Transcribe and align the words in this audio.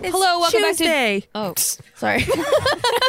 Hello, 0.00 0.38
welcome 0.40 0.60
Tuesday. 0.62 1.20
back 1.20 1.28
to. 1.32 1.38
Oh, 1.38 1.54
Sorry. 1.96 2.24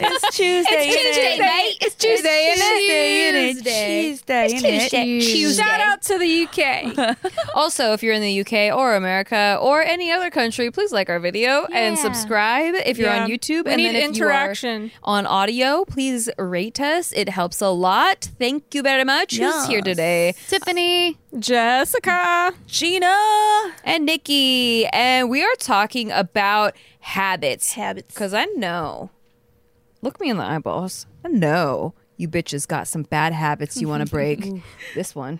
It's 0.01 0.37
Tuesday. 0.37 0.71
It's 0.71 0.95
innit? 0.95 1.13
Tuesday, 1.13 1.37
mate. 1.39 1.77
It's 1.81 1.95
Tuesday, 1.95 2.53
innit? 2.55 2.55
Tuesday, 2.55 3.31
innit? 3.31 3.53
Tuesday, 3.53 4.47
innit? 4.53 5.21
Tuesday. 5.21 5.61
Shout 5.63 5.79
out 5.81 6.01
to 6.03 6.17
the 6.17 6.47
UK. 6.47 7.17
Also, 7.55 7.91
if 7.93 8.01
you're 8.03 8.13
in 8.13 8.21
the 8.21 8.39
UK 8.41 8.73
or 8.75 8.95
America 8.95 9.57
or 9.61 9.81
any 9.81 10.11
other 10.11 10.29
country, 10.29 10.71
please 10.71 10.93
like 10.93 11.09
our 11.09 11.19
video 11.19 11.65
and 11.73 11.97
subscribe 11.97 12.73
if 12.85 12.97
you're 12.97 13.09
Yeah. 13.09 13.23
on 13.23 13.29
YouTube. 13.29 13.65
We 13.65 13.71
and 13.73 13.77
need 13.81 13.95
then 13.95 14.11
if 14.11 14.17
you 14.17 14.25
are 14.27 14.29
interaction. 14.31 14.91
on 15.03 15.25
audio, 15.25 15.83
please 15.83 16.29
rate 16.37 16.79
us. 16.79 17.11
It 17.11 17.27
helps 17.29 17.59
a 17.61 17.69
lot. 17.69 18.29
Thank 18.39 18.73
you 18.73 18.81
very 18.81 19.03
much. 19.03 19.35
Who's 19.37 19.65
here 19.67 19.81
today? 19.81 20.35
Tiffany. 20.47 21.17
Jessica. 21.37 22.53
Gina. 22.67 23.13
And 23.83 24.05
Nikki. 24.05 24.85
And 24.87 25.29
we 25.29 25.43
are 25.43 25.55
talking 25.59 26.11
about 26.11 26.75
habits. 27.01 27.73
Habits. 27.73 28.13
Because 28.13 28.33
I 28.33 28.45
know. 28.45 29.09
Look 30.01 30.19
me 30.19 30.29
in 30.29 30.37
the 30.37 30.43
eyeballs. 30.43 31.05
I 31.25 31.29
know 31.29 31.93
you 32.19 32.27
bitches 32.27 32.67
got 32.67 32.85
some 32.87 33.03
bad 33.03 33.31
habits 33.31 33.79
you 33.79 33.87
want 33.87 34.05
to 34.05 34.11
break. 34.11 34.45
this 34.93 35.15
one. 35.15 35.39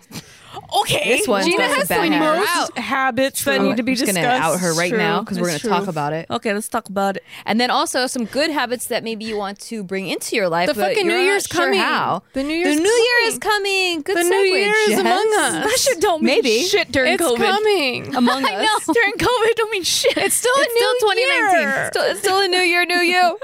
Okay. 0.80 1.16
This 1.18 1.28
one. 1.28 1.44
Gina 1.44 1.58
got 1.58 1.68
some 1.70 1.78
has 1.80 1.88
bad 1.88 2.10
the 2.10 2.14
habits. 2.16 2.50
most 2.56 2.78
habits 2.78 3.44
that 3.44 3.60
I'm 3.60 3.66
need 3.68 3.76
to 3.76 3.82
be 3.82 3.92
just 3.94 4.06
discussed. 4.06 4.24
gonna 4.26 4.42
out 4.44 4.58
her 4.60 4.72
right 4.74 4.88
True. 4.88 4.98
now 4.98 5.20
because 5.20 5.38
we're 5.38 5.46
gonna 5.46 5.56
It's 5.56 5.68
talk 5.68 5.86
about 5.88 6.12
it. 6.14 6.26
Okay, 6.30 6.54
let's 6.54 6.68
talk 6.68 6.88
about 6.88 7.16
it. 7.18 7.22
And 7.44 7.60
then 7.60 7.70
also 7.70 8.06
some 8.06 8.24
good 8.24 8.50
habits 8.50 8.86
that 8.86 9.04
maybe 9.04 9.26
you 9.26 9.36
want 9.36 9.60
to 9.60 9.84
bring 9.84 10.08
into 10.08 10.34
your 10.36 10.48
life. 10.48 10.68
The 10.68 10.74
but 10.74 10.88
fucking 10.88 11.04
you're 11.04 11.14
New 11.14 11.18
not 11.20 11.24
Year's 11.26 11.46
sure 11.46 11.64
coming. 11.66 11.78
How. 11.80 12.22
The 12.32 12.42
New 12.42 12.54
Year's 12.54 12.76
the 12.76 12.82
New 12.82 12.90
Year 12.90 13.28
is 13.28 13.38
coming. 13.38 14.00
Good 14.02 14.16
The 14.16 14.22
New 14.24 14.36
Year 14.36 14.72
is 14.74 14.88
Jess. 14.88 15.00
among 15.00 15.34
us. 15.38 15.52
That 15.70 15.78
shit 15.78 16.00
don't 16.00 16.22
mean 16.22 16.36
Maybe. 16.42 16.62
shit 16.64 16.90
during 16.90 17.12
It's 17.12 17.22
COVID. 17.22 17.36
coming. 17.36 18.14
Among 18.16 18.42
us. 18.44 18.86
During 18.86 19.12
COVID, 19.12 19.54
don't 19.56 19.70
mean 19.70 19.82
shit. 19.84 20.16
It's 20.16 20.34
still 20.34 20.54
a 20.56 20.60
It's 20.62 20.74
new 20.74 20.96
still 20.98 21.10
2019. 21.10 21.60
year. 21.60 21.88
Still, 21.92 22.04
it's 22.04 22.20
still 22.20 22.40
a 22.40 22.48
new 22.48 22.58
year, 22.58 22.84
new 22.86 22.96
you. 23.00 23.38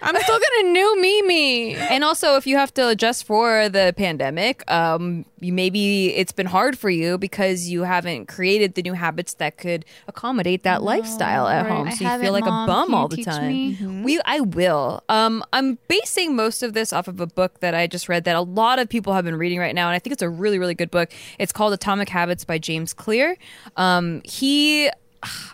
I'm 0.00 0.16
still 0.16 0.38
gonna 0.38 0.70
new 0.72 1.00
me 1.00 1.22
me. 1.22 1.74
and 1.74 2.02
also, 2.04 2.36
if 2.36 2.46
you 2.46 2.51
have 2.56 2.72
to 2.74 2.88
adjust 2.88 3.24
for 3.24 3.68
the 3.68 3.94
pandemic, 3.96 4.68
um, 4.70 5.24
you 5.40 5.52
maybe 5.52 6.14
it's 6.14 6.32
been 6.32 6.46
hard 6.46 6.78
for 6.78 6.90
you 6.90 7.18
because 7.18 7.68
you 7.68 7.82
haven't 7.82 8.26
created 8.26 8.74
the 8.74 8.82
new 8.82 8.92
habits 8.92 9.34
that 9.34 9.56
could 9.56 9.84
accommodate 10.08 10.62
that 10.62 10.82
lifestyle 10.82 11.48
at 11.48 11.62
right. 11.62 11.72
home. 11.72 11.88
I 11.88 11.94
So 11.94 12.04
you 12.04 12.20
feel 12.20 12.32
like 12.32 12.44
Mom. 12.44 12.68
a 12.68 12.72
bum 12.72 12.94
all 12.94 13.08
the 13.08 13.22
time. 13.22 13.48
me? 13.48 14.02
We, 14.04 14.20
I 14.24 14.40
will. 14.40 15.02
Um, 15.08 15.44
I'm 15.52 15.78
basing 15.88 16.36
most 16.36 16.62
of 16.62 16.72
this 16.72 16.92
off 16.92 17.08
of 17.08 17.20
a 17.20 17.26
book 17.26 17.60
that 17.60 17.74
I 17.74 17.86
just 17.86 18.08
read 18.08 18.24
that 18.24 18.36
a 18.36 18.40
lot 18.40 18.78
of 18.78 18.88
people 18.88 19.12
have 19.12 19.24
been 19.24 19.36
reading 19.36 19.58
right 19.58 19.74
now, 19.74 19.88
and 19.88 19.94
I 19.94 19.98
think 19.98 20.12
it's 20.12 20.22
a 20.22 20.30
really, 20.30 20.58
really 20.58 20.74
good 20.74 20.90
book. 20.90 21.10
It's 21.38 21.52
called 21.52 21.72
Atomic 21.72 22.08
Habits 22.08 22.44
by 22.44 22.58
James 22.58 22.92
Clear. 22.94 23.36
Um, 23.76 24.22
he 24.24 24.90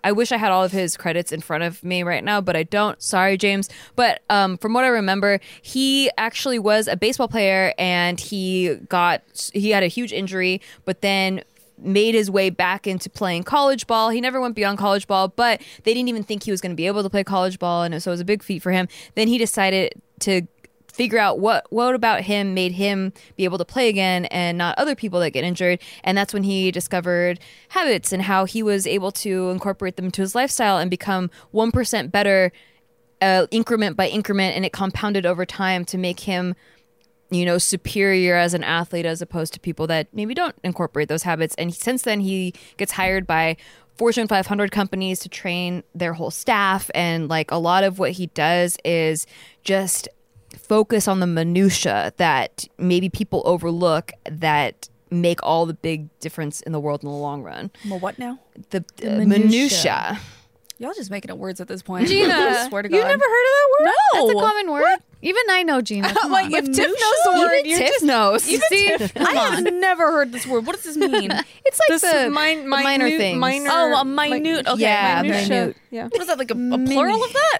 I 0.02 0.12
wish 0.12 0.32
I 0.32 0.36
had 0.36 0.50
all 0.50 0.64
of 0.64 0.72
his 0.72 0.96
credits 0.96 1.32
in 1.32 1.40
front 1.40 1.64
of 1.64 1.82
me 1.84 2.02
right 2.02 2.24
now, 2.24 2.40
but 2.40 2.56
I 2.56 2.62
don't. 2.62 3.00
Sorry, 3.02 3.36
James. 3.36 3.68
But 3.96 4.22
um, 4.30 4.56
from 4.58 4.72
what 4.72 4.84
I 4.84 4.88
remember, 4.88 5.40
he 5.62 6.10
actually 6.16 6.58
was 6.58 6.88
a 6.88 6.96
baseball 6.96 7.28
player, 7.28 7.74
and 7.78 8.18
he 8.18 8.76
got 8.88 9.22
he 9.52 9.70
had 9.70 9.82
a 9.82 9.88
huge 9.88 10.12
injury, 10.12 10.60
but 10.84 11.02
then 11.02 11.42
made 11.80 12.14
his 12.14 12.30
way 12.30 12.50
back 12.50 12.86
into 12.86 13.08
playing 13.08 13.44
college 13.44 13.86
ball. 13.86 14.10
He 14.10 14.20
never 14.20 14.40
went 14.40 14.54
beyond 14.54 14.78
college 14.78 15.06
ball, 15.06 15.28
but 15.28 15.60
they 15.84 15.94
didn't 15.94 16.08
even 16.08 16.24
think 16.24 16.42
he 16.42 16.50
was 16.50 16.60
going 16.60 16.72
to 16.72 16.76
be 16.76 16.86
able 16.86 17.02
to 17.02 17.10
play 17.10 17.24
college 17.24 17.58
ball, 17.58 17.82
and 17.82 18.02
so 18.02 18.10
it 18.10 18.14
was 18.14 18.20
a 18.20 18.24
big 18.24 18.42
feat 18.42 18.62
for 18.62 18.72
him. 18.72 18.88
Then 19.14 19.28
he 19.28 19.38
decided 19.38 20.00
to 20.20 20.42
figure 20.98 21.18
out 21.18 21.38
what 21.38 21.64
what 21.70 21.94
about 21.94 22.22
him 22.22 22.52
made 22.54 22.72
him 22.72 23.12
be 23.36 23.44
able 23.44 23.56
to 23.56 23.64
play 23.64 23.88
again 23.88 24.24
and 24.26 24.58
not 24.58 24.76
other 24.76 24.96
people 24.96 25.20
that 25.20 25.30
get 25.30 25.44
injured. 25.44 25.78
And 26.02 26.18
that's 26.18 26.34
when 26.34 26.42
he 26.42 26.72
discovered 26.72 27.38
habits 27.68 28.12
and 28.12 28.20
how 28.20 28.44
he 28.44 28.64
was 28.64 28.84
able 28.84 29.12
to 29.12 29.50
incorporate 29.50 29.94
them 29.94 30.06
into 30.06 30.22
his 30.22 30.34
lifestyle 30.34 30.76
and 30.76 30.90
become 30.90 31.30
1% 31.54 32.10
better 32.10 32.50
uh, 33.22 33.46
increment 33.52 33.96
by 33.96 34.08
increment. 34.08 34.56
And 34.56 34.64
it 34.64 34.72
compounded 34.72 35.24
over 35.24 35.46
time 35.46 35.84
to 35.86 35.96
make 35.96 36.20
him 36.20 36.54
you 37.30 37.44
know 37.44 37.58
superior 37.58 38.34
as 38.34 38.54
an 38.54 38.64
athlete 38.64 39.06
as 39.06 39.22
opposed 39.22 39.52
to 39.52 39.60
people 39.60 39.86
that 39.86 40.08
maybe 40.12 40.34
don't 40.34 40.56
incorporate 40.64 41.08
those 41.08 41.22
habits. 41.22 41.54
And 41.56 41.72
since 41.72 42.02
then 42.02 42.18
he 42.20 42.54
gets 42.76 42.92
hired 42.92 43.24
by 43.24 43.56
Fortune 43.98 44.28
500 44.28 44.70
companies 44.72 45.20
to 45.20 45.28
train 45.28 45.82
their 45.94 46.12
whole 46.12 46.30
staff. 46.30 46.90
And 46.94 47.28
like 47.28 47.50
a 47.50 47.56
lot 47.56 47.84
of 47.84 47.98
what 47.98 48.12
he 48.12 48.26
does 48.28 48.78
is 48.84 49.26
just 49.62 50.08
focus 50.56 51.08
on 51.08 51.20
the 51.20 51.26
minutia 51.26 52.12
that 52.16 52.66
maybe 52.78 53.08
people 53.08 53.42
overlook 53.44 54.12
that 54.30 54.88
make 55.10 55.42
all 55.42 55.66
the 55.66 55.74
big 55.74 56.08
difference 56.20 56.60
in 56.62 56.72
the 56.72 56.80
world 56.80 57.02
in 57.02 57.08
the 57.08 57.14
long 57.14 57.42
run. 57.42 57.70
Well, 57.88 57.98
what 57.98 58.18
now? 58.18 58.38
The, 58.70 58.78
uh, 59.02 59.16
minutia. 59.24 59.26
minutia. 59.28 60.20
Y'all 60.80 60.92
just 60.94 61.10
making 61.10 61.28
up 61.32 61.38
words 61.38 61.60
at 61.60 61.66
this 61.66 61.82
point. 61.82 62.06
Gina, 62.06 62.32
I 62.34 62.68
swear 62.68 62.82
to 62.82 62.88
God. 62.88 62.96
You 62.96 63.02
never 63.02 63.10
heard 63.10 63.16
of 63.18 63.20
that 63.24 63.68
word? 63.80 63.84
No. 64.14 64.26
That's 64.26 64.38
a 64.38 64.42
common 64.46 64.70
word. 64.70 64.98
Even 65.22 65.42
I 65.50 65.64
know 65.64 65.80
Gina. 65.80 66.14
Come 66.20 66.30
like 66.30 66.46
on. 66.46 66.54
if 66.54 66.64
Tiff 66.66 66.76
knows 66.86 66.94
the 67.24 67.32
word, 67.40 67.52
Even 67.56 67.70
you're 67.70 67.78
Tiff 67.80 67.88
just. 67.88 68.04
knows. 68.04 68.48
You 68.50 68.58
see, 68.68 68.92
I 69.16 69.32
have 69.56 69.64
never 69.74 70.12
heard 70.12 70.30
this 70.30 70.46
word. 70.46 70.66
What 70.66 70.76
does 70.76 70.84
this 70.84 70.96
mean? 70.96 71.32
It's 71.32 71.80
like 71.80 71.88
This 71.88 72.02
the, 72.02 72.30
min- 72.30 72.62
the 72.62 72.68
minor 72.68 73.04
minute- 73.06 73.18
things. 73.18 73.38
minor- 73.40 73.70
oh, 73.72 74.02
a 74.02 74.04
like- 74.04 74.30
minute. 74.42 74.68
okay, 74.68 74.80
Yeah, 74.82 75.22
minutia. 75.22 75.48
minute. 75.48 75.76
Yeah. 75.90 76.04
What 76.08 76.20
is 76.20 76.28
that? 76.28 76.38
Like 76.38 76.50
a, 76.52 76.54
a 76.54 76.78
plural 76.86 77.24
of 77.24 77.32
that? 77.32 77.58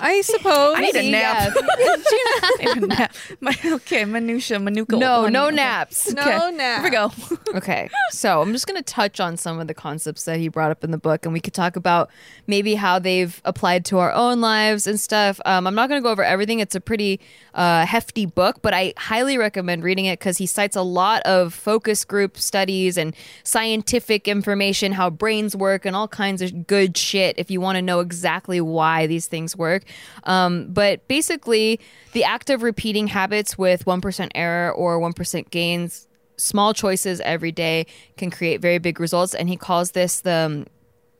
I 0.00 0.20
suppose. 0.20 0.74
I 0.76 0.80
need 0.80 0.96
a 0.96 1.10
nap. 1.10 1.52
I 1.56 2.74
need 2.74 2.82
a 2.82 2.86
nap. 2.86 3.14
My, 3.40 3.56
okay, 3.64 4.04
minutia, 4.04 4.58
manuka. 4.58 4.96
No, 4.96 5.22
honey, 5.22 5.32
no 5.32 5.46
okay. 5.46 5.56
naps. 5.56 6.12
No 6.12 6.22
Okay, 6.22 6.56
nap. 6.56 6.82
Here 6.82 6.84
we 6.84 6.90
go. 6.90 7.10
Okay, 7.56 7.88
so 8.10 8.42
I'm 8.42 8.52
just 8.52 8.66
going 8.66 8.76
to 8.76 8.82
touch 8.82 9.20
on 9.20 9.36
some 9.36 9.58
of 9.58 9.68
the 9.68 9.74
concepts 9.74 10.24
that 10.24 10.38
he 10.38 10.48
brought 10.48 10.70
up 10.70 10.84
in 10.84 10.90
the 10.90 10.98
book, 10.98 11.24
and 11.24 11.32
we 11.32 11.40
could 11.40 11.54
talk 11.54 11.76
about 11.76 12.10
maybe 12.46 12.74
how 12.74 12.98
they've 12.98 13.40
applied 13.44 13.84
to 13.86 13.98
our 13.98 14.12
own 14.12 14.40
lives 14.40 14.86
and 14.86 15.00
stuff. 15.00 15.40
Um, 15.46 15.66
I'm 15.66 15.74
not 15.74 15.88
going 15.88 16.00
to 16.00 16.02
go 16.04 16.10
over 16.10 16.24
everything. 16.24 16.60
It's 16.60 16.74
a 16.74 16.80
pretty 16.80 17.20
uh, 17.54 17.86
hefty 17.86 18.26
book, 18.26 18.60
but 18.60 18.74
I 18.74 18.92
highly 18.98 19.38
recommend 19.38 19.82
reading 19.82 20.04
it 20.04 20.18
because 20.18 20.36
he 20.38 20.46
cites 20.46 20.76
a 20.76 20.82
lot 20.82 21.22
of 21.22 21.54
focus 21.54 22.04
group 22.04 22.36
studies 22.36 22.98
and 22.98 23.14
scientific 23.44 24.28
information, 24.28 24.92
how 24.92 25.08
brains 25.08 25.56
work, 25.56 25.86
and 25.86 25.96
all 25.96 26.08
kinds 26.08 26.42
of 26.42 26.66
good 26.66 26.96
shit 26.96 27.38
if 27.38 27.50
you 27.50 27.60
want 27.60 27.76
to 27.76 27.82
know 27.82 28.00
exactly 28.00 28.60
why 28.60 29.05
these 29.06 29.26
things 29.26 29.56
work. 29.56 29.84
Um, 30.24 30.68
but 30.72 31.06
basically, 31.08 31.80
the 32.12 32.24
act 32.24 32.50
of 32.50 32.62
repeating 32.62 33.08
habits 33.08 33.56
with 33.58 33.84
1% 33.84 34.30
error 34.34 34.72
or 34.72 34.98
1% 35.00 35.50
gains 35.50 36.06
small 36.38 36.74
choices 36.74 37.20
every 37.22 37.52
day 37.52 37.86
can 38.16 38.30
create 38.30 38.60
very 38.60 38.78
big 38.78 39.00
results. 39.00 39.34
And 39.34 39.48
he 39.48 39.56
calls 39.56 39.92
this 39.92 40.20
the 40.20 40.30
um, 40.32 40.66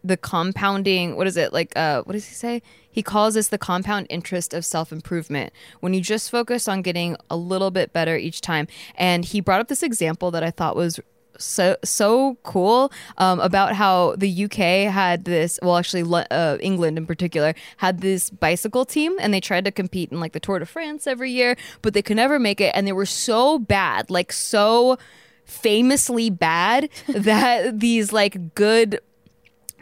the 0.05 0.17
compounding 0.17 1.17
what 1.17 1.27
is 1.27 1.37
it 1.37 1.53
like 1.53 1.73
uh 1.77 2.03
what 2.03 2.13
does 2.13 2.27
he 2.29 2.35
say? 2.35 2.63
He 2.91 3.03
calls 3.03 3.35
this 3.35 3.49
the 3.49 3.59
compound 3.59 4.07
interest 4.09 4.55
of 4.55 4.65
self-improvement. 4.65 5.53
When 5.81 5.95
you 5.95 6.01
just 6.01 6.31
focus 6.31 6.69
on 6.69 6.83
getting 6.83 7.17
a 7.29 7.37
little 7.37 7.71
bit 7.71 7.93
better 7.93 8.17
each 8.17 8.41
time. 8.41 8.69
And 8.95 9.25
he 9.25 9.41
brought 9.41 9.61
up 9.61 9.69
this 9.69 9.83
example 9.83 10.31
that 10.31 10.45
i 10.45 10.51
thought 10.51 10.77
was 10.77 11.01
so 11.39 11.77
so 11.85 12.37
cool 12.43 12.93
um, 13.19 13.41
about 13.41 13.75
how 13.75 14.15
the 14.17 14.45
UK 14.45 14.93
had 14.93 15.25
this. 15.25 15.59
Well, 15.63 15.77
actually, 15.77 16.05
uh, 16.31 16.59
England 16.61 16.99
in 16.99 17.07
particular 17.07 17.55
had 17.79 18.01
this 18.01 18.31
bicycle 18.31 18.85
team, 18.85 19.17
and 19.21 19.33
they 19.33 19.41
tried 19.41 19.65
to 19.65 19.73
compete 19.73 20.13
in 20.13 20.21
like 20.21 20.33
the 20.33 20.41
Tour 20.41 20.59
de 20.59 20.67
France 20.67 21.07
every 21.07 21.31
year, 21.31 21.57
but 21.83 21.95
they 21.95 22.03
could 22.03 22.17
never 22.17 22.39
make 22.39 22.61
it, 22.61 22.73
and 22.75 22.87
they 22.87 22.93
were 22.93 23.07
so 23.07 23.59
bad, 23.59 24.11
like 24.11 24.33
so 24.33 24.99
famously 25.45 26.29
bad 26.29 26.91
that 27.09 27.81
these 27.81 28.13
like 28.13 28.55
good 28.55 29.01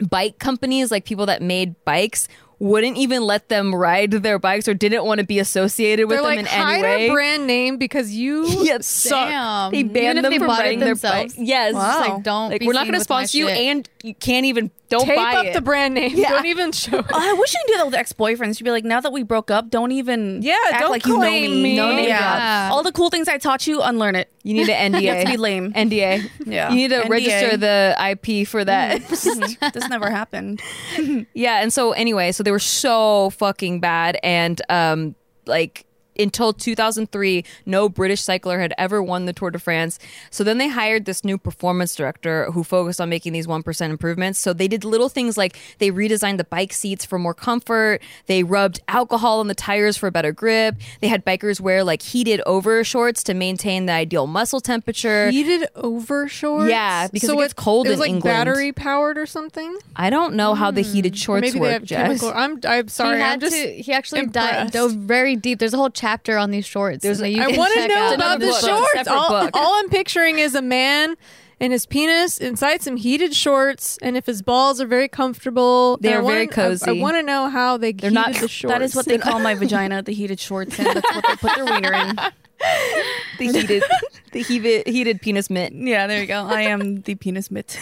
bike 0.09 0.39
companies, 0.39 0.91
like 0.91 1.05
people 1.05 1.25
that 1.25 1.41
made 1.41 1.75
bikes, 1.85 2.27
wouldn't 2.59 2.97
even 2.97 3.23
let 3.23 3.49
them 3.49 3.73
ride 3.75 4.11
their 4.11 4.39
bikes 4.39 4.67
or 4.67 4.73
didn't 4.73 5.03
want 5.05 5.19
to 5.19 5.25
be 5.25 5.39
associated 5.39 6.07
with 6.07 6.17
They're 6.17 6.23
them 6.23 6.29
like 6.37 6.39
in 6.39 6.45
hide 6.45 6.73
any 6.75 6.83
way. 6.83 7.07
our 7.09 7.13
brand 7.15 7.47
name 7.47 7.77
because 7.77 8.11
you 8.11 8.45
Yeah, 8.63 8.77
suck. 8.81 9.27
Damn. 9.29 9.71
They 9.71 9.79
Even 9.79 9.93
banned 9.93 10.17
if 10.19 10.23
them 10.23 10.31
they 10.31 10.37
from 10.37 10.47
bought 10.47 10.59
it 10.59 10.63
riding 10.63 10.79
their 10.79 10.89
themselves? 10.89 11.35
bike. 11.35 11.45
Yes, 11.47 11.73
Wow. 11.73 11.99
It's 11.99 12.09
like, 12.09 12.23
don't 12.23 12.51
like 12.51 12.59
be 12.61 12.67
we're 12.67 12.73
not 12.73 12.85
going 12.87 12.93
to 12.97 13.03
sponsor 13.03 13.37
you, 13.37 13.47
shit. 13.49 13.57
and 13.57 13.89
you 14.03 14.13
can't 14.15 14.45
even 14.45 14.71
don't 14.89 15.05
tape 15.05 15.15
buy 15.15 15.35
up 15.35 15.45
it. 15.47 15.53
the 15.53 15.61
brand 15.61 15.93
name. 15.95 16.11
Yeah. 16.15 16.29
Don't 16.29 16.45
even 16.45 16.71
show 16.71 16.99
it. 16.99 17.05
I 17.13 17.33
wish 17.33 17.53
you 17.53 17.59
could 17.65 17.71
do 17.73 17.77
that 17.77 17.85
with 17.87 17.95
ex-boyfriends. 17.95 18.59
You'd 18.59 18.65
be 18.65 18.71
like, 18.71 18.85
now 18.85 18.99
that 19.01 19.11
we 19.11 19.23
broke 19.23 19.49
up, 19.51 19.69
don't 19.69 19.91
even 19.91 20.41
Yeah, 20.41 20.55
act 20.71 20.81
don't 20.81 20.91
like 20.91 21.05
you 21.05 21.17
know 21.17 21.29
me. 21.29 21.63
me. 21.63 21.75
No 21.75 21.95
name 21.95 22.07
yeah. 22.07 22.69
All 22.71 22.83
the 22.83 22.91
cool 22.91 23.09
things 23.09 23.27
I 23.27 23.37
taught 23.37 23.65
you, 23.67 23.81
unlearn 23.81 24.15
it. 24.15 24.31
You 24.43 24.53
need 24.53 24.69
an 24.69 24.93
NDA. 24.93 25.01
You 25.01 25.09
have 25.09 25.25
to 25.25 25.31
be 25.31 25.37
lame. 25.37 25.73
NDA. 25.73 26.29
Yeah. 26.45 26.69
You 26.69 26.75
need 26.75 26.89
to 26.89 27.01
NDA. 27.01 27.09
register 27.09 27.57
the 27.57 27.95
IP 28.11 28.47
for 28.47 28.63
that. 28.63 29.01
Mhm. 29.01 29.71
this 29.73 29.89
never 29.89 30.09
happened. 30.11 30.61
Yeah, 31.33 31.61
and 31.61 31.73
so 31.73 31.91
anyway, 31.93 32.31
so 32.31 32.43
they 32.43 32.51
were 32.51 32.59
so 32.59 33.31
fucking 33.31 33.79
bad, 33.79 34.17
and 34.23 34.61
um, 34.69 35.15
like 35.47 35.84
until 36.17 36.53
2003, 36.53 37.43
no 37.65 37.89
British 37.89 38.21
cycler 38.21 38.59
had 38.59 38.73
ever 38.77 39.01
won 39.01 39.25
the 39.25 39.33
Tour 39.33 39.51
de 39.51 39.59
France. 39.59 39.99
So 40.29 40.43
then 40.43 40.57
they 40.57 40.67
hired 40.67 41.05
this 41.05 41.23
new 41.23 41.37
performance 41.37 41.95
director 41.95 42.51
who 42.51 42.63
focused 42.63 43.01
on 43.01 43.09
making 43.09 43.33
these 43.33 43.47
1% 43.47 43.89
improvements. 43.89 44.39
So 44.39 44.53
they 44.53 44.67
did 44.67 44.83
little 44.83 45.09
things 45.09 45.37
like 45.37 45.57
they 45.79 45.91
redesigned 45.91 46.37
the 46.37 46.43
bike 46.43 46.73
seats 46.73 47.05
for 47.05 47.19
more 47.19 47.33
comfort, 47.33 48.01
they 48.27 48.43
rubbed 48.43 48.81
alcohol 48.87 49.39
on 49.39 49.47
the 49.47 49.55
tires 49.55 49.97
for 49.97 50.07
a 50.07 50.11
better 50.11 50.31
grip, 50.31 50.75
they 51.01 51.07
had 51.07 51.25
bikers 51.25 51.59
wear 51.59 51.83
like 51.83 52.01
heated 52.01 52.41
over 52.45 52.83
shorts 52.83 53.23
to 53.23 53.33
maintain 53.33 53.85
the 53.85 53.93
ideal 53.93 54.27
muscle 54.27 54.59
temperature. 54.59 55.29
Heated 55.29 55.67
over 55.75 56.27
shorts. 56.27 56.69
Yeah, 56.69 57.07
because 57.07 57.29
it 57.29 57.37
gets 57.37 57.53
cold 57.53 57.87
it 57.87 57.91
was 57.91 57.97
in 57.97 58.01
like 58.01 58.09
England. 58.09 58.23
battery 58.23 58.71
powered 58.71 59.17
or 59.17 59.25
something. 59.25 59.77
I 59.95 60.09
don't 60.09 60.35
know 60.35 60.53
how 60.53 60.71
the 60.71 60.83
hmm. 60.83 60.91
heated 60.91 61.13
Or 61.13 61.17
shorts 61.17 61.41
maybe 61.41 61.59
they 61.59 61.73
have 61.73 61.83
Jess. 61.83 62.07
chemical. 62.07 62.31
I'm 62.33 62.59
I'm 62.65 62.87
sorry. 62.87 63.17
he 63.17 63.21
had 63.21 63.33
I'm 63.33 63.39
just. 63.39 63.55
to. 63.55 63.81
He 63.81 63.93
actually 63.93 64.25
di- 64.27 64.47
impressed. 64.47 64.73
dove 64.73 64.91
very 64.93 65.35
deep. 65.35 65.59
There's 65.59 65.73
a 65.73 65.77
whole 65.77 65.89
chapter 66.05 66.37
on 66.37 66.51
these 66.51 66.65
shorts. 66.67 67.01
There's 67.01 67.17
that 67.17 67.25
a- 67.25 67.29
you 67.29 67.41
I 67.41 67.47
want 67.57 67.73
to 67.73 67.87
know 67.87 67.95
out. 67.95 68.13
about 68.13 68.39
the 68.39 68.47
book, 68.47 68.59
shorts. 68.63 69.07
All, 69.07 69.49
all 69.53 69.73
I'm 69.79 69.89
picturing 69.89 70.37
is 70.37 70.53
a 70.53 70.61
man 70.61 71.15
and 71.59 71.73
his 71.73 71.85
penis 71.87 72.37
inside 72.37 72.81
some 72.83 72.95
heated 72.97 73.33
shorts, 73.33 73.97
and 74.03 74.15
if 74.15 74.25
his 74.27 74.41
balls 74.43 74.79
are 74.81 74.85
very 74.85 75.07
comfortable, 75.07 75.97
they 76.01 76.13
are 76.13 76.21
wanna- 76.21 76.35
very 76.35 76.49
I- 76.49 76.51
cozy. 76.51 76.99
I, 76.99 77.01
want 77.01 77.15
to 77.17 77.23
know 77.23 77.49
how 77.49 77.77
they 77.77 77.91
They're 77.91 78.11
heated 78.11 78.13
not- 78.33 78.35
the 78.35 78.47
shorts. 78.47 78.71
That 78.73 78.81
is 78.83 78.95
what 78.95 79.05
they 79.07 79.17
call 79.17 79.39
my 79.39 79.55
vagina, 79.63 80.03
the 80.03 80.13
heated 80.13 80.39
shorts, 80.39 80.77
and 80.77 80.87
that's 80.87 81.15
what 81.15 81.25
they 81.27 81.35
put 81.37 81.55
their 81.55 81.65
wiener 81.65 81.93
in. 81.93 82.15
the 83.39 83.47
heated, 83.51 83.83
the 84.35 84.41
heated, 84.41 84.85
heated 84.85 85.21
penis 85.21 85.49
mitt. 85.49 85.71
Yeah, 85.71 86.07
there 86.07 86.19
you 86.19 86.27
go. 86.27 86.45
I 86.45 86.63
am 86.63 87.01
the 87.03 87.15
penis 87.15 87.49
mitt. 87.49 87.79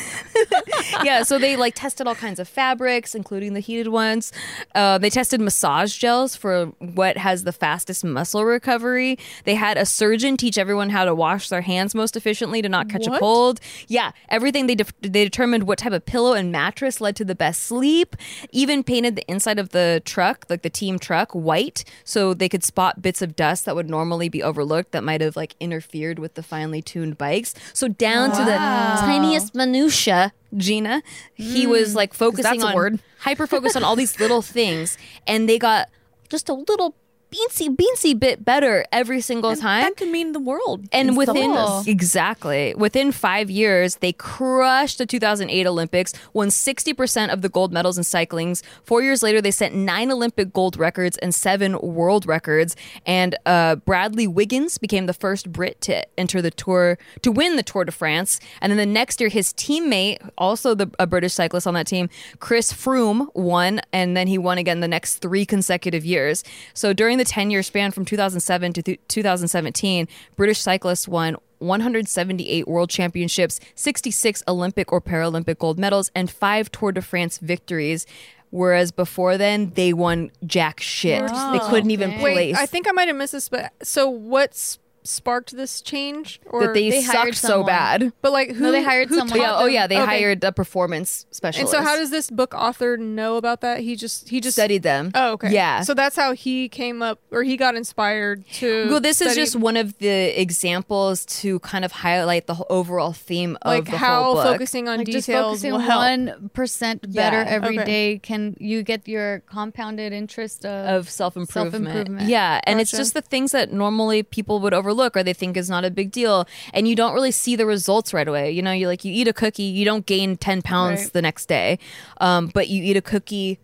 yeah, 1.03 1.23
so 1.23 1.39
they 1.39 1.55
like 1.55 1.73
tested 1.73 2.05
all 2.05 2.13
kinds 2.13 2.39
of 2.39 2.47
fabrics, 2.47 3.15
including 3.15 3.55
the 3.55 3.59
heated 3.59 3.87
ones. 3.87 4.31
Uh, 4.75 4.99
they 4.99 5.09
tested 5.09 5.41
massage 5.41 5.97
gels 5.97 6.35
for 6.35 6.67
what 6.77 7.17
has 7.17 7.43
the 7.43 7.51
fastest 7.51 8.05
muscle 8.05 8.45
recovery. 8.45 9.17
They 9.45 9.55
had 9.55 9.77
a 9.77 9.85
surgeon 9.85 10.37
teach 10.37 10.59
everyone 10.59 10.91
how 10.91 11.05
to 11.05 11.15
wash 11.15 11.49
their 11.49 11.61
hands 11.61 11.95
most 11.95 12.15
efficiently 12.15 12.61
to 12.61 12.69
not 12.69 12.87
catch 12.87 13.07
a 13.07 13.17
cold. 13.17 13.59
Yeah, 13.87 14.11
everything 14.29 14.67
they 14.67 14.75
def- 14.75 14.93
they 15.01 15.23
determined 15.23 15.63
what 15.63 15.79
type 15.79 15.93
of 15.93 16.05
pillow 16.05 16.33
and 16.33 16.51
mattress 16.51 17.01
led 17.01 17.15
to 17.15 17.25
the 17.25 17.33
best 17.33 17.63
sleep. 17.63 18.15
Even 18.51 18.83
painted 18.83 19.15
the 19.15 19.25
inside 19.27 19.57
of 19.57 19.69
the 19.69 20.03
truck, 20.05 20.45
like 20.51 20.61
the 20.61 20.69
team 20.69 20.99
truck, 20.99 21.31
white 21.31 21.83
so 22.03 22.35
they 22.35 22.47
could 22.47 22.63
spot 22.63 23.01
bits 23.01 23.23
of 23.23 23.35
dust 23.35 23.65
that 23.65 23.75
would 23.75 23.89
normally 23.89 24.29
be 24.29 24.43
overlooked 24.43 24.91
that 24.91 25.03
might 25.03 25.21
have 25.21 25.35
like 25.35 25.55
interfered 25.59 26.19
with 26.19 26.35
the 26.35 26.42
finely 26.43 26.81
tuned 26.81 27.17
bikes. 27.17 27.53
So 27.73 27.87
down 27.87 28.31
to 28.31 28.43
the 28.43 28.55
tiniest 28.55 29.55
minutia, 29.55 30.33
Gina, 30.55 31.01
he 31.33 31.65
was 31.65 31.95
like 31.95 32.13
focusing 32.13 32.63
on 32.63 32.75
word. 32.75 32.99
hyper 33.19 33.47
focused 33.47 33.75
on 33.75 33.83
all 33.83 33.95
these 33.95 34.19
little 34.19 34.41
things, 34.41 34.97
and 35.25 35.49
they 35.49 35.57
got 35.57 35.89
just 36.29 36.49
a 36.49 36.53
little 36.53 36.95
beansy 37.33 37.75
beansy 37.75 38.17
bit 38.17 38.45
better 38.45 38.85
every 38.91 39.21
single 39.21 39.55
time. 39.55 39.83
That 39.83 39.97
could 39.97 40.09
mean 40.09 40.33
the 40.33 40.39
world. 40.39 40.87
And 40.91 41.17
within 41.17 41.55
exactly 41.87 42.73
within 42.75 43.11
five 43.11 43.49
years, 43.49 43.97
they 43.97 44.13
crushed 44.13 44.97
the 44.97 45.05
2008 45.05 45.65
Olympics, 45.65 46.13
won 46.33 46.51
60 46.51 46.93
percent 46.93 47.31
of 47.31 47.41
the 47.41 47.49
gold 47.49 47.73
medals 47.73 47.97
in 47.97 48.03
cyclings. 48.03 48.63
Four 48.83 49.01
years 49.01 49.23
later, 49.23 49.41
they 49.41 49.51
set 49.51 49.73
nine 49.73 50.11
Olympic 50.11 50.53
gold 50.53 50.77
records 50.77 51.17
and 51.17 51.33
seven 51.33 51.79
world 51.79 52.25
records. 52.25 52.75
And 53.05 53.35
uh, 53.45 53.75
Bradley 53.75 54.27
Wiggins 54.27 54.77
became 54.77 55.05
the 55.05 55.13
first 55.13 55.51
Brit 55.51 55.81
to 55.81 56.05
enter 56.19 56.41
the 56.41 56.51
tour 56.51 56.97
to 57.21 57.31
win 57.31 57.55
the 57.55 57.63
Tour 57.63 57.85
de 57.85 57.91
France. 57.91 58.39
And 58.61 58.71
then 58.71 58.77
the 58.77 58.85
next 58.85 59.19
year, 59.19 59.29
his 59.29 59.53
teammate, 59.53 60.17
also 60.37 60.75
the 60.75 60.89
a 60.99 61.07
British 61.07 61.33
cyclist 61.33 61.67
on 61.67 61.73
that 61.73 61.87
team, 61.87 62.09
Chris 62.39 62.71
Froome, 62.71 63.33
won, 63.33 63.81
and 63.91 64.15
then 64.15 64.27
he 64.27 64.37
won 64.37 64.57
again 64.57 64.79
the 64.79 64.87
next 64.87 65.17
three 65.17 65.45
consecutive 65.45 66.05
years. 66.05 66.43
So 66.73 66.93
during 66.93 67.17
the 67.17 67.22
10 67.25 67.51
year 67.51 67.63
span 67.63 67.91
from 67.91 68.05
2007 68.05 68.73
to 68.73 68.81
th- 68.81 68.99
2017, 69.07 70.07
British 70.35 70.61
cyclists 70.61 71.07
won 71.07 71.37
178 71.59 72.67
world 72.67 72.89
championships, 72.89 73.59
66 73.75 74.43
Olympic 74.47 74.91
or 74.91 75.01
Paralympic 75.01 75.59
gold 75.59 75.79
medals, 75.79 76.11
and 76.13 76.29
five 76.29 76.71
Tour 76.71 76.91
de 76.91 77.01
France 77.01 77.37
victories. 77.37 78.05
Whereas 78.49 78.91
before 78.91 79.37
then, 79.37 79.71
they 79.73 79.93
won 79.93 80.29
jack 80.45 80.79
shit. 80.79 81.21
They 81.27 81.59
couldn't 81.69 81.89
even 81.89 82.11
okay. 82.11 82.23
Wait, 82.23 82.33
place. 82.33 82.57
I 82.57 82.67
think 82.67 82.87
I 82.87 82.91
might 82.91 83.07
have 83.07 83.17
missed 83.17 83.31
this, 83.31 83.49
but 83.49 83.73
so 83.81 84.07
what's 84.07 84.77
sparked 85.03 85.55
this 85.55 85.81
change? 85.81 86.39
Or 86.45 86.67
that 86.67 86.73
they, 86.73 86.89
They 86.89 87.01
sucked 87.01 87.35
so 87.35 87.63
bad. 87.63 88.13
but 88.21 88.31
like 88.31 88.51
who 88.51 88.63
No, 88.65 88.71
they 88.71 88.83
hired 88.83 89.09
who 89.09 89.17
someone. 89.17 89.39
Yeah, 89.39 89.53
oh 89.57 89.65
yeah, 89.65 89.87
they 89.87 89.97
Okay. 89.97 90.05
hired 90.05 90.43
a 90.43 90.51
performance 90.51 91.25
specialist. 91.31 91.59
And 91.59 91.69
so, 91.69 91.87
how 91.87 91.95
does 91.97 92.09
this 92.09 92.29
book 92.29 92.53
author 92.53 92.97
know 92.97 93.35
about 93.37 93.61
that? 93.61 93.79
He 93.81 93.95
just 93.95 94.29
he 94.29 94.39
just 94.39 94.55
studied 94.55 94.83
them? 94.83 95.11
Oh, 95.15 95.33
okay. 95.33 95.51
Yeah. 95.51 95.81
So 95.81 95.93
that's 95.93 96.15
how 96.15 96.33
he 96.33 96.69
came 96.69 97.01
up, 97.01 97.19
or 97.31 97.43
he 97.43 97.57
got 97.57 97.75
inspired 97.75 98.47
to. 98.53 98.89
Well, 98.89 99.01
this 99.01 99.19
is 99.21 99.35
just 99.35 99.55
one 99.55 99.75
of 99.77 99.97
the 99.99 100.39
examples 100.41 101.25
to 101.41 101.59
kind 101.59 101.83
of 101.83 101.91
highlight 101.91 102.47
the 102.47 102.55
overall 102.69 103.11
theme 103.13 103.57
of 103.63 103.73
like 103.73 103.85
the 103.91 103.97
how 103.97 104.23
whole 104.23 104.33
book. 104.35 104.45
focusing 104.45 104.87
on 104.87 104.99
Like 104.99 105.07
just 105.07 105.27
details 105.27 105.61
focusing 105.63 105.73
one 105.73 106.49
percent 106.53 107.01
better 107.13 107.37
Yeah. 107.41 107.45
every 107.57 107.77
day 107.77 107.83
Okay. 108.15 108.19
can 108.19 108.55
you 108.59 108.83
get 108.83 109.07
your 109.07 109.39
compounded 109.41 110.13
interest 110.13 110.65
of, 110.65 110.85
of 110.95 111.09
self 111.09 111.35
improvement. 111.35 111.83
Self-improvement. 111.83 112.29
Yeah, 112.29 112.61
and 112.63 112.79
it's 112.79 112.91
just 112.91 113.13
the 113.13 113.21
things 113.21 113.51
that 113.51 113.71
normally 113.73 114.23
people 114.23 114.59
would 114.61 114.73
overlook 114.73 114.92
or 115.15 115.23
they 115.23 115.33
think 115.33 115.57
is 115.57 115.69
not 115.69 115.83
a 115.85 115.91
big 115.91 116.11
deal, 116.11 116.47
and 116.73 116.87
you 116.87 116.95
don't 116.95 117.13
really 117.13 117.31
see 117.31 117.55
the 117.55 117.65
results 117.65 118.13
right 118.13 118.27
away. 118.27 118.51
You 118.51 118.61
know, 118.61 118.71
you 118.71 118.87
like 118.87 119.03
you 119.05 119.13
eat 119.13 119.27
a 119.27 119.33
cookie, 119.33 119.63
you 119.63 119.85
don't 119.85 120.05
gain 120.05 120.37
ten 120.37 120.61
pounds 120.61 121.01
Right. 121.03 121.13
the 121.13 121.21
next 121.21 121.45
day, 121.47 121.79
um, 122.21 122.47
but 122.53 122.67
you 122.69 122.83
eat 122.83 122.97
a 122.97 123.01
cookie 123.01 123.59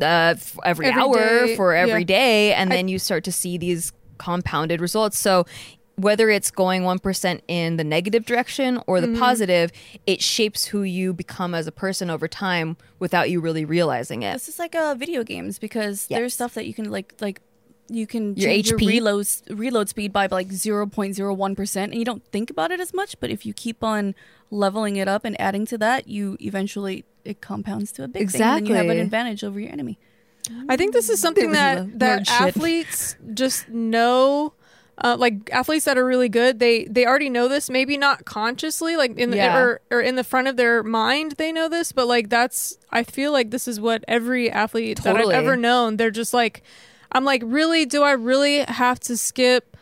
uh, 0.00 0.34
f- 0.36 0.56
every, 0.64 0.86
Every 0.86 1.02
hour 1.02 1.46
day, 1.46 1.56
for 1.56 1.74
every 1.74 2.00
yeah. 2.02 2.06
day, 2.06 2.54
and 2.54 2.70
then 2.70 2.88
you 2.88 2.98
start 2.98 3.24
to 3.24 3.32
see 3.32 3.58
these 3.58 3.92
compounded 4.18 4.80
results. 4.80 5.18
So. 5.18 5.44
Whether 6.00 6.30
it's 6.30 6.52
going 6.52 6.82
1% 6.82 7.40
in 7.48 7.76
the 7.76 7.82
negative 7.82 8.24
direction 8.24 8.80
or 8.86 9.00
the 9.00 9.08
Mm-hmm. 9.08 9.18
positive, 9.18 9.72
it 10.06 10.22
shapes 10.22 10.64
who 10.66 10.84
you 10.84 11.12
become 11.12 11.56
as 11.56 11.66
a 11.66 11.72
person 11.72 12.08
over 12.08 12.28
time 12.28 12.76
without 13.00 13.30
you 13.30 13.40
really 13.40 13.64
realizing 13.64 14.22
it. 14.22 14.32
This 14.34 14.48
is 14.48 14.60
like 14.60 14.76
uh, 14.76 14.94
video 14.94 15.24
games 15.24 15.58
because 15.58 16.06
Yes. 16.08 16.16
there's 16.18 16.34
stuff 16.34 16.54
that 16.54 16.66
you 16.66 16.72
can 16.72 16.88
like 16.88 17.14
like 17.20 17.40
you 17.88 18.06
can 18.06 18.36
Your 18.36 18.48
change 18.48 18.68
your 18.70 18.78
reload 18.78 19.26
reload 19.50 19.88
speed 19.88 20.12
by 20.12 20.26
like 20.30 20.48
0.01 20.48 21.56
percent, 21.56 21.92
and 21.92 21.98
you 21.98 22.04
don't 22.04 22.24
think 22.32 22.50
about 22.50 22.70
it 22.70 22.80
as 22.80 22.92
much. 22.94 23.18
But 23.20 23.30
if 23.30 23.44
you 23.46 23.52
keep 23.54 23.82
on 23.82 24.14
leveling 24.50 24.96
it 24.96 25.08
up 25.08 25.24
and 25.24 25.40
adding 25.40 25.66
to 25.66 25.78
that, 25.78 26.08
you 26.08 26.36
eventually 26.40 27.04
it 27.24 27.40
compounds 27.40 27.92
to 27.92 28.04
a 28.04 28.08
big 28.08 28.30
thing, 28.30 28.42
and 28.42 28.68
you 28.68 28.74
have 28.74 28.86
an 28.88 28.98
advantage 28.98 29.42
over 29.44 29.58
your 29.60 29.72
enemy. 29.72 29.98
I 30.68 30.76
think 30.76 30.94
this 30.94 31.10
is 31.10 31.20
something 31.20 31.48
was 31.50 31.58
that 31.58 31.78
nerd 31.78 31.98
that 31.98 32.26
shit. 32.26 32.40
athletes 32.40 33.16
just 33.34 33.68
know. 33.68 34.52
Uh, 35.00 35.16
like 35.16 35.48
athletes 35.52 35.84
that 35.84 35.96
are 35.96 36.04
really 36.04 36.28
good, 36.28 36.58
they 36.58 36.82
they 36.86 37.06
already 37.06 37.30
know 37.30 37.46
this. 37.46 37.70
Maybe 37.70 37.96
not 37.96 38.24
consciously, 38.24 38.96
like 38.96 39.16
in 39.16 39.30
the 39.30 39.36
Yeah. 39.36 39.56
or, 39.56 39.80
or 39.92 40.00
in 40.00 40.16
the 40.16 40.24
front 40.24 40.48
of 40.48 40.56
their 40.56 40.82
mind, 40.82 41.34
they 41.38 41.52
know 41.52 41.68
this. 41.68 41.92
But 41.92 42.08
like 42.08 42.28
that's, 42.30 42.78
I 42.90 43.04
feel 43.04 43.30
like 43.30 43.52
this 43.52 43.68
is 43.68 43.80
what 43.80 44.04
every 44.08 44.50
athlete 44.50 44.96
Totally. 44.96 45.26
that 45.32 45.38
I've 45.38 45.44
ever 45.44 45.54
known. 45.54 45.98
They're 45.98 46.10
just 46.10 46.34
like, 46.34 46.64
I'm 47.12 47.24
like, 47.24 47.42
really? 47.44 47.86
Do 47.86 48.02
I 48.02 48.12
really 48.12 48.60
have 48.68 49.00
to 49.00 49.16
skip? 49.16 49.76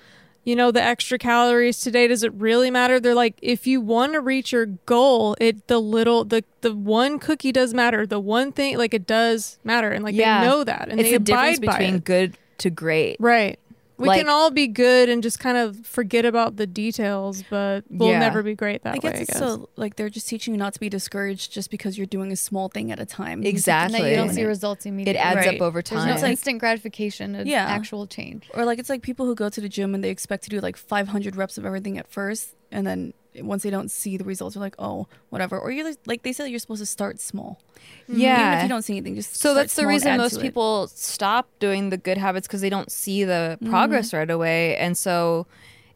You 0.45 0.55
know 0.55 0.71
the 0.71 0.81
extra 0.81 1.19
calories 1.19 1.81
today. 1.81 2.07
Does 2.07 2.23
it 2.23 2.33
really 2.35 2.71
matter? 2.71 3.01
They're 3.01 3.17
like, 3.17 3.37
if 3.43 3.67
you 3.67 3.81
want 3.81 4.13
to 4.13 4.21
reach 4.21 4.53
your 4.53 4.67
goal, 4.67 5.35
it 5.41 5.67
the 5.67 5.81
little 5.81 6.25
the 6.25 6.45
the 6.61 6.73
one 6.73 7.19
cookie 7.19 7.51
does 7.51 7.75
matter. 7.75 8.07
The 8.07 8.21
one 8.21 8.53
thing, 8.53 8.79
like 8.79 8.95
it 8.95 9.09
does 9.09 9.59
matter, 9.65 9.91
and 9.91 10.05
like 10.05 10.15
Yeah. 10.15 10.41
they 10.43 10.47
know 10.47 10.63
that, 10.63 10.89
and 10.89 11.01
it's 11.01 11.11
they 11.11 11.17
the 11.17 11.25
difference 11.25 11.59
abide 11.59 11.67
by 11.67 11.73
between 11.79 11.95
it. 11.97 12.05
good 12.05 12.39
to 12.59 12.71
great. 12.71 13.17
Right. 13.19 13.59
We 13.99 14.09
Like- 14.09 14.21
can 14.21 14.29
all 14.29 14.51
be 14.51 14.67
good 14.67 15.09
and 15.09 15.23
just 15.23 15.39
kind 15.39 15.57
of 15.57 15.87
forget 15.87 16.25
about 16.27 16.57
the 16.57 16.67
details, 16.67 17.43
but 17.49 17.85
we'll 17.89 18.11
Yeah. 18.11 18.19
never 18.19 18.43
be 18.43 18.55
great 18.55 18.83
that 18.83 18.95
I 18.95 18.99
guess 18.99 19.13
way. 19.15 19.21
I 19.21 19.25
guess. 19.25 19.39
so 19.39 19.71
like 19.77 19.97
they're 19.97 20.11
just 20.11 20.29
teaching 20.29 20.53
you 20.53 20.59
not 20.59 20.75
to 20.75 20.81
be 20.81 20.91
discouraged 20.91 21.51
just 21.53 21.71
because 21.71 21.97
you're 21.97 22.07
doing 22.07 22.31
a 22.31 22.37
small 22.37 22.69
thing 22.69 22.93
at 22.93 23.01
a 23.01 23.07
time. 23.07 23.43
Exactly. 23.43 23.97
And 23.97 24.05
that 24.05 24.11
you 24.11 24.17
don't 24.17 24.35
see 24.35 24.43
it- 24.43 24.47
results 24.47 24.85
It 24.85 25.17
adds 25.17 25.37
Right. 25.47 25.57
up 25.57 25.63
over 25.63 25.81
There's 25.81 26.05
time. 26.05 26.21
no 26.21 26.27
instant 26.29 26.59
gratification, 26.59 27.35
of 27.35 27.47
Yeah. 27.47 27.65
actual 27.65 28.07
change. 28.07 28.51
Or 28.53 28.65
like 28.67 28.79
it's 28.79 28.91
like 28.91 29.01
people 29.03 29.25
who 29.25 29.35
go 29.35 29.49
to 29.49 29.61
the 29.61 29.69
gym 29.69 29.95
and 29.95 30.05
they 30.05 30.11
expect 30.11 30.45
to 30.45 30.51
do 30.51 30.61
like 30.61 30.77
500 30.77 31.35
reps 31.37 31.57
of 31.57 31.65
everything 31.65 31.97
at 31.97 32.07
first, 32.07 32.55
and 32.71 32.87
then 32.87 33.15
once 33.43 33.63
they 33.63 33.71
don't 33.71 33.91
see 33.91 34.17
the 34.17 34.25
results, 34.25 34.55
they're 34.55 34.61
like, 34.61 34.77
oh, 34.79 35.07
whatever. 35.31 35.59
Or 35.59 35.71
you're 35.71 35.85
like- 35.85 35.99
like 36.07 36.23
they 36.23 36.33
said, 36.33 36.47
you're 36.47 36.59
supposed 36.59 36.83
to 36.83 36.87
start 36.87 37.21
small. 37.21 37.61
Even 38.09 38.21
yeah. 38.21 38.57
if 38.59 38.63
you 38.63 38.69
don't 38.69 38.83
see 38.83 38.95
anything, 38.95 39.15
just 39.15 39.37
so 39.37 39.51
start 39.51 39.57
that's 39.57 39.75
the 39.75 39.83
small 39.83 39.89
and 39.91 39.95
reason 39.95 40.17
most 40.17 40.35
to 40.35 40.41
it. 40.41 40.43
people 40.43 40.89
stop 40.89 41.49
doing 41.59 41.91
the 41.91 41.97
good 41.97 42.19
habits 42.19 42.47
because 42.47 42.61
they 42.61 42.71
don't 42.71 42.91
see 42.91 43.25
the 43.25 43.59
progress 43.69 44.13
right 44.13 44.31
away, 44.31 44.77
and 44.77 44.97
so 44.97 45.47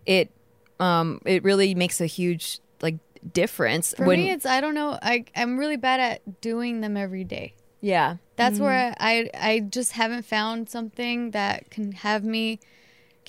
it 0.06 0.30
um 0.78 1.20
it 1.26 1.44
really 1.44 1.74
makes 1.74 2.00
a 2.00 2.06
huge 2.06 2.58
like 2.80 2.96
difference 3.32 3.92
For 3.96 4.06
when 4.06 4.18
me, 4.20 4.30
it's 4.30 4.46
I 4.46 4.60
don't 4.60 4.74
know. 4.74 4.98
I 5.02 5.24
I'm 5.36 5.58
really 5.58 5.76
bad 5.76 6.00
at 6.00 6.40
doing 6.40 6.80
them 6.80 6.96
every 6.96 7.24
day. 7.24 7.54
yeah 7.80 8.16
That's 8.36 8.58
where 8.58 8.94
I 8.98 9.30
I 9.34 9.60
just 9.60 9.92
haven't 9.92 10.24
found 10.24 10.68
something 10.70 11.32
that 11.32 11.70
can 11.70 11.92
have 11.92 12.24
me 12.24 12.60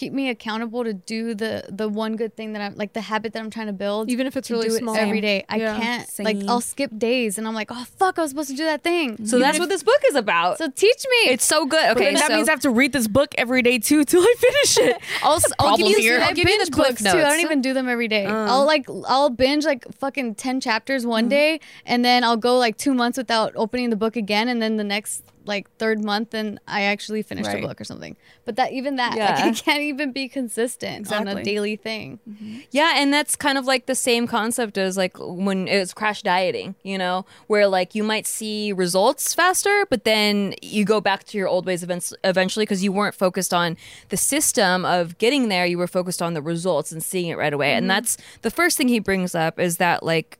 keep 0.01 0.11
me 0.21 0.29
accountable 0.29 0.83
to 0.89 0.93
do 1.15 1.35
the 1.43 1.53
the 1.81 1.87
one 2.03 2.13
good 2.21 2.33
thing 2.37 2.53
that 2.53 2.61
I'm 2.65 2.75
like 2.81 2.91
the 2.93 3.01
habit 3.11 3.33
that 3.33 3.39
I'm 3.43 3.51
trying 3.57 3.67
to 3.73 3.77
build. 3.85 4.09
Even 4.09 4.25
if 4.29 4.33
it's 4.39 4.49
really 4.49 4.69
do 4.69 4.75
small. 4.83 4.95
it 4.95 4.99
every 5.07 5.21
day. 5.21 5.37
I 5.47 5.57
Yeah. 5.57 5.79
can't 5.79 6.09
like 6.27 6.37
I'll 6.47 6.61
skip 6.73 6.91
days 6.97 7.37
and 7.37 7.47
I'm 7.47 7.53
like, 7.61 7.69
oh 7.71 7.85
fuck, 8.01 8.17
I 8.17 8.21
was 8.23 8.31
supposed 8.31 8.49
to 8.49 8.55
do 8.55 8.65
that 8.71 8.81
thing. 8.83 9.25
So 9.27 9.37
that's 9.37 9.59
what 9.59 9.69
this 9.69 9.83
book 9.83 10.01
is 10.09 10.15
about. 10.15 10.57
So 10.57 10.67
teach 10.69 11.01
me. 11.13 11.21
it's 11.35 11.45
so 11.45 11.65
good. 11.65 11.85
But 11.89 11.97
Okay, 11.97 12.05
then 12.05 12.13
that 12.15 12.27
so 12.31 12.35
means 12.35 12.49
I 12.49 12.53
have 12.53 12.65
to 12.69 12.71
read 12.81 12.91
this 12.93 13.07
book 13.07 13.29
every 13.37 13.61
day 13.61 13.77
too 13.79 14.03
till 14.11 14.21
I 14.23 14.33
finish 14.47 14.77
it. 14.89 14.97
I'll, 15.23 15.35
s- 15.35 15.51
I'll 15.59 15.77
give 15.77 15.87
you. 15.87 15.97
here. 15.99 16.19
I'll 16.19 16.29
give 16.33 16.49
you 16.49 16.57
binge 16.57 16.69
the 16.71 16.75
books 16.77 17.01
notes. 17.03 17.13
too. 17.15 17.19
I 17.21 17.29
don't 17.29 17.41
even 17.41 17.61
do 17.61 17.73
them 17.73 17.87
every 17.87 18.07
day. 18.07 18.25
Uh. 18.25 18.51
I'll 18.51 18.65
like 18.65 18.85
I'll 19.07 19.29
binge 19.29 19.65
like 19.65 19.85
fucking 20.03 20.35
ten 20.35 20.59
chapters 20.61 21.05
one 21.05 21.29
day, 21.29 21.59
and 21.85 22.03
then 22.03 22.23
I'll 22.23 22.37
go 22.49 22.57
like 22.65 22.75
two 22.77 22.93
months 22.95 23.17
without 23.19 23.53
opening 23.55 23.91
the 23.91 23.95
book 24.03 24.15
again, 24.15 24.47
and 24.47 24.61
then 24.61 24.77
the 24.77 24.83
next 24.95 25.23
like 25.45 25.69
third 25.77 26.03
month, 26.03 26.33
and 26.33 26.59
I 26.67 26.83
actually 26.83 27.21
finished 27.21 27.47
Right. 27.47 27.61
the 27.61 27.67
book 27.67 27.81
or 27.81 27.83
something. 27.83 28.15
But 28.45 28.55
that 28.55 28.71
even 28.71 28.95
that, 28.97 29.11
like, 29.11 29.17
Yeah. 29.17 29.45
I 29.45 29.51
can't 29.51 29.81
even 29.81 30.11
be 30.11 30.27
consistent 30.27 31.11
on 31.11 31.27
a 31.27 31.43
daily 31.43 31.75
thing. 31.75 32.19
Mm-hmm. 32.29 32.59
Yeah, 32.71 32.93
and 32.95 33.13
that's 33.13 33.35
kind 33.35 33.57
of 33.57 33.65
like 33.65 33.85
the 33.85 33.95
same 33.95 34.27
concept 34.27 34.77
as 34.77 34.97
like 34.97 35.17
when 35.19 35.67
it's 35.67 35.93
crash 35.93 36.21
dieting, 36.21 36.75
you 36.83 36.97
know, 36.97 37.25
where 37.47 37.67
like 37.67 37.95
you 37.95 38.03
might 38.03 38.27
see 38.27 38.71
results 38.71 39.33
faster, 39.33 39.85
but 39.89 40.03
then 40.03 40.53
you 40.61 40.85
go 40.85 41.01
back 41.01 41.23
to 41.25 41.37
your 41.37 41.47
old 41.47 41.65
ways 41.65 41.83
events 41.83 42.13
eventually 42.23 42.63
because 42.63 42.83
you 42.83 42.91
weren't 42.91 43.15
focused 43.15 43.53
on 43.53 43.77
the 44.09 44.17
system 44.17 44.85
of 44.85 45.17
getting 45.17 45.49
there. 45.49 45.65
You 45.65 45.77
were 45.77 45.87
focused 45.87 46.21
on 46.21 46.33
the 46.33 46.41
results 46.41 46.91
and 46.91 47.03
seeing 47.03 47.27
it 47.27 47.37
right 47.37 47.53
away. 47.53 47.73
And 47.73 47.83
mm-hmm. 47.83 47.89
that's 47.89 48.17
the 48.41 48.51
first 48.51 48.77
thing 48.77 48.87
he 48.87 48.99
brings 48.99 49.35
up 49.35 49.59
is 49.59 49.77
that 49.77 50.03
like 50.03 50.37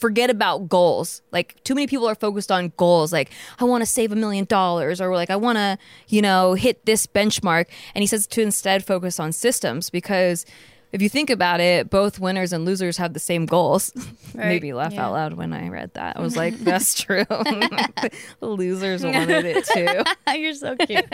forget 0.00 0.30
about 0.30 0.68
goals. 0.68 1.22
Like 1.30 1.62
too 1.64 1.74
many 1.74 1.86
people 1.86 2.06
are 2.08 2.14
focused 2.14 2.50
on 2.50 2.72
goals 2.76 3.12
like 3.12 3.30
I 3.58 3.64
want 3.64 3.82
to 3.82 3.86
save 3.86 4.12
a 4.12 4.16
million 4.16 4.46
dollars 4.46 5.00
or 5.00 5.14
like 5.14 5.30
I 5.30 5.36
want 5.36 5.58
to, 5.58 5.78
you 6.08 6.22
know, 6.22 6.54
hit 6.54 6.84
this 6.86 7.06
benchmark 7.06 7.66
and 7.94 8.02
he 8.02 8.06
says 8.06 8.26
to 8.28 8.40
instead 8.42 8.84
focus 8.84 9.20
on 9.20 9.32
systems 9.32 9.90
because 9.90 10.46
if 10.92 11.00
you 11.00 11.08
think 11.08 11.30
about 11.30 11.60
it, 11.60 11.88
both 11.88 12.18
winners 12.18 12.52
and 12.52 12.64
losers 12.64 12.96
have 12.96 13.12
the 13.12 13.20
same 13.20 13.46
goals. 13.46 13.92
Made 14.34 14.62
me 14.62 14.72
laugh 14.72 14.92
Yeah. 14.92 15.06
out 15.06 15.12
loud 15.12 15.32
when 15.34 15.52
I 15.52 15.68
read 15.68 15.94
that. 15.94 16.16
I 16.16 16.20
was 16.20 16.36
like, 16.36 16.58
that's 16.64 17.00
true. 17.00 17.24
the 17.28 18.10
losers 18.40 19.04
wanted 19.04 19.44
it 19.44 19.64
too. 19.66 20.02
You're 20.36 20.54
so 20.54 20.74
cute. 20.76 21.04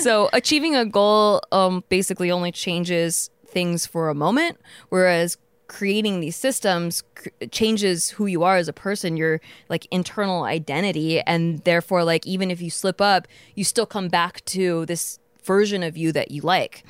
So 0.00 0.30
achieving 0.32 0.74
a 0.76 0.84
goal 0.86 1.42
um, 1.52 1.84
basically 1.88 2.30
only 2.30 2.52
changes 2.52 3.28
things 3.46 3.86
for 3.86 4.08
a 4.08 4.14
moment, 4.14 4.58
whereas 4.88 5.36
creating 5.68 6.20
these 6.20 6.36
systems 6.36 7.02
cr- 7.14 7.28
changes 7.50 8.10
who 8.10 8.26
you 8.26 8.42
are 8.42 8.56
as 8.56 8.68
a 8.68 8.72
person, 8.72 9.16
your 9.16 9.40
like 9.68 9.86
internal 9.90 10.44
identity, 10.44 11.20
and 11.20 11.58
therefore, 11.64 12.04
like 12.04 12.26
even 12.26 12.50
if 12.50 12.60
you 12.60 12.70
slip 12.70 13.00
up, 13.00 13.26
you 13.54 13.64
still 13.64 13.86
come 13.86 14.08
back 14.08 14.44
to 14.46 14.86
this 14.86 15.18
version 15.42 15.82
of 15.82 15.96
you 15.96 16.12
that 16.12 16.30
you 16.30 16.42
like. 16.42 16.84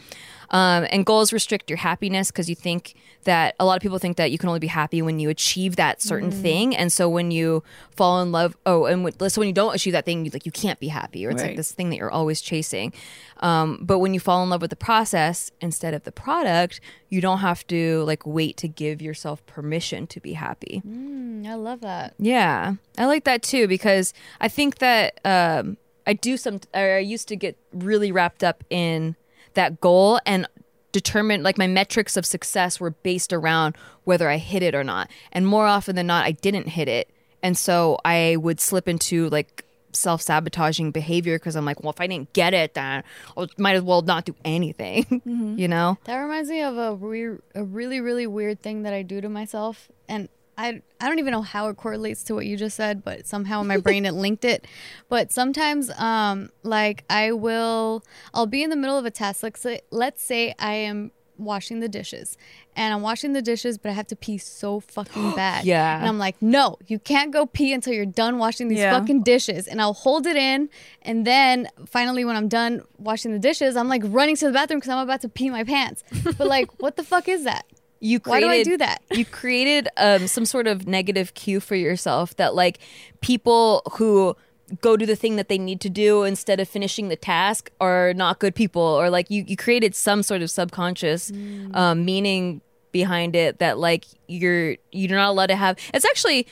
Um, 0.50 0.86
and 0.90 1.04
goals 1.04 1.32
restrict 1.32 1.70
your 1.70 1.78
happiness 1.78 2.30
because 2.30 2.48
you 2.48 2.54
think 2.54 2.94
that 3.24 3.56
a 3.58 3.64
lot 3.64 3.76
of 3.76 3.82
people 3.82 3.98
think 3.98 4.16
that 4.16 4.30
you 4.30 4.38
can 4.38 4.48
only 4.48 4.60
be 4.60 4.68
happy 4.68 5.02
when 5.02 5.18
you 5.18 5.28
achieve 5.28 5.76
that 5.76 6.00
certain 6.00 6.30
thing, 6.30 6.76
and 6.76 6.92
so 6.92 7.08
when 7.08 7.30
you 7.30 7.64
fall 7.96 8.22
in 8.22 8.30
love, 8.30 8.56
oh, 8.64 8.84
and 8.84 9.02
when, 9.02 9.12
so 9.28 9.40
when 9.40 9.48
you 9.48 9.54
don't 9.54 9.74
achieve 9.74 9.92
that 9.92 10.04
thing, 10.04 10.24
you 10.24 10.30
like 10.30 10.46
you 10.46 10.52
can't 10.52 10.78
be 10.78 10.88
happy, 10.88 11.26
or 11.26 11.30
it's 11.30 11.42
like 11.42 11.56
this 11.56 11.72
thing 11.72 11.90
that 11.90 11.96
you're 11.96 12.10
always 12.10 12.40
chasing. 12.40 12.92
Um, 13.38 13.80
but 13.82 13.98
when 13.98 14.14
you 14.14 14.20
fall 14.20 14.42
in 14.42 14.50
love 14.50 14.62
with 14.62 14.70
the 14.70 14.76
process 14.76 15.50
instead 15.60 15.92
of 15.92 16.04
the 16.04 16.12
product, 16.12 16.80
you 17.08 17.20
don't 17.20 17.38
have 17.38 17.66
to 17.66 18.04
like 18.04 18.24
wait 18.24 18.56
to 18.58 18.68
give 18.68 19.02
yourself 19.02 19.44
permission 19.46 20.06
to 20.06 20.20
be 20.20 20.34
happy. 20.34 20.82
Mm, 20.86 21.46
I 21.46 21.54
love 21.54 21.80
that. 21.80 22.14
Yeah, 22.18 22.74
I 22.96 23.06
like 23.06 23.24
that 23.24 23.42
too 23.42 23.66
because 23.66 24.14
I 24.40 24.48
think 24.48 24.78
that 24.78 25.20
um, 25.24 25.76
I 26.06 26.12
do 26.12 26.36
some. 26.36 26.60
Or 26.72 26.96
I 26.96 26.98
used 26.98 27.28
to 27.28 27.36
get 27.36 27.56
really 27.72 28.12
wrapped 28.12 28.44
up 28.44 28.62
in 28.70 29.16
that 29.56 29.80
goal 29.80 30.20
and 30.24 30.48
determined 30.92 31.42
like 31.42 31.58
my 31.58 31.66
metrics 31.66 32.16
of 32.16 32.24
success 32.24 32.80
were 32.80 32.90
based 32.90 33.32
around 33.32 33.76
whether 34.04 34.30
I 34.30 34.38
hit 34.38 34.62
it 34.62 34.74
or 34.74 34.82
not. 34.82 35.10
And 35.32 35.46
more 35.46 35.66
often 35.66 35.96
than 35.96 36.06
not, 36.06 36.24
I 36.24 36.32
didn't 36.32 36.68
hit 36.68 36.88
it, 36.88 37.10
and 37.42 37.58
so 37.58 37.98
I 38.04 38.36
would 38.36 38.60
slip 38.60 38.88
into 38.88 39.28
like 39.28 39.64
self 39.92 40.22
sabotaging 40.22 40.92
behavior 40.92 41.38
because 41.38 41.56
I'm 41.56 41.64
like, 41.64 41.82
well, 41.82 41.90
if 41.90 42.00
I 42.00 42.06
didn't 42.06 42.32
get 42.32 42.54
it, 42.54 42.74
then 42.74 43.02
I 43.36 43.46
might 43.58 43.76
as 43.76 43.82
well 43.82 44.02
not 44.02 44.24
do 44.24 44.34
anything. 44.44 45.04
Mm-hmm. 45.26 45.58
You 45.58 45.66
know? 45.66 45.98
That 46.04 46.18
reminds 46.18 46.50
me 46.50 46.62
of 46.62 46.76
a 46.76 46.94
weird, 46.94 47.42
a 47.54 47.64
really, 47.64 48.00
really 48.00 48.26
weird 48.26 48.62
thing 48.62 48.82
that 48.82 48.92
I 48.92 49.02
do 49.02 49.20
to 49.20 49.28
myself, 49.28 49.90
and 50.08 50.28
I, 50.58 50.80
I 51.00 51.08
don't 51.08 51.18
even 51.18 51.32
know 51.32 51.42
how 51.42 51.68
it 51.68 51.76
correlates 51.76 52.22
to 52.24 52.34
what 52.34 52.46
you 52.46 52.56
just 52.56 52.76
said, 52.76 53.04
but 53.04 53.26
somehow 53.26 53.60
in 53.60 53.66
my 53.66 53.76
brain 53.76 54.06
it 54.06 54.12
linked 54.12 54.44
it. 54.44 54.66
But 55.08 55.30
sometimes, 55.30 55.90
um, 55.98 56.50
like 56.62 57.04
I 57.10 57.32
will, 57.32 58.02
I'll 58.32 58.46
be 58.46 58.62
in 58.62 58.70
the 58.70 58.76
middle 58.76 58.96
of 58.98 59.04
a 59.04 59.10
task. 59.10 59.42
Let's 59.42 59.60
say, 59.60 59.80
let's 59.90 60.22
say 60.22 60.54
I 60.58 60.72
am 60.74 61.10
washing 61.38 61.80
the 61.80 61.88
dishes, 61.88 62.38
and 62.74 62.94
I'm 62.94 63.02
washing 63.02 63.34
the 63.34 63.42
dishes, 63.42 63.76
but 63.76 63.90
I 63.90 63.92
have 63.92 64.06
to 64.06 64.16
pee 64.16 64.38
so 64.38 64.80
fucking 64.80 65.32
bad. 65.36 65.66
Yeah. 65.66 65.98
and 65.98 66.08
I'm 66.08 66.18
like, 66.18 66.40
no, 66.40 66.78
you 66.86 66.98
can't 66.98 67.30
go 67.30 67.44
pee 67.44 67.74
until 67.74 67.92
you're 67.92 68.06
done 68.06 68.38
washing 68.38 68.68
these 68.68 68.78
Yeah. 68.78 68.98
fucking 68.98 69.22
dishes. 69.24 69.66
And 69.66 69.82
I'll 69.82 69.92
hold 69.92 70.26
it 70.26 70.36
in, 70.36 70.70
and 71.02 71.26
then 71.26 71.68
finally, 71.86 72.24
when 72.24 72.36
I'm 72.36 72.48
done 72.48 72.80
washing 72.96 73.32
the 73.32 73.38
dishes, 73.38 73.76
I'm 73.76 73.88
like 73.88 74.00
running 74.06 74.36
to 74.36 74.46
the 74.46 74.52
bathroom 74.52 74.80
because 74.80 74.88
I'm 74.88 74.98
about 75.04 75.20
to 75.20 75.28
pee 75.28 75.50
my 75.50 75.64
pants. 75.64 76.02
But 76.38 76.46
like, 76.46 76.80
what 76.80 76.96
the 76.96 77.04
fuck 77.04 77.28
is 77.28 77.44
that? 77.44 77.66
You 78.00 78.20
Why 78.24 78.40
do 78.40 78.48
I 78.48 78.62
do 78.62 78.76
that? 78.78 79.02
you 79.10 79.24
created 79.24 79.88
um, 79.96 80.26
some 80.26 80.44
sort 80.44 80.66
of 80.66 80.86
negative 80.86 81.34
cue 81.34 81.60
for 81.60 81.74
yourself 81.74 82.36
that 82.36 82.54
like 82.54 82.78
people 83.20 83.82
who 83.92 84.36
go 84.80 84.96
do 84.96 85.06
the 85.06 85.14
thing 85.16 85.36
that 85.36 85.48
they 85.48 85.58
need 85.58 85.80
to 85.80 85.88
do 85.88 86.24
instead 86.24 86.58
of 86.58 86.68
finishing 86.68 87.08
the 87.08 87.16
task 87.16 87.70
are 87.80 88.12
not 88.14 88.38
good 88.40 88.54
people 88.54 88.82
or 88.82 89.08
like 89.10 89.30
you, 89.30 89.44
you 89.46 89.56
created 89.56 89.94
some 89.94 90.22
sort 90.22 90.42
of 90.42 90.50
subconscious 90.50 91.30
Mm. 91.30 91.74
um, 91.76 92.04
meaning 92.04 92.60
behind 92.92 93.36
it 93.36 93.58
that 93.60 93.78
like 93.78 94.04
you're 94.26 94.76
you're 94.90 95.16
not 95.16 95.28
allowed 95.30 95.46
to 95.46 95.56
have 95.56 95.76
it's 95.94 96.04
actually 96.04 96.46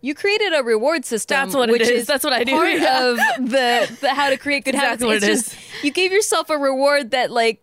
you 0.00 0.14
created 0.14 0.54
a 0.54 0.62
reward 0.62 1.04
system 1.04 1.34
That's 1.36 1.54
what 1.56 1.68
it 1.68 1.72
which 1.72 1.82
is. 1.82 2.06
That's 2.06 2.22
what 2.22 2.32
I 2.32 2.44
do. 2.44 2.52
part 2.52 2.68
Yeah. 2.80 3.04
of 3.10 3.16
the, 3.38 3.98
the 4.00 4.14
how 4.14 4.30
to 4.30 4.36
create 4.36 4.64
good 4.64 4.74
habits 4.76 5.02
what 5.04 5.16
it's 5.16 5.24
it 5.26 5.28
just 5.28 5.56
you 5.82 5.90
gave 5.90 6.10
yourself 6.12 6.50
a 6.50 6.56
reward 6.56 7.10
that 7.10 7.30
like 7.30 7.60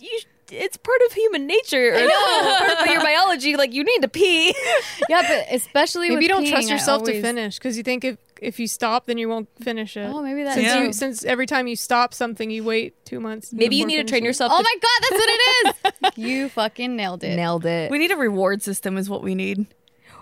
you 0.00 0.18
it's 0.50 0.76
part 0.76 1.00
of 1.06 1.12
human 1.12 1.46
nature 1.46 1.94
or 1.94 2.08
part 2.08 2.80
of 2.80 2.86
your 2.86 3.02
biology 3.02 3.56
like 3.56 3.72
you 3.74 3.82
need 3.84 4.02
to 4.02 4.08
pee 4.08 4.54
Yeah, 5.08 5.22
but 5.28 5.46
especially 5.54 6.08
Maybe 6.08 6.16
with 6.16 6.22
you 6.22 6.28
don't 6.28 6.44
peeing, 6.44 6.50
trust 6.50 6.68
I 6.70 6.72
yourself 6.74 7.04
to 7.04 7.20
finish 7.20 7.58
because 7.58 7.76
you 7.76 7.82
think 7.82 8.04
if 8.04 8.16
if 8.40 8.60
you 8.60 8.66
stop, 8.68 9.06
then 9.06 9.16
you 9.16 9.30
won't 9.30 9.48
finish 9.62 9.96
it. 9.96 10.02
Oh, 10.12 10.20
maybe 10.22 10.42
that's 10.42 10.56
since, 10.56 10.66
Yeah. 10.66 10.82
you, 10.82 10.92
since 10.92 11.24
every 11.24 11.46
time 11.46 11.66
you 11.66 11.74
stop 11.74 12.12
something, 12.12 12.50
you 12.50 12.64
wait 12.64 12.94
two 13.06 13.18
months. 13.18 13.50
maybe 13.50 13.76
you 13.76 13.86
need 13.86 13.96
to 13.96 14.04
train 14.04 14.24
it. 14.24 14.26
yourself 14.26 14.52
Oh 14.54 14.58
to 14.58 14.62
my 14.62 14.74
god, 14.82 15.00
that's 15.00 15.12
what 15.12 15.30
it 15.30 16.12
is. 16.18 16.24
you 16.28 16.48
fucking 16.50 16.94
nailed 16.96 17.24
it. 17.24 17.34
nailed 17.34 17.64
it 17.64 17.90
We 17.90 17.96
need 17.98 18.10
a 18.10 18.16
reward 18.16 18.62
system, 18.62 18.98
is 18.98 19.08
what 19.08 19.22
we 19.22 19.34
need. 19.34 19.66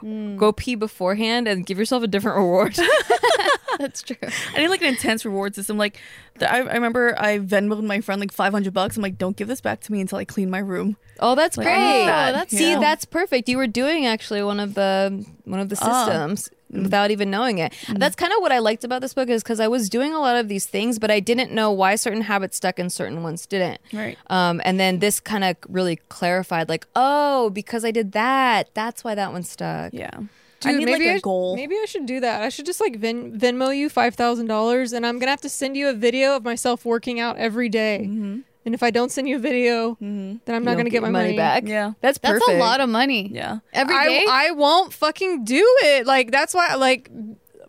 Hmm. 0.00 0.37
go 0.37 0.52
pee 0.52 0.75
beforehand 0.75 1.49
and 1.49 1.64
give 1.64 1.78
yourself 1.78 2.02
a 2.02 2.07
different 2.07 2.37
reward 2.37 2.76
That's 3.78 4.02
true. 4.02 4.16
I 4.54 4.59
need 4.61 4.69
like 4.69 4.83
an 4.83 4.88
intense 4.88 5.25
reward 5.25 5.54
system. 5.54 5.76
Like, 5.78 5.99
the, 6.38 6.50
I, 6.50 6.59
I 6.59 6.75
remember 6.75 7.14
I 7.19 7.38
Venmoed 7.38 7.85
my 7.85 8.00
friend 8.00 8.21
like 8.21 8.33
500 8.33 8.73
bucks. 8.73 8.97
I'm 8.97 9.02
like, 9.02 9.19
don't 9.19 9.37
give 9.37 9.49
this 9.49 9.61
back 9.61 9.81
to 9.83 9.93
me 9.93 10.00
until 10.00 10.19
I 10.19 10.25
clean 10.25 10.50
my 10.50 10.59
room. 10.59 10.97
oh 11.21 11.35
that's 11.35 11.57
Like, 11.57 11.66
great 11.66 12.07
that. 12.07 12.33
that's 12.33 12.57
see 12.57 12.71
Yeah. 12.73 12.81
that's 12.81 13.04
perfect 13.04 13.49
you 13.49 13.57
were 13.57 13.66
doing 13.69 14.04
actually 14.07 14.43
one 14.43 14.59
of 14.61 14.75
the 14.75 15.25
one 15.45 15.61
of 15.61 15.69
the 15.69 15.78
Ah. 15.81 16.04
systems 16.07 16.50
without 16.71 17.12
even 17.12 17.31
knowing 17.31 17.59
it 17.59 17.73
that's 18.02 18.16
kind 18.16 18.33
of 18.33 18.40
what 18.40 18.50
i 18.50 18.59
liked 18.59 18.83
about 18.83 19.00
this 19.00 19.14
book 19.14 19.28
is 19.28 19.45
because 19.45 19.61
i 19.61 19.69
was 19.69 19.88
doing 19.88 20.12
a 20.12 20.19
lot 20.19 20.35
of 20.35 20.49
these 20.49 20.66
things 20.66 20.99
but 20.99 21.09
i 21.09 21.21
didn't 21.21 21.52
know 21.52 21.71
why 21.71 21.95
certain 21.95 22.23
habits 22.23 22.57
stuck 22.57 22.81
and 22.81 22.93
certain 22.93 23.23
ones 23.23 23.47
didn't 23.47 23.81
Right. 23.93 24.19
um, 24.26 24.61
and 24.64 24.81
then 24.81 24.99
this 24.99 25.21
kind 25.21 25.45
of 25.45 25.57
really 25.69 25.97
clarified 26.09 26.69
like 26.69 26.85
oh 26.97 27.50
because 27.50 27.85
i 27.85 27.93
did 27.93 28.11
that 28.12 28.71
that's 28.75 29.04
why 29.04 29.14
that 29.14 29.31
one 29.31 29.45
stuck 29.45 29.93
Yeah. 29.95 30.19
Dude, 30.64 30.75
I 30.75 30.78
need 30.78 30.85
maybe 30.87 31.04
like 31.04 31.12
I 31.12 31.14
a 31.14 31.18
sh- 31.18 31.23
goal. 31.23 31.56
Maybe 31.56 31.76
I 31.76 31.85
should 31.87 32.06
do 32.06 32.21
that. 32.21 32.42
I 32.42 32.49
should 32.49 32.66
just 32.66 32.80
like 32.80 32.97
Ven- 32.97 33.38
Venmo 33.38 33.76
you 33.76 33.88
five 33.88 34.14
thousand 34.14 34.47
dollars, 34.47 34.92
and 34.92 35.06
I'm 35.06 35.18
gonna 35.18 35.30
have 35.30 35.40
to 35.42 35.49
send 35.49 35.76
you 35.76 35.88
a 35.88 35.92
video 35.94 36.37
of 36.37 36.44
myself 36.44 36.85
working 36.85 37.21
out 37.21 37.37
every 37.37 37.68
day. 37.68 38.02
Mm-hmm. 38.09 38.40
And 38.66 38.75
if 38.75 38.83
I 38.83 38.90
don't 38.90 39.12
send 39.12 39.28
you 39.28 39.37
a 39.37 39.38
video, 39.38 39.97
then 40.00 40.40
I'm 40.49 40.54
You 40.54 40.61
not 40.61 40.76
gonna 40.78 40.88
get 40.88 41.02
my 41.02 41.11
money, 41.11 41.37
back 41.37 41.64
Yeah. 41.66 41.92
that's 42.00 42.18
That's 42.18 42.42
a 42.49 42.59
lot 42.59 42.80
of 42.80 42.88
money. 42.88 43.28
Yeah. 43.30 43.59
Every 43.75 43.94
day. 43.94 44.25
I, 44.26 44.49
I 44.49 44.50
won't 44.52 44.90
fucking 44.94 45.44
do 45.44 45.62
it. 45.83 46.06
Like 46.06 46.30
that's 46.30 46.54
why 46.54 46.68
I 46.71 46.76
like 46.76 47.11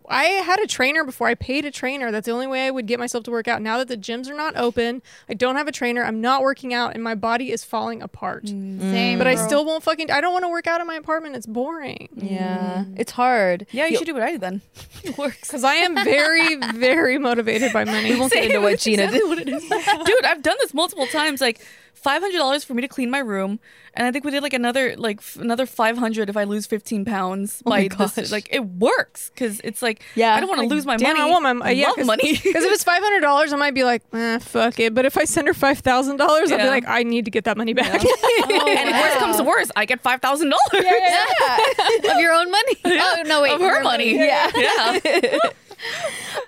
I 0.08 0.24
had 0.24 0.60
a 0.60 0.66
trainer 0.66 1.04
before. 1.04 1.26
I 1.28 1.34
paid 1.34 1.64
a 1.64 1.70
trainer. 1.70 2.10
That's 2.10 2.26
the 2.26 2.32
only 2.32 2.46
way 2.46 2.66
I 2.66 2.70
would 2.70 2.86
get 2.86 2.98
myself 2.98 3.24
to 3.24 3.30
work 3.30 3.48
out. 3.48 3.62
Now 3.62 3.78
that 3.78 3.88
the 3.88 3.96
gyms 3.96 4.28
are 4.28 4.34
not 4.34 4.56
open, 4.56 5.02
I 5.28 5.34
don't 5.34 5.56
have 5.56 5.68
a 5.68 5.72
trainer. 5.72 6.04
I'm 6.04 6.20
not 6.20 6.42
working 6.42 6.72
out, 6.74 6.94
and 6.94 7.02
my 7.02 7.14
body 7.14 7.50
is 7.50 7.64
falling 7.64 8.02
apart. 8.02 8.44
Mm, 8.44 8.78
mm. 8.78 8.90
Same. 8.92 9.18
But 9.18 9.26
I 9.26 9.34
still 9.34 9.64
won't 9.64 9.82
fucking. 9.82 10.10
I 10.10 10.20
don't 10.20 10.32
want 10.32 10.44
to 10.44 10.48
work 10.48 10.66
out 10.66 10.80
in 10.80 10.86
my 10.86 10.94
apartment. 10.96 11.36
It's 11.36 11.46
boring. 11.46 12.08
yeah 12.14 12.84
it's 12.96 13.12
hard 13.12 13.66
Yeah, 13.72 13.86
you 13.86 13.96
should 13.98 14.06
do 14.06 14.14
what 14.14 14.22
I 14.22 14.32
did 14.32 14.40
then. 14.40 14.60
It 15.04 15.16
works 15.18 15.40
because 15.42 15.62
I 15.62 15.74
am 15.74 15.94
very, 15.94 16.56
very 16.74 17.18
motivated 17.18 17.72
by 17.72 17.84
money. 17.84 18.10
we 18.12 18.18
won't 18.18 18.32
get 18.32 18.44
into 18.46 18.60
what 18.60 18.78
gina 18.80 19.10
did 19.10 19.22
what 19.28 19.38
it 19.38 19.48
is. 19.48 19.62
Dude, 20.04 20.24
I've 20.24 20.42
done 20.42 20.56
this 20.60 20.74
multiple 20.74 21.06
times. 21.06 21.40
Like, 21.40 21.60
five 21.96 22.22
hundred 22.22 22.38
dollars 22.38 22.62
for 22.62 22.74
me 22.74 22.82
to 22.82 22.88
clean 22.88 23.10
my 23.10 23.18
room, 23.18 23.58
and 23.94 24.06
I 24.06 24.12
think 24.12 24.24
we 24.24 24.30
did 24.30 24.42
like 24.42 24.52
another 24.52 24.94
like 24.96 25.18
f- 25.18 25.36
another 25.36 25.66
five 25.66 25.98
hundred 25.98 26.28
if 26.30 26.36
I 26.36 26.44
lose 26.44 26.66
fifteen 26.66 27.04
pounds 27.04 27.62
Oh 27.66 27.70
my 27.70 27.88
by 27.88 27.96
this. 28.06 28.14
gosh. 28.16 28.30
Like 28.30 28.48
it 28.52 28.64
works 28.64 29.30
because 29.34 29.60
it's 29.64 29.82
like 29.82 30.02
Yeah. 30.14 30.34
I 30.34 30.40
don't 30.40 30.48
want 30.48 30.60
to 30.60 30.66
lose 30.68 30.86
my 30.86 30.96
damn, 30.96 31.16
money. 31.16 31.28
I 31.28 31.30
want 31.32 31.42
my 31.42 31.52
mo- 31.54 31.66
yeah, 31.66 31.86
love 31.88 31.96
'cause- 31.96 32.06
money. 32.06 32.32
Because 32.32 32.64
if 32.64 32.72
it's 32.72 32.84
five 32.92 33.02
hundred 33.02 33.20
dollars, 33.20 33.52
I 33.52 33.56
might 33.56 33.74
be 33.74 33.82
like, 33.84 34.02
eh, 34.12 34.38
fuck 34.38 34.78
it. 34.78 34.94
But 34.94 35.04
if 35.06 35.16
I 35.18 35.24
send 35.24 35.48
her 35.48 35.54
five 35.54 35.78
thousand 35.80 36.18
dollars, 36.18 36.52
I'll 36.52 36.58
be 36.58 36.68
like, 36.68 36.86
I 36.86 37.02
need 37.02 37.24
to 37.24 37.30
get 37.30 37.44
that 37.44 37.56
money 37.56 37.72
back. 37.74 37.92
and 38.50 38.90
worst 38.92 39.16
comes 39.18 39.36
to 39.38 39.42
worst, 39.44 39.72
I 39.74 39.84
get 39.86 40.00
five 40.00 40.20
thousand 40.20 40.50
dollars 40.50 40.84
of 42.10 42.20
your 42.20 42.32
own 42.32 42.50
money. 42.50 42.76
Oh 42.84 43.22
no, 43.26 43.42
wait, 43.42 43.52
of 43.52 43.60
her 43.60 43.82
money. 43.82 44.14
Yeah. 44.16 44.50
yeah. 44.54 45.38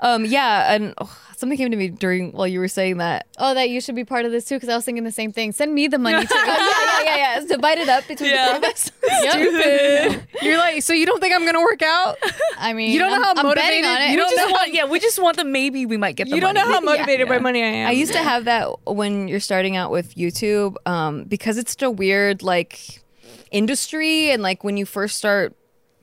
Um, 0.00 0.24
yeah, 0.24 0.72
and 0.74 0.94
oh, 0.98 1.18
something 1.38 1.56
came 1.56 1.70
to 1.70 1.76
me 1.76 1.88
during 1.88 2.32
while 2.32 2.46
you 2.48 2.58
were 2.58 2.68
saying 2.68 2.98
that. 2.98 3.26
Oh, 3.38 3.54
that 3.54 3.70
you 3.70 3.80
should 3.80 3.94
be 3.94 4.04
part 4.04 4.24
of 4.26 4.32
this 4.32 4.44
too, 4.44 4.56
because 4.56 4.68
I 4.68 4.74
was 4.76 4.84
thinking 4.84 5.04
the 5.04 5.12
same 5.12 5.32
thing. 5.32 5.52
Send 5.52 5.72
me 5.74 5.86
the 5.86 5.98
money 5.98 6.26
too. 6.26 6.34
yeah, 6.34 6.46
yeah, 6.56 7.02
yeah, 7.04 7.16
yeah. 7.16 7.38
It's 7.38 7.46
divided 7.46 7.88
up 7.88 8.06
between 8.08 8.30
Yeah. 8.30 8.58
the 8.58 8.60
three 8.60 8.68
of 8.68 8.74
us. 8.74 8.90
Yep. 9.22 10.22
You're 10.42 10.58
like, 10.58 10.82
so 10.82 10.92
you 10.92 11.06
don't 11.06 11.20
think 11.20 11.34
I'm 11.34 11.44
gonna 11.44 11.60
work 11.60 11.82
out? 11.82 12.16
I 12.58 12.72
mean, 12.72 12.92
You 12.92 12.98
don't 12.98 13.10
know 13.10 13.16
I'm, 13.16 13.22
how 13.22 13.34
I'm 13.36 13.46
motivated- 13.46 13.84
on 13.84 14.02
it. 14.02 14.10
you 14.10 14.16
don't 14.16 14.30
just 14.30 14.46
know 14.48 14.52
want, 14.52 14.72
yeah, 14.74 14.84
we 14.86 15.00
just 15.00 15.18
want 15.20 15.36
the 15.36 15.44
maybe 15.44 15.86
we 15.86 15.96
might 15.96 16.16
get 16.16 16.28
the. 16.28 16.34
You 16.34 16.40
don't 16.40 16.54
know 16.54 16.64
how 16.64 16.80
motivated 16.80 17.26
Yeah. 17.28 17.34
by 17.34 17.38
money 17.40 17.62
I 17.62 17.66
am. 17.66 17.88
I 17.88 17.92
used 17.92 18.12
to 18.12 18.18
have 18.22 18.44
that 18.46 18.68
when 18.86 19.28
you're 19.28 19.40
starting 19.40 19.76
out 19.76 19.90
with 19.90 20.14
YouTube, 20.14 20.76
um, 20.86 21.24
because 21.24 21.56
it's 21.58 21.72
such 21.72 21.82
a 21.82 21.90
weird 21.90 22.42
like 22.42 23.02
industry, 23.50 24.30
and 24.30 24.42
like 24.42 24.62
when 24.64 24.76
you 24.76 24.86
first 24.86 25.16
start 25.18 25.54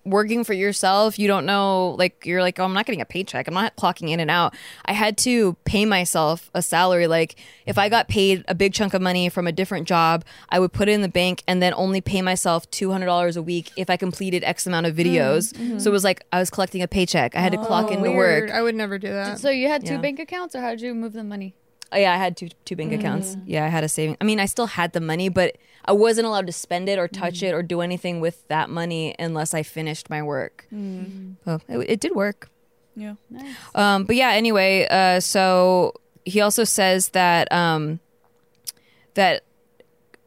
working 0.06 0.44
for 0.44 0.54
yourself, 0.54 1.18
you 1.18 1.28
don't 1.28 1.46
know 1.46 1.96
like 1.98 2.26
you're 2.26 2.42
like, 2.42 2.60
oh, 2.60 2.64
I'm 2.64 2.74
not 2.74 2.86
getting 2.86 3.02
a 3.02 3.06
paycheck. 3.06 3.48
I'm 3.48 3.54
not 3.54 3.76
clocking 3.76 4.10
in 4.10 4.20
and 4.20 4.30
out. 4.30 4.56
I 4.86 4.94
had 4.94 5.18
to 5.20 5.54
pay 5.66 5.86
myself 5.86 6.50
a 6.54 6.62
salary. 6.62 7.08
Like 7.08 7.36
if 7.66 7.78
I 7.78 7.90
got 7.90 8.08
paid 8.08 8.46
a 8.48 8.56
big 8.56 8.74
chunk 8.74 8.94
of 8.94 9.02
money 9.02 9.30
from 9.30 9.48
a 9.48 9.52
different 9.52 9.88
job, 9.88 10.24
I 10.50 10.60
would 10.60 10.72
put 10.72 10.88
it 10.88 10.94
in 10.94 11.02
the 11.02 11.10
bank 11.10 11.44
and 11.48 11.62
then 11.62 11.74
only 11.76 12.02
pay 12.02 12.22
myself 12.22 12.70
two 12.72 12.92
hundred 12.92 13.08
dollars 13.08 13.36
a 13.36 13.44
week 13.44 13.72
if 13.76 13.90
I 13.90 13.98
completed 13.98 14.44
X 14.44 14.68
amount 14.68 14.86
of 14.86 14.96
mm, 14.96 15.06
videos. 15.06 15.54
Mm-hmm. 15.54 15.80
So 15.80 15.90
it 15.90 15.94
was 15.94 16.04
like 16.04 16.26
I 16.32 16.40
was 16.40 16.50
collecting 16.50 16.82
a 16.82 16.88
paycheck. 16.88 17.36
I 17.36 17.40
had 17.40 17.52
to 17.52 17.58
clock 17.58 17.88
oh, 17.90 17.94
into 17.94 18.12
Weird. 18.12 18.50
work. 18.50 18.52
I 18.52 18.62
would 18.62 18.76
never 18.76 18.98
do 19.00 19.10
that. 19.10 19.40
So 19.40 19.50
you 19.50 19.68
had 19.68 19.86
two 19.86 19.94
Yeah. 19.94 20.02
bank 20.02 20.20
accounts, 20.20 20.56
or 20.56 20.62
how 20.62 20.70
did 20.70 20.82
you 20.82 20.94
move 20.94 21.14
the 21.14 21.24
money? 21.24 21.56
Oh, 21.96 21.98
yeah, 21.98 22.14
I 22.14 22.18
had 22.18 22.36
two 22.36 22.50
two 22.66 22.76
bank 22.76 22.92
accounts. 22.92 23.38
Yeah, 23.46 23.64
I 23.64 23.70
had 23.70 23.86
a 23.86 23.88
saving. 23.88 24.18
I 24.20 24.26
mean, 24.26 24.40
I 24.42 24.46
still 24.48 24.66
had 24.68 24.92
the 24.92 25.00
money, 25.00 25.30
but 25.30 25.56
I 25.86 25.94
wasn't 25.94 26.28
allowed 26.28 26.46
to 26.48 26.52
spend 26.52 26.90
it 26.90 27.00
or 27.00 27.08
touch 27.08 27.42
it 27.42 27.54
or 27.54 27.64
do 27.64 27.80
anything 27.80 28.20
with 28.20 28.46
that 28.50 28.70
money 28.70 29.16
unless 29.18 29.54
I 29.54 29.64
finished 29.64 30.10
my 30.10 30.22
work. 30.22 30.68
So 31.46 31.62
it, 31.70 31.78
it 31.90 32.00
did 32.02 32.14
work. 32.14 32.50
Yeah. 32.98 33.16
Nice. 33.30 33.56
Um, 33.74 34.04
but 34.04 34.18
yeah, 34.18 34.32
anyway, 34.32 34.88
uh, 34.92 35.22
so 35.22 35.94
he 36.26 36.42
also 36.42 36.66
says 36.66 37.10
that 37.10 37.50
um, 37.54 38.02
that 39.14 39.45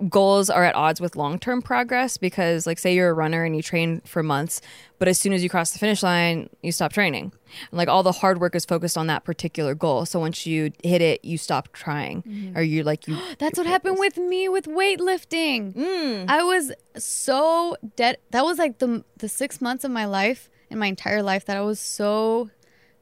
goals 0.08 0.48
are 0.48 0.64
at 0.64 0.74
odds 0.74 1.00
with 1.00 1.16
long-term 1.16 1.60
progress 1.62 2.16
because 2.16 2.66
like 2.66 2.78
say 2.78 2.94
you're 2.94 3.10
a 3.10 3.14
runner 3.14 3.44
and 3.44 3.56
you 3.56 3.62
train 3.62 4.00
for 4.02 4.22
months 4.22 4.60
but 4.98 5.08
as 5.08 5.18
soon 5.18 5.32
as 5.32 5.42
you 5.42 5.48
cross 5.48 5.72
the 5.72 5.78
finish 5.78 6.02
line 6.04 6.48
you 6.62 6.70
stop 6.70 6.92
training 6.92 7.32
and 7.70 7.78
like 7.78 7.88
all 7.88 8.02
the 8.04 8.12
hard 8.12 8.40
work 8.40 8.54
is 8.54 8.64
focused 8.64 8.96
on 8.96 9.08
that 9.08 9.24
particular 9.24 9.74
goal 9.74 10.06
so 10.06 10.20
once 10.20 10.46
you 10.46 10.70
hit 10.84 11.02
it 11.02 11.24
you 11.24 11.36
stop 11.36 11.72
trying 11.72 12.52
or 12.54 12.62
you 12.62 12.84
like 12.84 13.08
you 13.08 13.16
That's 13.38 13.58
what 13.58 13.66
happened 13.66 13.98
with 13.98 14.16
me 14.16 14.48
with 14.48 14.66
weightlifting. 14.66 15.72
Mm. 15.74 16.28
I 16.28 16.42
was 16.42 16.72
so 16.96 17.76
dead. 17.96 18.18
That 18.30 18.44
was 18.44 18.58
like 18.58 18.78
the 18.78 19.04
the 19.16 19.28
six 19.28 19.60
months 19.60 19.84
of 19.84 19.90
my 19.90 20.06
life, 20.06 20.50
in 20.70 20.78
my 20.78 20.86
entire 20.86 21.22
life, 21.22 21.44
that 21.46 21.56
I 21.56 21.60
was 21.60 21.80
so 21.80 22.50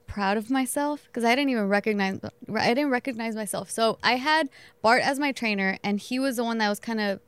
proud 0.07 0.37
of 0.37 0.51
myself 0.51 1.05
because 1.07 1.25
I 1.25 1.35
didn't 1.35 1.51
even 1.51 1.69
recognize. 1.69 2.21
I 2.55 2.69
didn't 2.75 2.91
recognize 2.91 3.35
myself. 3.35 3.71
So 3.71 3.99
I 4.03 4.17
had 4.17 4.49
Bart 4.83 5.03
as 5.03 5.19
my 5.19 5.33
trainer, 5.33 5.79
and 5.83 6.01
he 6.01 6.19
was 6.19 6.37
the 6.37 6.45
one 6.45 6.59
that 6.59 6.69
was 6.69 6.81
kind 6.81 7.01
of. 7.01 7.21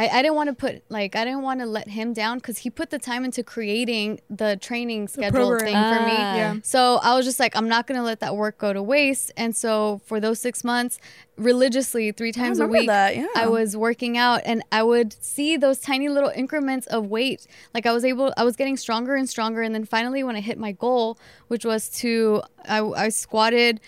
I, 0.00 0.06
I 0.08 0.22
didn't 0.22 0.36
want 0.36 0.48
to 0.48 0.54
put 0.54 0.82
like 0.88 1.16
I 1.16 1.24
didn't 1.24 1.42
want 1.42 1.58
to 1.58 1.66
let 1.66 1.88
him 1.88 2.12
down 2.12 2.38
because 2.38 2.58
he 2.58 2.70
put 2.70 2.90
the 2.90 3.00
time 3.00 3.24
into 3.24 3.42
creating 3.42 4.20
the 4.30 4.56
training 4.56 5.08
schedule 5.08 5.48
program. 5.48 5.64
thing 5.64 5.74
for 5.74 6.06
me. 6.06 6.16
Ah. 6.16 6.36
Yeah. 6.36 6.54
So 6.62 7.00
I 7.02 7.16
was 7.16 7.26
just 7.26 7.40
like, 7.40 7.56
I'm 7.56 7.66
not 7.68 7.88
gonna 7.88 8.04
let 8.04 8.20
that 8.20 8.36
work 8.36 8.58
go 8.58 8.72
to 8.72 8.80
waste. 8.80 9.32
And 9.36 9.56
so 9.56 10.00
for 10.06 10.20
those 10.20 10.38
six 10.38 10.62
months, 10.62 11.00
religiously 11.36 12.12
three 12.12 12.30
times 12.30 12.60
a 12.60 12.66
week, 12.68 12.86
that, 12.86 13.16
yeah. 13.16 13.26
I 13.34 13.48
was 13.48 13.76
working 13.76 14.16
out, 14.16 14.42
and 14.44 14.62
I 14.70 14.84
would 14.84 15.12
see 15.22 15.56
those 15.56 15.80
tiny 15.80 16.08
little 16.08 16.30
increments 16.30 16.86
of 16.86 17.06
weight. 17.06 17.48
Like 17.74 17.84
I 17.84 17.92
was 17.92 18.04
able, 18.04 18.32
I 18.36 18.44
was 18.44 18.54
getting 18.54 18.76
stronger 18.76 19.16
and 19.16 19.28
stronger. 19.28 19.62
And 19.62 19.74
then 19.74 19.84
finally, 19.84 20.22
when 20.22 20.36
I 20.36 20.40
hit 20.40 20.58
my 20.58 20.70
goal, 20.72 21.18
which 21.48 21.64
was 21.64 21.88
to, 22.00 22.42
I, 22.64 22.82
I 22.82 23.08
squatted 23.08 23.80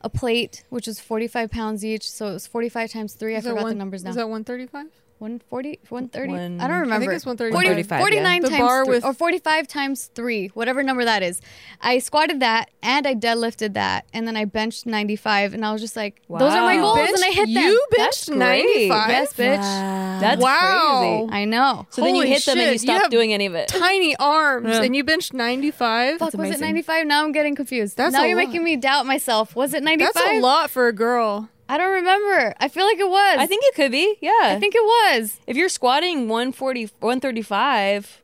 a 0.00 0.10
plate, 0.10 0.64
which 0.70 0.88
was 0.88 0.98
45 1.00 1.50
pounds 1.52 1.84
each. 1.84 2.10
So 2.10 2.28
it 2.28 2.32
was 2.32 2.46
45 2.48 2.90
times 2.90 3.14
three. 3.14 3.34
I 3.34 3.38
Is 3.38 3.44
that 3.44 3.50
forgot 3.50 3.62
one- 3.62 3.72
the 3.74 3.78
numbers 3.78 4.02
now. 4.04 4.10
Is 4.10 4.16
that 4.16 4.28
135? 4.28 4.86
140, 5.18 5.78
130? 5.88 6.30
One- 6.32 6.60
I 6.60 6.68
don't 6.68 6.80
remember. 6.80 6.94
I 6.94 6.98
think 6.98 7.12
it's 7.12 7.24
130. 7.24 7.82
40 7.82 7.82
49 8.04 8.34
yeah. 8.36 8.40
The 8.40 8.48
times 8.48 8.60
bar 8.60 8.84
three, 8.84 8.94
with- 8.96 9.04
or 9.04 9.14
45 9.14 9.66
times 9.66 10.10
3, 10.14 10.48
whatever 10.48 10.82
number 10.82 11.04
that 11.04 11.22
is. 11.22 11.40
I 11.80 11.98
squatted 12.00 12.40
that 12.40 12.70
and 12.82 13.06
I 13.06 13.14
deadlifted 13.14 13.72
that 13.74 14.04
and 14.12 14.26
then 14.28 14.36
I 14.36 14.44
benched 14.44 14.84
95 14.86 15.54
and 15.54 15.64
I 15.64 15.72
was 15.72 15.80
just 15.80 15.96
like, 15.96 16.20
those 16.28 16.52
are 16.52 16.60
my 16.62 16.76
Wow. 16.76 16.94
goals 16.96 17.08
and 17.10 17.24
I 17.24 17.28
hit 17.30 17.46
them. 17.54 17.62
You 17.64 17.86
That's 17.96 18.26
benched 18.26 18.38
95? 18.38 19.08
Yes, 19.08 19.32
bitch. 19.32 20.20
that's 20.20 20.42
Wow. 20.42 21.26
crazy 21.28 21.40
I 21.42 21.44
know. 21.46 21.86
so 21.90 22.02
then 22.02 22.14
you 22.14 22.22
Holy 22.22 22.30
hit 22.32 22.44
them 22.44 22.58
and 22.58 22.72
you 22.72 22.78
shit, 22.78 22.88
you 22.88 22.96
stop 22.98 23.10
doing 23.10 23.32
any 23.32 23.46
of 23.46 23.54
it 23.54 23.68
Tiny 23.68 24.14
arms, 24.16 24.68
Yeah. 24.68 24.82
and 24.82 24.94
you 24.94 25.02
benched 25.04 25.32
95? 25.32 26.18
Fuck, 26.18 26.34
was 26.34 26.50
it 26.50 26.60
95? 26.60 27.06
Now 27.06 27.24
I'm 27.24 27.32
getting 27.32 27.54
confused. 27.54 27.96
That's 27.96 28.12
now 28.12 28.22
a 28.24 28.28
you're 28.28 28.36
lot. 28.36 28.46
making 28.48 28.64
me 28.64 28.76
doubt 28.76 29.06
myself. 29.06 29.56
Was 29.56 29.72
it 29.72 29.82
95? 29.82 30.12
That's 30.14 30.26
a 30.36 30.40
lot 30.40 30.70
for 30.70 30.88
a 30.88 30.92
girl. 30.92 31.48
I 31.68 31.78
don't 31.78 31.92
remember. 31.94 32.54
I 32.60 32.68
feel 32.68 32.84
like 32.86 32.98
it 32.98 33.08
was. 33.08 33.36
i 33.38 33.46
think 33.46 33.64
it 33.66 33.74
could 33.74 33.90
be 33.92 34.16
yeah 34.20 34.30
I 34.54 34.58
think 34.60 34.74
it 34.74 34.82
was. 34.82 35.40
if 35.46 35.56
you're 35.56 35.68
squatting 35.68 36.28
140 36.28 36.90
135 37.00 38.22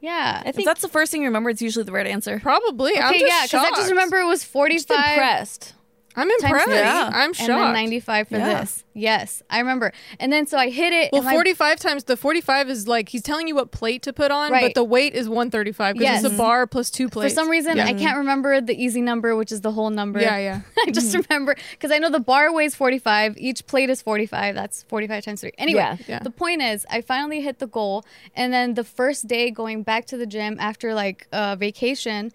Yeah. 0.00 0.42
i 0.44 0.48
If 0.48 0.54
think 0.56 0.66
that's 0.66 0.82
the 0.82 0.88
first 0.88 1.10
thing 1.12 1.22
you 1.22 1.28
remember, 1.28 1.50
it's 1.50 1.62
usually 1.62 1.84
the 1.84 1.92
right 1.92 2.06
answer. 2.06 2.38
Probably. 2.40 2.96
I'm 2.98 3.08
Okay, 3.10 3.20
just 3.20 3.32
yeah, 3.32 3.42
because 3.60 3.66
I 3.72 3.76
just 3.76 3.90
remember 3.90 4.18
it 4.18 4.26
was 4.26 4.40
just 4.40 4.52
45 4.52 4.96
impressed 4.96 5.74
I'm 6.16 6.28
times 6.28 6.42
impressed. 6.44 6.66
three, 6.66 6.78
I'm 6.80 7.12
and 7.28 7.36
shocked. 7.36 7.48
then 7.48 7.72
95 7.72 8.28
for 8.28 8.36
Yeah. 8.36 8.60
this. 8.60 8.84
Yes, 8.96 9.42
I 9.50 9.58
remember. 9.58 9.92
And 10.20 10.32
then 10.32 10.46
so 10.46 10.56
I 10.56 10.70
hit 10.70 10.92
it. 10.92 11.10
Well, 11.12 11.22
and 11.22 11.26
my- 11.26 11.32
45 11.34 11.80
times 11.80 12.04
the 12.04 12.16
45 12.16 12.70
is 12.70 12.86
like 12.86 13.08
he's 13.08 13.22
telling 13.22 13.48
you 13.48 13.56
what 13.56 13.72
plate 13.72 14.02
to 14.02 14.12
put 14.12 14.30
on, 14.30 14.50
but 14.50 14.54
Right. 14.62 14.74
the 14.74 14.84
weight 14.84 15.14
is 15.14 15.28
135 15.28 15.96
because 15.96 16.24
it's 16.24 16.32
a 16.32 16.36
bar 16.36 16.66
plus 16.68 16.90
two 16.90 17.08
plates. 17.08 17.34
for 17.34 17.40
some 17.40 17.50
reason, 17.50 17.76
yeah. 17.76 17.86
I 17.86 17.94
can't 17.94 18.16
remember 18.18 18.60
the 18.60 18.80
easy 18.80 19.00
number, 19.00 19.34
which 19.34 19.50
is 19.50 19.62
the 19.62 19.72
whole 19.72 19.90
number. 19.90 20.20
Yeah, 20.20 20.38
yeah. 20.38 20.60
I 20.86 20.92
just 20.92 21.12
remember 21.16 21.56
because 21.72 21.90
I 21.90 21.98
know 21.98 22.10
the 22.10 22.20
bar 22.20 22.52
weighs 22.52 22.76
45. 22.76 23.36
Each 23.36 23.66
plate 23.66 23.90
is 23.90 24.00
45. 24.00 24.54
That's 24.54 24.84
45 24.84 25.24
times 25.24 25.40
three. 25.40 25.52
Anyway, 25.58 25.80
Yeah. 25.80 25.96
Yeah. 26.06 26.18
the 26.20 26.30
point 26.30 26.62
is, 26.62 26.86
I 26.88 27.00
finally 27.00 27.40
hit 27.40 27.58
the 27.58 27.66
goal. 27.66 28.04
And 28.36 28.52
then 28.52 28.74
the 28.74 28.84
first 28.84 29.26
day 29.26 29.50
going 29.50 29.82
back 29.82 30.06
to 30.06 30.16
the 30.16 30.26
gym 30.26 30.56
after 30.60 30.94
like 30.94 31.26
uh, 31.32 31.56
vacation, 31.56 32.32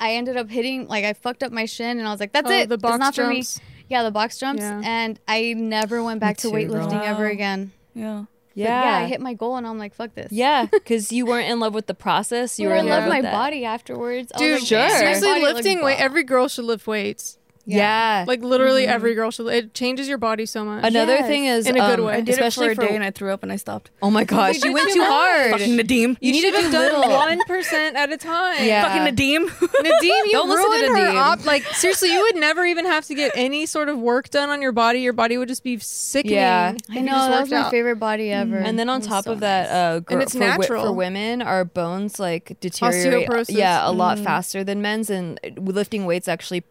I 0.00 0.12
ended 0.14 0.36
up 0.36 0.48
hitting, 0.50 0.88
like, 0.88 1.04
I 1.04 1.12
fucked 1.14 1.42
up 1.42 1.52
my 1.52 1.64
shin 1.64 1.98
and 1.98 2.06
I 2.06 2.10
was 2.10 2.20
like, 2.20 2.32
that's 2.32 2.50
Oh, 2.50 2.52
it. 2.54 2.68
the 2.68 2.78
box 2.78 2.94
it's 2.96 3.00
not 3.00 3.14
for 3.14 3.26
me. 3.28 3.36
jumps. 3.36 3.60
Yeah, 3.88 4.02
the 4.02 4.10
box 4.10 4.38
jumps. 4.38 4.60
Yeah. 4.62 4.80
And 4.84 5.18
I 5.28 5.54
never 5.54 6.02
went 6.02 6.20
back 6.20 6.36
to 6.38 6.50
too, 6.50 6.50
girl. 6.50 6.86
weightlifting 6.88 7.02
ever 7.02 7.26
again. 7.26 7.72
Yeah. 7.94 8.24
But 8.54 8.62
yeah, 8.62 8.96
I 8.96 9.04
hit 9.06 9.20
my 9.20 9.34
goal 9.34 9.56
and 9.56 9.66
I'm 9.66 9.78
like, 9.78 9.94
fuck 9.94 10.14
this. 10.14 10.32
Yeah, 10.32 10.64
because 10.72 11.12
you 11.12 11.26
weren't 11.26 11.48
in 11.50 11.60
love 11.60 11.74
with 11.74 11.86
the 11.86 11.94
process. 11.94 12.58
You 12.58 12.68
Well, 12.68 12.76
were 12.76 12.78
I 12.78 12.80
in 12.84 12.88
love 12.88 13.00
love 13.02 13.08
my 13.10 13.20
that. 13.20 13.32
body 13.32 13.64
afterwards. 13.66 14.32
Dude, 14.36 14.60
like, 14.60 14.62
sure. 14.66 14.88
Seriously, 14.88 15.40
lifting 15.42 15.84
weight. 15.84 16.00
Every 16.00 16.24
girl 16.24 16.48
should 16.48 16.64
lift 16.64 16.86
weights. 16.86 17.38
Yeah. 17.68 18.24
Like 18.28 18.42
literally 18.42 18.86
every 18.86 19.14
girl 19.14 19.30
should. 19.32 19.48
It 19.48 19.74
changes 19.74 20.08
your 20.08 20.18
body 20.18 20.46
so 20.46 20.64
much. 20.64 20.84
Another 20.84 21.14
Yes. 21.14 21.26
thing 21.26 21.44
is, 21.46 21.66
In 21.66 21.76
a 21.76 21.80
good 21.80 21.98
um, 21.98 22.06
way. 22.06 22.14
I 22.14 22.20
did 22.20 22.34
especially 22.34 22.68
it 22.68 22.76
for 22.76 22.82
a 22.82 22.88
day 22.88 22.94
and 22.94 23.02
I 23.04 23.10
threw 23.10 23.32
up 23.32 23.42
and 23.42 23.50
I 23.52 23.56
stopped. 23.56 23.90
oh 24.02 24.10
my 24.10 24.22
gosh, 24.24 24.62
you 24.64 24.72
went 24.72 24.92
too 24.92 25.02
hard. 25.04 25.50
Fucking 25.52 25.76
Nadim. 25.76 26.16
You 26.20 26.32
need 26.32 26.42
to 26.42 26.50
do 26.52 26.70
done 26.70 27.00
little. 27.00 27.10
one 27.10 27.40
percent 27.46 27.96
at 27.96 28.12
a 28.12 28.16
time. 28.16 28.64
Yeah. 28.64 28.84
Fucking 28.86 29.14
Nadim. 29.16 29.48
Nadim, 29.50 30.02
you 30.02 30.32
Don't 30.32 30.48
listen 30.48 30.64
to 30.70 30.76
ruined 30.78 30.96
her 30.98 31.12
Nadim. 31.12 31.16
op. 31.20 31.44
Like 31.44 31.64
seriously, 31.74 32.12
you 32.12 32.20
would 32.22 32.36
never 32.36 32.64
even 32.64 32.84
have 32.86 33.04
to 33.06 33.14
get 33.14 33.32
any 33.34 33.66
sort 33.66 33.88
of 33.88 33.98
work 33.98 34.30
done 34.30 34.48
on 34.50 34.62
your 34.62 34.72
body. 34.72 35.00
Your 35.00 35.12
body 35.12 35.36
would 35.36 35.48
just 35.48 35.64
be 35.64 35.76
sickening. 35.78 36.34
Yeah. 36.36 36.74
I 36.90 37.00
know 37.00 37.12
just 37.12 37.30
that 37.30 37.40
was 37.42 37.50
my 37.50 37.56
out. 37.58 37.70
favorite 37.72 37.96
body 37.96 38.30
ever. 38.30 38.56
And 38.58 38.78
then 38.78 38.88
on 38.88 39.00
top 39.00 39.24
so 39.24 39.32
of 39.32 39.40
that, 39.40 39.64
nice. 39.64 39.72
uh, 39.72 40.00
gr- 40.00 40.20
it's 40.20 40.32
for, 40.34 40.38
wi- 40.38 40.56
natural. 40.58 40.84
for 40.84 40.92
women, 40.92 41.42
our 41.42 41.64
bones 41.64 42.20
like 42.20 42.56
deteriorate. 42.60 43.28
Osteoporosis. 43.28 43.56
Yeah, 43.56 43.88
a 43.88 43.90
lot 43.90 44.18
faster 44.20 44.62
than 44.62 44.80
men's, 44.82 45.10
and 45.10 45.40
lifting 45.56 46.04
weights 46.06 46.28
actually 46.28 46.62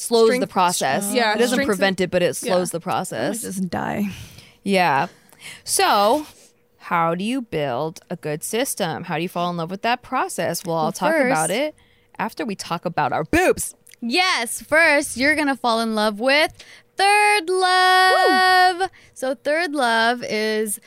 slows 0.00 0.28
the 0.28 0.34
Strength- 0.34 0.50
process. 0.52 1.12
Yeah, 1.12 1.34
it 1.34 1.38
doesn't 1.38 1.56
strengthens- 1.56 1.66
prevent 1.66 2.00
it, 2.00 2.10
but 2.10 2.22
it 2.22 2.34
slows 2.34 2.68
Yeah. 2.68 2.72
the 2.78 2.80
process. 2.80 3.42
It 3.42 3.46
doesn't 3.46 3.70
die. 3.70 4.10
Yeah. 4.62 5.08
So, 5.64 6.26
how 6.78 7.14
do 7.14 7.24
you 7.24 7.42
build 7.42 8.00
a 8.10 8.16
good 8.16 8.42
system? 8.42 9.04
How 9.04 9.16
do 9.16 9.22
you 9.22 9.28
fall 9.28 9.50
in 9.50 9.56
love 9.56 9.70
with 9.70 9.82
that 9.82 10.02
process? 10.02 10.64
Well, 10.64 10.76
I'll 10.76 10.82
Well, 10.84 10.92
talk 10.92 11.14
about 11.14 11.50
it 11.50 11.74
after 12.18 12.44
we 12.44 12.54
talk 12.54 12.84
about 12.84 13.12
our 13.12 13.24
boobs. 13.24 13.74
Yes, 14.02 14.62
first 14.62 15.16
you're 15.16 15.34
gonna 15.34 15.56
fall 15.56 15.80
in 15.80 15.94
love 15.94 16.18
with 16.20 16.52
Third 16.96 17.48
Love. 17.48 18.90
So 19.14 19.34
Third 19.34 19.72
Love 19.74 20.22
is 20.24 20.80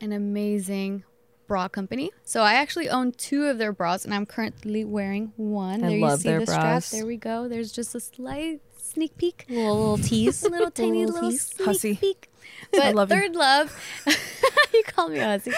an 0.00 0.12
amazing 0.12 1.04
bra 1.50 1.66
company. 1.68 2.12
So 2.24 2.42
I 2.42 2.54
actually 2.54 2.88
own 2.88 3.10
two 3.10 3.46
of 3.46 3.58
their 3.58 3.72
bras, 3.72 4.04
and 4.04 4.14
I'm 4.14 4.24
currently 4.24 4.84
wearing 4.84 5.32
one. 5.36 5.82
I 5.82 5.88
there 5.90 5.98
love 5.98 6.18
you 6.20 6.22
see 6.22 6.28
their 6.30 6.38
the 6.40 6.46
bras. 6.46 6.86
strap. 6.86 6.98
There 6.98 7.06
we 7.06 7.16
go. 7.16 7.48
There's 7.48 7.72
just 7.72 7.92
a 7.96 8.00
slight, 8.00 8.60
sneak 8.80 9.16
peek, 9.18 9.46
little, 9.48 9.76
little 9.78 9.98
tease. 9.98 10.44
a 10.44 10.48
little 10.56 10.70
tiny 10.70 11.04
Little 11.06 11.22
little 11.28 11.38
sneak 11.38 11.66
Hussy. 11.66 11.94
peek. 11.96 12.28
But 12.72 12.94
love 12.94 13.10
you. 13.10 13.16
Third 13.16 13.34
Love, 13.36 13.68
you 14.74 14.82
call 14.84 15.08
me 15.08 15.18
hussy. 15.18 15.50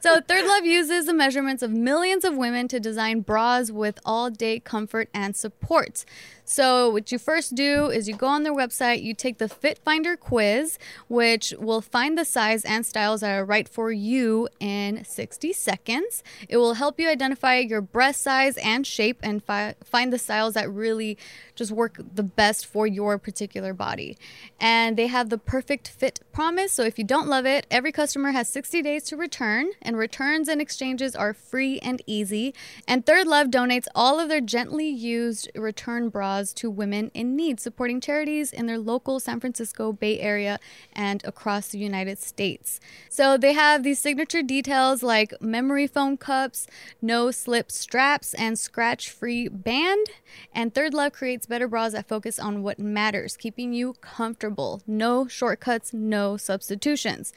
So 0.00 0.20
Third 0.20 0.46
Love 0.46 0.64
uses 0.64 1.06
the 1.06 1.12
measurements 1.12 1.62
of 1.62 1.70
millions 1.70 2.24
of 2.24 2.36
women 2.36 2.66
to 2.68 2.80
design 2.80 3.20
bras 3.20 3.70
with 3.70 3.98
all-day 4.04 4.60
comfort 4.60 5.08
and 5.14 5.36
support. 5.36 6.04
So 6.48 6.88
what 6.90 7.10
you 7.10 7.18
first 7.18 7.56
do 7.56 7.90
is 7.90 8.08
you 8.08 8.14
go 8.14 8.28
on 8.28 8.44
their 8.44 8.54
website, 8.54 9.02
you 9.02 9.14
take 9.14 9.38
the 9.38 9.48
Fit 9.48 9.78
Finder 9.78 10.16
quiz, 10.16 10.78
which 11.08 11.52
will 11.58 11.80
find 11.80 12.16
the 12.16 12.24
size 12.24 12.64
and 12.64 12.86
styles 12.86 13.22
that 13.22 13.36
are 13.36 13.44
right 13.44 13.68
for 13.68 13.90
you 13.90 14.48
in 14.60 15.04
60 15.04 15.52
seconds. 15.52 16.22
It 16.48 16.58
will 16.58 16.74
help 16.74 17.00
you 17.00 17.08
identify 17.08 17.58
your 17.58 17.80
breast 17.80 18.20
size 18.20 18.56
and 18.58 18.86
shape 18.86 19.18
and 19.24 19.42
fi- 19.42 19.74
find 19.82 20.12
the 20.12 20.18
styles 20.18 20.54
that 20.54 20.70
really 20.70 21.18
just 21.56 21.72
work 21.72 21.98
the 22.14 22.22
best 22.22 22.64
for 22.64 22.86
your 22.86 23.18
particular 23.18 23.74
body. 23.74 24.16
And 24.60 24.96
they 24.96 25.08
have 25.08 25.30
the 25.30 25.38
perfect 25.38 25.88
fit 25.88 26.20
promise. 26.32 26.72
So 26.72 26.84
if 26.84 26.96
you 26.96 27.04
don't 27.04 27.26
love 27.26 27.44
it, 27.44 27.66
every 27.72 27.90
customer 27.90 28.30
has 28.30 28.48
60 28.48 28.82
days 28.82 29.02
to 29.04 29.16
return, 29.16 29.70
and 29.82 29.96
returns 29.96 30.46
and 30.46 30.60
exchanges 30.60 31.16
are 31.16 31.34
free 31.34 31.80
and 31.80 32.00
easy. 32.06 32.54
And 32.86 33.04
Third 33.04 33.26
Love 33.26 33.48
donates 33.48 33.86
all 33.96 34.20
of 34.20 34.28
their 34.28 34.40
gently 34.40 34.88
used 34.88 35.50
return 35.56 36.08
bras 36.08 36.35
to 36.54 36.70
women 36.70 37.10
in 37.14 37.36
need, 37.36 37.60
supporting 37.60 38.00
charities 38.00 38.52
in 38.52 38.66
their 38.66 38.78
local 38.78 39.20
San 39.20 39.40
Francisco 39.40 39.92
Bay 39.92 40.20
Area 40.20 40.58
and 40.92 41.24
across 41.24 41.68
the 41.68 41.78
United 41.78 42.18
States. 42.18 42.80
So 43.08 43.36
they 43.36 43.52
have 43.52 43.82
these 43.82 43.98
signature 43.98 44.42
details 44.42 45.02
like 45.02 45.34
memory 45.40 45.86
foam 45.86 46.16
cups, 46.16 46.66
no 47.00 47.30
slip 47.30 47.70
straps, 47.70 48.34
and 48.34 48.58
scratch 48.58 49.10
free 49.10 49.48
band. 49.48 50.06
And 50.54 50.74
Third 50.74 50.94
Love 50.94 51.12
creates 51.12 51.46
better 51.46 51.68
bras 51.68 51.92
that 51.92 52.08
focus 52.08 52.38
on 52.38 52.62
what 52.62 52.78
matters, 52.78 53.36
keeping 53.36 53.72
you 53.72 53.94
comfortable. 54.00 54.82
No 54.86 55.26
shortcuts, 55.26 55.92
no 55.92 56.36
substitutions. 56.36 57.32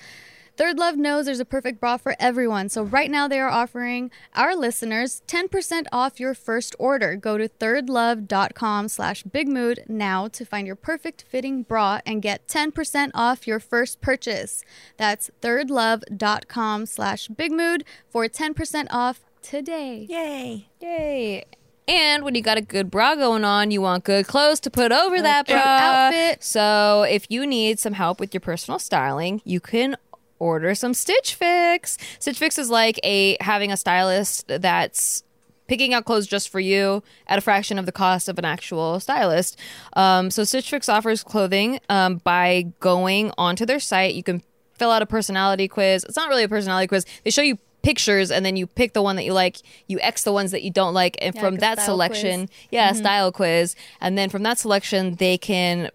Third 0.60 0.78
Love 0.78 0.98
knows 0.98 1.26
there's 1.26 1.40
a 1.40 1.46
perfect 1.46 1.80
bra 1.80 1.96
for 1.96 2.18
everyone. 2.20 2.68
So 2.68 2.84
right 2.84 3.10
now 3.10 3.30
they 3.30 3.40
are 3.40 3.48
offering 3.48 4.12
our 4.36 4.58
listeners 4.58 5.22
10% 5.26 5.86
off 5.94 6.20
your 6.20 6.34
first 6.34 6.76
order. 6.78 7.16
Go 7.16 7.38
to 7.38 7.48
thirdlove.com 7.48 8.90
slash 8.90 9.24
bigmood 9.24 9.88
now 9.88 10.28
to 10.28 10.44
find 10.44 10.68
your 10.68 10.76
perfect 10.76 11.24
fitting 11.30 11.64
bra 11.64 12.02
and 12.06 12.22
get 12.22 12.46
10% 12.50 13.12
off 13.14 13.48
your 13.48 13.62
first 13.62 14.02
purchase. 14.02 14.66
That's 14.98 15.32
thirdlove.com 15.42 16.88
slash 16.88 17.30
bigmood 17.30 17.84
for 18.10 18.26
10% 18.26 18.88
off 18.92 19.22
today. 19.42 20.08
Yay. 20.10 20.68
Yay. 20.82 21.46
And 21.88 22.24
when 22.26 22.36
you 22.36 22.42
got 22.42 22.58
a 22.58 22.62
good 22.62 22.92
bra 22.92 23.16
going 23.16 23.46
on, 23.46 23.72
you 23.72 23.82
want 23.82 24.04
good 24.04 24.28
clothes 24.28 24.60
to 24.60 24.70
put 24.70 24.92
over 24.92 25.22
that 25.22 25.48
bra. 25.48 25.58
outfit. 25.58 26.44
So 26.44 27.04
if 27.04 27.26
you 27.30 27.48
need 27.48 27.80
some 27.80 27.94
help 27.94 28.20
with 28.20 28.34
your 28.34 28.42
personal 28.42 28.78
styling, 28.78 29.42
you 29.46 29.62
can 29.62 29.96
order 30.40 30.74
some 30.76 30.94
Stitch 30.94 31.36
Fix. 31.36 31.98
Stitch 32.20 32.38
Fix 32.40 32.58
is 32.58 32.70
like 32.70 33.00
a 33.04 33.38
having 33.42 33.72
a 33.72 33.78
stylist 33.78 34.48
that's 34.48 35.24
picking 35.68 35.94
out 35.94 36.04
clothes 36.06 36.26
just 36.26 36.50
for 36.50 36.60
you 36.60 37.04
at 37.28 37.38
a 37.38 37.42
fraction 37.42 37.78
of 37.78 37.86
the 37.86 37.92
cost 37.92 38.28
of 38.28 38.40
an 38.40 38.46
actual 38.46 39.00
stylist. 39.00 39.58
Um, 39.94 40.32
so 40.32 40.44
Stitch 40.44 40.70
Fix 40.70 40.90
offers 40.90 41.24
clothing 41.24 41.80
um, 41.90 42.16
by 42.24 42.74
going 42.80 43.32
onto 43.38 43.66
their 43.66 43.80
site. 43.80 44.16
You 44.16 44.24
can 44.24 44.42
fill 44.74 44.90
out 44.92 45.02
a 45.02 45.06
personality 45.06 45.68
quiz. 45.68 46.04
It's 46.06 46.16
not 46.16 46.30
really 46.30 46.44
a 46.44 46.50
personality 46.50 46.88
quiz. 46.88 47.06
They 47.24 47.30
show 47.30 47.44
you 47.44 47.58
pictures 47.82 48.32
and 48.32 48.46
then 48.46 48.56
you 48.56 48.66
pick 48.66 48.94
the 48.94 49.02
one 49.02 49.16
that 49.18 49.24
you 49.26 49.34
like. 49.34 49.58
You 49.88 50.00
X 50.02 50.24
the 50.24 50.34
ones 50.34 50.52
that 50.52 50.64
you 50.64 50.72
don't 50.72 50.94
like, 50.94 51.18
and 51.22 51.36
Yeah, 51.36 51.42
from 51.42 51.54
like 51.56 51.62
that 51.62 51.80
selection, 51.82 52.48
quiz. 52.48 52.58
yeah, 52.72 52.90
a 52.92 52.96
style 52.96 53.32
quiz, 53.32 53.76
and 54.02 54.18
then 54.18 54.30
from 54.30 54.44
that 54.44 54.58
selection, 54.58 55.16
they 55.16 55.38
can 55.38 55.92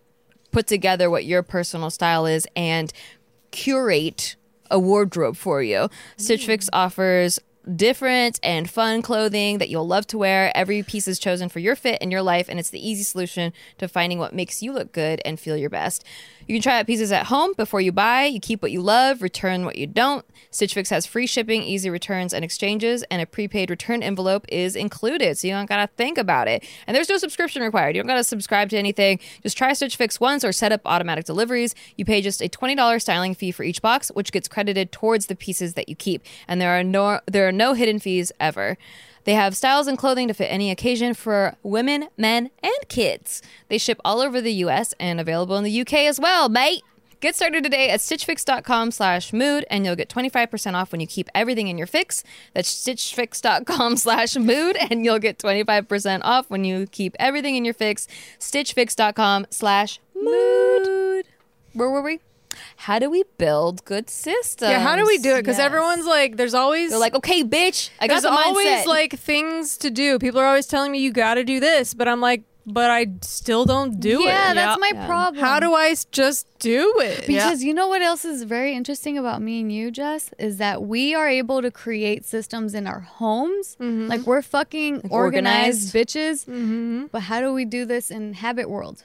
put 0.53 0.67
together 0.69 1.11
what 1.11 1.25
your 1.25 1.43
personal 1.43 1.91
style 1.91 2.27
is 2.27 2.47
and 2.55 2.93
curate 3.55 4.35
a 4.71 4.79
wardrobe 4.79 5.37
for 5.37 5.63
you. 5.63 5.89
Stitch 6.17 6.47
Fix 6.47 6.67
mm. 6.67 6.71
offers 6.73 7.39
different 7.77 8.39
and 8.43 8.69
fun 8.69 9.01
clothing 9.01 9.59
that 9.59 9.69
you'll 9.69 9.87
love 9.87 10.07
to 10.09 10.19
wear. 10.19 10.55
Every 10.55 10.83
piece 10.83 11.09
is 11.09 11.19
chosen 11.19 11.49
for 11.49 11.61
your 11.61 11.77
fit 11.77 11.99
and 12.03 12.13
your 12.13 12.21
life, 12.21 12.49
and 12.49 12.59
it's 12.59 12.71
the 12.71 12.87
easy 12.87 13.05
solution 13.05 13.53
to 13.79 13.89
finding 13.89 14.19
what 14.19 14.35
makes 14.35 14.63
you 14.63 14.73
look 14.73 14.93
good 14.93 15.23
and 15.25 15.41
feel 15.41 15.57
your 15.57 15.71
best. 15.71 16.05
You 16.47 16.55
can 16.55 16.63
try 16.63 16.79
out 16.79 16.87
pieces 16.87 17.11
at 17.13 17.27
home 17.27 17.53
before 17.57 17.81
you 17.81 17.93
buy. 17.93 18.25
You 18.25 18.41
keep 18.41 18.63
what 18.63 18.71
you 18.71 18.83
love, 18.83 19.23
return 19.23 19.65
what 19.65 19.77
you 19.77 19.87
don't. 19.87 20.25
Stitch 20.51 20.75
Fix 20.75 20.91
has 20.91 21.07
free 21.07 21.27
shipping, 21.27 21.63
easy 21.63 21.91
returns 21.91 22.33
and 22.35 22.45
exchanges, 22.45 23.03
and 23.11 23.23
a 23.23 23.27
prepaid 23.27 23.71
return 23.71 24.03
envelope 24.03 24.45
is 24.49 24.77
included, 24.77 25.39
so 25.39 25.49
you 25.49 25.55
don't 25.55 25.69
gotta 25.69 25.89
think 25.97 26.19
about 26.19 26.47
it. 26.47 26.65
And 26.87 26.95
there's 26.95 27.09
no 27.09 27.17
subscription 27.17 27.63
required. 27.63 27.97
You 27.97 28.03
don't 28.03 28.09
gotta 28.09 28.25
subscribe 28.25 28.69
to 28.71 28.79
anything. 28.79 29.21
Just 29.43 29.57
try 29.57 29.73
Stitch 29.73 29.97
Fix 29.97 30.21
once 30.21 30.45
or 30.45 30.53
set 30.53 30.73
up 30.73 30.83
automatic 30.85 31.25
deliveries. 31.25 31.75
You 31.97 32.05
pay 32.05 32.21
just 32.21 32.43
a 32.43 32.49
$20 32.49 33.01
styling 33.01 33.35
fee 33.35 33.51
for 33.51 33.63
each 33.63 33.83
box, 33.83 34.11
which 34.15 34.33
gets 34.33 34.49
credited 34.49 34.93
towards 34.93 35.27
the 35.27 35.37
pieces 35.37 35.75
that 35.75 35.89
you 35.89 35.97
keep. 35.97 36.23
And 36.47 36.61
there 36.61 36.79
are 36.79 36.85
no 36.85 37.21
there 37.27 37.49
are 37.49 37.53
no 37.53 37.75
hidden 37.75 37.99
fees 37.99 38.31
ever. 38.39 38.77
They 39.25 39.35
have 39.35 39.57
styles 39.57 39.87
and 39.87 39.99
clothing 39.99 40.29
to 40.29 40.35
fit 40.35 40.47
any 40.47 40.71
occasion 40.71 41.15
for 41.15 41.57
women, 41.63 42.09
men, 42.17 42.51
and 42.63 42.89
kids. 42.89 43.43
They 43.69 43.79
ship 43.79 44.01
all 44.05 44.21
over 44.21 44.41
the 44.41 44.53
US 44.65 44.95
and 45.01 45.21
available 45.21 45.57
in 45.57 45.65
the 45.65 45.81
UK 45.81 45.95
as 45.95 46.21
well, 46.21 46.49
mate. 46.49 46.83
Get 47.25 47.35
started 47.35 47.65
today 47.65 47.89
at 47.89 48.01
stitchfix.com 48.01 48.91
slash 48.91 49.33
mood 49.33 49.65
and 49.71 49.87
you'll 49.87 49.97
get 49.97 50.11
25% 50.11 50.75
off 50.75 50.93
when 50.93 51.01
you 51.01 51.07
keep 51.07 51.31
everything 51.35 51.69
in 51.69 51.79
your 51.79 51.87
fix. 51.87 52.23
That's 52.53 52.71
stitchfix.com 52.71 53.97
slash 53.97 54.37
mood 54.37 54.77
and 54.91 55.07
you'll 55.07 55.19
get 55.19 55.39
25% 55.39 56.21
off 56.23 56.51
when 56.51 56.65
you 56.65 56.87
keep 56.87 57.17
everything 57.19 57.57
in 57.57 57.65
your 57.65 57.73
fix. 57.73 58.07
Stitchfix.com 58.39 59.47
slash 59.49 60.01
mood. 60.15 61.25
Where 61.73 61.89
were 61.89 62.03
we? 62.03 62.21
How 62.77 62.99
do 62.99 63.11
we 63.11 63.25
build 63.39 63.85
good 63.85 64.09
systems? 64.11 64.71
Yeah, 64.71 64.81
how 64.81 64.97
do 64.97 65.05
we 65.07 65.19
do 65.19 65.35
it? 65.35 65.43
Because 65.43 65.59
Yes. 65.59 65.67
everyone's 65.67 66.07
like, 66.07 66.37
there's 66.37 66.55
always 66.55 66.91
They're 66.91 66.99
like, 66.99 67.15
okay, 67.15 67.43
bitch, 67.45 67.91
I 68.01 68.07
got 68.07 68.15
there's 68.15 68.23
the 68.23 68.31
always 68.31 68.87
like 68.87 69.13
things 69.19 69.77
to 69.79 69.91
do. 69.91 70.19
People 70.19 70.41
are 70.41 70.47
always 70.47 70.67
telling 70.67 70.93
me 70.93 70.99
you 71.01 71.13
got 71.13 71.35
to 71.35 71.45
do 71.45 71.61
this, 71.61 71.95
but 71.95 72.09
I'm 72.09 72.21
like, 72.21 72.43
but 72.67 72.91
I 72.91 73.09
still 73.21 73.67
don't 73.67 74.01
do 74.01 74.23
it. 74.23 74.29
yeah, 74.29 74.55
that's 74.55 74.81
my 74.81 74.93
Yeah. 74.95 75.07
problem. 75.07 75.45
How 75.45 75.61
do 75.61 75.75
I 75.75 75.95
just 76.13 76.47
do 76.61 76.95
it? 77.01 77.27
Because 77.27 77.63
you 77.63 77.75
know 77.75 77.89
what 77.89 78.01
else 78.01 78.25
is 78.25 78.43
very 78.45 78.75
interesting 78.75 79.19
about 79.19 79.43
me 79.43 79.61
and 79.61 79.71
you, 79.71 79.91
Jess, 79.91 80.31
is 80.39 80.57
that 80.57 80.83
we 80.83 81.15
are 81.15 81.29
able 81.29 81.61
to 81.61 81.71
create 81.71 82.25
systems 82.25 82.73
in 82.73 82.87
our 82.87 83.01
homes. 83.01 83.77
Like 83.79 84.23
we're 84.23 84.41
fucking 84.41 85.03
organized, 85.11 85.95
organized. 85.95 85.95
bitches. 85.95 86.47
Mm-hmm. 86.47 87.07
But 87.13 87.23
how 87.25 87.43
do 87.43 87.53
we 87.53 87.67
do 87.67 87.85
this 87.85 88.11
in 88.11 88.33
habit 88.33 88.71
world? 88.71 89.05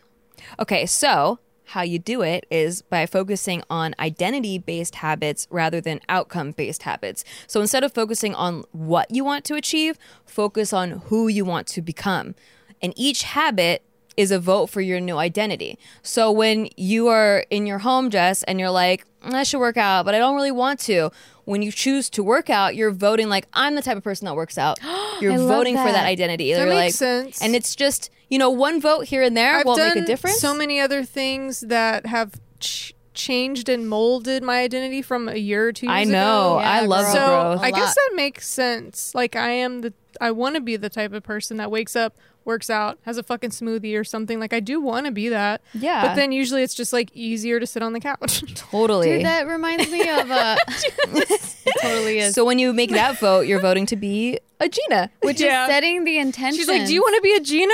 Okay, 0.58 0.86
so 0.86 1.40
how 1.70 1.82
you 1.82 2.00
do 2.00 2.22
it 2.22 2.46
is 2.50 2.82
by 2.82 3.06
focusing 3.06 3.64
on 3.70 3.94
identity 4.00 4.58
based 4.58 4.96
habits 4.96 5.48
rather 5.52 5.80
than 5.80 6.00
outcome 6.10 6.52
based 6.52 6.84
habits. 6.84 7.24
So 7.46 7.62
instead 7.62 7.84
of 7.84 7.94
focusing 7.94 8.34
on 8.34 8.64
what 8.72 9.12
you 9.12 9.24
want 9.24 9.46
to 9.46 9.56
achieve, 9.56 9.98
focus 10.26 10.74
on 10.74 10.92
who 10.92 11.28
you 11.28 11.46
want 11.46 11.68
to 11.68 11.82
become. 11.82 12.34
And 12.82 12.94
each 12.96 13.24
habit 13.24 13.84
is 14.20 14.32
a 14.32 14.40
vote 14.40 14.70
for 14.70 14.82
your 14.82 15.00
new 15.00 15.16
identity. 15.18 15.80
So 16.04 16.30
when 16.30 16.68
you 16.76 17.08
are 17.08 17.46
in 17.50 17.66
your 17.66 17.78
home, 17.78 18.10
Jess, 18.10 18.44
and 18.44 18.60
you're 18.60 18.70
like, 18.70 19.06
I 19.24 19.44
should 19.44 19.60
work 19.60 19.78
out, 19.78 20.04
but 20.04 20.14
I 20.14 20.20
don't 20.20 20.36
really 20.36 20.52
want 20.52 20.82
to. 20.82 21.10
When 21.46 21.62
you 21.62 21.72
choose 21.72 22.10
to 22.12 22.22
work 22.22 22.50
out, 22.50 22.76
you're 22.76 22.92
voting 22.92 23.30
like 23.30 23.48
I'm 23.54 23.76
the 23.76 23.82
type 23.82 23.96
of 23.96 24.04
person 24.04 24.26
that 24.26 24.36
works 24.36 24.58
out. 24.58 24.78
You're 25.22 25.38
voting 25.38 25.76
for 25.76 25.86
that 25.86 25.94
that. 25.94 26.06
identity. 26.06 26.54
That 26.54 26.68
makes 26.68 26.76
like, 26.76 26.94
sense. 26.94 27.42
And 27.42 27.56
it's 27.56 27.76
just 27.76 28.10
you 28.30 28.38
know 28.38 28.50
one 28.50 28.80
vote 28.80 29.06
here 29.06 29.24
and 29.24 29.36
there 29.36 29.56
I've 29.56 29.66
won't 29.66 29.80
make 29.80 30.04
a 30.04 30.06
difference. 30.06 30.38
so 30.38 30.54
many 30.54 30.80
other 30.80 31.04
things 31.04 31.62
that 31.62 32.06
have 32.06 32.34
ch- 32.60 32.94
changed 33.14 33.68
and 33.68 33.90
molded 33.90 34.44
my 34.44 34.60
identity 34.62 35.02
from 35.02 35.28
a 35.28 35.36
year 35.36 35.68
or 35.70 35.74
two 35.74 35.88
I 35.88 36.04
know. 36.04 36.60
Yeah, 36.60 36.72
I 36.72 36.86
love 36.86 37.06
So 37.08 37.26
growth. 37.26 37.62
I 37.62 37.72
guess 37.72 37.96
that 37.96 38.12
makes 38.16 38.48
sense. 38.48 39.16
Like 39.16 39.36
I 39.36 39.50
am 39.50 39.82
the 39.82 39.94
I 40.22 40.32
want 40.32 40.56
to 40.56 40.62
be 40.62 40.76
the 40.78 40.90
type 40.90 41.14
of 41.14 41.24
person 41.24 41.58
that 41.58 41.72
wakes 41.72 41.96
up, 41.96 42.16
works 42.50 42.70
out, 42.70 42.98
has 43.04 43.18
a 43.18 43.24
fucking 43.24 43.52
smoothie 43.52 43.98
or 43.98 44.04
something. 44.04 44.40
Like 44.40 44.52
I 44.54 44.60
do 44.60 44.82
want 44.82 45.06
to 45.06 45.12
be 45.14 45.30
that. 45.30 45.62
Yeah. 45.74 46.02
But 46.08 46.16
then 46.16 46.32
usually 46.34 46.64
it's 46.64 46.74
just 46.74 46.92
like 46.92 47.10
easier 47.14 47.60
to 47.60 47.66
sit 47.68 47.82
on 47.84 47.94
the 47.94 48.00
couch. 48.02 48.44
totally. 48.56 49.10
Dude, 49.18 49.26
that 49.26 49.48
reminds 49.48 49.90
me 49.92 50.02
of 50.10 50.30
uh 50.32 50.58
it 50.68 51.82
totally 51.82 52.20
is. 52.20 52.34
so 52.36 52.44
when 52.44 52.60
you 52.60 52.74
make 52.74 52.90
that 52.92 53.20
vote, 53.20 53.42
you're 53.48 53.62
voting 53.62 53.86
to 53.86 53.96
be 53.96 54.40
a 54.60 54.68
Gina. 54.68 55.10
which 55.22 55.40
Yeah. 55.40 55.64
is 55.66 55.70
setting 55.70 56.04
the 56.04 56.18
intention. 56.18 56.58
She's 56.60 56.68
like, 56.68 56.86
"Do 56.88 56.94
you 56.94 57.02
want 57.02 57.16
to 57.16 57.22
be 57.22 57.34
a 57.36 57.40
Gina?" 57.40 57.74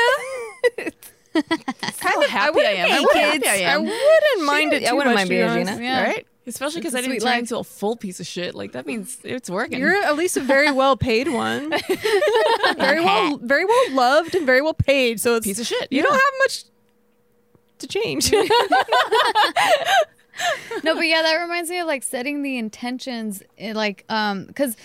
How 2.00 2.22
happy 2.28 2.60
I 2.62 2.72
am. 2.72 2.88
Hey, 2.88 2.92
How 2.92 3.14
happy 3.14 3.40
kids. 3.40 3.48
I 3.48 3.52
I 3.52 3.74
am. 3.76 3.84
wouldn't 3.84 4.46
mind 4.46 4.74
it. 4.74 4.84
I 4.86 4.94
wouldn't 4.94 5.16
much, 5.16 5.28
mind 5.28 5.30
being 5.30 5.50
a. 5.50 5.56
Gina. 5.66 5.84
Yeah. 5.84 6.04
Right? 6.04 6.28
Especially 6.48 6.80
because 6.80 6.94
I 6.94 7.02
didn't 7.02 7.20
turn 7.20 7.26
life. 7.26 7.40
into 7.40 7.58
a 7.58 7.64
full 7.64 7.96
piece 7.96 8.20
of 8.20 8.28
shit. 8.28 8.54
Like 8.54 8.74
that 8.74 8.86
means 8.86 9.18
it's 9.24 9.50
working. 9.50 9.80
You're 9.80 9.96
at 9.96 10.16
least 10.16 10.38
a 10.38 10.42
very 10.42 10.72
well 10.82 10.96
paid 10.96 11.28
one. 11.28 11.70
very 12.78 13.00
well, 13.00 13.38
very 13.38 13.66
well 13.66 13.92
loved 13.92 14.36
and 14.36 14.46
very 14.46 14.62
well 14.62 14.76
paid. 14.76 15.20
So 15.20 15.36
it's 15.36 15.46
a 15.46 15.50
piece 15.50 15.60
of 15.60 15.66
shit. 15.66 15.92
You 15.92 15.98
yeah. 15.98 16.04
don't 16.04 16.14
have 16.14 16.34
much 16.40 16.66
to 17.80 17.88
change. 17.88 18.32
no, 20.84 20.96
but 20.96 21.08
yeah, 21.08 21.24
that 21.24 21.40
reminds 21.42 21.70
me 21.70 21.80
of 21.80 21.88
like 21.88 22.04
setting 22.04 22.44
the 22.44 22.58
intentions, 22.58 23.42
eh, 23.58 23.74
like 23.74 24.06
um, 24.10 24.46
because 24.46 24.76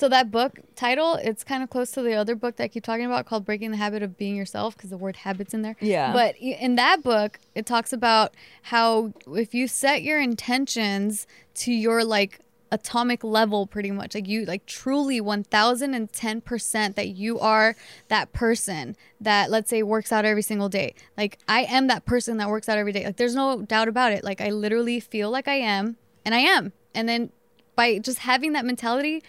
So 0.00 0.08
that 0.08 0.30
book 0.30 0.60
title, 0.76 1.16
it's 1.16 1.44
kind 1.44 1.62
of 1.62 1.68
close 1.68 1.90
to 1.90 2.00
the 2.00 2.14
other 2.14 2.34
book 2.34 2.56
that 2.56 2.64
I 2.64 2.68
keep 2.68 2.82
talking 2.82 3.04
about 3.04 3.26
called 3.26 3.44
Breaking 3.44 3.70
the 3.70 3.76
Habit 3.76 4.02
of 4.02 4.16
Being 4.16 4.34
Yourself 4.34 4.74
because 4.74 4.88
the 4.88 4.96
word 4.96 5.14
habits 5.14 5.52
in 5.52 5.60
there. 5.60 5.76
Yeah. 5.78 6.14
But 6.14 6.38
in 6.38 6.76
that 6.76 7.02
book, 7.02 7.38
it 7.54 7.66
talks 7.66 7.92
about 7.92 8.32
how 8.62 9.12
if 9.26 9.52
you 9.52 9.68
set 9.68 10.02
your 10.02 10.18
intentions 10.18 11.26
to 11.56 11.72
your 11.74 12.02
like 12.02 12.40
atomic 12.72 13.22
level 13.22 13.66
pretty 13.66 13.90
much 13.90 14.14
like 14.14 14.26
you 14.26 14.46
like 14.46 14.64
truly 14.64 15.20
1010% 15.20 16.94
that 16.94 17.08
you 17.08 17.38
are 17.38 17.76
that 18.08 18.32
person 18.32 18.96
that 19.20 19.50
let's 19.50 19.68
say 19.68 19.82
works 19.82 20.12
out 20.12 20.24
every 20.24 20.40
single 20.40 20.68
day 20.68 20.94
like 21.16 21.36
i 21.48 21.62
am 21.64 21.88
that 21.88 22.04
person 22.04 22.36
that 22.36 22.48
works 22.48 22.68
out 22.68 22.78
every 22.78 22.92
day 22.92 23.04
like 23.04 23.16
there's 23.16 23.34
no 23.34 23.60
doubt 23.62 23.88
about 23.88 24.12
it 24.12 24.22
like 24.22 24.40
i 24.40 24.50
literally 24.50 25.00
feel 25.00 25.32
like 25.32 25.48
i 25.48 25.56
am 25.56 25.96
and 26.24 26.32
i 26.32 26.38
am 26.38 26.72
and 26.94 27.08
then 27.08 27.32
by 27.74 27.98
just 27.98 28.20
having 28.20 28.52
that 28.52 28.64
mentality 28.64 29.20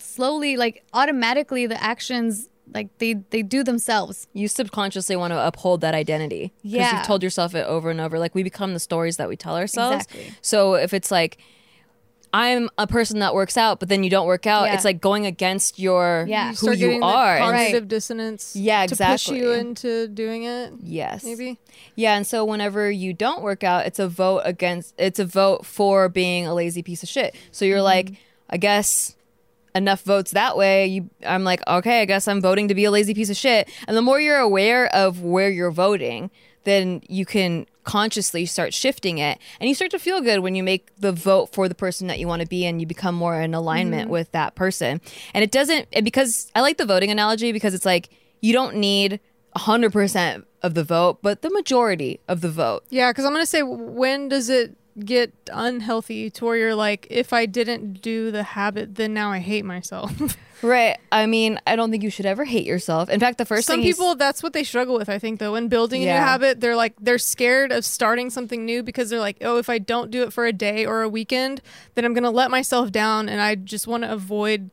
slowly 0.00 0.56
like 0.56 0.84
automatically 0.92 1.66
the 1.66 1.82
actions 1.82 2.48
like 2.72 2.88
they 2.98 3.14
they 3.30 3.42
do 3.42 3.64
themselves 3.64 4.28
you 4.32 4.46
subconsciously 4.46 5.16
want 5.16 5.32
to 5.32 5.46
uphold 5.46 5.80
that 5.80 5.94
identity 5.94 6.52
because 6.62 6.72
Yeah. 6.78 6.96
you've 6.98 7.06
told 7.06 7.22
yourself 7.22 7.54
it 7.54 7.66
over 7.66 7.90
and 7.90 8.00
over 8.00 8.18
like 8.18 8.34
we 8.34 8.42
become 8.42 8.74
the 8.74 8.80
stories 8.80 9.16
that 9.16 9.28
we 9.28 9.36
tell 9.36 9.56
ourselves 9.56 10.06
Exactly. 10.06 10.34
so 10.40 10.74
if 10.74 10.94
it's 10.94 11.10
like 11.10 11.38
i'm 12.32 12.70
a 12.78 12.86
person 12.86 13.18
that 13.18 13.34
works 13.34 13.56
out 13.56 13.80
but 13.80 13.88
then 13.88 14.04
you 14.04 14.10
don't 14.10 14.26
work 14.28 14.46
out 14.46 14.66
Yeah. 14.66 14.74
it's 14.74 14.84
like 14.84 15.00
going 15.00 15.26
against 15.26 15.80
your 15.80 16.26
Yeah. 16.28 16.50
who 16.50 16.54
start 16.54 16.78
you 16.78 17.02
are 17.02 17.38
the 17.38 17.44
And- 17.44 17.56
cognitive 17.56 17.88
dissonance. 17.88 18.54
Yeah, 18.54 18.84
exactly. 18.84 19.34
To 19.38 19.42
push 19.42 19.42
you 19.42 19.50
into 19.52 20.06
doing 20.06 20.44
it. 20.44 20.72
yes 20.80 21.24
Maybe. 21.24 21.58
yeah 21.96 22.14
and 22.16 22.24
so 22.24 22.44
whenever 22.44 22.88
you 22.88 23.12
don't 23.14 23.42
work 23.42 23.64
out 23.64 23.84
it's 23.86 23.98
a 23.98 24.06
vote 24.08 24.42
against 24.44 24.94
it's 24.96 25.18
a 25.18 25.24
vote 25.24 25.66
for 25.66 26.08
being 26.08 26.46
a 26.46 26.54
lazy 26.54 26.82
piece 26.84 27.02
of 27.02 27.08
shit 27.08 27.34
so 27.50 27.64
you're 27.64 27.78
mm-hmm. 27.78 27.84
like 27.84 28.12
i 28.48 28.56
guess 28.56 29.16
enough 29.74 30.02
votes 30.02 30.32
that 30.32 30.56
way 30.56 30.86
you 30.86 31.08
i'm 31.26 31.44
like 31.44 31.60
okay 31.68 32.02
i 32.02 32.04
guess 32.04 32.26
i'm 32.26 32.40
voting 32.40 32.68
to 32.68 32.74
be 32.74 32.84
a 32.84 32.90
lazy 32.90 33.14
piece 33.14 33.30
of 33.30 33.36
shit. 33.36 33.68
And 33.86 33.96
the 33.96 34.02
more 34.02 34.20
you're 34.20 34.38
aware 34.38 34.86
of 34.94 35.22
where 35.22 35.50
you're 35.50 35.70
voting 35.70 36.30
then 36.64 37.02
you 37.08 37.24
can 37.24 37.66
consciously 37.84 38.46
start 38.46 38.74
shifting 38.74 39.18
it. 39.18 39.38
And 39.58 39.68
you 39.68 39.74
start 39.74 39.90
to 39.92 39.98
feel 39.98 40.20
good 40.20 40.40
when 40.40 40.54
you 40.54 40.62
make 40.62 40.94
the 40.98 41.12
vote 41.12 41.52
for 41.52 41.68
the 41.68 41.74
person 41.74 42.06
that 42.08 42.18
you 42.18 42.28
want 42.28 42.42
to 42.42 42.48
be 42.48 42.66
and 42.66 42.80
you 42.80 42.86
become 42.86 43.14
more 43.14 43.40
in 43.40 43.54
alignment 43.54 44.04
mm-hmm. 44.04 44.12
with 44.12 44.32
that 44.32 44.54
person. 44.54 45.00
And 45.34 45.42
it 45.42 45.50
doesn't 45.50 45.88
and 45.92 46.04
because 46.04 46.50
i 46.54 46.60
like 46.60 46.76
the 46.76 46.86
voting 46.86 47.10
analogy 47.10 47.52
because 47.52 47.74
it's 47.74 47.86
like 47.86 48.10
you 48.40 48.52
don't 48.52 48.76
need 48.76 49.20
100% 49.56 50.44
of 50.62 50.74
the 50.74 50.84
vote 50.84 51.18
but 51.22 51.42
the 51.42 51.50
majority 51.50 52.20
of 52.28 52.40
the 52.40 52.50
vote. 52.50 52.84
Yeah, 52.90 53.10
because 53.10 53.24
I'm 53.24 53.32
gonna 53.32 53.46
say, 53.46 53.62
when 53.62 54.28
does 54.28 54.48
it 54.48 54.76
get 55.04 55.32
unhealthy 55.52 56.30
to 56.30 56.44
where 56.44 56.56
you're 56.56 56.74
like, 56.74 57.06
if 57.10 57.32
I 57.32 57.46
didn't 57.46 58.02
do 58.02 58.30
the 58.30 58.42
habit, 58.42 58.96
then 58.96 59.14
now 59.14 59.30
I 59.30 59.38
hate 59.38 59.64
myself. 59.64 60.12
right 60.62 60.98
i 61.10 61.24
mean 61.24 61.58
i 61.66 61.74
don't 61.74 61.90
think 61.90 62.02
you 62.02 62.10
should 62.10 62.26
ever 62.26 62.44
hate 62.44 62.66
yourself 62.66 63.08
in 63.08 63.18
fact 63.18 63.38
the 63.38 63.46
first 63.46 63.66
Some 63.66 63.80
people, 63.80 64.14
that's 64.14 64.42
what 64.42 64.52
they 64.52 64.62
struggle 64.62 64.94
with. 64.94 65.08
I 65.08 65.18
think 65.18 65.40
though, 65.40 65.52
when 65.52 65.68
building 65.68 66.02
a 66.02 66.04
new 66.04 66.10
habit, 66.20 66.60
they're 66.60 66.76
like 66.76 66.92
they're 67.00 67.16
scared 67.16 67.72
of 67.72 67.82
starting 67.82 68.28
something 68.28 68.66
new 68.66 68.82
because 68.82 69.08
they're 69.08 69.20
like, 69.20 69.38
oh, 69.40 69.56
if 69.56 69.70
I 69.70 69.78
don't 69.78 70.10
do 70.10 70.22
it 70.22 70.34
for 70.34 70.44
a 70.44 70.52
day 70.52 70.84
or 70.84 71.00
a 71.00 71.08
weekend, 71.08 71.62
then 71.94 72.04
I'm 72.04 72.12
gonna 72.12 72.30
let 72.30 72.50
myself 72.50 72.92
down, 72.92 73.26
and 73.30 73.40
I 73.40 73.54
just 73.54 73.86
want 73.86 74.02
to 74.02 74.12
avoid 74.12 74.70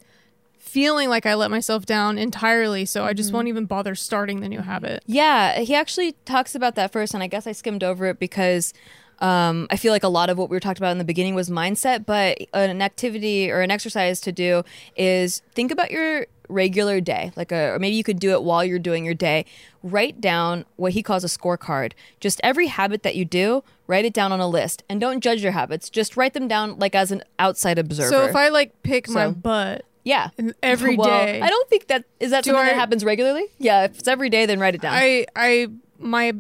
feeling 0.58 1.08
like 1.10 1.26
I 1.26 1.36
let 1.36 1.50
myself 1.52 1.86
down 1.86 2.18
entirely. 2.18 2.84
So 2.86 3.04
I 3.06 3.12
Mm-hmm. 3.12 3.18
just 3.18 3.32
won't 3.32 3.48
even 3.48 3.66
bother 3.66 3.96
starting 3.96 4.42
the 4.42 4.50
new 4.50 4.60
habit. 4.60 5.04
Yeah, 5.06 5.60
he 5.62 5.74
actually 5.74 6.16
talks 6.26 6.54
about 6.54 6.76
that 6.76 6.92
first, 6.92 7.14
and 7.14 7.24
I 7.24 7.28
guess 7.28 7.48
I 7.48 7.54
skimmed 7.54 7.84
over 7.84 8.06
it 8.08 8.20
because 8.20 8.74
um, 9.20 9.68
I 9.70 9.78
feel 9.78 9.92
like 9.92 10.04
a 10.04 10.10
lot 10.10 10.30
of 10.30 10.38
what 10.38 10.50
we 10.50 10.56
were 10.56 10.60
talking 10.60 10.82
about 10.82 10.92
in 10.92 10.98
the 10.98 11.04
beginning 11.04 11.36
was 11.36 11.50
mindset. 11.50 12.06
But 12.06 12.38
an 12.54 12.82
activity 12.82 13.50
or 13.52 13.62
an 13.62 13.72
exercise 13.72 14.22
to 14.22 14.32
do 14.32 14.64
is 14.96 15.42
think 15.54 15.72
about 15.72 15.92
your 15.92 16.28
regular 16.50 17.02
day, 17.02 17.32
like 17.36 17.52
a, 17.52 17.72
or 17.74 17.80
maybe 17.80 17.96
you 17.96 18.04
could 18.04 18.20
do 18.20 18.32
it 18.32 18.42
while 18.44 18.64
you're 18.64 18.80
doing 18.80 19.04
your 19.04 19.14
day. 19.14 19.46
Write 19.84 20.22
down 20.22 20.66
what 20.78 20.94
he 20.94 21.04
calls 21.04 21.24
a 21.24 21.28
scorecard. 21.28 21.92
Just 22.20 22.40
every 22.44 22.68
habit 22.68 23.04
that 23.04 23.16
you 23.16 23.26
do, 23.26 23.64
write 23.86 24.06
it 24.06 24.14
down 24.14 24.32
on 24.32 24.40
a 24.40 24.48
list, 24.48 24.84
and 24.90 25.02
don't 25.02 25.20
judge 25.22 25.42
your 25.44 25.52
habits. 25.52 25.90
Just 25.90 26.16
write 26.16 26.34
them 26.34 26.48
down 26.48 26.78
like 26.80 26.96
as 26.96 27.12
an 27.12 27.22
outside 27.40 27.78
observer. 27.78 28.10
So 28.10 28.26
if 28.26 28.36
I 28.36 28.50
like 28.50 28.82
pick 28.84 29.10
my 29.10 29.26
So- 29.28 29.32
butt 29.34 29.86
yeah. 30.04 30.30
every 30.64 30.92
day, 30.98 31.40
Well, 31.40 31.44
I 31.44 31.50
don't 31.50 31.70
think 31.70 31.88
that 31.88 32.06
is 32.22 32.32
that 32.32 32.46
something 32.46 32.64
that 32.66 32.76
happens 32.76 33.04
regularly. 33.04 33.46
Yeah, 33.58 33.84
if 33.86 34.00
it's 34.00 34.08
every 34.08 34.30
day, 34.30 34.46
then 34.46 34.60
write 34.60 34.76
it 34.76 34.82
down. 34.82 34.94
I 34.96 35.26
I 35.36 35.68
my 36.00 36.32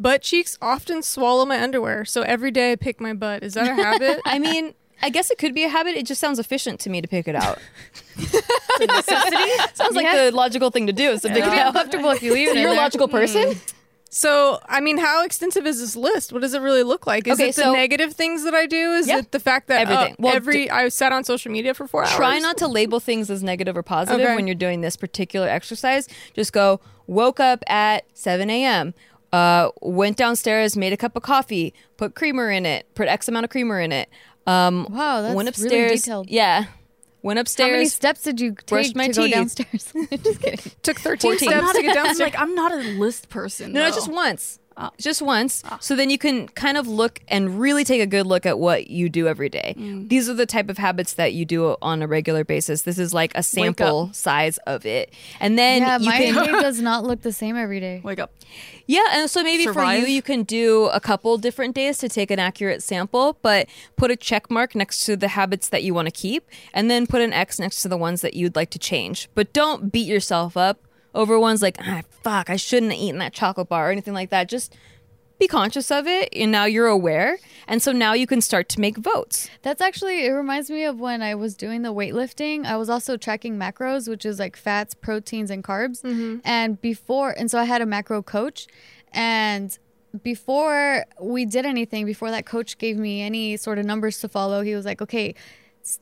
butt 0.00 0.22
cheeks 0.22 0.56
often 0.62 1.02
swallow 1.02 1.44
my 1.46 1.60
underwear. 1.62 2.04
So 2.04 2.22
every 2.22 2.50
day 2.50 2.72
I 2.72 2.76
pick 2.76 3.00
my 3.00 3.12
butt. 3.12 3.42
Is 3.44 3.54
that 3.54 3.68
a 3.68 3.74
habit? 3.74 4.20
I 4.24 4.38
mean, 4.38 4.74
I 5.02 5.10
guess 5.10 5.30
it 5.30 5.38
could 5.38 5.54
be 5.54 5.64
a 5.64 5.68
habit. 5.68 5.96
It 5.96 6.06
just 6.06 6.20
sounds 6.20 6.38
efficient 6.38 6.80
to 6.80 6.90
me 6.90 7.00
to 7.00 7.08
pick 7.08 7.28
it 7.28 7.34
out. 7.36 7.58
sounds 8.18 9.94
like 9.94 10.04
Yeah. 10.04 10.24
the 10.30 10.32
logical 10.34 10.70
thing 10.70 10.86
to 10.86 10.92
do 10.92 11.10
is 11.10 11.22
to 11.22 11.28
pick 11.28 11.38
It 11.38 11.44
could 11.44 11.52
it 11.52 11.58
out. 11.58 11.68
uncomfortable 11.68 12.10
if 12.10 12.22
you 12.22 12.32
leave 12.32 12.48
it 12.48 12.56
in 12.56 12.56
You're 12.62 12.70
a 12.70 12.74
there. 12.74 12.82
logical 12.82 13.08
person. 13.08 13.54
So, 14.12 14.58
I 14.68 14.80
mean, 14.80 14.98
how 14.98 15.24
extensive 15.24 15.66
is 15.66 15.78
this 15.78 15.94
list? 15.94 16.32
What 16.32 16.42
does 16.42 16.52
it 16.52 16.60
really 16.60 16.82
look 16.82 17.06
like? 17.06 17.28
Is 17.28 17.34
Okay, 17.34 17.50
it 17.50 17.54
the 17.56 17.62
so- 17.62 17.72
negative 17.72 18.12
things 18.12 18.42
that 18.42 18.54
I 18.54 18.66
do? 18.66 18.90
Is 18.92 19.06
Yeah. 19.06 19.18
it 19.18 19.30
the 19.30 19.38
fact 19.38 19.68
that 19.68 19.82
Everything. 19.82 20.14
uh, 20.14 20.16
Well, 20.18 20.34
every 20.34 20.68
I 20.68 20.88
sat 20.88 21.12
on 21.12 21.22
social 21.22 21.52
media 21.52 21.74
for 21.74 21.86
four 21.86 22.02
hours? 22.02 22.12
Try 22.14 22.40
not 22.40 22.56
to 22.58 22.66
label 22.66 22.98
things 22.98 23.30
as 23.30 23.42
negative 23.42 23.76
or 23.76 23.84
positive 23.84 24.20
Okay. 24.26 24.34
when 24.34 24.48
you're 24.48 24.56
doing 24.56 24.80
this 24.80 24.96
particular 24.96 25.48
exercise. 25.48 26.08
Just 26.34 26.52
go, 26.52 26.80
woke 27.06 27.38
up 27.38 27.62
at 27.68 28.04
7 28.14 28.50
a.m., 28.50 28.94
uh, 29.32 29.70
went 29.80 30.16
downstairs, 30.16 30.76
made 30.76 30.92
a 30.92 30.96
cup 30.96 31.16
of 31.16 31.22
coffee, 31.22 31.74
put 31.96 32.14
creamer 32.14 32.50
in 32.50 32.66
it, 32.66 32.86
put 32.94 33.08
X 33.08 33.28
amount 33.28 33.44
of 33.44 33.50
creamer 33.50 33.80
in 33.80 33.92
it. 33.92 34.08
Um, 34.46 34.86
Wow, 34.90 35.22
that's 35.22 35.34
went 35.34 35.46
really 35.58 35.68
upstairs. 35.88 36.02
detailed. 36.02 36.30
Yeah. 36.30 36.64
Went 37.22 37.38
upstairs. 37.38 37.68
How 37.68 37.72
many 37.72 37.84
steps 37.88 38.22
did 38.22 38.40
you 38.40 38.52
brushed 38.66 38.90
take 38.90 38.96
my 38.96 39.08
to 39.08 39.12
go 39.12 39.28
downstairs? 39.28 39.92
Just 40.22 40.40
kidding. 40.40 40.72
Took 40.82 40.98
13 41.00 41.32
14. 41.38 41.48
steps 41.50 41.72
to 41.74 41.82
get 41.82 41.90
I'm 41.98 42.04
downstairs. 42.04 42.18
like 42.32 42.40
I'm 42.40 42.54
not 42.54 42.72
a 42.72 42.76
list 42.76 43.28
person. 43.28 43.72
No, 43.72 43.80
no, 43.88 43.94
just 43.94 44.10
once. 44.10 44.58
Ah. 44.80 44.90
Just 44.98 45.20
once. 45.20 45.62
So 45.80 45.94
then 45.94 46.08
you 46.08 46.16
can 46.16 46.48
kind 46.48 46.78
of 46.78 46.88
look 46.88 47.20
and 47.28 47.60
really 47.60 47.84
take 47.84 48.00
a 48.00 48.06
good 48.06 48.26
look 48.26 48.46
at 48.46 48.58
what 48.58 48.88
you 48.88 49.10
do 49.10 49.28
every 49.28 49.50
day. 49.50 49.74
Mm. 49.76 50.08
These 50.08 50.30
are 50.30 50.34
the 50.34 50.46
type 50.46 50.70
of 50.70 50.78
habits 50.78 51.14
that 51.14 51.34
you 51.34 51.44
do 51.44 51.76
on 51.82 52.00
a 52.00 52.06
regular 52.06 52.44
basis. 52.44 52.82
This 52.82 52.98
is 52.98 53.12
like 53.12 53.32
a 53.34 53.42
sample 53.42 54.10
size 54.14 54.56
of 54.66 54.86
it. 54.86 55.12
And 55.38 55.58
then 55.58 55.82
yeah, 55.82 55.98
you 55.98 56.06
my 56.06 56.16
can 56.16 56.44
day 56.46 56.52
does 56.62 56.80
not 56.80 57.04
look 57.04 57.20
the 57.20 57.32
same 57.32 57.56
every 57.56 57.78
day. 57.78 58.00
Wake 58.02 58.20
up. 58.20 58.32
Yeah, 58.86 59.04
and 59.12 59.30
so 59.30 59.42
maybe 59.42 59.66
for 59.66 59.84
you 59.84 60.06
you 60.06 60.22
can 60.22 60.44
do 60.44 60.86
a 60.86 60.98
couple 60.98 61.36
different 61.36 61.74
days 61.74 61.98
to 61.98 62.08
take 62.08 62.30
an 62.30 62.38
accurate 62.38 62.82
sample, 62.82 63.36
but 63.42 63.68
put 63.96 64.10
a 64.10 64.16
check 64.16 64.50
mark 64.50 64.74
next 64.74 65.04
to 65.04 65.16
the 65.16 65.28
habits 65.28 65.68
that 65.68 65.82
you 65.82 65.92
want 65.92 66.06
to 66.06 66.12
keep 66.12 66.48
and 66.72 66.90
then 66.90 67.06
put 67.06 67.20
an 67.20 67.34
X 67.34 67.58
next 67.58 67.82
to 67.82 67.88
the 67.88 67.98
ones 67.98 68.22
that 68.22 68.32
you'd 68.34 68.56
like 68.56 68.70
to 68.70 68.78
change. 68.78 69.28
But 69.34 69.52
don't 69.52 69.92
beat 69.92 70.06
yourself 70.08 70.56
up 70.56 70.80
over 71.14 71.38
ones 71.38 71.62
like, 71.62 71.76
ah, 71.80 72.02
fuck, 72.22 72.50
I 72.50 72.56
shouldn't 72.56 72.92
have 72.92 73.00
eaten 73.00 73.18
that 73.18 73.32
chocolate 73.32 73.68
bar 73.68 73.88
or 73.88 73.92
anything 73.92 74.14
like 74.14 74.30
that. 74.30 74.48
Just 74.48 74.74
be 75.38 75.48
conscious 75.48 75.90
of 75.90 76.06
it 76.06 76.28
and 76.32 76.52
now 76.52 76.66
you're 76.66 76.86
aware. 76.86 77.38
And 77.66 77.82
so 77.82 77.92
now 77.92 78.12
you 78.12 78.26
can 78.26 78.40
start 78.40 78.68
to 78.70 78.80
make 78.80 78.98
votes. 78.98 79.48
That's 79.62 79.80
actually 79.80 80.26
it 80.26 80.30
reminds 80.30 80.70
me 80.70 80.84
of 80.84 81.00
when 81.00 81.22
I 81.22 81.34
was 81.34 81.54
doing 81.54 81.82
the 81.82 81.94
weightlifting. 81.94 82.66
I 82.66 82.76
was 82.76 82.90
also 82.90 83.16
tracking 83.16 83.56
macros, 83.56 84.06
which 84.08 84.26
is 84.26 84.38
like 84.38 84.56
fats, 84.56 84.92
proteins, 84.94 85.50
and 85.50 85.64
carbs. 85.64 86.02
And 86.44 86.80
before, 86.80 87.30
and 87.30 87.50
so 87.50 87.58
I 87.58 87.64
had 87.64 87.80
a 87.80 87.86
macro 87.86 88.22
coach, 88.22 88.66
and 89.12 89.76
before 90.22 91.04
we 91.20 91.44
did 91.44 91.64
anything, 91.64 92.04
before 92.04 92.30
that 92.32 92.44
coach 92.44 92.76
gave 92.78 92.96
me 92.96 93.22
any 93.22 93.56
sort 93.56 93.78
of 93.78 93.86
numbers 93.86 94.20
to 94.20 94.28
follow, 94.28 94.62
he 94.62 94.74
was 94.74 94.84
like, 94.84 95.00
"Okay, 95.00 95.34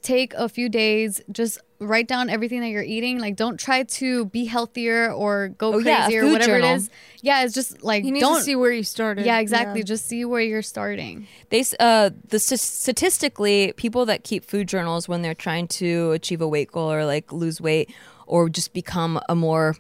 take 0.02 0.34
a 0.34 0.48
few 0.48 0.68
days, 0.68 1.20
just 1.30 1.58
write 1.80 2.08
down 2.08 2.28
everything 2.28 2.60
that 2.60 2.68
you're 2.68 2.82
eating. 2.82 3.18
Like, 3.20 3.36
don't 3.36 3.58
try 3.58 3.84
to 3.84 4.24
be 4.26 4.44
healthier 4.46 5.12
or 5.12 5.48
go 5.48 5.74
Oh, 5.74 5.78
yeah, 5.78 6.04
crazy 6.06 6.18
or 6.18 6.26
whatever 6.32 6.52
journal. 6.58 6.70
it 6.72 6.76
is. 6.76 6.90
Yeah, 7.22 7.44
it's 7.44 7.54
just 7.54 7.82
like 7.84 8.04
you 8.04 8.10
need 8.12 8.20
don't 8.20 8.38
to 8.38 8.42
see 8.42 8.56
where 8.56 8.72
you 8.72 8.82
started. 8.82 9.24
Yeah, 9.26 9.38
exactly. 9.38 9.82
Just 9.84 10.06
see 10.06 10.24
where 10.24 10.40
you're 10.40 10.62
starting. 10.62 11.26
They 11.50 11.64
uh 11.78 12.10
the 12.28 12.38
st- 12.38 12.60
statistically 12.60 13.72
people 13.76 14.06
that 14.06 14.24
keep 14.24 14.44
food 14.44 14.66
journals 14.68 15.08
when 15.08 15.22
they're 15.22 15.34
trying 15.34 15.68
to 15.68 16.12
achieve 16.12 16.40
a 16.40 16.48
weight 16.48 16.72
goal 16.72 16.90
or 16.92 17.04
like 17.04 17.32
lose 17.32 17.60
weight 17.60 17.92
or 18.26 18.48
just 18.48 18.72
become 18.72 19.20
a 19.28 19.34
more 19.34 19.76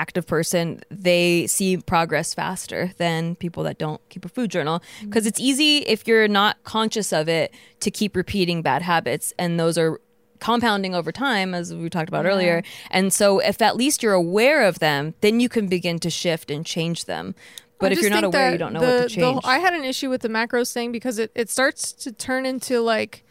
active 0.00 0.26
person, 0.26 0.80
they 0.90 1.46
see 1.46 1.76
progress 1.76 2.32
faster 2.32 2.92
than 2.96 3.36
people 3.36 3.62
that 3.64 3.76
don't 3.78 4.00
keep 4.08 4.24
a 4.24 4.28
food 4.28 4.50
journal. 4.50 4.82
Because 5.02 5.26
it's 5.26 5.38
easy 5.38 5.78
if 5.78 6.08
you're 6.08 6.28
not 6.28 6.62
conscious 6.64 7.12
of 7.12 7.28
it 7.28 7.52
to 7.80 7.90
keep 7.90 8.16
repeating 8.16 8.62
bad 8.62 8.82
habits 8.82 9.34
and 9.38 9.60
those 9.60 9.76
are 9.76 10.00
compounding 10.38 10.94
over 10.94 11.12
time 11.12 11.52
as 11.54 11.74
we 11.74 11.90
talked 11.90 12.08
about 12.08 12.24
earlier. 12.24 12.62
And 12.90 13.12
so 13.12 13.40
if 13.40 13.60
at 13.60 13.76
least 13.76 14.02
you're 14.02 14.14
aware 14.14 14.66
of 14.66 14.78
them 14.78 15.14
then 15.20 15.38
you 15.38 15.50
can 15.50 15.66
begin 15.68 15.98
to 15.98 16.08
shift 16.08 16.50
and 16.50 16.64
change 16.64 17.04
them. 17.04 17.34
But 17.78 17.92
I 17.92 17.94
if 17.94 18.00
you're 18.00 18.10
not 18.10 18.24
aware 18.24 18.52
you 18.52 18.58
don't 18.58 18.72
know 18.72 18.80
the, 18.80 18.86
what 18.86 18.96
to 18.96 19.02
the- 19.02 19.20
change 19.20 19.40
I 19.44 19.58
had 19.58 19.74
an 19.74 19.84
issue 19.84 20.08
with 20.08 20.22
the 20.22 20.28
macros 20.28 20.72
thing 20.72 20.92
because 20.92 21.18
it, 21.18 21.30
it 21.34 21.50
starts 21.50 21.92
to 22.04 22.12
turn 22.12 22.46
into 22.46 22.80
like, 22.80 23.22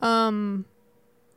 um, 0.00 0.64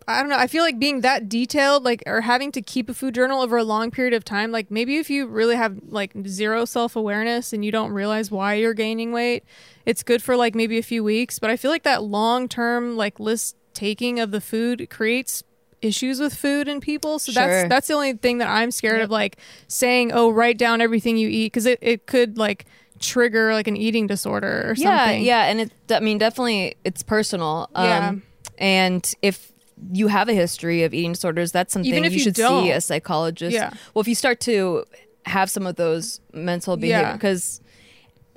I 0.08 0.20
don't 0.22 0.30
know. 0.30 0.38
I 0.38 0.46
feel 0.48 0.64
like 0.64 0.78
being 0.78 1.02
that 1.02 1.28
detailed, 1.28 1.84
like, 1.84 2.04
or 2.06 2.22
having 2.22 2.52
to 2.52 2.62
keep 2.62 2.90
a 2.90 2.94
food 2.94 3.16
journal 3.16 3.42
over 3.42 3.58
a 3.58 3.64
long 3.64 3.90
period 3.90 4.14
of 4.14 4.24
time, 4.24 4.52
like 4.52 4.70
maybe 4.70 4.98
if 4.98 5.10
you 5.10 5.26
really 5.26 5.56
have 5.56 5.80
like 5.90 6.12
zero 6.28 6.66
self 6.66 6.96
awareness 6.96 7.54
and 7.54 7.66
you 7.66 7.72
don't 7.72 7.92
realize 7.92 8.30
why 8.30 8.54
you're 8.54 8.76
gaining 8.76 9.12
weight, 9.12 9.44
it's 9.86 10.04
good 10.04 10.22
for 10.22 10.36
like 10.38 10.54
maybe 10.54 10.78
a 10.78 10.84
few 10.84 11.04
weeks. 11.04 11.40
But 11.40 11.50
I 11.50 11.58
feel 11.58 11.72
like 11.72 11.84
that 11.84 12.04
long 12.04 12.48
term, 12.48 12.96
like, 12.96 13.20
list 13.20 13.56
taking 13.74 14.20
of 14.20 14.32
the 14.32 14.40
food 14.42 14.88
creates 14.90 15.44
issues 15.82 16.20
with 16.20 16.34
food 16.36 16.68
and 16.68 16.82
people. 16.82 17.18
So 17.20 17.32
Sure. 17.32 17.46
that's 17.48 17.70
that's 17.70 17.88
the 17.88 17.94
only 17.96 18.14
thing 18.14 18.38
that 18.38 18.48
I'm 18.48 18.72
scared 18.72 19.02
of 19.02 19.10
like 19.10 19.38
saying, 19.68 20.12
"Oh, 20.14 20.30
write 20.30 20.58
down 20.58 20.82
everything 20.82 21.18
you 21.18 21.28
eat" 21.30 21.52
cuz 21.54 21.66
it 21.66 21.80
it 21.82 22.06
could 22.08 22.38
like 22.38 22.66
trigger 23.00 23.54
like 23.54 23.68
an 23.68 23.76
eating 23.76 24.08
disorder 24.08 24.64
or 24.70 24.74
yeah, 24.78 25.06
something. 25.08 25.24
yeah, 25.24 25.46
and 25.46 25.62
it. 25.62 25.72
I 25.90 26.00
mean, 26.00 26.18
definitely, 26.18 26.76
it's 26.86 27.04
personal. 27.04 27.70
Um, 27.76 27.86
Yeah. 27.86 28.14
and 28.58 29.14
if 29.22 29.52
you 29.92 30.08
have 30.08 30.30
a 30.30 30.34
history 30.34 30.84
of 30.84 30.94
eating 30.94 31.14
disorders, 31.14 31.52
that's 31.52 31.74
something 31.74 31.94
you 32.04 32.10
you 32.10 32.20
should 32.20 32.36
see 32.38 32.72
a 32.72 32.82
psychologist. 32.82 33.54
Yeah. 33.54 33.72
Well, 33.94 34.02
if 34.02 34.08
you 34.08 34.16
start 34.16 34.40
to 34.42 34.86
have 35.26 35.50
some 35.50 35.66
of 35.66 35.76
those 35.76 36.20
mental 36.34 36.78
behavior, 36.78 37.02
Yeah. 37.08 37.14
because 37.14 37.60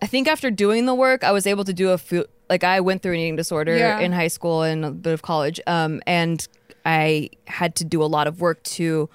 I 0.02 0.06
think 0.06 0.26
after 0.28 0.50
doing 0.50 0.86
the 0.86 0.94
work, 0.94 1.22
I 1.24 1.32
was 1.32 1.46
able 1.46 1.64
to 1.64 1.72
do 1.72 1.90
a 1.90 1.98
food. 1.98 2.26
Like 2.50 2.64
I 2.64 2.80
went 2.80 3.02
through 3.02 3.12
an 3.14 3.18
eating 3.20 3.36
disorder 3.36 3.76
Yeah. 3.76 4.00
in 4.00 4.12
high 4.12 4.28
school 4.28 4.62
and 4.62 4.84
a 4.84 4.90
bit 4.90 5.12
of 5.12 5.22
college, 5.22 5.60
um, 5.66 6.00
and 6.06 6.46
I 6.86 7.30
had 7.46 7.74
to 7.76 7.84
do 7.84 8.02
a 8.02 8.06
lot 8.06 8.26
of 8.26 8.40
work 8.40 8.62
to 8.64 9.08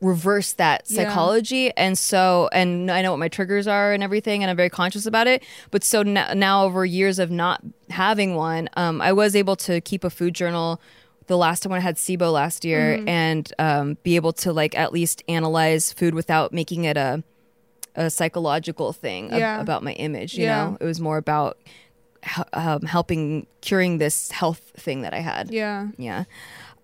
reverse 0.00 0.54
that 0.54 0.82
Yeah. 0.88 1.04
psychology 1.04 1.70
and 1.76 1.96
so 1.96 2.48
and 2.52 2.90
i 2.90 3.02
know 3.02 3.12
what 3.12 3.18
my 3.18 3.28
triggers 3.28 3.68
are 3.68 3.92
and 3.92 4.02
everything 4.02 4.42
and 4.42 4.50
i'm 4.50 4.56
very 4.56 4.68
conscious 4.68 5.06
about 5.06 5.28
it 5.28 5.44
but 5.70 5.84
so 5.84 6.02
now, 6.02 6.32
now 6.34 6.64
over 6.64 6.84
years 6.84 7.20
of 7.20 7.30
not 7.30 7.60
having 7.88 8.34
one 8.34 8.68
um, 8.76 9.00
i 9.00 9.12
was 9.12 9.36
able 9.36 9.54
to 9.54 9.80
keep 9.80 10.02
a 10.02 10.10
food 10.10 10.34
journal 10.34 10.80
the 11.26 11.36
last 11.36 11.62
time 11.62 11.70
when 11.70 11.78
i 11.78 11.82
had 11.82 11.96
sibo 11.96 12.32
last 12.32 12.64
year 12.64 12.96
Mm-hmm. 12.98 13.08
and 13.08 13.52
um, 13.58 13.96
be 14.02 14.16
able 14.16 14.32
to 14.34 14.52
like 14.52 14.76
at 14.76 14.92
least 14.92 15.22
analyze 15.28 15.92
food 15.92 16.14
without 16.14 16.52
making 16.52 16.84
it 16.84 16.96
a 16.96 17.22
a 17.94 18.08
psychological 18.10 18.92
thing 18.92 19.30
ab- 19.32 19.60
about 19.60 19.82
my 19.82 19.92
image 19.92 20.34
you 20.34 20.44
Yeah. 20.44 20.64
know 20.70 20.78
it 20.80 20.84
was 20.84 21.00
more 21.00 21.18
about 21.18 21.58
h- 22.24 22.44
um, 22.54 22.82
helping 22.82 23.46
curing 23.60 23.98
this 23.98 24.30
health 24.30 24.60
thing 24.76 25.02
that 25.02 25.12
i 25.14 25.20
had 25.20 25.50
Yeah. 25.50 25.88
yeah 25.98 26.24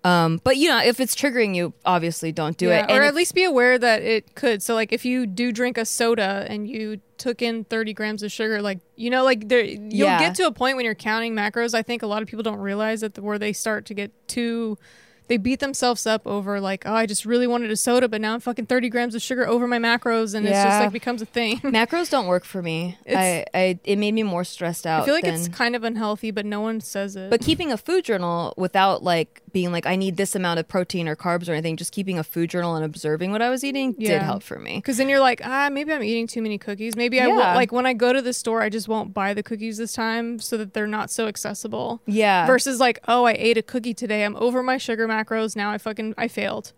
um, 0.04 0.40
but 0.44 0.56
you 0.56 0.68
know 0.68 0.78
if 0.82 1.00
it's 1.00 1.14
triggering 1.14 1.54
you 1.56 1.72
obviously 1.84 2.30
don't 2.30 2.56
do 2.56 2.68
Yeah, 2.68 2.80
it 2.84 2.90
or 2.90 2.94
And 2.94 3.04
at 3.04 3.08
if- 3.08 3.14
least 3.16 3.34
be 3.34 3.42
aware 3.44 3.78
that 3.78 4.00
it 4.02 4.34
could. 4.36 4.62
So, 4.62 4.74
like, 4.74 4.92
if 4.92 5.04
you 5.04 5.26
do 5.26 5.50
drink 5.50 5.76
a 5.76 5.84
soda 5.84 6.46
and 6.48 6.68
you 6.68 7.00
took 7.18 7.42
in 7.42 7.64
30 7.64 7.92
grams 7.92 8.22
of 8.22 8.30
sugar, 8.32 8.62
like, 8.62 8.78
you 8.96 9.10
know, 9.10 9.24
like, 9.24 9.48
there, 9.48 9.60
you'll 9.62 9.90
Yeah. 10.08 10.18
get 10.20 10.34
to 10.36 10.46
a 10.46 10.52
point 10.52 10.76
when 10.76 10.84
you're 10.84 10.94
counting 10.94 11.34
macros. 11.34 11.74
I 11.74 11.82
think 11.82 12.02
a 12.02 12.06
lot 12.06 12.22
of 12.22 12.28
people 12.28 12.42
don't 12.42 12.58
realize 12.60 13.00
that 13.02 13.14
the, 13.14 13.22
where 13.22 13.38
they 13.38 13.52
start 13.52 13.84
to 13.86 13.94
get 13.94 14.10
too. 14.28 14.78
They 15.26 15.36
beat 15.36 15.60
themselves 15.60 16.06
up 16.06 16.26
over 16.26 16.58
like, 16.58 16.84
oh, 16.86 16.94
I 16.94 17.04
just 17.04 17.26
really 17.26 17.46
wanted 17.46 17.70
a 17.70 17.76
soda, 17.76 18.08
but 18.08 18.18
now 18.22 18.32
I'm 18.32 18.40
fucking 18.40 18.64
30 18.64 18.88
grams 18.88 19.14
of 19.14 19.20
sugar 19.20 19.46
over 19.46 19.66
my 19.66 19.78
macros, 19.78 20.34
and 20.34 20.46
it's 20.46 20.56
just 20.56 20.80
like 20.80 20.90
becomes 20.90 21.20
a 21.20 21.26
thing. 21.26 21.58
macros 21.64 22.08
don't 22.08 22.28
work 22.28 22.44
for 22.46 22.62
me. 22.62 22.96
I, 23.06 23.44
I 23.52 23.78
it 23.84 23.96
made 23.96 24.12
me 24.14 24.22
more 24.22 24.42
stressed 24.42 24.86
out. 24.86 25.02
I 25.02 25.04
feel 25.04 25.12
like 25.12 25.24
than- 25.24 25.34
it's 25.34 25.48
kind 25.48 25.76
of 25.76 25.84
unhealthy, 25.84 26.30
but 26.30 26.46
no 26.46 26.62
one 26.62 26.80
says 26.80 27.14
it. 27.14 27.28
but 27.28 27.42
keeping 27.42 27.70
a 27.70 27.76
food 27.76 28.06
journal 28.06 28.54
without 28.56 29.02
like 29.02 29.42
being 29.52 29.72
like 29.72 29.86
I 29.86 29.96
need 29.96 30.16
this 30.16 30.34
amount 30.34 30.60
of 30.60 30.68
protein 30.68 31.08
or 31.08 31.16
carbs 31.16 31.48
or 31.48 31.52
anything, 31.52 31.76
just 31.76 31.92
keeping 31.92 32.18
a 32.18 32.24
food 32.24 32.50
journal 32.50 32.74
and 32.76 32.84
observing 32.84 33.32
what 33.32 33.42
I 33.42 33.50
was 33.50 33.64
eating 33.64 33.92
did 33.92 34.22
help 34.22 34.42
for 34.42 34.58
me. 34.58 34.76
Because 34.76 34.96
then 34.96 35.08
you're 35.08 35.20
like, 35.20 35.40
ah, 35.44 35.68
maybe 35.70 35.92
I'm 35.92 36.02
eating 36.02 36.26
too 36.26 36.42
many 36.42 36.58
cookies. 36.58 36.96
Maybe 36.96 37.20
I 37.20 37.26
won't. 37.26 37.40
Like 37.40 37.72
when 37.72 37.86
I 37.86 37.92
go 37.92 38.12
to 38.12 38.20
the 38.22 38.32
store, 38.32 38.62
I 38.62 38.68
just 38.68 38.88
won't 38.88 39.12
buy 39.14 39.34
the 39.34 39.42
cookies 39.42 39.78
this 39.78 39.92
time 39.92 40.38
so 40.38 40.56
that 40.56 40.74
they're 40.74 40.86
not 40.86 41.10
so 41.10 41.26
accessible. 41.26 42.00
Yeah. 42.06 42.46
Versus 42.46 42.80
like, 42.80 43.00
oh, 43.08 43.24
I 43.24 43.32
ate 43.38 43.58
a 43.58 43.62
cookie 43.62 43.94
today. 43.94 44.24
I'm 44.24 44.36
over 44.36 44.62
my 44.62 44.76
sugar 44.78 45.06
macros. 45.08 45.56
Now 45.56 45.70
I 45.70 45.78
fucking 45.78 46.14
I 46.18 46.28
failed. 46.28 46.72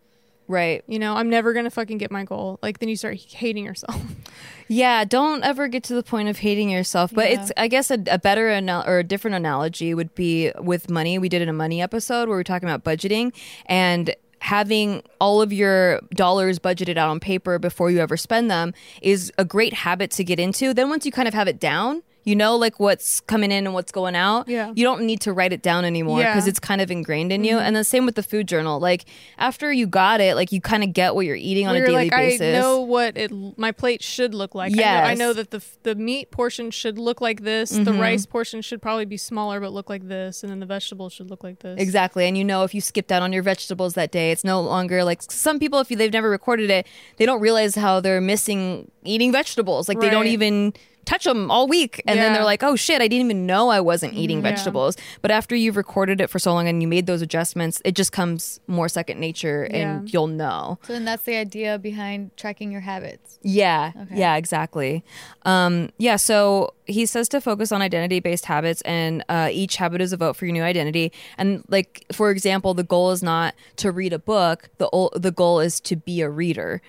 right. 0.48 0.82
You 0.86 0.98
know, 0.98 1.14
I'm 1.16 1.30
never 1.30 1.52
gonna 1.52 1.70
fucking 1.70 1.98
get 1.98 2.10
my 2.10 2.24
goal. 2.24 2.58
Like 2.62 2.78
then 2.78 2.88
you 2.88 2.96
start 2.96 3.16
hating 3.18 3.64
yourself. 3.64 4.00
Yeah, 4.72 5.04
don't 5.04 5.42
ever 5.42 5.66
get 5.66 5.82
to 5.84 5.94
the 5.94 6.02
point 6.04 6.28
of 6.28 6.38
hating 6.38 6.70
yourself. 6.70 7.10
But 7.12 7.28
Yeah. 7.28 7.42
it's, 7.42 7.52
I 7.56 7.66
guess, 7.66 7.90
a, 7.90 7.98
a 8.08 8.20
better 8.20 8.48
anal- 8.48 8.84
or 8.86 9.00
a 9.00 9.04
different 9.04 9.34
analogy 9.34 9.94
would 9.94 10.14
be 10.14 10.52
with 10.60 10.88
money. 10.88 11.18
We 11.18 11.28
did 11.28 11.42
in 11.42 11.48
a 11.48 11.52
money 11.52 11.82
episode 11.82 12.28
where 12.28 12.36
we 12.36 12.40
are 12.42 12.44
talking 12.44 12.68
about 12.68 12.84
budgeting 12.84 13.32
and 13.66 14.14
having 14.42 15.02
all 15.20 15.42
of 15.42 15.52
your 15.52 15.98
dollars 16.14 16.60
budgeted 16.60 16.96
out 16.96 17.10
on 17.10 17.18
paper 17.18 17.58
before 17.58 17.90
you 17.90 17.98
ever 17.98 18.16
spend 18.16 18.48
them 18.48 18.72
is 19.02 19.32
a 19.38 19.44
great 19.44 19.74
habit 19.74 20.12
to 20.12 20.22
get 20.24 20.38
into. 20.38 20.72
Then 20.72 20.88
once 20.88 21.04
you 21.04 21.10
kind 21.10 21.26
of 21.26 21.34
have 21.34 21.48
it 21.48 21.58
down, 21.58 22.02
you 22.24 22.36
know, 22.36 22.56
like 22.56 22.78
what's 22.78 23.20
coming 23.20 23.50
in 23.50 23.66
and 23.66 23.74
what's 23.74 23.92
going 23.92 24.14
out. 24.14 24.48
Yeah. 24.48 24.72
You 24.74 24.84
don't 24.84 25.02
need 25.02 25.20
to 25.22 25.32
write 25.32 25.52
it 25.52 25.62
down 25.62 25.84
anymore 25.84 26.20
Yeah. 26.20 26.26
Mm-hmm. 26.26 26.34
because 26.36 26.48
it's 26.48 26.60
kind 26.60 26.80
of 26.80 26.90
ingrained 26.90 27.32
in 27.32 27.44
you. 27.44 27.58
And 27.58 27.74
the 27.74 27.84
same 27.84 28.06
with 28.06 28.14
the 28.14 28.22
food 28.22 28.46
journal. 28.46 28.78
Like 28.78 29.04
after 29.38 29.72
you 29.72 29.86
got 29.86 30.20
it, 30.20 30.34
like 30.34 30.52
you 30.52 30.60
kind 30.60 30.84
of 30.84 30.92
get 30.92 31.14
what 31.14 31.26
you're 31.26 31.36
eating 31.36 31.66
on 31.66 31.76
a 31.76 31.80
daily 31.80 31.92
like, 31.92 32.10
basis. 32.10 32.56
I 32.56 32.60
know 32.60 32.80
what 32.80 33.16
it 33.16 33.32
my 33.56 33.72
plate 33.72 34.02
should 34.02 34.34
look 34.34 34.54
like. 34.54 34.76
I 34.78 35.12
I 35.12 35.14
know 35.14 35.32
that 35.32 35.50
the 35.50 35.62
the 35.82 35.94
meat 35.94 36.30
portion 36.30 36.70
should 36.70 36.98
look 36.98 37.20
like 37.20 37.42
this. 37.42 37.70
The 37.70 37.92
rice 37.92 38.26
portion 38.26 38.62
should 38.62 38.82
probably 38.82 39.04
be 39.04 39.16
smaller 39.16 39.60
but 39.60 39.72
look 39.72 39.88
like 39.88 40.06
this, 40.08 40.42
and 40.42 40.50
then 40.50 40.60
the 40.60 40.66
vegetables 40.66 41.12
should 41.12 41.30
look 41.30 41.42
like 41.42 41.60
this. 41.60 41.80
Exactly. 41.80 42.26
And 42.26 42.36
you 42.36 42.44
know, 42.44 42.64
if 42.64 42.74
you 42.74 42.80
skipped 42.80 43.10
out 43.10 43.22
on 43.22 43.32
your 43.32 43.42
vegetables 43.42 43.94
that 43.94 44.10
day, 44.12 44.30
it's 44.30 44.44
no 44.44 44.60
longer 44.60 45.02
like 45.04 45.22
some 45.22 45.58
people, 45.58 45.80
if 45.80 45.90
you, 45.90 45.96
they've 45.96 46.12
never 46.12 46.30
recorded 46.30 46.70
it, 46.70 46.86
they 47.16 47.26
don't 47.26 47.40
realize 47.40 47.74
how 47.74 48.00
they're 48.00 48.20
missing 48.20 48.90
eating 49.04 49.32
vegetables. 49.32 49.88
Like 49.88 50.00
they 50.00 50.10
don't 50.10 50.26
even 50.26 50.72
touch 51.04 51.24
them 51.24 51.50
all 51.50 51.66
week. 51.66 52.02
And 52.06 52.18
then 52.18 52.32
they're 52.32 52.44
like, 52.44 52.62
oh 52.62 52.76
shit, 52.76 53.02
I 53.02 53.08
didn't 53.08 53.26
even 53.26 53.46
know 53.46 53.68
I 53.68 53.80
wasn't 53.80 54.14
eating 54.14 54.38
Yeah. 54.38 54.50
vegetables. 54.50 54.96
But 55.22 55.30
after 55.30 55.56
you've 55.56 55.76
recorded 55.76 56.20
it 56.20 56.28
for 56.30 56.38
so 56.38 56.52
long 56.52 56.68
and 56.68 56.80
you 56.82 56.88
made 56.88 57.06
those 57.06 57.22
adjustments, 57.22 57.82
it 57.84 57.96
just 57.96 58.12
comes 58.12 58.60
more 58.66 58.88
second 58.88 59.18
nature 59.18 59.64
and 59.64 60.06
Yeah. 60.08 60.12
you'll 60.12 60.26
know. 60.28 60.78
So 60.86 60.92
then 60.92 61.04
that's 61.04 61.24
the 61.24 61.36
idea 61.36 61.78
behind 61.78 62.36
tracking 62.36 62.70
your 62.70 62.82
habits. 62.82 63.38
Yeah. 63.42 63.92
Okay. 64.02 64.18
Yeah, 64.18 64.36
exactly. 64.36 65.02
Um, 65.44 65.90
yeah, 65.98 66.16
so 66.16 66.74
he 66.86 67.06
says 67.06 67.28
to 67.30 67.40
focus 67.40 67.72
on 67.72 67.80
identity 67.82 68.20
based 68.20 68.44
habits, 68.46 68.82
and 68.82 69.24
uh, 69.28 69.48
each 69.50 69.76
habit 69.76 70.00
is 70.00 70.12
a 70.12 70.16
vote 70.16 70.36
for 70.36 70.44
your 70.44 70.52
new 70.52 70.62
identity. 70.62 71.12
And, 71.38 71.64
like, 71.68 72.04
for 72.12 72.30
example, 72.30 72.74
the 72.74 72.82
goal 72.84 73.10
is 73.12 73.22
not 73.22 73.54
to 73.76 73.90
read 73.90 74.12
a 74.12 74.18
book, 74.18 74.68
the, 74.78 74.88
ol- 74.92 75.12
the 75.16 75.30
goal 75.30 75.60
is 75.60 75.80
to 75.80 75.96
be 75.96 76.20
a 76.20 76.28
reader. 76.28 76.82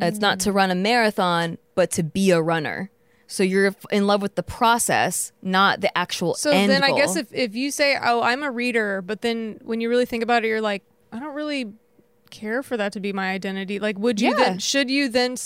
It's 0.00 0.18
not 0.18 0.40
to 0.40 0.52
run 0.52 0.70
a 0.70 0.74
marathon, 0.74 1.58
but 1.74 1.90
to 1.92 2.02
be 2.02 2.30
a 2.30 2.40
runner. 2.40 2.90
So 3.26 3.42
you're 3.42 3.74
in 3.90 4.06
love 4.06 4.20
with 4.22 4.34
the 4.34 4.42
process, 4.42 5.32
not 5.42 5.80
the 5.80 5.96
actual 5.96 6.34
So 6.34 6.50
then 6.50 6.82
I 6.82 6.92
guess 6.92 7.16
if, 7.16 7.32
if 7.32 7.54
you 7.54 7.70
say, 7.70 7.96
oh, 8.02 8.22
I'm 8.22 8.42
a 8.42 8.50
reader, 8.50 9.00
but 9.02 9.22
then 9.22 9.58
when 9.62 9.80
you 9.80 9.88
really 9.88 10.04
think 10.06 10.22
about 10.22 10.44
it, 10.44 10.48
you're 10.48 10.60
like, 10.60 10.82
I 11.12 11.18
don't 11.18 11.34
really 11.34 11.72
care 12.30 12.62
for 12.62 12.76
that 12.76 12.92
to 12.92 13.00
be 13.00 13.12
my 13.12 13.30
identity. 13.30 13.78
Like, 13.78 13.98
would 13.98 14.20
you 14.20 14.30
Yeah. 14.30 14.36
then, 14.36 14.58
should 14.58 14.90
you 14.90 15.08
then 15.08 15.36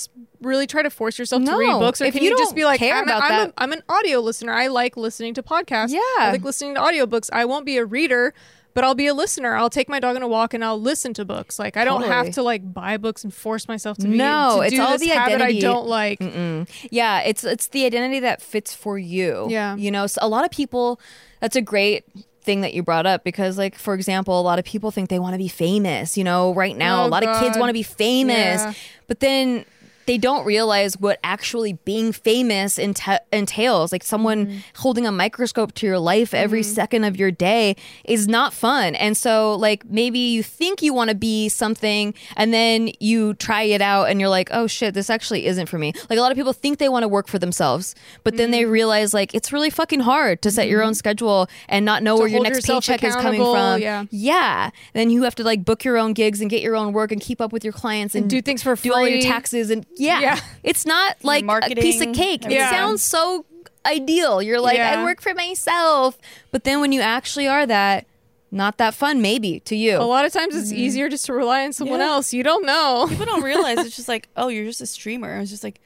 really 0.40 0.66
try 0.66 0.82
to 0.82 0.90
force 0.90 1.18
yourself 1.18 1.44
to 1.44 1.56
read 1.56 1.78
books? 1.78 2.00
Or 2.00 2.06
If 2.06 2.14
can 2.14 2.22
you 2.24 2.30
you, 2.30 2.38
just 2.38 2.54
be 2.56 2.64
like, 2.64 2.80
I'm, 2.82 3.00
a- 3.00 3.02
about 3.02 3.22
I'm, 3.22 3.28
that- 3.30 3.48
a, 3.50 3.52
I'm 3.58 3.72
an 3.72 3.82
audio 3.88 4.20
listener. 4.20 4.52
I 4.52 4.68
like 4.68 4.96
listening 4.96 5.34
to 5.34 5.42
podcasts. 5.42 5.90
Yeah. 5.90 6.00
I 6.18 6.30
like 6.32 6.42
listening 6.42 6.74
to 6.76 6.80
audiobooks. 6.80 7.28
I 7.32 7.44
won't 7.44 7.66
be 7.66 7.76
a 7.76 7.84
reader. 7.84 8.32
But 8.78 8.84
I'll 8.84 8.94
be 8.94 9.08
a 9.08 9.14
listener. 9.14 9.56
I'll 9.56 9.70
take 9.70 9.88
my 9.88 9.98
dog 9.98 10.14
on 10.14 10.22
a 10.22 10.28
walk 10.28 10.54
and 10.54 10.64
I'll 10.64 10.80
listen 10.80 11.12
to 11.14 11.24
books. 11.24 11.58
Like 11.58 11.76
I 11.76 11.84
don't 11.84 12.02
Totally. 12.02 12.14
have 12.26 12.34
to 12.34 12.42
like 12.44 12.72
buy 12.72 12.96
books 12.96 13.24
and 13.24 13.34
force 13.34 13.66
myself 13.66 13.98
to 13.98 14.06
be 14.06 14.16
No, 14.16 14.58
to 14.58 14.66
it's 14.66 14.72
do 14.76 14.80
all 14.80 14.92
this 14.92 15.00
the 15.00 15.10
identity- 15.10 15.58
I 15.58 15.60
don't 15.60 15.88
like. 15.88 16.20
Mm-mm. 16.20 16.68
Yeah, 16.92 17.22
it's 17.22 17.42
it's 17.42 17.66
the 17.66 17.84
identity 17.86 18.20
that 18.20 18.40
fits 18.40 18.72
for 18.72 18.96
you. 18.96 19.48
Yeah. 19.50 19.74
you 19.74 19.90
know, 19.90 20.06
so 20.06 20.20
a 20.22 20.28
lot 20.28 20.44
of 20.44 20.52
people. 20.52 21.00
That's 21.40 21.56
a 21.56 21.60
great 21.60 22.04
thing 22.42 22.60
that 22.60 22.72
you 22.72 22.84
brought 22.84 23.04
up 23.06 23.24
because, 23.24 23.58
like, 23.58 23.76
for 23.76 23.94
example, 23.94 24.40
a 24.40 24.42
lot 24.42 24.60
of 24.60 24.64
people 24.64 24.90
think 24.92 25.08
they 25.10 25.18
want 25.18 25.34
to 25.34 25.38
be 25.38 25.48
famous. 25.48 26.16
You 26.16 26.22
know, 26.22 26.54
right 26.54 26.76
now, 26.76 27.02
Oh, 27.02 27.06
a 27.06 27.10
lot 27.10 27.24
of 27.26 27.40
kids 27.40 27.58
want 27.58 27.68
to 27.70 27.72
be 27.74 27.82
famous, 27.82 28.62
Yeah. 28.62 28.72
but 29.08 29.18
then 29.20 29.64
they 30.08 30.18
don't 30.18 30.44
realize 30.44 30.98
what 30.98 31.18
actually 31.22 31.74
being 31.84 32.10
famous 32.12 32.78
enta- 32.78 33.20
entails. 33.32 33.92
Like 33.92 34.02
someone 34.02 34.38
Mm-hmm. 34.38 34.58
holding 34.76 35.06
a 35.06 35.12
microscope 35.12 35.72
to 35.74 35.86
your 35.86 35.98
life 35.98 36.32
every 36.32 36.62
second 36.62 37.04
of 37.04 37.16
your 37.16 37.30
day 37.30 37.76
is 38.04 38.26
not 38.28 38.52
fun. 38.54 38.94
And 38.94 39.16
so, 39.16 39.54
like, 39.56 39.84
maybe 39.84 40.18
you 40.18 40.42
think 40.42 40.80
you 40.80 40.94
want 40.94 41.10
to 41.10 41.16
be 41.16 41.48
something 41.48 42.14
and 42.36 42.52
then 42.54 42.90
you 43.00 43.34
try 43.34 43.62
it 43.64 43.80
out 43.82 44.04
and 44.08 44.20
you're 44.20 44.28
like, 44.28 44.48
oh 44.52 44.66
shit, 44.66 44.94
this 44.94 45.10
actually 45.10 45.46
isn't 45.46 45.66
for 45.68 45.78
me. 45.78 45.92
Like, 46.08 46.18
a 46.18 46.22
lot 46.22 46.30
of 46.32 46.36
people 46.36 46.52
think 46.52 46.78
they 46.78 46.88
want 46.88 47.02
to 47.02 47.08
work 47.08 47.26
for 47.28 47.38
themselves, 47.38 47.94
but 48.24 48.36
then 48.36 48.50
they 48.52 48.62
Mm-hmm. 48.62 48.70
realize, 48.80 49.12
like, 49.14 49.34
it's 49.34 49.52
really 49.52 49.70
fucking 49.70 50.00
hard 50.00 50.40
to 50.42 50.50
set 50.50 50.68
your 50.68 50.82
own 50.82 50.94
schedule 50.94 51.48
and 51.68 51.84
not 51.84 52.02
know 52.02 52.14
To 52.16 52.20
where 52.20 52.28
your 52.28 52.42
next 52.42 52.66
paycheck 52.66 53.02
is 53.04 53.14
coming 53.16 53.40
from. 53.40 53.80
yeah. 53.82 54.04
Yeah. 54.10 54.70
Then 54.94 55.10
you 55.10 55.22
have 55.24 55.34
to, 55.36 55.44
like, 55.44 55.64
book 55.64 55.84
your 55.84 55.96
own 55.98 56.12
gigs 56.12 56.40
and 56.40 56.48
get 56.50 56.62
your 56.62 56.76
own 56.76 56.92
work 56.92 57.12
and 57.12 57.20
keep 57.20 57.40
up 57.40 57.52
with 57.52 57.64
your 57.64 57.72
clients 57.72 58.14
and, 58.14 58.28
do 58.30 58.40
things 58.42 58.62
for 58.62 58.74
free. 58.76 58.90
do 58.90 58.94
all 58.94 59.06
your 59.08 59.20
taxes 59.22 59.70
and 59.70 59.84
yeah, 59.98 60.20
Yeah. 60.20 60.40
it's 60.62 60.86
not 60.86 61.16
like 61.22 61.44
a 61.44 61.74
piece 61.74 62.00
of 62.00 62.08
marketing, 62.08 62.14
cake. 62.14 62.46
It 62.46 62.70
sounds 62.70 63.02
so 63.02 63.44
ideal. 63.86 64.42
You're 64.42 64.60
like, 64.60 64.76
Yeah. 64.76 65.00
I 65.00 65.04
work 65.04 65.20
for 65.20 65.34
myself, 65.34 66.18
but 66.50 66.64
then 66.64 66.80
when 66.80 66.92
you 66.92 67.00
actually 67.00 67.48
are 67.48 67.66
that, 67.66 68.06
not 68.50 68.78
that 68.78 68.94
fun, 68.94 69.20
maybe 69.20 69.60
to 69.60 69.76
you. 69.76 69.98
A 69.98 70.00
lot 70.04 70.24
of 70.24 70.32
times 70.32 70.56
it's 70.56 70.68
mm-hmm. 70.70 70.78
easier 70.78 71.08
just 71.08 71.26
to 71.26 71.32
rely 71.34 71.64
on 71.64 71.72
someone 71.72 72.00
Yeah. 72.00 72.06
else. 72.06 72.32
You 72.32 72.42
don't 72.42 72.64
know. 72.64 73.06
People 73.08 73.26
don't 73.26 73.42
realize 73.42 73.78
it's 73.78 73.96
just 73.96 74.08
like, 74.08 74.28
oh, 74.36 74.48
you're 74.48 74.64
just 74.64 74.80
a 74.80 74.86
streamer. 74.86 75.38
It's 75.38 75.50
just 75.50 75.64
like, 75.64 75.80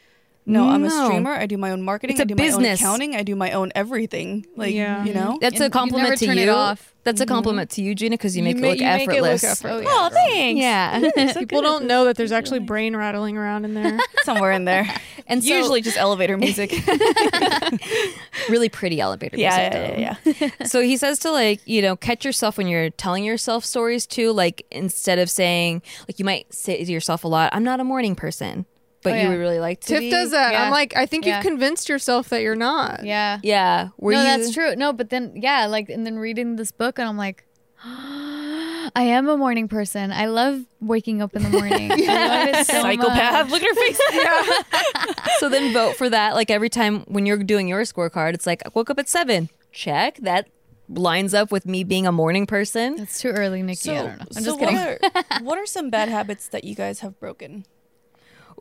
No, 0.44 0.68
I'm 0.68 0.83
a 0.85 0.88
No. 0.88 1.05
streamer. 1.07 1.31
I 1.31 1.46
do 1.46 1.57
my 1.57 1.70
own 1.70 1.83
marketing. 1.83 2.14
It's 2.14 2.20
a 2.20 2.24
I 2.24 2.26
do 2.26 2.35
business. 2.35 2.81
my 2.81 2.88
own 2.88 2.94
accounting. 2.94 3.16
I 3.16 3.22
do 3.22 3.37
my 3.37 3.52
own 3.52 3.70
everything. 3.76 4.44
Like, 4.57 4.74
Yeah. 4.74 5.05
you 5.05 5.14
know? 5.14 5.38
That's 5.40 5.55
And 5.55 5.62
a 5.62 5.64
you 5.66 5.70
compliment 5.70 6.09
never 6.11 6.16
to 6.16 6.26
turn 6.26 6.37
you. 6.38 6.50
off. 6.50 6.92
That's 7.05 7.20
a 7.20 7.24
mm-hmm. 7.24 7.35
compliment 7.35 7.70
to 7.70 7.83
you, 7.83 7.94
Gina, 7.96 8.14
because 8.14 8.37
you 8.37 8.42
make 8.44 8.57
ma- 8.59 8.68
it 8.68 8.70
look 8.70 8.78
you 8.81 8.87
make 8.87 9.09
it 9.09 9.22
look 9.22 9.31
effortless. 9.33 9.44
effortless. 9.44 9.87
Oh, 9.88 10.09
thanks. 10.12 10.61
Yeah. 10.61 11.33
People 11.38 11.62
don't 11.62 11.87
know 11.87 12.05
that 12.05 12.16
there's 12.16 12.31
actually 12.33 12.61
brain 12.61 12.96
rattling 12.96 13.37
around 13.37 13.64
in 13.64 13.74
there. 13.74 13.98
Somewhere 14.22 14.52
in 14.52 14.64
there. 14.64 14.87
And 15.26 15.42
so- 15.44 15.55
usually 15.57 15.81
just 15.81 15.96
elevator 15.96 16.37
music. 16.37 16.72
really 18.48 18.68
pretty 18.68 19.00
elevator 19.00 19.37
yeah, 19.37 19.57
music. 19.57 19.98
yeah, 19.98 20.14
though. 20.24 20.31
yeah, 20.46 20.50
yeah. 20.61 20.66
so 20.66 20.81
he 20.81 20.96
says 20.96 21.18
to 21.20 21.31
like 21.31 21.61
you 21.66 21.83
know 21.83 21.96
catch 21.96 22.24
yourself 22.24 22.59
when 22.59 22.66
you're 22.66 22.90
telling 22.90 23.24
yourself 23.24 23.64
stories 23.64 24.07
too 24.07 24.33
like 24.33 24.66
instead 24.70 25.18
of 25.18 25.31
saying 25.31 25.83
like 26.09 26.18
you 26.18 26.24
might 26.24 26.52
say 26.52 26.83
to 26.85 26.90
yourself 26.92 27.24
a 27.24 27.28
lot 27.28 27.50
i'm 27.52 27.64
not 27.64 27.81
a 27.81 27.85
morning 27.85 28.14
person 28.14 28.66
but 29.02 29.12
Oh, 29.14 29.16
you 29.16 29.28
would 29.28 29.38
really 29.38 29.58
like 29.60 29.80
to 29.82 29.86
Tiff 29.88 30.00
be. 30.00 30.10
does 30.10 30.30
that. 30.30 30.52
Yeah. 30.52 30.64
I'm 30.64 30.70
like, 30.70 30.94
I 30.96 31.06
think 31.06 31.26
Yeah. 31.26 31.36
you've 31.36 31.42
convinced 31.46 31.88
yourself 31.88 32.28
that 32.30 32.42
you're 32.42 32.56
not. 32.56 33.04
Yeah. 33.04 33.38
yeah 33.42 33.88
were 33.98 34.12
no, 34.12 34.18
you 34.20 34.24
that's 34.24 34.52
true. 34.54 34.74
No, 34.76 34.92
but 34.92 35.10
then 35.10 35.32
yeah, 35.36 35.66
like 35.66 35.88
and 35.88 36.06
then 36.06 36.18
reading 36.18 36.56
this 36.56 36.70
book 36.72 36.98
and 36.98 37.08
I'm 37.08 37.16
like 37.16 37.44
I 37.84 39.02
am 39.04 39.29
a 39.29 39.37
morning 39.37 39.68
person. 39.68 40.12
I 40.12 40.27
love 40.27 40.60
waking 40.81 41.22
up 41.22 41.35
in 41.35 41.42
the 41.42 41.48
morning. 41.48 41.90
I 41.92 41.96
love 41.96 42.48
it 42.60 42.66
so 42.66 42.83
Psychopath. 42.83 43.48
much. 43.48 43.50
Look 43.50 43.62
at 43.62 43.68
her 43.68 43.74
face. 43.74 45.18
so 45.38 45.48
then 45.48 45.72
vote 45.72 45.96
for 45.96 46.08
that 46.10 46.35
like 46.35 46.50
every 46.50 46.68
time 46.68 47.00
when 47.08 47.27
you're 47.27 47.38
doing 47.42 47.68
your 47.68 47.83
scorecard 47.83 48.35
it's 48.35 48.46
like 48.46 48.62
i 48.66 48.70
woke 48.74 48.90
up 48.90 48.98
at 48.98 49.08
seven 49.08 49.48
check 49.72 50.16
that 50.18 50.48
lines 50.88 51.33
up 51.35 51.50
with 51.50 51.64
me 51.66 51.83
being 51.85 52.06
a 52.06 52.12
morning 52.12 52.46
person 52.46 52.98
It's 52.98 53.20
too 53.20 53.29
early, 53.31 53.62
Nikki. 53.62 53.90
I 53.92 53.94
don't 53.94 54.18
know. 54.18 54.27
I'm 54.37 54.42
so 54.42 54.56
just 54.56 54.58
kidding. 54.58 54.77
What 54.77 55.14
are, 55.31 55.44
what 55.44 55.58
are 55.58 55.66
some 55.66 55.88
bad 55.90 56.08
habits 56.10 56.48
that 56.48 56.64
you 56.64 56.74
guys 56.74 57.00
have 57.00 57.18
broken? 57.18 57.64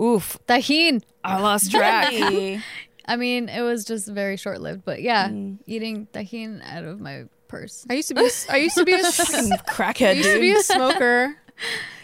Oof 0.01 0.37
Tajin. 0.47 1.01
i 1.23 1.39
lost 1.39 1.71
track 1.71 2.09
Hey. 2.11 2.61
I 3.03 3.15
mean, 3.17 3.49
it 3.49 3.61
was 3.61 3.83
just 3.83 4.07
very 4.07 4.37
short 4.37 4.61
lived, 4.61 4.85
but 4.85 5.01
yeah, 5.01 5.27
Mm. 5.27 5.57
eating 5.65 6.07
tajin 6.13 6.61
out 6.63 6.83
of 6.85 6.99
my 7.01 7.25
purse. 7.47 7.85
I 7.89 7.95
used 7.95 8.07
to 8.09 8.13
be. 8.13 8.29
I 8.49 8.57
used 8.57 8.77
to 8.77 8.85
be 8.85 8.93
a. 8.93 8.97
crackhead. 9.01 9.51
I 9.51 9.57
crackhead, 9.73 10.15
used 10.17 10.29
to 10.29 10.39
be 10.39 10.51
a 10.53 10.61
smoker. 10.63 11.35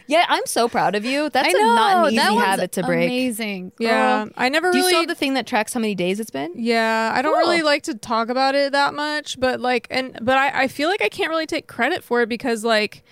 yeah 0.08 0.26
i'm 0.30 0.46
so 0.46 0.68
proud 0.70 0.96
of 0.96 1.04
you 1.04 1.30
that's 1.30 1.48
I 1.48 1.52
a, 1.52 1.54
know 1.62 1.76
not 1.76 1.98
an 1.98 2.14
easy 2.14 2.16
that 2.18 2.32
one's 2.34 2.46
habit 2.46 2.72
to 2.74 2.84
break 2.84 3.08
Amazing. 3.10 3.72
Yeah. 3.80 4.26
I 4.38 4.50
never 4.50 4.68
really. 4.68 4.72
do 4.74 4.78
you 4.80 4.84
really. 4.84 4.92
still 4.92 5.02
have 5.02 5.08
the 5.10 5.16
thing 5.16 5.34
that 5.36 5.46
tracks 5.48 5.74
how 5.74 5.80
many 5.80 5.96
days 5.96 6.20
it's 6.20 6.30
been 6.32 6.52
Yeah, 6.56 7.12
I 7.14 7.22
don't 7.22 7.34
Cool. 7.34 7.40
really 7.42 7.62
like 7.62 7.84
to 7.84 7.94
talk 7.94 8.30
about 8.30 8.56
it 8.56 8.72
that 8.72 8.94
much, 8.94 9.40
but 9.40 9.60
like, 9.62 9.88
and 9.90 10.18
but 10.22 10.38
I, 10.38 10.64
I 10.64 10.68
feel 10.68 10.90
like 10.90 11.02
I 11.02 11.10
can't 11.10 11.30
really 11.30 11.46
take 11.48 11.68
credit 11.68 12.04
for 12.04 12.22
it 12.22 12.30
because 12.30 12.64
like 12.64 13.04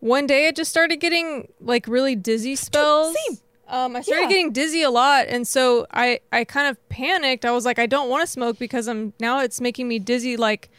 one 0.00 0.26
day 0.26 0.48
I 0.48 0.52
just 0.52 0.70
started 0.70 0.96
getting 0.96 1.48
like 1.60 1.86
really 1.88 2.14
dizzy 2.16 2.54
spells. 2.56 3.16
Same. 3.28 3.38
Um, 3.68 3.96
I 3.96 4.00
started 4.00 4.22
Yeah. 4.22 4.28
getting 4.28 4.52
dizzy 4.52 4.82
a 4.82 4.90
lot, 4.90 5.26
and 5.28 5.46
so 5.46 5.86
I 5.92 6.20
I 6.32 6.44
kind 6.44 6.68
of 6.68 6.88
panicked. 6.88 7.44
I 7.44 7.50
was 7.50 7.64
like, 7.64 7.78
I 7.78 7.86
don't 7.86 8.08
want 8.08 8.22
to 8.22 8.26
smoke 8.26 8.58
because 8.58 8.88
I'm 8.88 9.12
now 9.20 9.40
it's 9.40 9.60
making 9.60 9.88
me 9.88 9.98
dizzy. 9.98 10.36
Like, 10.36 10.70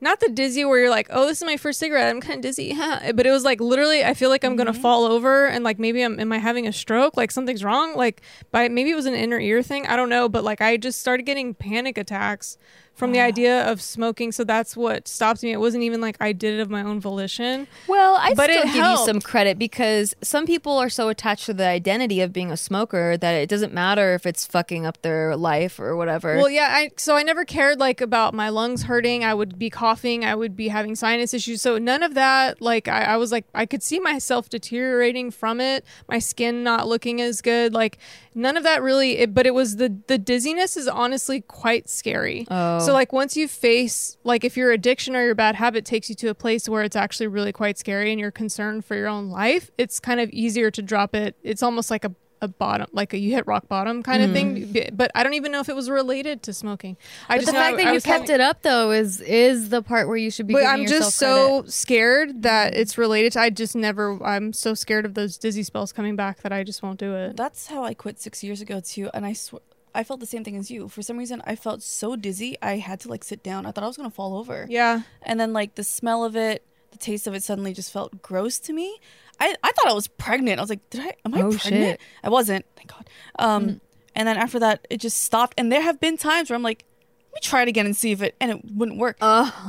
not 0.00 0.20
the 0.20 0.30
dizzy 0.30 0.64
where 0.64 0.78
you're 0.80 0.88
like, 0.90 1.08
oh, 1.10 1.26
this 1.26 1.42
is 1.42 1.44
my 1.44 1.58
first 1.58 1.78
cigarette. 1.78 2.08
I'm 2.08 2.22
kind 2.22 2.36
of 2.36 2.40
dizzy, 2.40 2.74
but 3.14 3.26
it 3.26 3.30
was 3.30 3.44
like 3.44 3.60
literally, 3.60 4.02
I 4.02 4.14
feel 4.14 4.30
like 4.30 4.42
I'm 4.44 4.56
gonna 4.56 4.72
fall 4.72 5.04
over, 5.04 5.46
and 5.46 5.62
like 5.64 5.78
maybe 5.78 6.02
I'm 6.02 6.18
am 6.18 6.32
I 6.32 6.38
having 6.38 6.66
a 6.66 6.72
stroke? 6.72 7.16
Like 7.16 7.30
something's 7.30 7.62
wrong. 7.62 7.94
Like, 7.94 8.22
by 8.50 8.68
maybe 8.68 8.90
it 8.90 8.96
was 8.96 9.06
an 9.06 9.14
inner 9.14 9.38
ear 9.38 9.62
thing. 9.62 9.86
I 9.86 9.96
don't 9.96 10.08
know, 10.08 10.28
but 10.28 10.42
like 10.42 10.62
I 10.62 10.78
just 10.78 11.00
started 11.00 11.24
getting 11.24 11.52
panic 11.54 11.98
attacks 11.98 12.56
from 12.94 13.12
the 13.12 13.20
idea 13.20 13.66
of 13.66 13.80
smoking. 13.80 14.30
So 14.30 14.44
that's 14.44 14.76
what 14.76 15.08
stopped 15.08 15.42
me. 15.42 15.52
It 15.52 15.58
wasn't 15.58 15.84
even 15.84 16.02
like 16.02 16.18
I 16.20 16.32
did 16.32 16.58
it 16.58 16.60
of 16.60 16.68
my 16.68 16.82
own 16.82 17.00
volition. 17.00 17.66
Well, 17.88 18.16
I 18.20 18.34
But 18.34 18.50
still 18.50 18.62
it 18.62 18.66
give 18.74 18.84
you 18.84 18.96
some 18.98 19.20
credit 19.22 19.58
because 19.58 20.14
some 20.20 20.44
people 20.44 20.76
are 20.76 20.90
so 20.90 21.08
attached 21.08 21.46
to 21.46 21.54
the 21.54 21.66
identity 21.66 22.20
of 22.20 22.30
being 22.32 22.52
a 22.52 22.58
smoker 22.58 23.16
that 23.16 23.32
it 23.32 23.48
doesn't 23.48 23.72
matter 23.72 24.12
if 24.14 24.26
it's 24.26 24.46
fucking 24.46 24.84
up 24.84 25.00
their 25.00 25.34
life 25.34 25.80
or 25.80 25.96
whatever. 25.96 26.36
Well, 26.36 26.50
yeah, 26.50 26.68
I 26.70 26.90
so 26.96 27.16
I 27.16 27.22
never 27.22 27.46
cared 27.46 27.80
like 27.80 28.02
about 28.02 28.34
my 28.34 28.50
lungs 28.50 28.82
hurting. 28.82 29.24
I 29.24 29.32
would 29.32 29.58
be 29.58 29.70
coughing. 29.70 30.24
I 30.24 30.34
would 30.34 30.54
be 30.54 30.68
having 30.68 30.94
sinus 30.94 31.32
issues. 31.32 31.62
So 31.62 31.78
none 31.78 32.02
of 32.02 32.12
that. 32.14 32.60
Like 32.60 32.86
I, 32.86 33.04
I 33.04 33.16
was 33.16 33.32
like 33.32 33.46
I 33.54 33.64
could 33.64 33.82
see 33.82 33.98
myself 33.98 34.50
deteriorating 34.50 35.30
from 35.30 35.60
it. 35.60 35.86
My 36.06 36.18
skin 36.18 36.62
not 36.62 36.86
looking 36.86 37.22
as 37.22 37.40
good. 37.40 37.72
Like 37.72 37.96
none 38.34 38.58
of 38.58 38.62
that 38.64 38.82
really. 38.82 39.18
It, 39.18 39.32
but 39.32 39.46
it 39.46 39.54
was 39.54 39.76
the 39.76 39.96
the 40.06 40.18
dizziness 40.18 40.76
is 40.76 40.86
honestly 40.86 41.40
quite 41.40 41.88
scary. 41.88 42.46
Oh. 42.50 42.79
So 42.80 42.92
oh. 42.92 42.94
like 42.94 43.12
once 43.12 43.36
you 43.36 43.48
face 43.48 44.16
like 44.24 44.44
if 44.44 44.56
your 44.56 44.72
addiction 44.72 45.16
or 45.16 45.24
your 45.24 45.34
bad 45.34 45.54
habit 45.54 45.84
takes 45.84 46.08
you 46.08 46.14
to 46.16 46.28
a 46.28 46.34
place 46.34 46.68
where 46.68 46.82
it's 46.82 46.96
actually 46.96 47.28
really 47.28 47.52
quite 47.52 47.78
scary 47.78 48.10
and 48.10 48.20
you're 48.20 48.30
concerned 48.30 48.84
for 48.84 48.94
your 48.96 49.08
own 49.08 49.30
life, 49.30 49.70
it's 49.78 50.00
kind 50.00 50.20
of 50.20 50.30
easier 50.30 50.70
to 50.70 50.82
drop 50.82 51.14
it. 51.14 51.36
It's 51.42 51.62
almost 51.62 51.90
like 51.90 52.04
a 52.04 52.14
a 52.42 52.48
bottom, 52.48 52.86
like 52.92 53.12
a 53.12 53.18
you 53.18 53.32
hit 53.32 53.46
rock 53.46 53.68
bottom 53.68 54.02
kind 54.02 54.22
of 54.22 54.32
thing. 54.32 54.72
Mm. 54.72 54.96
But 54.96 55.10
I 55.14 55.22
don't 55.22 55.34
even 55.34 55.52
know 55.52 55.60
if 55.60 55.68
it 55.68 55.76
was 55.76 55.90
related 55.90 56.42
to 56.44 56.52
smoking. 56.52 56.96
I 57.28 57.36
But 57.36 57.42
just 57.42 57.46
the 57.46 57.52
know 57.52 57.58
fact 57.58 57.74
I, 57.74 57.76
that 57.76 57.86
I 57.88 57.92
you 57.92 58.00
kept 58.00 58.28
having, 58.28 58.34
it 58.36 58.40
up 58.40 58.62
though 58.62 58.90
is 58.92 59.20
is 59.20 59.68
the 59.68 59.82
part 59.82 60.08
where 60.08 60.16
you 60.16 60.30
should 60.30 60.46
be. 60.46 60.54
But 60.54 60.64
I'm 60.64 60.86
just 60.86 61.16
so 61.16 61.60
credit. 61.60 61.72
scared 61.72 62.42
that 62.42 62.72
mm. 62.72 62.76
it's 62.76 62.96
related. 62.96 63.32
To, 63.32 63.40
I 63.40 63.50
just 63.50 63.76
never. 63.76 64.22
I'm 64.24 64.52
so 64.52 64.74
scared 64.74 65.04
of 65.04 65.14
those 65.14 65.36
dizzy 65.36 65.62
spells 65.62 65.92
coming 65.92 66.16
back 66.16 66.40
that 66.42 66.52
I 66.52 66.64
just 66.64 66.82
won't 66.82 66.98
do 66.98 67.14
it. 67.14 67.36
That's 67.36 67.66
how 67.66 67.84
I 67.84 67.94
quit 67.94 68.20
six 68.20 68.42
years 68.42 68.60
ago 68.60 68.80
too, 68.80 69.10
and 69.12 69.26
I 69.26 69.34
sw- 69.34 69.54
I 69.94 70.04
felt 70.04 70.20
the 70.20 70.26
same 70.26 70.44
thing 70.44 70.56
as 70.56 70.70
you. 70.70 70.88
For 70.88 71.02
some 71.02 71.16
reason, 71.18 71.42
I 71.44 71.56
felt 71.56 71.82
so 71.82 72.16
dizzy, 72.16 72.56
I 72.62 72.76
had 72.76 73.00
to 73.00 73.08
like 73.08 73.24
sit 73.24 73.42
down. 73.42 73.66
I 73.66 73.72
thought 73.72 73.84
I 73.84 73.86
was 73.86 73.96
gonna 73.96 74.10
fall 74.10 74.36
over. 74.36 74.66
Yeah. 74.68 75.02
And 75.22 75.38
then 75.40 75.52
like 75.52 75.74
the 75.74 75.84
smell 75.84 76.24
of 76.24 76.36
it, 76.36 76.64
the 76.92 76.98
taste 76.98 77.26
of 77.26 77.34
it 77.34 77.42
suddenly 77.42 77.72
just 77.72 77.92
felt 77.92 78.22
gross 78.22 78.58
to 78.60 78.72
me. 78.72 78.98
I, 79.38 79.54
I 79.62 79.72
thought 79.72 79.88
I 79.88 79.92
was 79.94 80.06
pregnant. 80.08 80.58
I 80.58 80.62
was 80.62 80.70
like, 80.70 80.88
did 80.90 81.00
I 81.00 81.14
am 81.24 81.34
I 81.34 81.42
Oh, 81.42 81.50
pregnant? 81.52 81.62
shit. 81.62 82.00
I 82.22 82.28
wasn't. 82.28 82.66
Thank 82.76 82.90
God. 82.92 83.08
Um, 83.38 83.80
and 84.14 84.26
then 84.28 84.36
after 84.36 84.58
that, 84.58 84.86
it 84.90 84.98
just 84.98 85.18
stopped. 85.24 85.54
And 85.56 85.70
there 85.72 85.80
have 85.80 85.98
been 86.00 86.16
times 86.18 86.50
where 86.50 86.56
I'm 86.56 86.62
like, 86.62 86.84
let 87.32 87.34
me 87.36 87.40
try 87.48 87.62
it 87.62 87.68
again 87.68 87.86
and 87.86 87.96
see 87.96 88.10
if 88.12 88.22
it 88.22 88.34
and 88.40 88.50
it 88.50 88.60
wouldn't 88.74 88.98
work. 88.98 89.16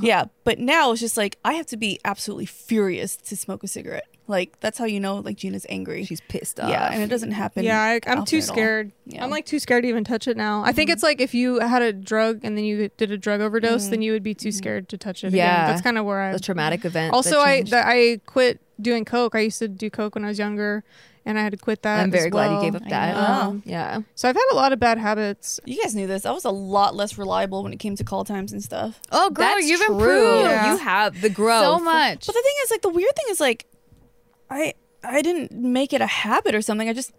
Yeah, 0.02 0.26
but 0.44 0.58
now 0.60 0.92
it's 0.92 1.00
just 1.00 1.16
like 1.16 1.38
I 1.46 1.54
have 1.54 1.68
to 1.68 1.78
be 1.78 2.00
absolutely 2.04 2.48
furious 2.48 3.16
to 3.18 3.38
smoke 3.38 3.64
a 3.64 3.68
cigarette. 3.68 4.08
Like 4.28 4.60
that's 4.60 4.78
how 4.78 4.86
you 4.86 5.00
know 5.00 5.18
like 5.18 5.38
Gina's 5.38 5.66
angry. 5.68 6.06
she's 6.06 6.22
pissed 6.22 6.60
off. 6.60 6.70
yeah, 6.70 6.90
and 6.92 7.02
it 7.02 7.08
doesn't 7.08 7.32
happen. 7.32 7.64
Yeah, 7.64 7.82
I, 7.82 8.00
I'm 8.08 8.24
too 8.24 8.42
scared. 8.42 8.92
Yeah. 9.06 9.24
I'm 9.24 9.30
like 9.30 9.46
too 9.46 9.60
scared 9.60 9.84
to 9.84 9.90
even 9.90 10.04
touch 10.04 10.28
it 10.28 10.38
now. 10.38 10.64
I 10.64 10.72
think 10.72 10.90
mm-hmm. 10.90 10.94
it's 10.94 11.04
like 11.04 11.20
if 11.20 11.34
you 11.34 11.60
had 11.60 11.82
a 11.82 11.92
drug 11.92 12.40
and 12.44 12.58
then 12.58 12.64
you 12.64 12.90
did 12.98 13.12
a 13.12 13.18
drug 13.18 13.42
overdose, 13.42 13.86
then 13.86 13.94
mm-hmm. 13.94 14.02
you 14.04 14.12
would 14.14 14.24
be 14.24 14.34
too 14.34 14.50
mm-hmm. 14.50 14.58
scared 14.58 14.90
to 14.90 14.98
touch 14.98 15.24
it. 15.24 15.34
Yeah. 15.34 15.54
again. 15.54 15.68
that's 15.68 15.82
kind 15.82 15.98
of 15.98 16.06
where 16.06 16.22
I. 16.22 16.34
the 16.34 16.40
traumatic 16.40 16.86
event. 16.86 17.14
Also, 17.14 17.32
that 17.32 17.40
I 17.40 17.58
changed. 17.58 17.72
that 17.74 17.86
I 17.88 18.22
quit 18.26 18.62
doing 18.82 19.06
coke. 19.06 19.36
I 19.36 19.40
used 19.40 19.60
to 19.60 19.68
do 19.68 19.90
coke 19.90 20.16
when 20.16 20.24
I 20.24 20.30
was 20.30 20.40
younger, 20.40 20.84
and 21.26 21.38
I 21.38 21.44
had 21.44 21.52
to 21.52 21.58
quit 21.58 21.84
that. 21.84 22.00
I'm 22.00 22.10
as 22.10 22.20
very 22.20 22.30
glad 22.30 22.56
you 22.56 22.62
gave 22.62 22.76
up 22.76 22.88
that. 22.90 23.16
Um, 23.16 23.64
yeah. 23.66 24.02
So 24.16 24.28
I've 24.28 24.36
had 24.36 24.48
a 24.52 24.56
lot 24.56 24.74
of 24.74 24.80
bad 24.80 24.98
habits. 24.98 25.60
You 25.66 25.82
guys 25.82 25.96
knew 25.96 26.08
this. 26.08 26.26
I 26.26 26.32
was 26.32 26.46
a 26.46 26.52
lot 26.52 26.96
less 26.96 27.18
reliable 27.18 27.64
when 27.64 27.74
it 27.74 27.80
came 27.80 27.96
to 27.96 28.04
call 28.04 28.24
times 28.26 28.52
and 28.52 28.64
stuff. 28.64 29.00
Oh, 29.12 29.30
girl, 29.30 29.46
That's 29.46 29.68
you've 29.68 29.82
true. 29.82 29.96
improved 29.96 30.50
Yeah. 30.50 30.72
You 30.72 30.78
have 30.78 31.22
the 31.22 31.30
growth. 31.30 31.64
so 31.64 31.80
much. 31.80 32.26
But 32.26 32.34
the 32.34 32.42
thing 32.42 32.54
is, 32.64 32.72
like, 32.72 32.82
the 32.82 32.90
weird 32.90 33.16
thing 33.16 33.26
is, 33.30 33.40
like, 33.40 33.68
I 34.52 34.74
I 35.04 35.22
didn't 35.24 35.52
make 35.54 35.94
it 35.94 36.02
a 36.02 36.06
habit 36.08 36.54
or 36.54 36.62
something. 36.62 36.88
I 36.90 36.94
just 36.94 37.12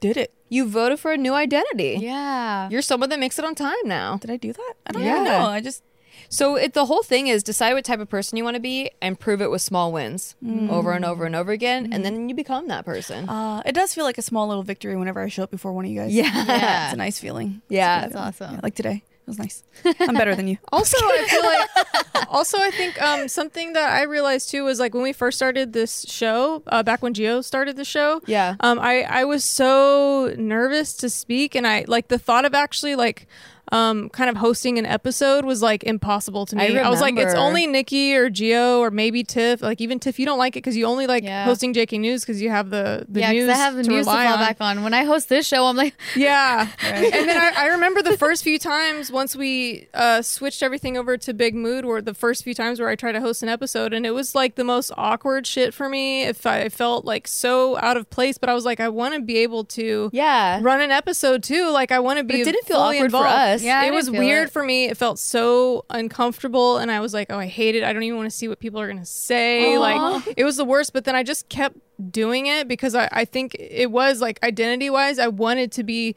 did 0.00 0.16
it. 0.16 0.32
You 0.48 0.68
voted 0.68 1.00
for 1.00 1.12
a 1.12 1.16
new 1.16 1.34
identity. 1.34 1.98
yeah. 2.00 2.68
You're 2.68 2.82
someone 2.82 3.08
that 3.10 3.18
makes 3.18 3.38
it 3.38 3.44
on 3.44 3.54
time 3.54 3.74
now. 3.86 4.18
Did 4.18 4.30
I 4.30 4.36
do 4.36 4.52
that? 4.52 4.74
I 4.86 4.92
don't 4.92 5.02
Yeah. 5.02 5.12
even 5.12 5.24
know. 5.24 5.46
I 5.46 5.60
just 5.60 5.82
So 6.28 6.54
it, 6.56 6.74
the 6.74 6.86
whole 6.86 7.02
thing 7.02 7.26
is 7.26 7.42
decide 7.42 7.74
what 7.74 7.84
type 7.84 7.98
of 8.00 8.08
person 8.08 8.36
you 8.38 8.44
want 8.44 8.54
to 8.54 8.60
be 8.60 8.90
and 9.02 9.18
prove 9.18 9.40
it 9.42 9.50
with 9.50 9.62
small 9.62 9.90
wins 9.92 10.36
over 10.70 10.92
and 10.92 11.04
over 11.04 11.24
and 11.26 11.34
over 11.36 11.50
again, 11.52 11.92
and 11.92 12.04
then 12.04 12.28
you 12.28 12.34
become 12.34 12.68
that 12.68 12.84
person. 12.84 13.28
uh, 13.28 13.62
it 13.66 13.72
does 13.74 13.94
feel 13.94 14.04
like 14.04 14.18
a 14.18 14.22
small 14.22 14.46
little 14.46 14.62
victory 14.62 14.96
whenever 14.96 15.20
I 15.20 15.28
show 15.28 15.42
up 15.42 15.50
before 15.50 15.72
one 15.72 15.84
of 15.86 15.90
you 15.90 16.00
guys. 16.00 16.14
Yeah. 16.14 16.30
Yeah. 16.46 16.84
it's 16.86 16.94
a 16.94 16.96
nice 16.96 17.18
feeling. 17.18 17.62
Yeah. 17.68 18.02
That's 18.02 18.16
awesome. 18.16 18.54
Yeah, 18.54 18.60
like 18.62 18.74
today, 18.74 19.02
it 19.24 19.28
was 19.28 19.38
nice. 19.38 19.64
I'm 20.00 20.14
better 20.14 20.34
than 20.34 20.48
you. 20.48 20.58
Also, 20.70 20.98
I 21.00 21.26
feel 21.26 21.42
like 21.42 22.28
also 22.28 22.58
I 22.58 22.70
think 22.70 23.00
um, 23.00 23.26
something 23.26 23.72
that 23.72 23.90
I 23.94 24.02
realized 24.02 24.50
too 24.50 24.64
was 24.64 24.78
like 24.78 24.92
when 24.92 25.02
we 25.02 25.14
first 25.14 25.38
started 25.38 25.72
this 25.72 26.04
show, 26.06 26.62
uh, 26.66 26.82
back 26.82 27.02
when 27.02 27.14
Geo 27.14 27.40
started 27.40 27.76
the 27.76 27.86
show. 27.86 28.20
Yeah. 28.26 28.56
Um, 28.60 28.78
I 28.78 29.02
I 29.02 29.24
was 29.24 29.42
so 29.42 30.34
nervous 30.36 30.92
to 30.98 31.08
speak, 31.08 31.54
and 31.54 31.66
I 31.66 31.86
like 31.88 32.08
the 32.08 32.18
thought 32.18 32.44
of 32.44 32.54
actually 32.54 32.96
like. 32.96 33.26
Um, 33.74 34.08
kind 34.10 34.30
of 34.30 34.36
hosting 34.36 34.78
an 34.78 34.86
episode 34.86 35.44
was 35.44 35.60
like 35.60 35.82
impossible 35.82 36.46
to 36.46 36.54
me. 36.54 36.78
I 36.78 36.88
was 36.88 37.00
like, 37.00 37.16
it's 37.16 37.34
only 37.34 37.66
Nikki 37.66 38.14
or 38.14 38.30
Geo 38.30 38.78
or 38.78 38.90
maybe 38.92 39.24
Tiff. 39.24 39.62
Like 39.62 39.80
even 39.80 39.98
Tiff, 39.98 40.18
you 40.20 40.26
don't 40.26 40.38
like 40.38 40.54
it 40.54 40.60
because 40.62 40.76
you 40.76 40.84
only 40.86 41.06
like 41.08 41.24
Yeah. 41.24 41.44
hosting 41.44 41.74
JK 41.74 41.98
News 41.98 42.20
because 42.22 42.40
you 42.40 42.50
have 42.50 42.70
the 42.70 43.04
the 43.08 43.20
yeah, 43.20 43.32
news 43.32 43.48
I 43.48 43.54
have 43.54 43.74
the 43.74 43.82
to 43.82 43.88
news 43.88 44.06
to 44.06 44.12
fall 44.12 44.20
on. 44.34 44.38
back 44.38 44.58
on. 44.60 44.84
When 44.84 44.94
I 44.94 45.02
host 45.04 45.28
this 45.28 45.46
show, 45.46 45.66
I'm 45.66 45.76
like, 45.76 45.94
Yeah. 46.16 46.68
And 46.84 47.28
then 47.28 47.36
I, 47.36 47.64
I 47.64 47.66
remember 47.68 48.00
the 48.02 48.16
first 48.16 48.44
few 48.44 48.58
times 48.60 49.10
once 49.10 49.34
we 49.34 49.88
uh, 49.94 50.22
switched 50.22 50.62
everything 50.62 50.96
over 50.96 51.16
to 51.16 51.34
Big 51.34 51.54
Mood, 51.56 51.84
were 51.84 52.00
the 52.00 52.14
first 52.14 52.44
few 52.44 52.54
times 52.54 52.78
where 52.78 52.88
I 52.88 52.94
tried 52.96 53.12
to 53.12 53.20
host 53.20 53.42
an 53.42 53.48
episode, 53.48 53.92
and 53.92 54.06
it 54.06 54.12
was 54.12 54.34
like 54.36 54.54
the 54.54 54.64
most 54.64 54.92
awkward 54.96 55.46
shit 55.46 55.74
for 55.74 55.88
me. 55.88 56.22
If 56.22 56.46
I 56.46 56.68
felt 56.68 57.04
like 57.04 57.26
so 57.26 57.76
out 57.78 57.96
of 57.96 58.08
place, 58.10 58.38
but 58.38 58.48
I 58.48 58.54
was 58.54 58.64
like, 58.64 58.78
I 58.78 58.88
want 58.88 59.14
to 59.14 59.20
be 59.20 59.38
able 59.38 59.64
to 59.64 60.10
Yeah. 60.12 60.60
run 60.62 60.80
an 60.80 60.90
episode 60.92 61.42
too. 61.42 61.70
Like 61.70 61.90
I 61.90 61.98
want 61.98 62.18
to 62.18 62.24
be. 62.24 62.40
it 62.40 62.44
didn't 62.44 62.66
feel 62.66 62.76
awkward 62.78 63.10
for 63.10 63.26
us. 63.26 63.62
Yeah, 63.64 63.84
it 63.84 63.92
was 63.92 64.10
weird 64.10 64.48
it. 64.48 64.52
for 64.52 64.62
me. 64.62 64.86
It 64.86 64.96
felt 64.96 65.18
so 65.18 65.84
uncomfortable, 65.90 66.78
and 66.78 66.90
I 66.90 67.00
was 67.00 67.12
like, 67.14 67.28
oh, 67.30 67.38
I 67.38 67.46
hate 67.46 67.74
it. 67.74 67.82
I 67.84 67.92
don't 67.92 68.02
even 68.02 68.16
want 68.18 68.30
to 68.30 68.36
see 68.36 68.48
what 68.48 68.58
people 68.60 68.80
are 68.80 68.86
gonna 68.88 69.04
say. 69.06 69.76
Like 69.78 70.34
it 70.36 70.44
was 70.44 70.56
the 70.56 70.64
worst. 70.64 70.92
But 70.92 71.04
then 71.04 71.14
I 71.16 71.22
just 71.22 71.48
kept 71.48 71.76
doing 72.10 72.46
it 72.46 72.68
because 72.68 72.94
I, 72.94 73.08
I 73.12 73.24
think 73.24 73.56
it 73.58 73.90
was 73.90 74.20
like 74.20 74.42
identity 74.42 74.90
wise, 74.90 75.18
I 75.18 75.28
wanted 75.28 75.72
to 75.72 75.84
be 75.84 76.14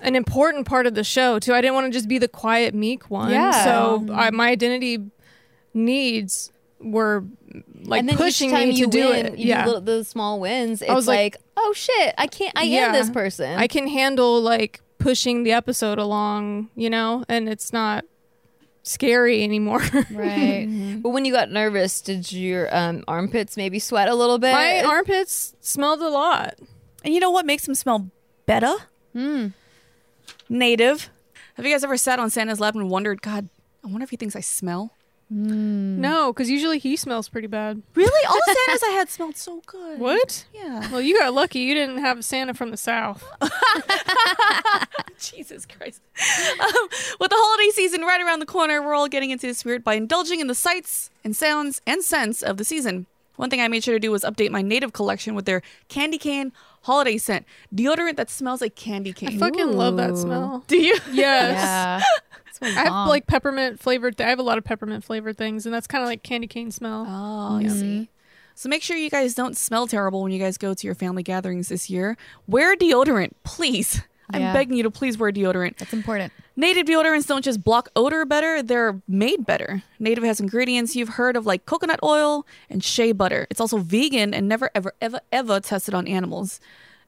an 0.00 0.16
important 0.16 0.66
part 0.66 0.86
of 0.86 0.94
the 0.94 1.04
show 1.04 1.38
too. 1.38 1.52
I 1.54 1.60
didn't 1.60 1.74
want 1.74 1.86
to 1.86 1.96
just 1.96 2.08
be 2.08 2.18
the 2.18 2.28
quiet, 2.28 2.74
meek 2.74 3.10
one. 3.10 3.30
Yeah. 3.30 3.64
So 3.64 4.06
I, 4.12 4.30
my 4.30 4.48
identity 4.48 4.98
needs 5.74 6.50
were 6.80 7.24
like 7.84 8.06
pushing 8.16 8.52
me 8.52 8.76
to 8.80 8.86
do 8.86 9.08
win, 9.10 9.26
it. 9.26 9.38
you 9.38 9.48
Yeah. 9.48 9.64
do 9.64 9.74
the, 9.74 9.80
the 9.80 10.04
small 10.04 10.40
wins. 10.40 10.82
It's 10.82 10.90
was 10.90 11.06
like- 11.06 11.34
like, 11.36 11.42
oh 11.56 11.72
shit, 11.74 12.14
I 12.18 12.26
can't. 12.26 12.52
I 12.56 12.62
Yeah. 12.64 12.86
am 12.86 12.92
this 12.92 13.10
person. 13.10 13.56
I 13.58 13.66
can 13.68 13.86
handle 13.86 14.40
like 14.40 14.80
pushing 15.02 15.42
the 15.42 15.52
episode 15.52 15.98
along, 15.98 16.70
you 16.74 16.88
know, 16.88 17.24
and 17.28 17.48
it's 17.48 17.72
not 17.72 18.04
scary 18.82 19.42
anymore. 19.42 19.82
Right. 20.12 20.66
but 21.02 21.10
when 21.10 21.24
you 21.24 21.32
got 21.32 21.50
nervous, 21.50 22.00
did 22.00 22.30
your 22.32 22.74
um, 22.74 23.04
armpits 23.08 23.56
maybe 23.56 23.78
sweat 23.78 24.08
a 24.08 24.14
little 24.14 24.38
bit? 24.38 24.52
My 24.52 24.82
armpits 24.82 25.54
smelled 25.60 26.00
a 26.00 26.08
lot. 26.08 26.54
And 27.04 27.12
you 27.12 27.20
know 27.20 27.30
what 27.30 27.46
makes 27.46 27.66
them 27.66 27.74
smell 27.74 28.10
better? 28.46 28.74
Hmm. 29.12 29.48
Native. 30.48 31.10
Have 31.54 31.66
you 31.66 31.72
guys 31.72 31.84
ever 31.84 31.96
sat 31.96 32.18
on 32.18 32.30
Santa's 32.30 32.60
lap 32.60 32.74
and 32.74 32.88
wondered, 32.88 33.22
God, 33.22 33.48
I 33.84 33.88
wonder 33.88 34.04
if 34.04 34.10
he 34.10 34.16
thinks 34.16 34.36
I 34.36 34.40
smell? 34.40 34.94
No, 35.34 36.32
because 36.32 36.50
usually 36.50 36.78
he 36.78 36.96
smells 36.96 37.28
pretty 37.28 37.46
bad. 37.48 37.82
Really? 37.94 38.26
All 38.26 38.38
the 38.46 38.56
Santas 38.66 38.82
I 38.82 38.90
had 38.92 39.08
smelled 39.08 39.36
so 39.36 39.62
good. 39.66 39.98
What? 39.98 40.44
Yeah. 40.52 40.90
Well, 40.90 41.00
you 41.00 41.18
got 41.18 41.32
lucky. 41.32 41.60
You 41.60 41.74
didn't 41.74 41.98
have 41.98 42.24
Santa 42.24 42.52
from 42.54 42.70
the 42.70 42.76
south. 42.76 43.24
Jesus 45.18 45.66
Christ. 45.66 46.02
Um, 46.60 46.88
with 47.20 47.30
the 47.30 47.36
holiday 47.38 47.70
season 47.72 48.02
right 48.02 48.20
around 48.20 48.40
the 48.40 48.46
corner, 48.46 48.82
we're 48.82 48.94
all 48.94 49.08
getting 49.08 49.30
into 49.30 49.46
the 49.46 49.54
spirit 49.54 49.82
by 49.84 49.94
indulging 49.94 50.40
in 50.40 50.48
the 50.48 50.54
sights 50.54 51.10
and 51.24 51.34
sounds 51.34 51.80
and 51.86 52.02
scents 52.02 52.42
of 52.42 52.56
the 52.56 52.64
season. 52.64 53.06
One 53.36 53.48
thing 53.48 53.60
I 53.60 53.68
made 53.68 53.82
sure 53.84 53.94
to 53.94 54.00
do 54.00 54.10
was 54.10 54.22
update 54.24 54.50
my 54.50 54.62
native 54.62 54.92
collection 54.92 55.34
with 55.34 55.46
their 55.46 55.62
candy 55.88 56.18
cane 56.18 56.52
holiday 56.82 57.16
scent 57.16 57.46
deodorant 57.74 58.16
that 58.16 58.28
smells 58.28 58.60
like 58.60 58.74
candy 58.74 59.12
cane. 59.12 59.36
I 59.36 59.38
fucking 59.38 59.72
love 59.72 59.96
that 59.96 60.16
smell. 60.18 60.64
do 60.66 60.76
you? 60.76 60.94
Yes. 61.12 61.14
Yeah. 61.14 62.02
I 62.62 62.68
have 62.68 63.08
like 63.08 63.26
peppermint 63.26 63.80
flavored. 63.80 64.20
I 64.20 64.28
have 64.28 64.38
a 64.38 64.42
lot 64.42 64.58
of 64.58 64.64
peppermint 64.64 65.04
flavored 65.04 65.36
things, 65.36 65.66
and 65.66 65.74
that's 65.74 65.86
kind 65.86 66.02
of 66.02 66.08
like 66.08 66.22
candy 66.22 66.46
cane 66.46 66.70
smell. 66.70 67.06
Oh, 67.08 67.56
I 67.58 67.68
see. 67.68 68.08
So 68.54 68.68
make 68.68 68.82
sure 68.82 68.96
you 68.96 69.10
guys 69.10 69.34
don't 69.34 69.56
smell 69.56 69.86
terrible 69.86 70.22
when 70.22 70.30
you 70.32 70.38
guys 70.38 70.58
go 70.58 70.74
to 70.74 70.86
your 70.86 70.94
family 70.94 71.22
gatherings 71.22 71.68
this 71.68 71.88
year. 71.88 72.16
Wear 72.46 72.76
deodorant, 72.76 73.32
please. 73.44 74.02
I'm 74.30 74.52
begging 74.52 74.76
you 74.76 74.82
to 74.84 74.90
please 74.90 75.18
wear 75.18 75.30
deodorant. 75.32 75.76
That's 75.76 75.92
important. 75.92 76.32
Native 76.56 76.86
deodorants 76.86 77.26
don't 77.26 77.44
just 77.44 77.62
block 77.64 77.88
odor 77.96 78.24
better, 78.24 78.62
they're 78.62 79.00
made 79.08 79.46
better. 79.46 79.82
Native 79.98 80.24
has 80.24 80.38
ingredients 80.40 80.94
you've 80.94 81.10
heard 81.10 81.36
of 81.36 81.46
like 81.46 81.64
coconut 81.66 82.00
oil 82.02 82.46
and 82.68 82.84
shea 82.84 83.12
butter. 83.12 83.46
It's 83.50 83.60
also 83.60 83.78
vegan 83.78 84.34
and 84.34 84.48
never, 84.48 84.70
ever, 84.74 84.94
ever, 85.00 85.20
ever 85.32 85.60
tested 85.60 85.94
on 85.94 86.06
animals. 86.06 86.60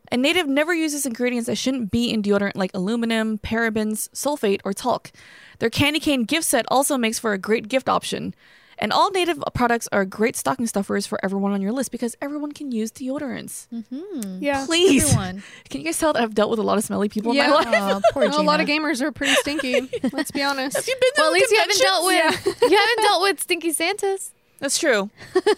And 0.09 0.22
Native 0.22 0.46
never 0.46 0.74
uses 0.74 1.07
ingredients 1.07 1.46
that 1.46 1.57
shouldn't 1.57 1.90
be 1.90 2.11
in 2.11 2.22
deodorant 2.22 2.57
like 2.57 2.70
aluminum, 2.74 3.38
parabens, 3.38 4.09
sulfate, 4.11 4.61
or 4.64 4.72
talc. 4.72 5.11
Their 5.59 5.70
candy 5.70 5.98
cane 6.00 6.24
gift 6.24 6.44
set 6.44 6.66
also 6.68 6.96
makes 6.98 7.18
for 7.18 7.32
a 7.32 7.38
great 7.38 7.68
gift 7.68 7.88
option. 7.88 8.34
And 8.76 8.92
all 8.92 9.11
Native 9.12 9.42
products 9.55 9.88
are 9.92 10.05
great 10.05 10.34
stocking 10.34 10.66
stuffers 10.66 11.07
for 11.07 11.18
everyone 11.24 11.52
on 11.52 11.62
your 11.62 11.70
list 11.70 11.92
because 11.92 12.16
everyone 12.20 12.50
can 12.50 12.72
use 12.72 12.90
deodorants. 12.90 13.68
Mm-hmm. 13.72 14.42
Yeah. 14.42 14.66
Please. 14.66 15.05
Everyone. 15.05 15.44
Can 15.70 15.80
you 15.80 15.86
guys 15.86 15.96
tell 15.98 16.12
that 16.12 16.20
I've 16.20 16.34
dealt 16.34 16.50
with 16.50 16.59
a 16.59 16.62
lot 16.64 16.76
of 16.76 16.82
smelly 16.82 17.09
people 17.09 17.32
Yeah. 17.34 17.44
in 17.44 17.50
my 17.50 17.57
life? 17.57 17.68
Oh, 17.70 18.00
poor 18.12 18.24
a 18.24 18.42
lot 18.42 18.61
of 18.61 18.66
gamers 18.66 19.00
are 19.00 19.12
pretty 19.12 19.34
stinky. 19.34 19.88
let's 20.12 20.32
be 20.32 20.42
honest. 20.42 20.76
Have 20.76 20.88
you 20.88 20.96
been 21.00 21.11
to 21.14 21.20
Well, 21.20 21.26
at 21.28 21.32
least 21.34 21.52
you 21.52 21.59
haven't 21.61 21.78
dealt 21.78 22.02
conventions? 22.09 22.46
with 22.61 22.70
you 22.72 22.76
haven't 22.76 23.02
dealt 23.05 23.22
with 23.22 23.40
stinky 23.40 23.72
Santas. 23.72 24.32
That's 24.59 24.76
true. 24.78 25.09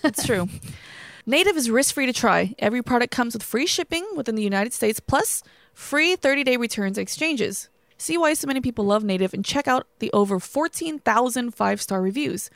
That's 0.02 0.26
true. 0.26 0.48
Native 1.28 1.56
is 1.56 1.68
risk 1.68 1.96
free 1.96 2.06
to 2.06 2.12
try. 2.12 2.54
Every 2.60 2.82
product 2.82 3.10
comes 3.10 3.34
with 3.34 3.42
free 3.42 3.66
shipping 3.66 4.06
within 4.14 4.36
the 4.36 4.44
United 4.44 4.72
States, 4.72 5.00
plus 5.00 5.42
free 5.74 6.14
30 6.14 6.44
day 6.44 6.56
returns 6.56 6.98
and 6.98 7.02
exchanges. 7.02 7.68
See 7.98 8.16
why 8.16 8.34
so 8.34 8.46
many 8.46 8.60
people 8.60 8.84
love 8.84 9.02
Native 9.02 9.34
and 9.34 9.44
check 9.44 9.66
out 9.66 9.88
the 9.98 10.12
over 10.12 10.38
14,000 10.38 11.52
five 11.52 11.82
star 11.82 12.00
reviews. 12.00 12.48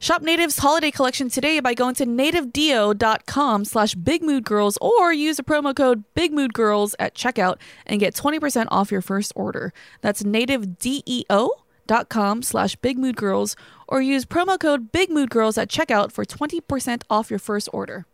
Shop 0.00 0.20
Native's 0.20 0.58
holiday 0.58 0.90
collection 0.90 1.28
today 1.28 1.60
by 1.60 1.74
going 1.74 1.94
to 1.94 2.04
nativedeo.com 2.04 3.64
slash 3.64 3.94
bigmoodgirls 3.94 4.78
or 4.80 5.12
use 5.12 5.36
the 5.36 5.44
promo 5.44 5.76
code 5.76 6.02
bigmoodgirls 6.16 6.96
at 6.98 7.14
checkout 7.14 7.58
and 7.86 8.00
get 8.00 8.16
20% 8.16 8.66
off 8.72 8.90
your 8.90 9.00
first 9.00 9.32
order. 9.36 9.72
That's 10.00 10.24
nativedeo.com 10.24 12.42
slash 12.42 12.76
bigmoodgirls 12.78 13.54
or 13.92 14.00
use 14.00 14.24
promo 14.24 14.58
code 14.58 14.90
bigmoodgirls 14.90 15.60
at 15.60 15.68
checkout 15.68 16.12
for 16.12 16.24
20% 16.24 17.02
off 17.10 17.28
your 17.28 17.38
first 17.38 17.68
order. 17.74 18.06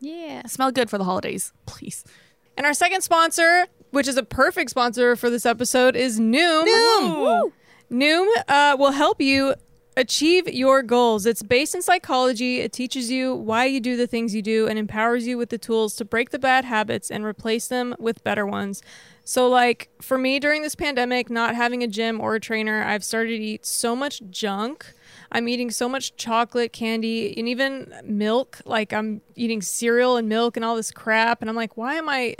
Yeah. 0.00 0.44
Smell 0.46 0.72
good 0.72 0.90
for 0.90 0.98
the 0.98 1.04
holidays, 1.04 1.52
please. 1.66 2.04
And 2.56 2.66
our 2.66 2.74
second 2.74 3.02
sponsor, 3.02 3.66
which 3.92 4.08
is 4.08 4.16
a 4.16 4.24
perfect 4.24 4.70
sponsor 4.70 5.14
for 5.14 5.30
this 5.30 5.46
episode, 5.46 5.94
is 5.94 6.18
Noom. 6.18 6.64
Noom. 6.64 7.52
Noom 7.92 8.26
uh, 8.48 8.76
will 8.76 8.90
help 8.90 9.20
you 9.20 9.54
achieve 9.96 10.48
your 10.48 10.82
goals. 10.82 11.26
It's 11.26 11.44
based 11.44 11.76
in 11.76 11.82
psychology. 11.82 12.58
It 12.58 12.72
teaches 12.72 13.08
you 13.08 13.36
why 13.36 13.66
you 13.66 13.78
do 13.78 13.96
the 13.96 14.08
things 14.08 14.34
you 14.34 14.42
do 14.42 14.66
and 14.66 14.80
empowers 14.80 15.28
you 15.28 15.38
with 15.38 15.50
the 15.50 15.58
tools 15.58 15.94
to 15.96 16.04
break 16.04 16.30
the 16.30 16.40
bad 16.40 16.64
habits 16.64 17.08
and 17.08 17.24
replace 17.24 17.68
them 17.68 17.94
with 18.00 18.24
better 18.24 18.44
ones. 18.44 18.82
So, 19.22 19.48
like 19.48 19.90
for 20.02 20.18
me 20.18 20.40
during 20.40 20.62
this 20.62 20.74
pandemic, 20.74 21.30
not 21.30 21.54
having 21.54 21.84
a 21.84 21.86
gym 21.86 22.20
or 22.20 22.34
a 22.34 22.40
trainer, 22.40 22.82
I've 22.82 23.04
started 23.04 23.38
to 23.38 23.44
eat 23.44 23.64
so 23.64 23.94
much 23.94 24.20
junk. 24.28 24.92
I'm 25.34 25.48
eating 25.48 25.70
so 25.70 25.88
much 25.88 26.16
chocolate, 26.16 26.72
candy, 26.72 27.36
and 27.36 27.48
even 27.48 27.92
milk. 28.04 28.60
Like 28.64 28.92
I'm 28.92 29.20
eating 29.34 29.60
cereal 29.60 30.16
and 30.16 30.28
milk 30.28 30.56
and 30.56 30.64
all 30.64 30.76
this 30.76 30.90
crap. 30.90 31.42
And 31.42 31.50
I'm 31.50 31.56
like, 31.56 31.76
why 31.76 31.96
am 31.96 32.08
I 32.08 32.36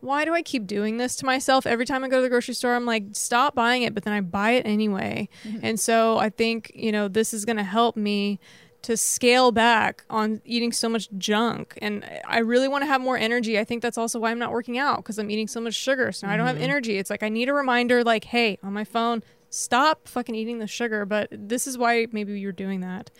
why 0.00 0.24
do 0.24 0.32
I 0.32 0.42
keep 0.42 0.66
doing 0.66 0.96
this 0.96 1.16
to 1.16 1.26
myself? 1.26 1.66
Every 1.66 1.84
time 1.84 2.04
I 2.04 2.08
go 2.08 2.18
to 2.18 2.22
the 2.22 2.28
grocery 2.28 2.54
store, 2.54 2.74
I'm 2.74 2.86
like, 2.86 3.04
stop 3.12 3.54
buying 3.54 3.82
it, 3.82 3.94
but 3.94 4.04
then 4.04 4.12
I 4.12 4.20
buy 4.20 4.52
it 4.52 4.64
anyway. 4.64 5.28
Mm-hmm. 5.44 5.58
And 5.62 5.80
so 5.80 6.18
I 6.18 6.30
think, 6.30 6.70
you 6.74 6.92
know, 6.92 7.08
this 7.08 7.34
is 7.34 7.44
going 7.44 7.56
to 7.56 7.64
help 7.64 7.96
me 7.96 8.38
to 8.82 8.96
scale 8.96 9.50
back 9.50 10.04
on 10.08 10.40
eating 10.44 10.70
so 10.70 10.88
much 10.88 11.08
junk. 11.18 11.76
And 11.82 12.08
I 12.24 12.38
really 12.38 12.68
want 12.68 12.82
to 12.82 12.86
have 12.86 13.00
more 13.00 13.18
energy. 13.18 13.58
I 13.58 13.64
think 13.64 13.82
that's 13.82 13.98
also 13.98 14.20
why 14.20 14.30
I'm 14.30 14.38
not 14.38 14.52
working 14.52 14.78
out 14.78 14.98
because 14.98 15.18
I'm 15.18 15.32
eating 15.32 15.48
so 15.48 15.60
much 15.60 15.74
sugar. 15.74 16.12
So 16.12 16.28
now 16.28 16.32
I 16.32 16.36
don't 16.36 16.46
have 16.46 16.56
mm-hmm. 16.56 16.64
energy. 16.64 16.96
It's 16.98 17.10
like 17.10 17.24
I 17.24 17.28
need 17.28 17.48
a 17.48 17.52
reminder, 17.52 18.04
like, 18.04 18.24
hey, 18.24 18.58
on 18.62 18.72
my 18.72 18.84
phone, 18.84 19.24
stop 19.50 20.08
fucking 20.08 20.34
eating 20.34 20.58
the 20.58 20.66
sugar. 20.66 21.04
But 21.04 21.28
this 21.30 21.66
is 21.66 21.78
why 21.78 22.06
maybe 22.12 22.38
you're 22.38 22.52
doing 22.52 22.80
that. 22.80 23.10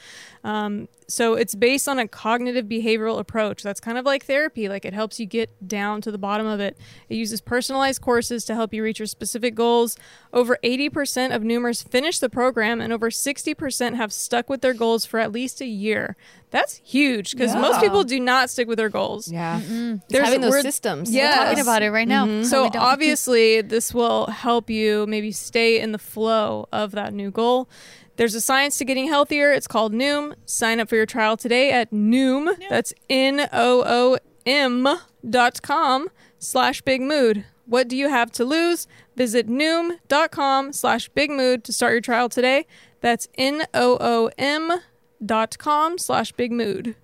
Um, 0.44 0.88
so 1.06 1.34
it's 1.34 1.54
based 1.54 1.88
on 1.88 1.98
a 1.98 2.06
cognitive 2.06 2.66
behavioral 2.66 3.18
approach. 3.18 3.62
That's 3.62 3.80
kind 3.80 3.96
of 3.96 4.04
like 4.04 4.24
therapy. 4.26 4.68
Like 4.68 4.84
it 4.84 4.92
helps 4.92 5.18
you 5.18 5.26
get 5.26 5.50
down 5.66 6.00
to 6.02 6.10
the 6.10 6.18
bottom 6.18 6.46
of 6.46 6.60
it. 6.60 6.76
It 7.08 7.16
uses 7.16 7.40
personalized 7.40 8.02
courses 8.02 8.44
to 8.44 8.54
help 8.54 8.74
you 8.74 8.82
reach 8.82 8.98
your 8.98 9.06
specific 9.06 9.54
goals. 9.54 9.96
Over 10.32 10.58
80% 10.62 11.34
of 11.34 11.42
Noomers 11.42 11.88
finish 11.88 12.18
the 12.18 12.28
program, 12.28 12.80
and 12.80 12.92
over 12.92 13.10
60% 13.10 13.96
have 13.96 14.12
stuck 14.12 14.50
with 14.50 14.60
their 14.60 14.74
goals 14.74 15.06
for 15.06 15.18
at 15.18 15.32
least 15.32 15.60
a 15.60 15.66
year. 15.66 16.16
That's 16.50 16.80
huge 16.84 17.32
because 17.32 17.54
most 17.54 17.80
people 17.80 18.04
do 18.04 18.18
not 18.18 18.48
stick 18.50 18.68
with 18.68 18.78
their 18.78 18.88
goals. 18.88 19.30
Yeah. 19.30 19.60
There's- 19.62 20.00
There's 20.08 20.24
having 20.24 20.40
those 20.40 20.50
we're- 20.52 20.62
systems. 20.62 21.10
Yeah. 21.10 21.28
We're 21.40 21.44
talking 21.46 21.60
about 21.60 21.82
it 21.82 21.90
right 21.90 22.08
now. 22.08 22.24
Mhm. 22.26 22.44
So 22.46 22.70
obviously, 22.74 23.60
this 23.60 23.92
will 23.92 24.26
help 24.26 24.70
you 24.70 25.06
maybe 25.06 25.30
stay 25.32 25.78
in 25.80 25.92
the 25.92 25.98
flow 25.98 26.66
of 26.72 26.92
that 26.92 27.12
new 27.12 27.30
goal. 27.30 27.68
There's 28.16 28.34
a 28.34 28.40
science 28.40 28.78
to 28.78 28.84
getting 28.84 29.06
healthier. 29.08 29.52
It's 29.52 29.66
called 29.68 29.92
Noom. 29.92 30.34
Sign 30.46 30.80
up 30.80 30.88
for 30.88 30.96
your 30.96 31.06
trial 31.06 31.36
today 31.36 31.70
at 31.70 31.90
Noom. 31.92 32.56
That's 32.68 32.92
N 33.10 33.48
O 33.52 33.84
O 33.86 34.18
M 34.46 34.88
dot 35.28 35.60
com 35.62 36.08
slash 36.38 36.80
big 36.82 37.00
mood. 37.02 37.44
What 37.66 37.86
do 37.88 37.96
you 37.96 38.08
have 38.08 38.32
to 38.32 38.44
lose? 38.46 38.86
Visit 39.14 39.46
Noom.com 39.46 40.72
slash 40.72 41.08
big 41.10 41.30
mood 41.30 41.64
to 41.64 41.72
start 41.72 41.92
your 41.92 42.00
trial 42.00 42.28
today. 42.28 42.66
That's 43.00 43.28
N 43.36 43.64
O 43.74 43.96
O 44.00 44.30
M 44.38 44.80
dot 45.24 45.58
com 45.58 45.98
slash 45.98 46.32
big 46.32 46.52
mood. 46.52 46.96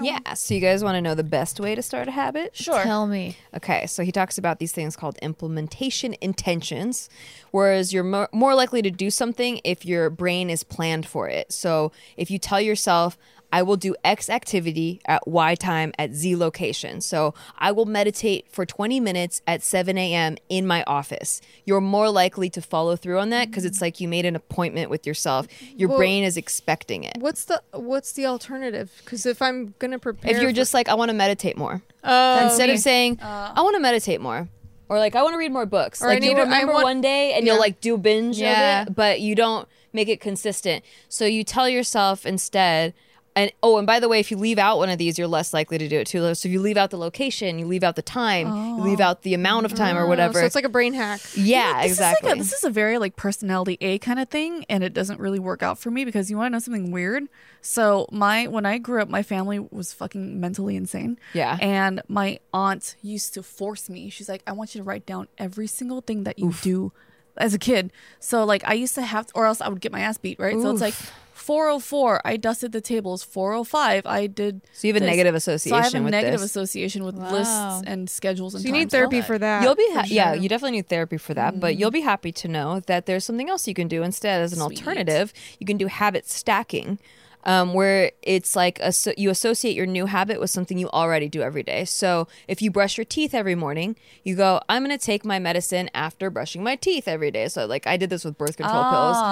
Yeah. 0.00 0.32
So 0.34 0.54
you 0.54 0.60
guys 0.60 0.82
want 0.82 0.96
to 0.96 1.02
know 1.02 1.14
the 1.14 1.22
best 1.22 1.60
way 1.60 1.74
to 1.74 1.82
start 1.82 2.08
a 2.08 2.12
habit? 2.12 2.56
Sure. 2.56 2.82
Tell 2.82 3.06
me. 3.06 3.36
Okay, 3.54 3.86
so 3.86 4.02
he 4.02 4.10
talks 4.10 4.38
about 4.38 4.58
these 4.58 4.72
things 4.72 4.96
called 4.96 5.18
implementation 5.18 6.16
intentions, 6.22 7.10
whereas 7.50 7.92
you're 7.92 8.02
mo- 8.02 8.28
more 8.32 8.54
likely 8.54 8.80
to 8.80 8.90
do 8.90 9.10
something 9.10 9.60
if 9.64 9.84
your 9.84 10.08
brain 10.08 10.48
is 10.48 10.64
planned 10.64 11.06
for 11.06 11.28
it. 11.28 11.52
So 11.52 11.92
if 12.16 12.30
you 12.30 12.38
tell 12.38 12.60
yourself, 12.60 13.18
I 13.52 13.62
will 13.62 13.76
do 13.76 13.94
X 14.02 14.30
activity 14.30 15.00
at 15.06 15.28
Y 15.28 15.54
time 15.56 15.92
at 15.98 16.14
Z 16.14 16.34
location. 16.36 17.00
So 17.02 17.34
I 17.58 17.70
will 17.70 17.84
meditate 17.84 18.46
for 18.50 18.64
20 18.64 18.98
minutes 18.98 19.42
at 19.46 19.62
7 19.62 19.96
a.m. 19.98 20.36
in 20.48 20.66
my 20.66 20.82
office. 20.86 21.40
You're 21.66 21.82
more 21.82 22.08
likely 22.10 22.48
to 22.50 22.62
follow 22.62 22.96
through 22.96 23.18
on 23.18 23.28
that 23.30 23.48
because 23.50 23.64
it's 23.64 23.80
like 23.82 24.00
you 24.00 24.08
made 24.08 24.24
an 24.24 24.34
appointment 24.34 24.88
with 24.90 25.06
yourself. 25.06 25.46
Your 25.76 25.90
Well- 25.90 25.98
brain 25.98 26.24
is 26.24 26.36
expecting 26.36 27.04
it. 27.04 27.18
What's 27.18 27.44
the 27.44 27.62
what's 27.72 28.12
the 28.12 28.26
alternative? 28.26 28.90
Because 29.04 29.26
if 29.26 29.42
I'm 29.42 29.74
gonna 29.78 29.98
prepare, 29.98 30.30
If 30.34 30.40
you're 30.40 30.50
for- 30.50 30.56
just 30.56 30.72
like, 30.74 30.88
I 30.88 30.94
want 30.94 31.10
to 31.10 31.14
meditate 31.14 31.56
more. 31.58 31.82
oh, 32.04 32.44
instead 32.44 32.68
me. 32.68 32.74
of 32.74 32.80
saying 32.80 33.20
uh. 33.20 33.52
I 33.54 33.60
want 33.60 33.76
to 33.76 33.80
meditate 33.80 34.20
more 34.20 34.48
or 34.88 34.98
like 34.98 35.14
I 35.14 35.22
want 35.22 35.34
to 35.34 35.38
read 35.38 35.52
more 35.52 35.66
books. 35.66 36.00
Or 36.02 36.06
like 36.08 36.22
you 36.22 36.28
need 36.30 36.36
to- 36.36 36.40
I 36.40 36.44
remember 36.44 36.72
want- 36.72 36.84
one 36.84 37.00
day 37.02 37.32
and 37.34 37.44
Yeah. 37.46 37.52
you'll 37.52 37.60
like 37.60 37.80
do 37.82 37.98
binge 37.98 38.38
Yeah. 38.38 38.82
of 38.82 38.88
it, 38.88 38.94
but 38.94 39.20
you 39.20 39.34
don't 39.34 39.68
make 39.92 40.08
it 40.08 40.20
consistent. 40.20 40.82
So 41.10 41.26
you 41.26 41.44
tell 41.44 41.68
yourself 41.68 42.24
instead, 42.24 42.94
and 43.34 43.50
oh, 43.62 43.78
and 43.78 43.86
by 43.86 43.98
the 43.98 44.08
way, 44.08 44.20
if 44.20 44.30
you 44.30 44.36
leave 44.36 44.58
out 44.58 44.76
one 44.76 44.90
of 44.90 44.98
these, 44.98 45.18
you're 45.18 45.26
less 45.26 45.54
likely 45.54 45.78
to 45.78 45.88
do 45.88 45.98
it 45.98 46.06
too. 46.06 46.34
So 46.34 46.48
if 46.48 46.52
you 46.52 46.60
leave 46.60 46.76
out 46.76 46.90
the 46.90 46.98
location, 46.98 47.58
you 47.58 47.66
leave 47.66 47.82
out 47.82 47.96
the 47.96 48.02
time, 48.02 48.46
you 48.46 48.76
oh. 48.78 48.82
leave 48.82 49.00
out 49.00 49.22
the 49.22 49.32
amount 49.32 49.64
of 49.64 49.74
time 49.74 49.96
or 49.96 50.06
whatever. 50.06 50.38
Oh, 50.38 50.42
So 50.42 50.46
it's 50.46 50.54
like 50.54 50.64
a 50.64 50.70
brain 50.70 50.92
hack. 50.92 51.20
yeah, 51.34 51.82
this 51.82 51.92
exactly. 51.92 52.28
Is 52.28 52.30
like 52.30 52.36
a, 52.36 52.38
this 52.38 52.52
is 52.52 52.64
a 52.64 52.70
very 52.70 52.98
like 52.98 53.16
personality 53.16 53.78
A 53.80 53.98
kind 53.98 54.20
of 54.20 54.28
thing, 54.28 54.66
and 54.68 54.84
it 54.84 54.92
doesn't 54.92 55.18
really 55.18 55.38
work 55.38 55.62
out 55.62 55.78
for 55.78 55.90
me 55.90 56.04
because 56.04 56.30
you 56.30 56.36
want 56.36 56.48
to 56.48 56.50
know 56.52 56.58
something 56.58 56.90
weird. 56.90 57.24
So 57.62 58.06
my 58.12 58.48
when 58.48 58.66
I 58.66 58.76
grew 58.78 59.00
up, 59.00 59.08
my 59.08 59.22
family 59.22 59.58
was 59.58 59.94
fucking 59.94 60.38
mentally 60.38 60.76
insane. 60.76 61.18
Yeah. 61.32 61.56
and 61.60 62.02
my 62.08 62.38
aunt 62.52 62.96
used 63.00 63.32
to 63.34 63.42
force 63.42 63.88
me. 63.88 64.10
She's 64.10 64.28
like, 64.28 64.42
"I 64.46 64.52
want 64.52 64.74
you 64.74 64.80
to 64.80 64.84
write 64.84 65.06
down 65.06 65.28
every 65.38 65.66
single 65.66 66.02
thing 66.02 66.24
that 66.24 66.38
you 66.38 66.52
do 66.60 66.92
as 67.38 67.54
a 67.54 67.58
kid." 67.58 67.92
So 68.20 68.44
like 68.44 68.62
I 68.66 68.74
used 68.74 68.94
to 68.96 69.02
have, 69.02 69.28
or 69.34 69.46
else 69.46 69.62
I 69.62 69.68
would 69.68 69.80
get 69.80 69.90
my 69.90 70.00
ass 70.00 70.18
beat. 70.18 70.38
Right. 70.38 70.60
So 70.60 70.70
it's 70.70 70.82
like. 70.82 70.94
404 71.42 72.20
I 72.24 72.36
dusted 72.36 72.72
the 72.72 72.80
tables 72.80 73.22
405 73.22 74.06
I 74.06 74.26
did 74.26 74.62
So 74.72 74.86
you 74.86 74.94
have 74.94 75.02
a 75.02 75.04
this. 75.04 75.10
negative 75.16 75.42
so 75.42 75.50
I 75.50 75.52
have 75.52 75.86
association 75.86 76.00
a 76.00 76.04
with 76.04 76.10
negative 76.12 76.40
this. 76.40 76.50
association 76.50 77.04
with 77.04 77.16
Wow. 77.16 77.32
lists 77.32 77.82
and 77.86 78.08
schedules 78.08 78.54
and 78.54 78.62
So 78.62 78.66
you 78.68 78.72
need 78.72 78.90
therapy 78.90 79.20
for 79.20 79.38
that. 79.38 79.62
You'll 79.62 79.74
be 79.74 79.88
ha- 79.92 80.02
for 80.02 80.08
yeah, 80.08 80.34
you 80.34 80.48
definitely 80.48 80.76
need 80.78 80.88
therapy 80.88 81.18
for 81.18 81.34
that, 81.34 81.58
but 81.60 81.72
mm-hmm. 81.72 81.80
you'll 81.80 81.90
be 81.90 82.00
happy 82.02 82.32
to 82.32 82.48
know 82.48 82.80
that 82.86 83.06
there's 83.06 83.24
something 83.24 83.50
else 83.50 83.66
you 83.68 83.74
can 83.74 83.88
do 83.88 84.02
instead 84.02 84.40
as 84.40 84.52
an 84.52 84.60
Sweet. 84.60 84.78
alternative. 84.78 85.32
You 85.58 85.66
can 85.66 85.76
do 85.76 85.86
habit 85.88 86.28
stacking. 86.28 86.98
Um, 87.44 87.74
where 87.74 88.12
it's 88.22 88.54
like 88.54 88.78
asso- 88.80 89.14
you 89.16 89.28
associate 89.30 89.74
your 89.74 89.86
new 89.86 90.06
habit 90.06 90.38
with 90.40 90.50
something 90.50 90.78
you 90.78 90.88
already 90.90 91.28
do 91.28 91.42
every 91.42 91.62
day. 91.64 91.84
So 91.84 92.28
if 92.46 92.62
you 92.62 92.70
brush 92.70 92.96
your 92.96 93.04
teeth 93.04 93.34
every 93.34 93.54
morning, 93.56 93.96
you 94.22 94.36
go, 94.36 94.60
I'm 94.68 94.84
going 94.84 94.96
to 94.96 95.04
take 95.04 95.24
my 95.24 95.38
medicine 95.40 95.90
after 95.92 96.30
brushing 96.30 96.62
my 96.62 96.76
teeth 96.76 97.08
every 97.08 97.30
day. 97.32 97.48
So 97.48 97.66
like 97.66 97.86
I 97.86 97.96
did 97.96 98.10
this 98.10 98.24
with 98.24 98.38
birth 98.38 98.56
control 98.56 98.82
Ah. 98.84 98.90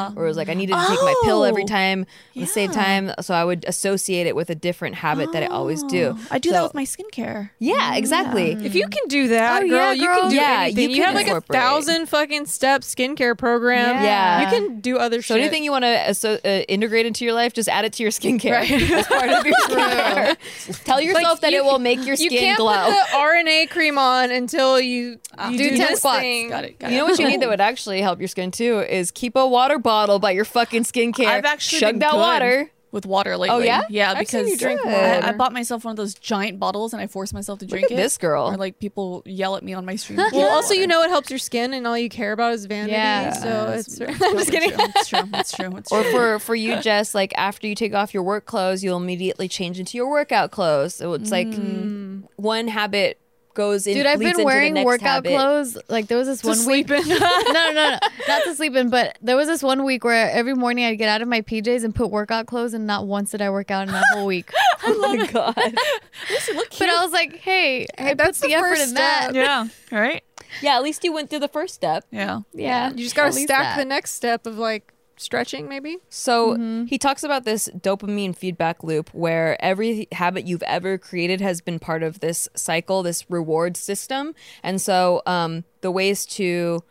pills, 0.08 0.16
where 0.16 0.24
it 0.24 0.28
was 0.28 0.36
like 0.36 0.48
I 0.48 0.54
needed 0.54 0.72
to 0.74 0.86
take 0.88 1.00
my 1.02 1.14
pill 1.24 1.44
every 1.44 1.62
Oh. 1.62 1.66
time 1.66 2.06
at 2.34 2.40
the 2.40 2.46
same 2.46 2.70
time. 2.72 3.12
So 3.20 3.32
I 3.34 3.44
would 3.44 3.64
associate 3.68 4.26
it 4.26 4.34
with 4.34 4.50
a 4.50 4.54
different 4.56 4.96
habit 4.96 5.32
that 5.32 5.42
I 5.42 5.46
always 5.46 5.82
do. 5.84 6.18
I 6.30 6.38
do 6.38 6.48
So- 6.48 6.54
that 6.54 6.62
with 6.64 6.74
my 6.74 6.84
skincare 6.84 7.50
Yeah, 7.58 7.94
exactly. 7.94 8.52
If 8.52 8.74
you 8.74 8.88
can 8.88 9.06
do 9.08 9.28
that, 9.28 9.62
Oh, 9.62 9.68
girl, 9.68 9.78
yeah, 9.78 9.92
you 9.92 10.06
can 10.08 10.30
do 10.30 10.34
Yeah, 10.36 10.60
anything. 10.64 10.90
you 10.90 10.96
You, 10.96 11.02
have 11.04 11.14
like 11.14 11.28
a 11.28 11.40
thousand 11.42 12.06
fucking 12.08 12.46
step 12.46 12.82
skincare 12.82 13.36
program. 13.38 14.02
Yeah. 14.02 14.40
you 14.42 14.46
can 14.58 14.80
do 14.80 14.98
other 14.98 15.22
So 15.22 15.34
shit. 15.34 15.42
anything 15.44 15.62
you 15.64 15.70
want 15.70 15.84
to 15.84 16.40
uh, 16.44 16.48
integrate 16.68 17.06
into 17.06 17.24
your 17.24 17.34
life, 17.34 17.52
just 17.52 17.68
add 17.68 17.84
it 17.84 17.92
to 17.94 17.99
your 18.00 18.10
skincare 18.10 18.68
as 18.70 19.06
part 19.06 19.28
of 19.30 19.44
your 19.46 19.54
skincare. 19.56 20.84
Tell 20.84 21.00
yourself 21.00 21.40
that 21.42 21.52
you- 21.52 21.58
it 21.58 21.64
will 21.64 21.78
make 21.78 21.98
your 21.98 22.16
you 22.16 22.28
skin 22.30 22.38
can't 22.38 22.58
glow. 22.58 22.84
put 22.86 22.90
the 22.90 23.16
RNA 23.16 23.70
cream 23.70 23.98
on 23.98 24.30
until 24.30 24.80
you, 24.80 25.18
you 25.50 25.58
do 25.58 25.70
do, 25.70 25.76
10 25.76 25.78
this 25.78 25.98
squats. 26.00 26.18
thing. 26.20 26.48
Got 26.48 26.64
it. 26.64 26.78
Got 26.78 26.90
you 26.90 26.98
know 26.98 27.04
what 27.04 27.18
you 27.18 27.28
need 27.28 27.40
that 27.42 27.48
would 27.48 27.60
actually 27.60 28.00
help 28.02 28.18
your 28.18 28.28
skin 28.28 28.50
too 28.50 28.80
is 28.80 29.10
keep 29.10 29.36
a 29.36 29.46
water 29.46 29.78
bottle 29.78 30.18
by 30.18 30.30
your 30.32 30.44
fucking 30.44 30.84
skincare. 30.84 31.26
I've 31.26 31.44
actually 31.44 31.80
chug 31.80 31.98
that 32.00 32.12
good 32.12 32.18
water. 32.18 32.70
With 32.92 33.06
water 33.06 33.34
oh, 33.34 33.38
lately. 33.38 33.56
Oh, 33.56 33.58
yeah? 33.58 33.82
yeah. 33.88 34.12
I've 34.12 34.18
Because 34.18 34.48
you 34.48 34.56
drink 34.56 34.84
I, 34.84 35.28
I 35.28 35.32
bought 35.32 35.52
myself 35.52 35.84
one 35.84 35.92
of 35.92 35.96
those 35.96 36.14
giant 36.14 36.58
bottles 36.58 36.92
and 36.92 37.00
I 37.00 37.06
forced 37.06 37.32
myself 37.32 37.58
to 37.60 37.66
drink 37.66 37.90
it. 37.90 37.96
this 37.96 38.18
girl. 38.18 38.48
Or 38.48 38.56
like 38.56 38.78
people 38.78 39.22
yell 39.24 39.56
at 39.56 39.62
me 39.62 39.72
on 39.74 39.84
my 39.84 39.96
stream. 39.96 40.20
Well, 40.32 40.50
also 40.50 40.74
you 40.74 40.86
know 40.86 41.02
it 41.02 41.10
helps 41.10 41.28
your 41.28 41.38
skin, 41.38 41.74
and 41.74 41.86
all 41.86 41.98
you 41.98 42.08
care 42.08 42.32
about 42.32 42.52
is 42.52 42.64
vanity. 42.64 42.92
Yeah. 42.92 43.32
So 43.32 43.72
it's. 43.76 44.00
I'm 44.00 44.14
Totally 44.14 44.38
just 44.38 44.50
kidding. 44.50 44.70
True. 44.70 44.86
It's 44.94 45.08
true. 45.08 45.28
It's 45.34 45.52
true. 45.52 45.76
It's 45.76 45.92
Or 45.92 46.04
for 46.04 46.38
for 46.38 46.54
you, 46.54 46.80
Jess, 46.80 47.14
like 47.14 47.32
after 47.36 47.66
you 47.66 47.74
take 47.74 47.94
off 47.94 48.14
your 48.14 48.22
work 48.22 48.46
clothes, 48.46 48.82
you'll 48.82 48.96
immediately 48.96 49.48
change 49.48 49.78
into 49.78 49.96
your 49.96 50.08
workout 50.08 50.50
clothes. 50.50 50.94
So 50.94 51.12
it's 51.14 51.30
like 51.30 51.48
mm. 51.48 52.22
one 52.36 52.68
habit 52.68 53.20
goes 53.54 53.86
in. 53.86 53.94
Dude, 53.94 54.06
I've 54.06 54.18
been 54.18 54.44
wearing 54.44 54.82
workout 54.84 55.26
habit. 55.26 55.30
clothes. 55.32 55.76
Like 55.88 56.06
there 56.08 56.18
was 56.18 56.26
this 56.26 56.42
one 56.42 56.64
week. 56.66 56.90
in. 56.90 57.08
no, 57.08 57.16
no, 57.18 57.72
no, 57.72 57.98
not 58.28 58.44
to 58.44 58.54
sleep 58.54 58.74
in, 58.76 58.90
but 58.90 59.18
there 59.22 59.36
was 59.36 59.48
this 59.48 59.62
one 59.62 59.84
week 59.84 60.04
where 60.04 60.30
every 60.30 60.54
morning 60.54 60.84
I'd 60.84 60.94
get 60.96 61.08
out 61.08 61.22
of 61.22 61.28
my 61.28 61.42
PJs 61.42 61.84
and 61.84 61.94
put 61.94 62.10
workout 62.10 62.46
clothes, 62.46 62.74
and 62.74 62.86
not 62.86 63.06
once 63.06 63.30
did 63.32 63.42
I 63.42 63.50
work 63.50 63.70
out 63.70 63.86
in 63.88 63.92
that 63.92 64.04
whole 64.12 64.26
week. 64.26 64.50
Oh 64.82 65.14
my 65.14 65.26
god! 65.26 65.54
but 65.54 66.88
I 66.88 67.02
was 67.04 67.12
like, 67.12 67.36
hey, 67.36 67.86
I 67.98 68.10
put 68.10 68.18
that's 68.18 68.40
the, 68.40 68.48
the 68.48 68.54
effort 68.54 68.68
first 68.76 68.88
in 68.88 68.94
that. 68.94 69.34
yeah. 69.34 69.66
Right. 69.92 70.24
yeah, 70.62 70.76
at 70.76 70.82
least 70.82 71.04
you 71.04 71.12
went 71.12 71.28
through 71.28 71.40
the 71.40 71.48
first 71.48 71.74
step. 71.74 72.04
Yeah. 72.10 72.40
Yeah, 72.54 72.90
You 72.90 72.96
just 73.04 73.14
gotta 73.14 73.32
stack 73.32 73.48
that. 73.48 73.76
the 73.76 73.84
next 73.84 74.12
step 74.12 74.46
of 74.46 74.56
like 74.56 74.92
stretching, 75.20 75.68
maybe. 75.68 75.98
So 76.08 76.54
Mm-hmm. 76.54 76.84
he 76.86 76.98
talks 76.98 77.22
about 77.22 77.44
this 77.44 77.68
dopamine 77.76 78.34
feedback 78.34 78.82
loop 78.82 79.10
where 79.12 79.62
every 79.62 80.08
habit 80.12 80.46
you've 80.46 80.62
ever 80.62 80.98
created 80.98 81.40
has 81.40 81.60
been 81.60 81.78
part 81.78 82.02
of 82.02 82.20
this 82.20 82.48
cycle, 82.54 83.02
this 83.02 83.28
reward 83.30 83.76
system. 83.76 84.34
And 84.62 84.80
so 84.80 85.22
um, 85.26 85.64
the 85.80 85.90
ways 85.90 86.26
to, 86.26 86.82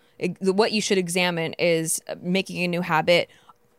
what 0.41 0.71
you 0.71 0.81
should 0.81 0.97
examine 0.97 1.53
is 1.53 2.01
making 2.21 2.63
a 2.63 2.67
new 2.67 2.81
habit 2.81 3.29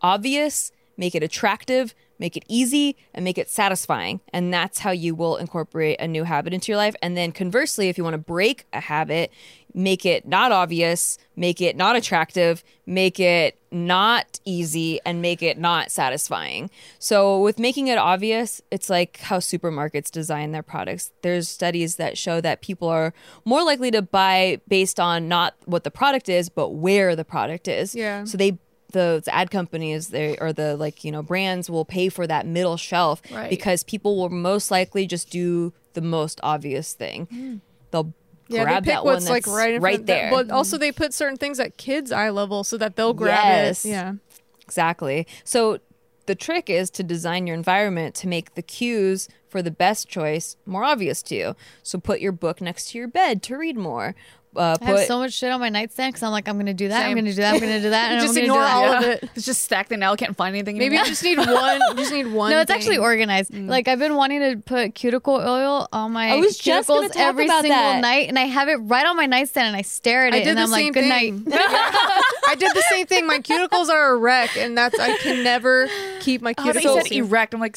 obvious, 0.02 0.72
make 0.96 1.14
it 1.14 1.22
attractive, 1.22 1.94
make 2.20 2.36
it 2.36 2.44
easy, 2.46 2.96
and 3.12 3.24
make 3.24 3.38
it 3.38 3.50
satisfying. 3.50 4.20
And 4.32 4.54
that's 4.54 4.80
how 4.80 4.90
you 4.90 5.14
will 5.14 5.36
incorporate 5.36 5.98
a 5.98 6.06
new 6.06 6.24
habit 6.24 6.52
into 6.52 6.70
your 6.70 6.76
life. 6.76 6.94
And 7.02 7.16
then 7.16 7.32
conversely, 7.32 7.88
if 7.88 7.98
you 7.98 8.04
want 8.04 8.14
to 8.14 8.18
break 8.18 8.66
a 8.72 8.80
habit, 8.80 9.32
make 9.74 10.04
it 10.04 10.26
not 10.26 10.52
obvious, 10.52 11.18
make 11.36 11.60
it 11.60 11.76
not 11.76 11.96
attractive, 11.96 12.62
make 12.86 13.18
it 13.18 13.56
not 13.72 14.40
easy, 14.44 15.00
and 15.06 15.22
make 15.22 15.42
it 15.42 15.56
not 15.58 15.90
satisfying. 15.90 16.70
So, 16.98 17.40
with 17.40 17.58
making 17.58 17.86
it 17.86 17.98
obvious, 17.98 18.60
it's 18.70 18.90
like 18.90 19.18
how 19.18 19.38
supermarkets 19.38 20.10
design 20.10 20.52
their 20.52 20.62
products. 20.62 21.12
There's 21.22 21.48
studies 21.48 21.96
that 21.96 22.18
show 22.18 22.40
that 22.40 22.60
people 22.60 22.88
are 22.88 23.14
more 23.44 23.62
likely 23.62 23.90
to 23.92 24.02
buy 24.02 24.60
based 24.68 24.98
on 24.98 25.28
not 25.28 25.54
what 25.66 25.84
the 25.84 25.90
product 25.90 26.28
is, 26.28 26.48
but 26.48 26.70
where 26.70 27.14
the 27.14 27.24
product 27.24 27.68
is. 27.68 27.94
Yeah. 27.94 28.24
So, 28.24 28.36
they 28.36 28.58
the 28.92 29.22
ad 29.28 29.50
companies 29.50 30.08
they 30.08 30.36
or 30.38 30.52
the 30.52 30.76
like 30.76 31.04
you 31.04 31.12
know 31.12 31.22
brands 31.22 31.68
will 31.70 31.84
pay 31.84 32.08
for 32.08 32.26
that 32.26 32.46
middle 32.46 32.76
shelf 32.76 33.22
Right. 33.32 33.50
because 33.50 33.82
people 33.84 34.16
will 34.16 34.30
most 34.30 34.70
likely 34.70 35.06
just 35.06 35.30
do 35.30 35.72
the 35.94 36.00
most 36.00 36.40
obvious 36.42 36.92
thing 36.94 37.26
hmm. 37.30 37.56
they'll 37.90 38.12
Yeah, 38.48 38.64
grab 38.64 38.84
they 38.84 38.90
pick 38.90 38.94
that 38.96 39.04
one 39.04 39.14
what's 39.14 39.26
that's 39.26 39.46
like 39.46 39.56
right 39.56 39.80
right 39.80 40.04
there 40.04 40.30
But 40.30 40.50
also 40.50 40.76
they 40.78 40.92
put 40.92 41.14
certain 41.14 41.36
things 41.36 41.58
at 41.60 41.76
kids' 41.76 42.10
eye 42.12 42.30
level 42.30 42.64
so 42.64 42.76
that 42.78 42.96
they'll 42.96 43.14
grab 43.14 43.44
Yes. 43.44 43.84
it. 43.84 43.90
Yeah. 43.90 44.14
Exactly. 44.62 45.26
So 45.44 45.78
the 46.26 46.34
trick 46.36 46.70
is 46.70 46.90
to 46.90 47.02
design 47.02 47.46
your 47.46 47.54
environment 47.56 48.14
to 48.16 48.28
make 48.28 48.54
the 48.54 48.62
cues 48.62 49.28
for 49.48 49.62
the 49.62 49.70
best 49.72 50.08
choice 50.08 50.56
more 50.64 50.84
obvious 50.84 51.22
to 51.24 51.34
you. 51.34 51.56
So 51.82 51.98
put 51.98 52.20
your 52.20 52.30
book 52.30 52.60
next 52.60 52.90
to 52.90 52.98
your 52.98 53.08
bed 53.08 53.42
to 53.44 53.56
read 53.56 53.76
more. 53.76 54.14
Uh, 54.56 54.76
I 54.80 54.84
have 54.84 54.96
put 54.96 55.06
so 55.06 55.18
much 55.20 55.32
shit 55.32 55.52
on 55.52 55.60
my 55.60 55.68
nightstand 55.68 56.12
because 56.12 56.22
I'm 56.24 56.32
like, 56.32 56.48
I'm 56.48 56.58
gonna 56.58 56.74
do 56.74 56.88
that. 56.88 57.06
I'm 57.06 57.14
gonna 57.16 57.30
do 57.30 57.36
that. 57.36 57.54
I'm 57.54 57.60
gonna 57.60 57.80
do 57.80 57.90
that. 57.90 58.10
And 58.12 58.20
Just 58.20 58.30
I'm 58.30 58.34
gonna 58.34 58.44
ignore 58.44 58.58
do 58.58 58.64
that. 58.64 58.74
all 58.74 58.84
of 58.94 59.02
Yeah. 59.02 59.10
it. 59.10 59.30
It's 59.36 59.44
just 59.46 59.62
stacked 59.62 59.92
and 59.92 60.00
now 60.00 60.12
I 60.12 60.16
can't 60.16 60.36
find 60.36 60.54
anything. 60.56 60.76
Maybe 60.78 60.96
you 60.96 61.00
anymore. 61.00 61.06
just 61.06 61.22
need 61.22 61.38
one. 61.38 61.80
You 61.90 61.94
just 61.96 62.12
need 62.12 62.26
one. 62.32 62.50
No, 62.50 62.60
it's 62.60 62.70
actually 62.70 62.96
thing. 62.96 63.04
organized. 63.04 63.54
Like 63.54 63.86
I've 63.86 63.98
been 64.00 64.16
wanting 64.16 64.40
to 64.40 64.56
put 64.60 64.94
cuticle 64.96 65.34
oil 65.36 65.88
on 65.92 66.12
my 66.12 66.30
I 66.32 66.36
was 66.36 66.58
cuticles 66.58 67.08
talk 67.12 67.16
every 67.16 67.46
single 67.48 67.68
that. 67.70 68.00
night, 68.00 68.28
and 68.28 68.38
I 68.38 68.42
have 68.46 68.68
it 68.68 68.76
right 68.76 69.06
on 69.06 69.16
my 69.16 69.26
nightstand, 69.26 69.68
and 69.68 69.76
I 69.76 69.82
stare 69.82 70.26
at 70.26 70.34
I 70.34 70.38
it, 70.38 70.44
did 70.44 70.48
and 70.48 70.58
the 70.58 70.62
I'm 70.62 70.68
same 70.68 70.84
like, 70.86 70.94
"Good 70.94 71.08
thing. 71.08 71.44
night." 71.44 71.54
I 72.48 72.56
did 72.58 72.72
the 72.74 72.84
same 72.90 73.06
thing. 73.06 73.26
My 73.26 73.38
cuticles 73.38 73.88
are 73.88 74.10
a 74.14 74.16
wreck, 74.16 74.56
and 74.56 74.76
that's 74.76 74.98
I 74.98 75.16
can 75.18 75.44
never 75.44 75.88
keep 76.20 76.42
my 76.42 76.54
Oh, 76.58 76.68
I 76.68 76.72
thought 76.72 76.82
cuticles. 76.82 76.96
you 76.96 77.02
said 77.02 77.12
erect. 77.30 77.54
I'm 77.54 77.60
like, 77.60 77.76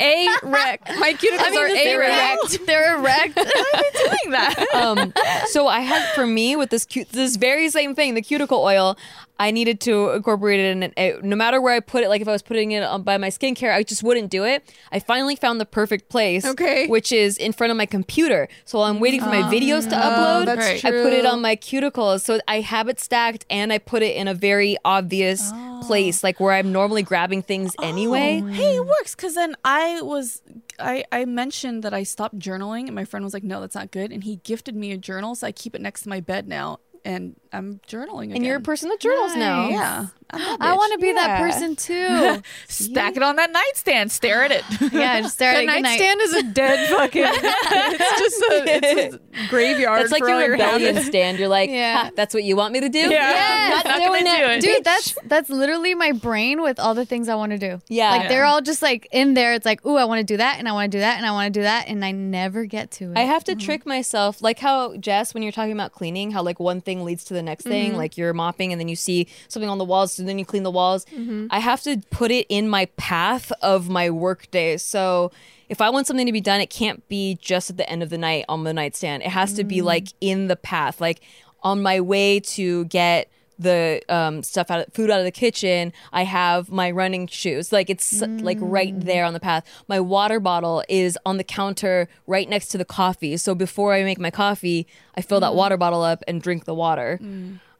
a 0.00 0.28
wreck. 0.42 0.82
My 0.98 1.12
cuticles 1.14 1.38
I 1.40 1.50
mean, 1.50 1.58
are 1.58 1.68
they're 1.68 2.00
a 2.02 2.08
wreck. 2.08 2.38
erect. 2.38 2.66
They're 2.66 2.98
erect. 2.98 3.34
doing 3.34 4.30
that. 4.32 4.66
um, 4.74 5.12
so 5.48 5.66
I 5.68 5.80
had 5.80 6.14
for 6.14 6.26
me 6.26 6.56
with 6.56 6.70
this 6.70 6.84
cu- 6.86 7.04
this 7.12 7.36
very 7.36 7.68
same 7.70 7.94
thing, 7.94 8.14
the 8.14 8.22
cuticle 8.22 8.62
oil. 8.62 8.96
I 9.38 9.50
needed 9.50 9.80
to 9.82 10.10
incorporate 10.10 10.60
it 10.60 10.70
in 10.72 10.82
it, 10.84 10.92
it- 10.96 11.24
no 11.24 11.36
matter 11.36 11.60
where 11.60 11.74
I 11.74 11.80
put 11.80 12.02
it. 12.02 12.08
Like 12.08 12.20
if 12.20 12.28
I 12.28 12.32
was 12.32 12.42
putting 12.42 12.72
it 12.72 12.82
on 12.82 13.02
by 13.02 13.18
my 13.18 13.28
skincare, 13.28 13.74
I 13.74 13.82
just 13.82 14.02
wouldn't 14.02 14.30
do 14.30 14.44
it. 14.44 14.72
I 14.92 14.98
finally 14.98 15.36
found 15.36 15.60
the 15.60 15.66
perfect 15.66 16.08
place, 16.08 16.44
Okay. 16.44 16.86
which 16.86 17.12
is 17.12 17.36
in 17.36 17.52
front 17.52 17.70
of 17.70 17.76
my 17.76 17.86
computer. 17.86 18.48
So 18.64 18.78
while 18.78 18.88
I'm 18.88 19.00
waiting 19.00 19.20
for 19.20 19.28
my 19.28 19.42
videos 19.42 19.88
to 19.90 19.96
ah, 19.96 20.02
upload, 20.10 20.46
that's 20.46 20.66
Right. 20.66 20.84
I 20.84 20.90
put 20.90 21.12
it 21.12 21.26
on 21.26 21.40
my 21.40 21.56
cuticles. 21.56 22.22
So 22.22 22.40
I 22.48 22.60
have 22.60 22.88
it 22.88 22.98
stacked, 23.00 23.44
and 23.50 23.72
I 23.72 23.78
put 23.78 24.02
it 24.02 24.16
in 24.16 24.28
a 24.28 24.34
very 24.34 24.76
obvious 24.84 25.50
ah. 25.52 25.82
place, 25.86 26.22
like 26.24 26.40
where 26.40 26.52
I'm 26.52 26.72
normally 26.72 27.02
grabbing 27.02 27.42
things 27.42 27.74
oh, 27.78 27.84
anyway. 27.84 28.40
Oh, 28.42 28.46
hey, 28.48 28.76
it 28.76 28.86
works 28.86 29.14
because 29.14 29.34
then 29.34 29.54
I 29.64 30.00
was 30.02 30.42
I 30.78 31.04
I 31.12 31.24
mentioned 31.24 31.82
that 31.82 31.92
I 31.94 32.02
stopped 32.02 32.38
journaling 32.38 32.86
and 32.86 32.94
my 32.94 33.04
friend 33.04 33.24
was 33.24 33.34
like, 33.34 33.44
no, 33.44 33.60
that's 33.60 33.74
not 33.74 33.90
good, 33.90 34.12
and 34.12 34.24
he 34.24 34.36
gifted 34.36 34.74
me 34.76 34.92
a 34.92 34.98
journal, 34.98 35.34
so 35.34 35.46
I 35.46 35.52
keep 35.52 35.74
it 35.74 35.80
next 35.80 36.02
to 36.02 36.08
my 36.08 36.20
bed 36.20 36.48
now, 36.48 36.80
and 37.06 37.36
I'm 37.52 37.80
journaling. 37.88 38.34
And 38.34 38.44
you're 38.44 38.56
a 38.56 38.60
person 38.60 38.88
that 38.90 39.00
journals 39.00 39.36
now. 39.36 39.68
Yeah, 39.68 40.06
I 40.30 40.74
want 40.74 40.92
to 40.92 40.98
be 40.98 41.12
that 41.12 41.40
person 41.40 41.76
too. 41.76 42.42
stack 42.68 43.16
it 43.16 43.22
on 43.22 43.36
that 43.36 43.52
nightstand, 43.52 44.10
stare 44.10 44.44
at 44.44 44.50
it. 44.50 44.64
yeah, 44.92 45.20
just 45.20 45.34
stare 45.34 45.50
at 45.52 45.54
The 45.54 45.62
it. 45.62 45.66
Good 45.66 45.72
night. 45.72 45.82
nightstand 45.82 46.20
is 46.20 46.34
a 46.34 46.42
dead 46.42 46.88
fucking. 46.90 47.22
it's 47.24 48.18
just 48.18 48.42
a, 48.42 48.64
it's 48.66 49.14
a 49.14 49.48
graveyard. 49.48 50.02
That's 50.02 50.12
like 50.12 50.22
for 50.22 50.28
your 50.28 50.40
your 50.40 50.50
rebellion 50.52 50.94
habits. 50.94 51.06
stand. 51.06 51.38
You're 51.38 51.48
like, 51.48 51.70
Yeah. 51.70 52.10
That's 52.16 52.34
what 52.34 52.44
you 52.44 52.56
want 52.56 52.72
me 52.72 52.80
to 52.80 52.88
do? 52.88 52.98
Yeah. 52.98 53.08
Yes. 53.10 53.84
not, 53.84 53.98
Not 53.98 54.06
doing 54.08 54.26
it. 54.26 54.60
do 54.60 54.68
it. 54.68 54.74
Dude, 54.74 54.84
that's 54.84 55.16
that's 55.24 55.50
literally 55.50 55.94
my 55.94 56.12
brain 56.12 56.62
with 56.62 56.78
all 56.78 56.94
the 56.94 57.04
things 57.04 57.28
I 57.28 57.34
want 57.34 57.52
to 57.52 57.58
do. 57.58 57.80
Yeah. 57.88 58.10
like 58.10 58.28
they're 58.28 58.44
all 58.44 58.60
just 58.60 58.82
like 58.82 59.08
in 59.12 59.34
there. 59.34 59.54
It's 59.54 59.66
like, 59.66 59.84
ooh, 59.86 59.96
I 59.96 60.04
want 60.04 60.20
to 60.20 60.24
do 60.24 60.36
that, 60.36 60.58
and 60.58 60.68
I 60.68 60.72
want 60.72 60.90
to 60.90 60.96
do 60.96 61.00
that, 61.00 61.16
and 61.18 61.26
I 61.26 61.30
want 61.30 61.52
to 61.52 61.60
do 61.60 61.62
that, 61.62 61.88
and 61.88 62.04
I 62.04 62.12
never 62.12 62.64
get 62.64 62.90
to 62.92 63.12
it. 63.12 63.18
I 63.18 63.22
have 63.22 63.44
to 63.44 63.52
mm-hmm. 63.52 63.60
trick 63.60 63.86
myself, 63.86 64.42
like 64.42 64.58
how 64.58 64.96
Jess, 64.96 65.34
when 65.34 65.42
you're 65.42 65.52
talking 65.52 65.72
about 65.72 65.92
cleaning, 65.92 66.30
how 66.30 66.42
like 66.42 66.60
one 66.60 66.80
thing 66.80 67.04
leads 67.04 67.24
to 67.24 67.34
the 67.34 67.42
next 67.42 67.64
thing. 67.64 67.90
Mm-hmm. 67.90 67.98
Like 67.98 68.16
you're 68.16 68.32
mopping 68.32 68.72
and 68.72 68.80
then 68.80 68.88
you 68.88 68.96
see 68.96 69.28
something 69.48 69.68
on 69.68 69.78
the 69.78 69.84
walls, 69.84 70.15
so 70.16 70.22
then 70.22 70.38
you 70.38 70.44
clean 70.44 70.62
the 70.62 70.70
walls. 70.70 71.04
Mm-hmm. 71.06 71.48
I 71.50 71.58
have 71.58 71.82
to 71.82 72.00
put 72.10 72.30
it 72.30 72.46
in 72.48 72.68
my 72.68 72.86
path 72.96 73.52
of 73.62 73.88
my 73.88 74.10
work 74.10 74.50
day. 74.50 74.76
So 74.76 75.30
if 75.68 75.80
I 75.80 75.90
want 75.90 76.06
something 76.06 76.26
to 76.26 76.32
be 76.32 76.40
done, 76.40 76.60
it 76.60 76.70
can't 76.70 77.06
be 77.08 77.38
just 77.40 77.70
at 77.70 77.76
the 77.76 77.88
end 77.88 78.02
of 78.02 78.10
the 78.10 78.18
night 78.18 78.44
on 78.48 78.64
the 78.64 78.72
nightstand. 78.72 79.22
It 79.22 79.30
has 79.30 79.52
to 79.54 79.64
be 79.64 79.78
mm. 79.78 79.84
like 79.84 80.08
in 80.20 80.48
the 80.48 80.56
path, 80.56 81.00
like 81.00 81.20
on 81.62 81.82
my 81.82 82.00
way 82.00 82.40
to 82.40 82.84
get 82.86 83.28
the 83.58 84.02
um, 84.08 84.42
stuff 84.42 84.70
out 84.70 84.86
of 84.86 84.92
food 84.92 85.10
out 85.10 85.18
of 85.18 85.24
the 85.24 85.30
kitchen 85.30 85.90
i 86.12 86.24
have 86.24 86.70
my 86.70 86.90
running 86.90 87.26
shoes. 87.26 87.72
Like 87.72 87.88
it's 87.88 88.20
like 88.20 88.58
right 88.60 88.94
mm. 88.94 89.04
there 89.04 89.24
on 89.24 89.32
the 89.32 89.40
path. 89.40 89.64
My 89.88 89.98
water 89.98 90.38
bottle 90.40 90.84
is 90.90 91.18
on 91.24 91.38
the 91.38 91.44
counter 91.44 92.06
right 92.26 92.46
next 92.48 92.68
to 92.68 92.78
the 92.78 92.84
coffee. 92.84 93.36
So 93.38 93.54
before 93.54 93.94
i 93.94 94.02
make 94.04 94.18
my 94.18 94.30
coffee 94.30 94.86
i 95.14 95.22
fill 95.22 95.40
that 95.40 95.52
mm. 95.52 95.56
water 95.56 95.76
bottle 95.76 96.02
up 96.02 96.22
and 96.28 96.42
drink 96.42 96.66
the 96.66 96.74
water 96.74 97.18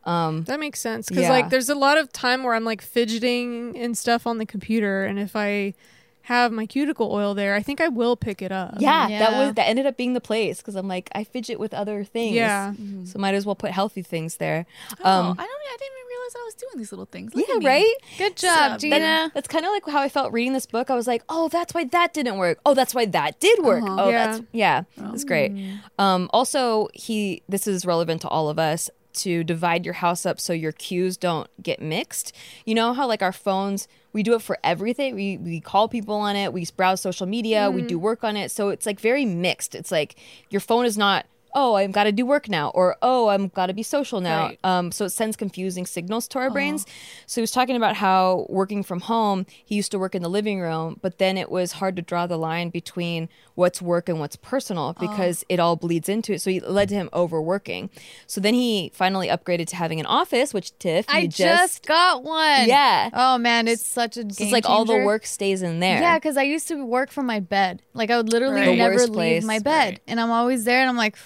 um, 0.06 0.44
That 0.44 0.60
makes 0.60 0.80
sense 0.80 1.08
because 1.08 1.24
Yeah. 1.24 1.30
like 1.30 1.50
there's 1.50 1.68
a 1.68 1.74
lot 1.74 1.98
of 1.98 2.12
time 2.12 2.42
where 2.44 2.54
I'm 2.54 2.64
like 2.64 2.80
fidgeting 2.82 3.76
and 3.76 3.96
stuff 3.98 4.26
on 4.26 4.38
the 4.38 4.46
computer, 4.46 5.04
and 5.04 5.18
if 5.18 5.34
I 5.36 5.74
have 6.22 6.50
my 6.50 6.66
cuticle 6.66 7.12
oil 7.12 7.34
there, 7.34 7.54
I 7.54 7.62
think 7.62 7.80
I 7.80 7.86
will 7.86 8.16
pick 8.16 8.42
it 8.42 8.50
up. 8.50 8.76
yeah, 8.80 9.06
that 9.08 9.32
was 9.38 9.54
that 9.54 9.68
ended 9.68 9.86
up 9.86 9.96
being 9.96 10.12
the 10.12 10.20
place 10.20 10.58
because 10.58 10.74
i'm 10.74 10.88
like 10.88 11.08
i 11.14 11.22
fidget 11.22 11.60
with 11.60 11.72
other 11.72 12.02
things 12.02 12.34
Yeah. 12.34 12.72
so 13.04 13.18
might 13.20 13.34
as 13.36 13.46
well 13.46 13.54
put 13.54 13.70
healthy 13.70 14.02
things 14.02 14.38
there 14.38 14.66
Oh, 15.04 15.08
um, 15.08 15.26
I 15.38 15.46
don't. 15.46 15.62
I 15.66 15.76
didn't 15.78 15.92
even 15.98 16.08
realize 16.08 16.34
I 16.34 16.42
was 16.46 16.54
doing 16.54 16.78
these 16.78 16.90
little 16.92 17.04
things. 17.06 17.34
Look 17.34 17.46
yeah 17.60 17.68
right 17.68 17.94
Good 18.18 18.36
job, 18.36 18.70
That- 18.72 18.80
Gina. 18.80 18.98
That- 18.98 19.34
that's 19.34 19.46
kind 19.48 19.64
of 19.66 19.70
like 19.72 19.86
how 19.88 20.00
I 20.00 20.08
felt 20.08 20.32
reading 20.32 20.52
this 20.52 20.64
book. 20.66 20.90
I 20.90 20.94
was 20.94 21.06
like, 21.06 21.22
oh, 21.28 21.48
that's 21.48 21.74
why 21.74 21.84
that 21.84 22.12
didn't 22.14 22.38
work. 22.38 22.58
Oh, 22.66 22.72
that's 22.74 22.94
why 22.94 23.04
that 23.06 23.38
did 23.38 23.62
work. 23.62 23.84
Uh-huh. 23.84 23.96
Oh, 24.04 24.08
Yeah. 24.08 24.26
that's 24.26 24.42
yeah, 24.52 24.82
it's 25.12 25.24
great. 25.24 25.52
Um, 25.98 26.28
also, 26.32 26.88
he 26.94 27.42
this 27.48 27.66
is 27.68 27.84
relevant 27.86 28.22
to 28.22 28.28
all 28.28 28.48
of 28.48 28.58
us 28.58 28.90
to 29.16 29.44
divide 29.44 29.84
your 29.84 29.94
house 29.94 30.24
up 30.26 30.40
so 30.40 30.52
your 30.52 30.72
cues 30.72 31.16
don't 31.16 31.48
get 31.62 31.80
mixed. 31.80 32.32
You 32.64 32.74
know 32.74 32.92
how 32.92 33.06
like 33.06 33.22
our 33.22 33.32
phones, 33.32 33.88
we 34.12 34.22
do 34.22 34.34
it 34.34 34.42
for 34.42 34.58
everything. 34.64 35.14
We 35.14 35.36
we 35.38 35.60
call 35.60 35.88
people 35.88 36.14
on 36.14 36.36
it. 36.36 36.52
We 36.52 36.66
browse 36.76 37.00
social 37.00 37.26
media. 37.26 37.70
We 37.70 37.82
do 37.82 37.98
work 37.98 38.24
on 38.24 38.36
it. 38.36 38.50
So 38.50 38.70
it's 38.70 38.86
like 38.86 39.00
very 39.00 39.24
mixed. 39.24 39.74
It's 39.74 39.92
like 39.92 40.16
your 40.50 40.60
phone 40.60 40.86
is 40.86 40.96
not. 40.96 41.26
Oh, 41.58 41.74
I've 41.74 41.92
got 41.92 42.04
to 42.04 42.12
do 42.12 42.26
work 42.26 42.50
now, 42.50 42.68
or 42.74 42.96
oh, 43.00 43.28
I'm 43.28 43.48
got 43.48 43.66
to 43.66 43.72
be 43.72 43.82
social 43.82 44.20
now. 44.20 44.48
Right. 44.48 44.58
Um, 44.62 44.92
so 44.92 45.06
it 45.06 45.10
sends 45.10 45.36
confusing 45.36 45.86
signals 45.86 46.28
to 46.28 46.38
our 46.38 46.50
brains. 46.50 46.84
So 47.24 47.40
he 47.40 47.42
was 47.42 47.50
talking 47.50 47.76
about 47.76 47.96
how 47.96 48.44
working 48.50 48.82
from 48.82 49.00
home, 49.00 49.46
he 49.64 49.74
used 49.74 49.90
to 49.92 49.98
work 49.98 50.14
in 50.14 50.22
the 50.22 50.28
living 50.28 50.60
room, 50.60 50.98
but 51.00 51.16
then 51.16 51.38
it 51.38 51.50
was 51.50 51.72
hard 51.72 51.96
to 51.96 52.02
draw 52.02 52.26
the 52.26 52.36
line 52.36 52.68
between 52.68 53.30
what's 53.56 53.82
work 53.82 54.08
and 54.08 54.20
what's 54.20 54.36
personal 54.36 54.94
oh. 54.96 55.00
because 55.00 55.44
it 55.48 55.58
all 55.58 55.74
bleeds 55.74 56.08
into 56.08 56.32
it. 56.32 56.40
So 56.40 56.50
it 56.50 56.70
led 56.70 56.88
to 56.90 56.94
him 56.94 57.10
overworking. 57.12 57.90
So 58.26 58.40
then 58.40 58.54
he 58.54 58.92
finally 58.94 59.28
upgraded 59.28 59.66
to 59.68 59.76
having 59.76 59.98
an 59.98 60.06
office, 60.06 60.54
which 60.54 60.78
Tiff, 60.78 61.06
I 61.08 61.20
you 61.20 61.28
just, 61.28 61.84
got 61.86 62.22
one. 62.22 62.68
Yeah. 62.68 63.10
Oh 63.12 63.38
man, 63.38 63.66
it's 63.66 63.84
such 63.84 64.16
a 64.16 64.20
so 64.22 64.44
it's 64.44 64.52
like 64.52 64.68
all 64.68 64.84
the 64.84 65.04
work 65.04 65.26
stays 65.26 65.62
in 65.62 65.80
there. 65.80 66.00
Yeah, 66.00 66.18
because 66.18 66.36
I 66.36 66.42
used 66.42 66.68
to 66.68 66.84
work 66.84 67.10
from 67.10 67.26
my 67.26 67.40
bed. 67.40 67.82
Like 67.92 68.10
I 68.10 68.16
would 68.16 68.30
literally 68.30 68.60
Right. 68.60 68.78
Never 68.78 68.98
leave 68.98 69.12
place. 69.12 69.44
my 69.44 69.58
bed, 69.58 69.94
Right. 69.94 70.00
and 70.06 70.20
I'm 70.20 70.30
always 70.30 70.64
there. 70.64 70.80
And 70.80 70.88
I'm 70.88 70.96
like, 70.96 71.16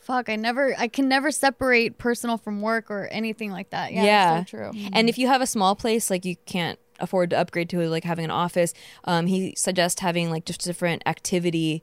fuck, 0.00 0.28
I 0.28 0.36
never, 0.36 0.74
I 0.78 0.88
can 0.88 1.08
never 1.08 1.30
separate 1.30 1.98
personal 1.98 2.38
from 2.38 2.62
work 2.62 2.90
or 2.90 3.06
anything 3.08 3.50
like 3.50 3.70
that. 3.70 3.92
Yeah, 3.92 4.04
Yeah. 4.04 4.44
so 4.44 4.44
true. 4.44 4.70
And 4.92 5.06
mm. 5.06 5.08
if 5.08 5.18
you 5.18 5.26
have 5.26 5.40
a 5.40 5.46
small 5.46 5.74
place, 5.76 6.10
like 6.10 6.24
you 6.24 6.36
can't 6.46 6.78
afford 7.00 7.30
to 7.30 7.38
upgrade 7.38 7.70
to 7.70 7.88
like 7.88 8.04
having 8.04 8.24
an 8.24 8.30
office, 8.30 8.74
um, 9.04 9.26
he 9.26 9.54
suggests 9.56 10.00
having 10.00 10.30
like 10.30 10.44
just 10.44 10.62
different 10.62 11.02
activity 11.06 11.82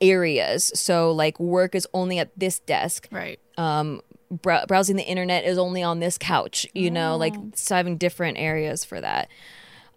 areas. 0.00 0.72
So 0.74 1.12
like 1.12 1.38
work 1.38 1.74
is 1.74 1.86
only 1.94 2.18
at 2.18 2.30
this 2.38 2.58
desk. 2.58 3.08
Right. 3.10 3.38
Um, 3.56 4.02
brow- 4.30 4.66
browsing 4.66 4.96
the 4.96 5.04
internet 5.04 5.44
is 5.44 5.58
only 5.58 5.82
on 5.82 6.00
this 6.00 6.18
couch. 6.18 6.66
You 6.74 6.90
know, 6.90 7.16
like 7.16 7.34
so 7.54 7.76
having 7.76 7.96
different 7.96 8.38
areas 8.38 8.84
for 8.84 9.00
that. 9.00 9.28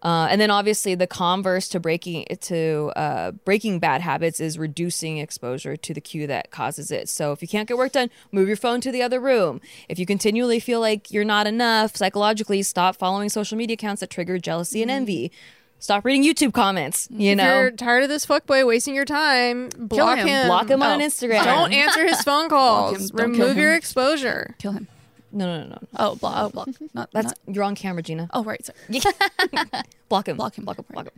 Uh, 0.05 0.27
and 0.29 0.39
then 0.39 0.51
obviously 0.51 0.93
the 0.93 1.07
converse 1.07 1.67
to 1.67 1.79
breaking 1.79 2.25
to 2.41 2.91
uh, 2.95 3.31
breaking 3.43 3.79
bad 3.79 4.01
habits 4.01 4.39
is 4.39 4.59
reducing 4.59 5.17
exposure 5.17 5.75
to 5.75 5.95
the 5.95 5.99
cue 5.99 6.27
that 6.27 6.51
causes 6.51 6.91
it. 6.91 7.09
So 7.09 7.31
if 7.31 7.41
you 7.41 7.47
can't 7.47 7.67
get 7.67 7.75
work 7.75 7.93
done, 7.93 8.11
move 8.31 8.47
your 8.47 8.55
phone 8.55 8.81
to 8.81 8.91
the 8.91 9.01
other 9.01 9.19
room. 9.19 9.61
If 9.89 9.97
you 9.97 10.05
continually 10.05 10.59
feel 10.59 10.79
like 10.79 11.09
you're 11.11 11.25
not 11.25 11.47
enough 11.47 11.95
psychologically, 11.95 12.61
stop 12.61 12.95
following 12.97 13.29
social 13.29 13.57
media 13.57 13.73
accounts 13.73 14.01
that 14.01 14.11
trigger 14.11 14.37
jealousy 14.37 14.83
and 14.83 14.91
envy. 14.91 15.31
Stop 15.79 16.05
reading 16.05 16.23
YouTube 16.23 16.53
comments. 16.53 17.07
You 17.09 17.31
if 17.31 17.37
know, 17.37 17.61
you're 17.61 17.71
tired 17.71 18.03
of 18.03 18.09
this 18.09 18.27
fuckboy 18.27 18.65
wasting 18.67 18.93
your 18.93 19.05
time, 19.05 19.69
block 19.75 20.19
him. 20.19 20.27
him. 20.27 20.47
block 20.47 20.69
him 20.69 20.83
on 20.83 21.01
Oh. 21.01 21.05
Instagram. 21.05 21.43
Don't 21.43 21.73
answer 21.73 22.05
his 22.05 22.21
phone 22.21 22.47
calls. 22.55 22.95
him. 22.95 23.07
Don't 23.07 23.31
kill 23.33 23.41
Remove 23.47 23.57
your 23.57 23.73
exposure. 23.73 24.55
Kill 24.59 24.71
him. 24.73 24.87
No, 25.35 25.45
no, 25.45 25.63
no, 25.63 25.69
no. 25.69 25.79
Oh, 25.97 26.15
block. 26.15 26.33
Oh, 26.37 26.49
block. 26.49 26.69
Not. 26.93 27.09
That's 27.11 27.27
not- 27.27 27.37
you're 27.53 27.63
on 27.63 27.75
camera, 27.75 28.01
Gina. 28.01 28.27
oh, 28.33 28.43
right. 28.43 28.65
Sorry. 28.65 28.79
Block 30.09 30.27
him. 30.27 30.37
Block 30.37 30.55
him. 30.57 30.65
Block 30.65 30.77
him. 30.77 30.85
Block 30.89 31.05
him. 31.07 31.13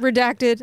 Redacted. 0.00 0.62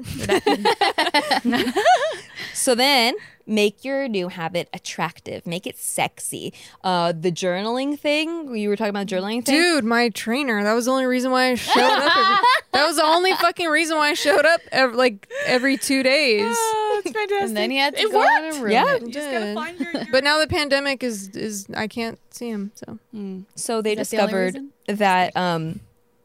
So 2.53 2.75
then 2.75 3.15
make 3.45 3.83
your 3.83 4.07
new 4.07 4.27
habit 4.27 4.69
attractive, 4.73 5.47
make 5.47 5.65
it 5.65 5.75
sexy. 5.77 6.53
Uh, 6.83 7.11
the 7.11 7.31
journaling 7.31 7.97
thing, 7.97 8.55
you 8.55 8.69
were 8.69 8.75
talking 8.75 8.91
about 8.91 9.07
the 9.07 9.15
journaling 9.15 9.43
thing. 9.43 9.55
Dude, 9.55 9.83
my 9.83 10.09
trainer. 10.09 10.63
That 10.63 10.73
was 10.73 10.85
the 10.85 10.91
only 10.91 11.05
reason 11.07 11.31
why 11.31 11.49
I 11.51 11.55
showed 11.55 11.81
up. 11.81 12.15
Every, 12.15 12.35
that 12.73 12.85
was 12.85 12.97
the 12.97 13.03
only 13.05 13.33
fucking 13.33 13.67
reason 13.67 13.97
why 13.97 14.09
I 14.09 14.13
showed 14.13 14.45
up 14.45 14.61
every, 14.71 14.95
like 14.97 15.27
every 15.47 15.77
two 15.77 16.03
days. 16.03 16.43
Oh, 16.47 17.01
it's 17.03 17.11
fantastic. 17.11 17.47
And 17.47 17.57
then 17.57 17.71
he 17.71 17.77
had 17.77 17.95
to 17.95 18.01
It 18.01 18.11
go 18.11 18.19
on 18.19 18.25
worked. 18.43 18.55
and 18.55 18.63
ruin 18.63 18.71
Yeah. 18.73 18.95
it. 18.95 19.01
You 19.01 19.11
just 19.11 19.31
gotta 19.31 19.53
find 19.55 19.79
your. 19.79 19.91
your 19.93 20.05
But 20.11 20.23
now 20.23 20.37
the 20.39 20.47
pandemic 20.47 21.01
is 21.03 21.29
is 21.29 21.65
I 21.75 21.87
can't 21.87 22.19
see 22.29 22.49
him. 22.49 22.71
So 22.75 22.99
So 23.55 23.81
they 23.81 23.93
Is 23.93 24.09
that 24.09 24.09
the 24.11 24.17
discovered 24.27 24.59
that 24.87 25.35
um, 25.35 25.79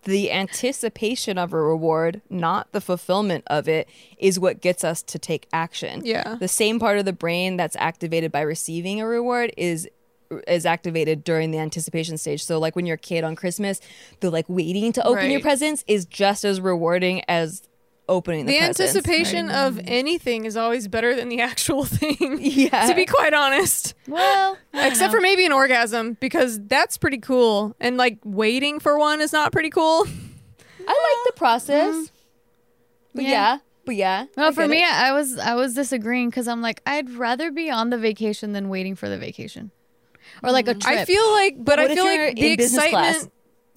the 0.04 0.32
anticipation 0.32 1.38
of 1.38 1.52
a 1.52 1.60
reward, 1.60 2.22
not 2.30 2.72
the 2.72 2.80
fulfillment 2.80 3.44
of 3.46 3.68
it, 3.68 3.88
is 4.18 4.38
what 4.38 4.60
gets 4.60 4.84
us 4.84 5.02
to 5.02 5.18
take 5.18 5.48
action. 5.52 6.02
Yeah. 6.04 6.36
The 6.36 6.48
same 6.48 6.78
part 6.78 6.98
of 6.98 7.04
the 7.04 7.12
brain 7.12 7.56
that's 7.56 7.76
activated 7.76 8.32
by 8.32 8.42
receiving 8.42 9.00
a 9.00 9.06
reward 9.06 9.52
is 9.56 9.88
is 10.48 10.66
activated 10.66 11.22
during 11.22 11.50
the 11.50 11.58
anticipation 11.58 12.18
stage. 12.18 12.42
So 12.42 12.58
like 12.58 12.74
when 12.74 12.86
you're 12.86 12.94
a 12.94 12.98
kid 12.98 13.24
on 13.24 13.36
Christmas, 13.36 13.80
the 14.20 14.30
like 14.30 14.46
waiting 14.48 14.92
to 14.94 15.06
open 15.06 15.30
your 15.30 15.40
presents 15.40 15.84
is 15.86 16.06
just 16.06 16.44
as 16.44 16.60
rewarding 16.60 17.22
as 17.28 17.62
opening 18.08 18.46
the, 18.46 18.52
the 18.52 18.58
presents. 18.58 18.80
anticipation 18.80 19.50
of 19.50 19.74
mm-hmm. 19.74 19.86
anything 19.86 20.44
is 20.44 20.56
always 20.56 20.88
better 20.88 21.14
than 21.14 21.28
the 21.28 21.40
actual 21.40 21.84
thing. 21.84 22.38
Yeah. 22.40 22.86
to 22.88 22.94
be 22.94 23.06
quite 23.06 23.34
honest. 23.34 23.94
Well, 24.06 24.58
Except 24.72 24.98
don't 24.98 25.10
for 25.10 25.20
maybe 25.20 25.44
an 25.46 25.52
orgasm 25.52 26.16
because 26.20 26.60
that's 26.66 26.98
pretty 26.98 27.18
cool. 27.18 27.74
And 27.80 27.96
like 27.96 28.18
waiting 28.24 28.80
for 28.80 28.98
one 28.98 29.20
is 29.20 29.32
not 29.32 29.52
pretty 29.52 29.70
cool. 29.70 30.06
I 30.86 31.22
like 31.24 31.34
the 31.34 31.38
process. 31.38 31.94
Mm-hmm. 31.94 32.04
But 33.14 33.24
yeah. 33.24 33.30
Yeah. 33.30 33.58
But 33.86 33.96
yeah. 33.96 34.26
Well, 34.36 34.48
I 34.48 34.52
for 34.52 34.66
me, 34.66 34.82
it. 34.82 34.92
I 34.92 35.12
was 35.12 35.38
I 35.38 35.54
was 35.54 35.74
disagreeing 35.74 36.30
because 36.30 36.48
I'm 36.48 36.62
like 36.62 36.80
I'd 36.86 37.10
rather 37.10 37.50
be 37.50 37.70
on 37.70 37.90
the 37.90 37.98
vacation 37.98 38.52
than 38.52 38.70
waiting 38.70 38.94
for 38.94 39.10
the 39.10 39.18
vacation, 39.18 39.70
or 40.42 40.52
like 40.52 40.68
a 40.68 40.70
mm-hmm. 40.70 40.80
trip. 40.80 40.98
I 41.00 41.04
feel 41.04 41.30
like, 41.32 41.56
but 41.58 41.78
What 41.78 41.90
I 41.90 41.94
feel 41.94 42.10
you're 42.10 42.26
like 42.28 42.36
the 42.36 42.52
in 42.52 42.56
business 42.56 42.88
class? 42.88 43.28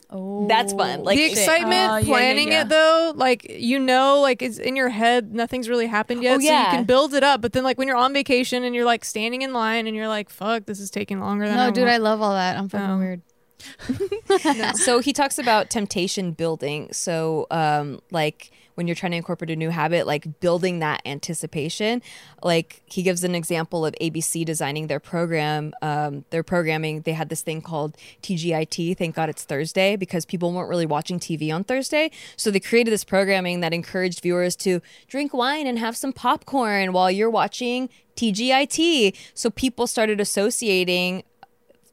Excitement, 0.10 0.44
oh, 0.44 0.48
That's 0.48 0.74
fun. 0.74 1.04
Like 1.04 1.18
the 1.18 1.24
shit. 1.30 1.38
excitement 1.38 1.92
Oh, 1.92 1.96
yeah, 1.96 2.00
yeah, 2.00 2.06
planning 2.06 2.48
yeah. 2.52 2.62
it 2.62 2.70
though, 2.70 3.14
like 3.16 3.46
you 3.50 3.80
know, 3.80 4.20
like 4.22 4.42
it's 4.42 4.58
in 4.58 4.76
your 4.76 4.90
head, 4.90 5.34
nothing's 5.34 5.68
really 5.70 5.88
happened 5.88 6.24
yet, 6.24 6.38
Oh, 6.38 6.40
so 6.40 6.46
yeah. 6.46 6.66
you 6.72 6.78
can 6.78 6.86
build 6.86 7.14
it 7.14 7.24
up. 7.24 7.42
But 7.42 7.54
then, 7.54 7.64
like 7.64 7.78
when 7.78 7.88
you're 7.88 7.98
on 7.98 8.14
vacation 8.14 8.64
and 8.64 8.74
you're 8.74 8.86
like 8.86 9.04
standing 9.06 9.42
in 9.42 9.54
line 9.54 9.88
and 9.88 9.96
you're 9.96 10.08
like, 10.08 10.30
"Fuck, 10.30 10.66
this 10.66 10.80
is 10.80 10.90
taking 10.90 11.20
longer 11.20 11.48
than 11.48 11.58
I 11.60 11.68
no, 11.68 11.72
dude, 11.72 11.88
I 11.88 11.98
love 11.98 12.22
all 12.22 12.34
that. 12.34 12.58
I'm 12.58 12.70
fucking 12.70 12.90
Oh. 12.90 12.98
weird. 12.98 13.22
so 14.76 15.00
he 15.00 15.14
talks 15.14 15.40
about 15.40 15.70
temptation 15.70 16.32
building. 16.32 16.90
So, 16.94 17.48
um, 17.52 18.00
like 18.12 18.52
when 18.78 18.88
you're 18.88 18.96
trying 18.96 19.12
to 19.12 19.18
incorporate 19.18 19.50
a 19.50 19.56
new 19.56 19.72
habit, 19.72 20.06
like 20.06 20.40
building 20.40 20.78
that 20.80 21.02
anticipation. 21.04 22.00
Like 22.44 22.84
he 22.86 23.02
gives 23.02 23.24
an 23.24 23.34
example 23.34 23.88
of 23.88 23.96
ABC 24.00 24.46
designing 24.46 24.86
their 24.86 25.00
program, 25.00 25.74
um, 25.82 26.26
their 26.30 26.44
programming. 26.44 27.02
They 27.02 27.14
had 27.14 27.30
this 27.30 27.42
thing 27.42 27.64
called 27.64 27.98
TGIT. 28.22 28.96
Thank 28.96 29.16
God 29.16 29.30
it's 29.30 29.44
Thursday 29.44 29.96
because 29.96 30.26
people 30.26 30.54
weren't 30.54 30.70
really 30.70 30.86
watching 30.86 31.20
TV 31.20 31.52
on 31.54 31.64
Thursday. 31.64 32.12
So 32.36 32.52
they 32.52 32.60
created 32.60 32.92
this 32.92 33.04
programming 33.04 33.62
that 33.62 33.74
encouraged 33.74 34.22
viewers 34.22 34.56
to 34.58 34.80
drink 35.08 35.34
wine 35.34 35.66
and 35.66 35.80
have 35.80 35.98
some 35.98 36.14
popcorn 36.14 36.94
while 36.94 37.10
you're 37.10 37.32
watching 37.32 37.90
TGIT. 38.16 39.16
So 39.34 39.50
people 39.50 39.88
started 39.88 40.22
associating 40.22 41.24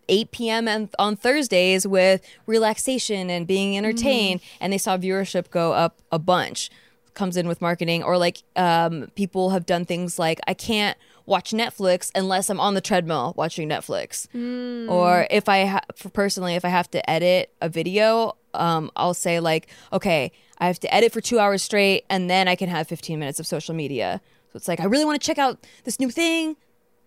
8 0.08 0.30
p.m. 0.30 0.68
and 0.68 0.88
on 0.98 1.16
Thursdays 1.16 1.86
with 1.86 2.20
relaxation 2.46 3.30
and 3.30 3.46
being 3.46 3.76
entertained, 3.76 4.40
and 4.60 4.72
they 4.72 4.78
saw 4.78 4.96
viewership 4.96 5.50
go 5.50 5.72
up 5.72 6.00
a 6.12 6.18
bunch. 6.18 6.70
Comes 7.14 7.36
in 7.36 7.46
with 7.46 7.60
marketing, 7.60 8.02
or 8.02 8.18
like 8.18 8.42
um, 8.56 9.08
people 9.14 9.50
have 9.50 9.66
done 9.66 9.84
things 9.84 10.18
like 10.18 10.40
I 10.48 10.54
can't 10.54 10.98
watch 11.26 11.52
Netflix 11.52 12.10
unless 12.14 12.50
I'm 12.50 12.58
on 12.58 12.74
the 12.74 12.80
treadmill 12.80 13.34
watching 13.36 13.68
Netflix, 13.68 14.26
or 14.90 15.26
if 15.30 15.48
I 15.48 15.64
ha- 15.66 15.84
for 15.94 16.08
personally 16.08 16.54
if 16.56 16.64
I 16.64 16.68
have 16.70 16.90
to 16.90 17.08
edit 17.08 17.54
a 17.62 17.68
video, 17.68 18.36
um, 18.52 18.90
I'll 18.96 19.14
say 19.14 19.38
like 19.38 19.68
okay 19.92 20.32
I 20.58 20.66
have 20.66 20.80
to 20.80 20.92
edit 20.92 21.12
for 21.12 21.20
two 21.20 21.38
hours 21.38 21.62
straight, 21.62 22.04
and 22.10 22.28
then 22.28 22.48
I 22.48 22.56
can 22.56 22.68
have 22.68 22.88
15 22.88 23.16
minutes 23.18 23.38
of 23.38 23.46
social 23.46 23.76
media. 23.76 24.20
So 24.52 24.56
it's 24.56 24.66
like 24.66 24.80
I 24.80 24.84
really 24.84 25.04
want 25.04 25.20
to 25.20 25.24
check 25.24 25.38
out 25.38 25.64
this 25.84 26.00
new 26.00 26.10
thing 26.10 26.56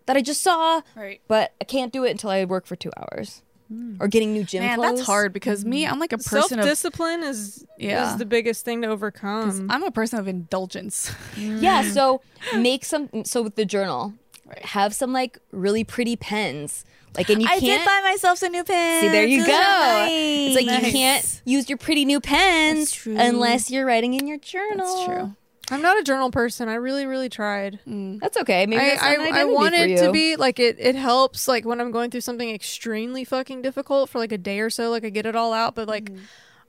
that 0.08 0.18
I 0.18 0.22
just 0.22 0.42
saw, 0.42 0.82
Right. 0.96 1.22
but 1.28 1.54
I 1.62 1.66
can't 1.66 1.94
do 1.94 2.04
it 2.04 2.12
until 2.12 2.32
I 2.32 2.44
work 2.46 2.66
for 2.66 2.76
two 2.76 2.92
hours. 2.98 3.44
Hmm. 3.70 3.98
or 4.00 4.08
getting 4.08 4.32
new 4.32 4.46
gym 4.46 4.64
Man, 4.64 4.78
clothes. 4.78 4.96
that's 5.00 5.06
hard 5.08 5.34
because 5.34 5.66
me, 5.66 5.86
I'm 5.86 6.00
like 6.00 6.14
a 6.14 6.20
Self 6.22 6.44
person 6.44 6.60
of. 6.60 6.66
discipline 6.66 7.22
is 7.22 7.66
Yeah. 7.78 8.14
is 8.14 8.18
the 8.18 8.26
biggest 8.26 8.64
thing 8.64 8.82
to 8.84 8.88
overcome. 8.88 9.68
I'm 9.70 9.84
a 9.84 9.92
person 9.92 10.20
of 10.20 10.26
indulgence. 10.30 11.12
Mm. 11.36 11.62
Yeah, 11.62 11.82
so 11.82 12.22
make 12.56 12.86
some. 12.86 13.10
So 13.26 13.42
with 13.42 13.56
the 13.56 13.66
journal, 13.66 14.14
Right. 14.46 14.64
have 14.68 14.96
some 14.96 15.12
like 15.12 15.38
really 15.52 15.84
pretty 15.84 16.16
pens. 16.16 16.86
Like, 17.18 17.30
and 17.30 17.42
you 17.42 17.48
can't. 17.50 17.60
Did 17.62 17.84
buy 17.84 18.00
myself 18.06 18.38
some 18.40 18.54
new 18.54 18.64
pens. 18.64 19.02
See, 19.02 19.10
there 19.10 19.26
you 19.26 19.46
go. 19.46 19.52
are 19.54 20.08
It's 20.10 20.56
like 20.56 20.84
you 20.86 20.92
can't 20.94 21.42
use 21.44 21.68
your 21.68 21.78
pretty 21.78 22.06
new 22.06 22.22
pens 22.22 23.06
unless 23.06 23.70
you're 23.70 23.86
writing 23.86 24.14
in 24.14 24.28
your 24.28 24.38
journal. 24.38 24.86
That's 24.96 25.06
true. 25.06 25.36
I'm 25.70 25.82
not 25.82 26.00
a 26.00 26.04
journal 26.04 26.32
person. 26.32 26.70
I 26.70 26.76
really, 26.76 27.06
really 27.06 27.30
tried. 27.30 27.80
Mm. 27.88 28.20
That's 28.20 28.38
okay. 28.38 28.66
Maybe 28.66 28.82
I, 28.82 28.90
that's 28.90 29.04
I, 29.04 29.08
I 29.08 29.14
identity 29.14 29.54
want 29.54 29.76
it 29.76 29.98
to 29.98 30.12
be 30.12 30.36
like 30.36 30.60
it. 30.60 30.78
It 30.80 30.96
helps 30.96 31.48
like 31.48 31.66
when 31.66 31.82
I'm 31.82 31.92
going 31.92 32.10
through 32.10 32.22
something 32.22 32.50
extremely 32.50 33.24
fucking 33.24 33.62
difficult 33.62 34.10
for 34.10 34.20
like 34.20 34.32
a 34.32 34.38
day 34.38 34.60
or 34.60 34.70
so. 34.70 34.90
Like 34.90 35.04
I 35.04 35.10
get 35.10 35.26
it 35.26 35.36
all 35.36 35.54
out, 35.54 35.76
but 35.76 35.88
like 35.88 36.12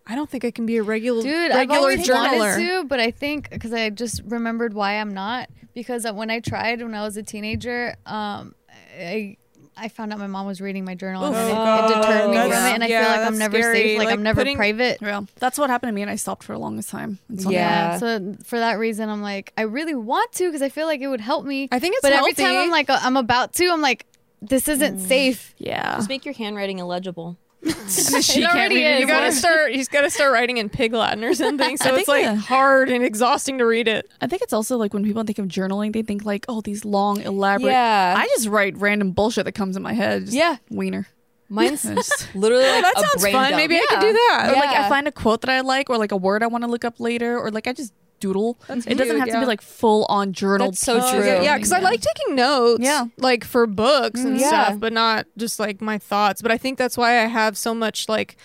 I 0.06 0.14
don't 0.14 0.28
think 0.28 0.44
I 0.44 0.50
can 0.50 0.66
be 0.66 0.78
a 0.78 0.82
regular 0.82 1.22
Dude, 1.22 1.50
I've 1.50 1.68
regular 1.68 1.78
always 1.78 2.08
journaler. 2.08 2.38
wanted 2.38 2.66
to, 2.66 2.84
but 2.84 2.98
I 2.98 3.10
think 3.10 3.50
because 3.50 3.72
I 3.72 3.90
just 3.90 4.22
remembered 4.24 4.74
why 4.74 4.94
I'm 4.94 5.14
not. 5.14 5.48
Because 5.74 6.04
when 6.10 6.30
I 6.30 6.40
tried 6.40 6.82
when 6.82 6.94
I 6.94 7.02
was 7.02 7.16
a 7.16 7.22
teenager, 7.22 7.94
um, 8.06 8.54
I 8.98 9.36
I 9.80 9.88
found 9.88 10.12
out 10.12 10.18
my 10.18 10.26
mom 10.26 10.46
was 10.46 10.60
reading 10.60 10.84
my 10.84 10.94
journal, 10.94 11.24
and 11.24 11.34
Oh, 11.34 11.48
it, 11.48 11.52
God. 11.52 11.90
it 11.90 11.94
deterred 11.94 12.30
me 12.30 12.36
from 12.36 12.52
it. 12.52 12.54
And 12.74 12.84
I 12.84 12.86
yeah, 12.88 13.02
feel 13.02 13.10
like 13.20 13.26
I'm 13.28 13.38
never 13.38 13.58
scary. 13.58 13.74
safe. 13.76 13.98
Like, 13.98 14.06
Like, 14.06 14.14
I'm 14.16 14.22
never 14.22 14.40
putting- 14.40 14.56
private. 14.56 14.98
Yeah, 15.00 15.20
that's 15.36 15.58
what 15.58 15.70
happened 15.70 15.88
to 15.90 15.94
me, 15.94 16.02
and 16.02 16.10
I 16.10 16.16
stopped 16.16 16.42
for 16.44 16.52
the 16.52 16.58
longest 16.58 16.90
time. 16.90 17.18
And 17.28 17.40
so- 17.42 17.50
Yeah. 17.50 17.98
So 17.98 18.36
for 18.44 18.58
that 18.58 18.78
reason, 18.78 19.08
I'm 19.08 19.22
like, 19.22 19.52
I 19.56 19.62
really 19.62 19.94
want 19.94 20.32
to 20.32 20.48
because 20.48 20.62
I 20.62 20.68
feel 20.68 20.86
like 20.86 21.00
it 21.00 21.08
would 21.08 21.20
help 21.20 21.44
me. 21.44 21.68
I 21.72 21.78
think 21.78 21.94
it's 21.94 22.02
but 22.02 22.12
every 22.12 22.32
time 22.34 22.56
I'm 22.56 22.70
like, 22.70 22.90
uh, 22.90 22.98
I'm 23.02 23.16
about 23.16 23.52
to, 23.54 23.66
I'm 23.70 23.80
like, 23.82 24.06
this 24.42 24.68
isn't 24.68 25.00
safe. 25.00 25.54
yeah. 25.58 25.96
Just 25.96 26.08
make 26.08 26.24
your 26.24 26.34
handwriting 26.34 26.78
illegible. 26.78 27.36
She 27.88 28.42
It 28.42 28.48
already 28.50 28.82
is. 28.82 29.00
You 29.00 29.06
gotta 29.06 29.32
start. 29.32 29.72
He's 29.72 29.88
gotta 29.88 30.10
start 30.10 30.32
writing 30.32 30.56
in 30.58 30.68
Pig 30.68 30.92
Latin 30.92 31.24
or 31.24 31.34
something. 31.34 31.76
So 31.76 31.86
I 31.86 31.88
it's 31.88 31.96
think, 31.96 32.08
like 32.08 32.22
yeah. 32.22 32.34
hard 32.34 32.88
and 32.90 33.04
exhausting 33.04 33.58
to 33.58 33.64
read 33.66 33.88
it. 33.88 34.10
I 34.20 34.26
think 34.26 34.42
it's 34.42 34.52
also 34.52 34.76
like 34.76 34.92
when 34.94 35.04
people 35.04 35.22
think 35.24 35.38
of 35.38 35.46
journaling, 35.46 35.92
they 35.92 36.02
think 36.02 36.24
like, 36.24 36.44
oh, 36.48 36.60
these 36.60 36.84
long, 36.84 37.20
elaborate. 37.22 37.70
Yeah. 37.70 38.14
I 38.16 38.26
just 38.26 38.48
write 38.48 38.76
random 38.76 39.12
bullshit 39.12 39.44
that 39.44 39.52
comes 39.52 39.76
in 39.76 39.82
my 39.82 39.92
head. 39.92 40.22
Just 40.26 40.36
Yeah. 40.36 40.56
Wiener. 40.70 41.06
Mine's 41.50 41.82
Just- 41.94 42.28
literally 42.34 42.64
like 42.66 42.82
that 42.82 42.94
a 42.96 43.00
sounds 43.00 43.22
brain 43.22 43.32
fun. 43.32 43.50
dump. 43.50 43.56
Maybe 43.56 43.76
I 43.76 43.86
could 43.88 44.00
do 44.00 44.12
that. 44.12 44.50
Or 44.50 44.56
like 44.56 44.68
I 44.70 44.88
find 44.88 45.08
a 45.08 45.12
quote 45.12 45.40
that 45.40 45.50
I 45.50 45.60
like, 45.62 45.88
or 45.88 45.96
like 45.96 46.12
a 46.12 46.16
word 46.16 46.42
I 46.42 46.46
want 46.46 46.64
to 46.64 46.68
look 46.70 46.84
up 46.84 47.00
later, 47.00 47.38
or 47.38 47.50
like 47.50 47.66
I 47.66 47.72
just 47.72 47.92
doodle. 48.20 48.58
That's 48.66 48.86
it 48.86 48.94
doesn't 48.96 49.16
cute, 49.16 49.18
have 49.18 49.28
to 49.28 49.40
be 49.40 49.46
like 49.46 49.60
full 49.60 50.04
on 50.08 50.32
journal. 50.32 50.68
That's 50.68 50.80
so 50.80 50.96
pieces 50.96 51.10
true. 51.10 51.20
of 51.20 51.26
Yeah, 51.26 51.52
thing, 51.52 51.56
because 51.56 51.72
I 51.72 51.80
like 51.80 52.00
taking 52.00 52.34
notes. 52.36 52.82
Yeah. 52.82 53.06
Like 53.16 53.44
for 53.44 53.66
books 53.66 54.20
and 54.24 54.38
Yeah. 54.38 54.48
stuff, 54.48 54.80
but 54.80 54.92
not 54.92 55.26
just 55.36 55.58
like 55.60 55.80
my 55.80 55.98
thoughts. 55.98 56.42
But 56.42 56.50
I 56.52 56.58
think 56.58 56.78
that's 56.78 56.96
why 56.96 57.22
I 57.22 57.26
have 57.26 57.56
so 57.58 57.74
much 57.74 58.08
like 58.08 58.36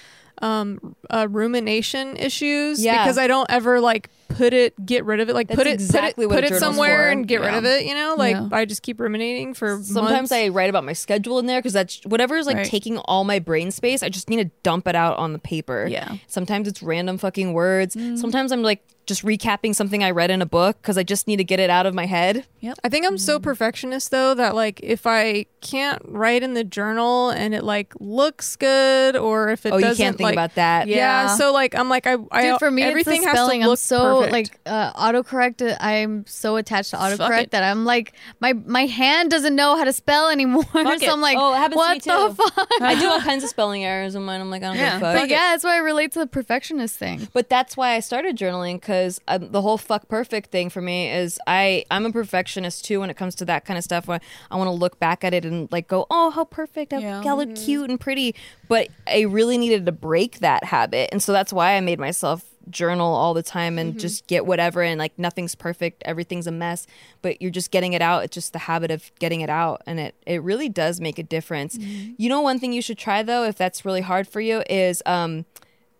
um 0.42 0.96
uh, 1.12 1.28
rumination 1.30 2.18
issues 2.18 2.84
Yeah. 2.84 3.04
because 3.04 3.18
I 3.20 3.28
don't 3.28 3.50
ever 3.52 3.80
like 3.80 4.10
put 4.30 4.52
it 4.52 4.74
get 4.84 5.06
rid 5.06 5.20
of 5.20 5.30
it 5.30 5.36
like 5.36 5.48
That's 5.48 5.58
put 5.60 5.68
it 5.68 5.74
exactly 5.74 6.26
put 6.28 6.40
it, 6.40 6.46
a 6.46 6.48
put 6.48 6.56
it 6.58 6.60
somewhere 6.60 7.06
for. 7.06 7.10
and 7.12 7.28
get 7.28 7.40
rid 7.42 7.54
of 7.54 7.66
it 7.66 7.86
you 7.86 7.94
know 7.94 8.16
like 8.18 8.36
Yeah. 8.36 8.50
I 8.52 8.66
just 8.66 8.82
keep 8.82 9.00
ruminating 9.00 9.54
for 9.54 9.80
Sometimes 9.84 10.12
months. 10.12 10.32
I 10.32 10.48
write 10.48 10.72
about 10.72 10.86
my 10.86 10.94
schedule 10.94 11.38
in 11.38 11.46
there 11.46 11.60
because 11.60 11.74
that's 11.74 12.02
whatever 12.06 12.36
is 12.38 12.48
like 12.48 12.58
Right. 12.58 12.66
taking 12.66 12.98
all 12.98 13.24
my 13.26 13.38
brain 13.38 13.70
space. 13.70 14.02
I 14.02 14.10
just 14.10 14.28
need 14.28 14.38
to 14.38 14.50
dump 14.64 14.88
it 14.88 14.96
out 14.96 15.18
on 15.20 15.34
the 15.34 15.40
paper. 15.40 15.86
Yeah. 15.88 16.16
Sometimes 16.28 16.68
it's 16.68 16.82
random 16.82 17.20
fucking 17.20 17.54
words. 17.54 17.94
Sometimes 18.20 18.52
I'm 18.52 18.64
like 18.64 18.84
just 19.06 19.24
recapping 19.24 19.76
something 19.76 20.04
I 20.04 20.12
read 20.12 20.32
in 20.32 20.42
a 20.42 20.46
book 20.46 20.78
because 20.82 20.98
I 20.98 21.04
just 21.04 21.28
need 21.28 21.38
to 21.38 21.44
get 21.44 21.60
it 21.60 21.70
out 21.70 21.86
of 21.86 21.94
my 21.94 22.06
head. 22.06 22.46
I 22.84 22.90
think 22.90 23.06
I'm 23.06 23.18
so 23.18 23.40
perfectionist 23.40 24.12
though 24.12 24.34
that 24.36 24.56
like 24.56 24.80
if 24.82 25.06
I 25.06 25.46
can't 25.62 26.02
write 26.06 26.44
in 26.44 26.54
the 26.54 26.64
journal 26.64 27.30
and 27.30 27.54
it 27.54 27.64
like 27.64 27.94
looks 28.00 28.56
good 28.56 29.16
or 29.16 29.50
if 29.50 29.66
it 29.66 29.74
oh, 29.74 29.78
you 29.78 29.82
doesn't 29.84 30.04
can't 30.04 30.18
think 30.18 30.26
like, 30.26 30.34
about 30.36 30.56
that. 30.56 30.88
yeah, 30.88 30.96
Yeah. 31.28 31.28
so 31.36 31.52
like 31.52 31.76
I'm 31.76 31.90
like 31.90 32.08
I, 32.08 32.16
I 32.32 32.44
Dude, 32.52 32.60
for 32.60 32.72
me, 32.72 32.84
everything 32.84 33.16
it's 33.16 33.24
the 33.26 33.30
has 33.32 33.38
spelling. 33.38 33.62
to 33.62 33.68
look 33.68 33.74
I'm 33.74 33.78
so 33.78 34.20
perfect. 34.24 34.32
like 34.34 34.60
uh, 34.66 34.94
autocorrect. 34.94 35.78
I'm 35.80 36.26
so 36.26 36.56
attached 36.56 36.92
to 36.92 36.98
autocorrect 36.98 37.52
that 37.52 37.64
I'm 37.64 37.86
like 37.86 38.14
my 38.40 38.54
my 38.54 38.86
hand 38.86 39.32
doesn't 39.32 39.56
know 39.56 39.76
how 39.78 39.84
to 39.84 39.94
spell 39.94 40.30
anymore. 40.30 40.64
Fuck 40.64 40.86
so 41.00 41.06
it. 41.06 41.10
I'm 41.10 41.22
like, 41.22 41.38
Oh, 41.38 41.54
it 41.54 41.58
happens 41.58 41.74
to 41.74 41.78
what 41.78 41.94
me 42.28 42.30
the 42.30 42.36
fuck? 42.36 42.68
I 42.82 43.00
do 43.00 43.08
all 43.10 43.20
kinds 43.20 43.44
of 43.44 43.50
spelling 43.50 43.84
errors 43.84 44.16
in 44.16 44.24
mine. 44.24 44.40
I'm 44.42 44.50
like, 44.50 44.64
I 44.64 44.68
don't 44.68 44.78
Yeah. 44.78 44.94
give 44.94 45.02
a 45.04 45.14
fuck. 45.14 45.22
But 45.24 45.30
yeah, 45.30 45.52
that's 45.52 45.64
why 45.64 45.76
I 45.76 45.80
relate 45.80 46.12
to 46.14 46.20
the 46.20 46.28
perfectionist 46.28 46.98
thing. 46.98 47.28
But 47.34 47.50
that's 47.50 47.76
why 47.76 47.92
I 47.96 48.00
started 48.00 48.38
journaling 48.38 48.82
because 48.94 49.20
um, 49.28 49.52
the 49.52 49.62
whole 49.62 49.78
fuck 49.78 50.08
perfect 50.08 50.52
thing 50.52 50.70
for 50.70 50.82
me 50.82 51.10
is 51.10 51.40
I 51.48 51.86
I'm 51.92 52.06
a 52.06 52.12
perfectionist 52.12 52.86
too 52.86 53.00
when 53.00 53.10
it 53.10 53.18
comes 53.18 53.36
to 53.36 53.46
that 53.46 53.66
kind 53.66 53.78
of 53.78 53.84
stuff. 53.84 54.08
Where 54.08 54.20
I 54.52 54.56
want 54.56 54.68
to 54.68 54.72
look 54.72 55.00
back 55.00 55.24
at 55.24 55.34
it 55.34 55.46
and 55.46 55.72
like 55.72 55.88
go, 55.88 56.06
oh, 56.10 56.30
how 56.32 56.46
perfect, 56.46 56.92
how, 56.94 57.00
Yeah. 57.00 57.24
how 57.24 57.36
look 57.38 57.56
cute 57.56 57.90
and 57.90 58.00
pretty. 58.00 58.36
But 58.68 58.90
I 59.08 59.22
really 59.22 59.58
needed 59.58 59.86
to 59.86 59.92
break 59.92 60.40
that 60.40 60.64
habit, 60.64 61.10
and 61.12 61.22
so 61.22 61.32
that's 61.32 61.52
why 61.52 61.76
I 61.76 61.82
made 61.82 62.00
myself 62.00 62.46
journal 62.70 63.14
all 63.14 63.34
the 63.34 63.44
time 63.44 63.78
and 63.78 64.00
just 64.00 64.26
get 64.28 64.46
whatever 64.46 64.82
and 64.82 64.98
like 64.98 65.12
nothing's 65.20 65.54
perfect. 65.54 66.02
Everything's 66.06 66.48
a 66.48 66.52
mess. 66.52 66.88
But 67.22 67.42
you're 67.42 67.52
just 67.52 67.72
getting 67.72 67.92
it 67.92 68.02
out. 68.02 68.24
It's 68.24 68.34
just 68.34 68.54
the 68.54 68.60
habit 68.60 68.90
of 68.90 69.12
getting 69.20 69.42
it 69.42 69.50
out. 69.50 69.82
And 69.86 70.00
it 70.00 70.16
it 70.26 70.42
really 70.42 70.70
does 70.70 71.02
make 71.02 71.20
a 71.20 71.24
difference. 71.24 71.78
You 71.78 72.30
know 72.30 72.40
one 72.42 72.60
thing 72.60 72.72
you 72.72 72.82
should 72.82 72.98
try 72.98 73.22
though 73.22 73.44
if 73.44 73.58
that's 73.58 73.84
really 73.84 74.00
hard 74.02 74.30
for 74.30 74.40
you 74.40 74.64
is 74.70 75.04
um 75.06 75.46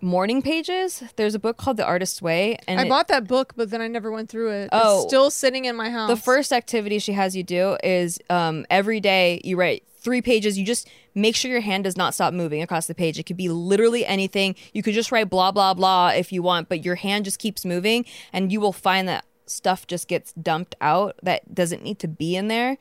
morning 0.04 0.42
pages. 0.42 1.04
There's 1.16 1.34
a 1.34 1.40
book 1.40 1.58
called 1.58 1.78
The 1.78 1.86
Artist's 1.86 2.22
Way, 2.22 2.58
and 2.68 2.80
I 2.80 2.86
it- 2.86 2.90
bought 2.90 3.08
that 3.08 3.28
book, 3.28 3.54
but 3.56 3.70
then 3.72 3.82
I 3.82 3.88
never 3.88 4.12
went 4.12 4.30
through 4.30 4.52
it. 4.52 4.70
Oh. 4.72 5.00
it's 5.02 5.08
still 5.10 5.32
sitting 5.32 5.66
in 5.66 5.76
my 5.76 5.90
house. 5.90 6.10
the 6.10 6.16
first 6.18 6.52
activity 6.54 7.00
she 7.00 7.14
has 7.14 7.36
you 7.36 7.44
do 7.44 7.78
is 7.84 8.20
um, 8.30 8.66
every 8.70 9.00
day 9.00 9.42
you 9.44 9.56
write 9.58 9.84
three 10.00 10.22
pages. 10.22 10.60
You 10.60 10.66
just 10.66 10.90
make 11.16 11.36
sure 11.36 11.50
your 11.50 11.62
hand 11.62 11.86
does 11.86 11.96
not 11.96 12.14
stop 12.14 12.34
moving 12.34 12.62
across 12.62 12.88
the 12.88 12.96
page. 12.96 13.18
It 13.18 13.24
could 13.24 13.38
be 13.38 13.48
literally 13.50 14.06
anything. 14.06 14.56
You 14.74 14.84
could 14.84 14.94
just 14.94 15.12
write 15.12 15.30
blah 15.30 15.52
blah 15.52 15.74
blah 15.74 16.10
if 16.10 16.32
you 16.34 16.44
want, 16.44 16.68
but 16.70 16.84
your 16.84 16.96
hand 16.96 17.24
just 17.26 17.40
keeps 17.40 17.64
moving, 17.66 18.06
and 18.34 18.52
you 18.52 18.60
will 18.60 18.74
find 18.74 19.08
that 19.08 19.26
stuff 19.46 19.88
just 19.88 20.08
gets 20.08 20.34
dumped 20.34 20.76
out 20.82 21.16
that 21.24 21.54
doesn't 21.56 21.84
need 21.84 22.00
to 22.00 22.08
be 22.08 22.36
in 22.36 22.48
there 22.48 22.78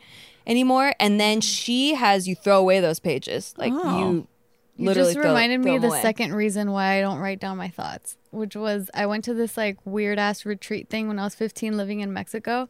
anymore. 0.46 0.94
And 0.98 1.20
then 1.20 1.40
she 1.40 1.94
has 1.94 2.26
you 2.26 2.34
throw 2.34 2.58
away 2.58 2.80
those 2.80 2.98
pages, 3.00 3.54
like 3.56 3.72
Oh. 3.74 3.98
you. 3.98 4.28
You 4.76 4.86
Literally 4.86 5.14
just 5.14 5.24
reminded 5.26 5.62
throw 5.62 5.72
me 5.72 5.76
of 5.76 5.82
the 5.82 5.88
away. 5.88 6.00
second 6.02 6.34
reason 6.34 6.70
why 6.70 6.98
I 6.98 7.00
don't 7.02 7.18
write 7.18 7.40
down 7.40 7.58
my 7.58 7.68
thoughts, 7.68 8.16
which 8.30 8.56
was 8.56 8.90
I 8.94 9.04
went 9.04 9.22
to 9.24 9.34
this 9.34 9.56
like 9.56 9.76
weird 9.84 10.18
ass 10.18 10.46
retreat 10.46 10.88
thing 10.88 11.08
when 11.08 11.18
I 11.18 11.24
was 11.24 11.34
15 11.34 11.76
living 11.76 12.00
in 12.00 12.12
Mexico. 12.12 12.68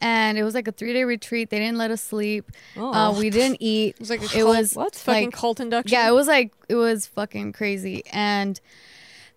And 0.00 0.36
it 0.36 0.42
was 0.42 0.54
like 0.54 0.66
a 0.66 0.72
three 0.72 0.92
day 0.92 1.04
retreat. 1.04 1.50
They 1.50 1.60
didn't 1.60 1.78
let 1.78 1.92
us 1.92 2.02
sleep. 2.02 2.50
Oh. 2.76 2.92
Uh, 2.92 3.12
we 3.18 3.30
didn't 3.30 3.58
eat. 3.60 3.94
it 3.94 4.00
was 4.00 4.10
like 4.10 4.20
a 4.22 4.24
it 4.24 4.30
cult, 4.30 4.48
was 4.48 4.74
what? 4.74 4.96
fucking 4.96 5.30
cult 5.30 5.60
induction. 5.60 5.92
yeah, 5.92 6.08
it 6.08 6.12
was 6.12 6.26
like 6.26 6.52
it 6.68 6.74
was 6.74 7.06
fucking 7.06 7.52
crazy. 7.52 8.02
And 8.12 8.60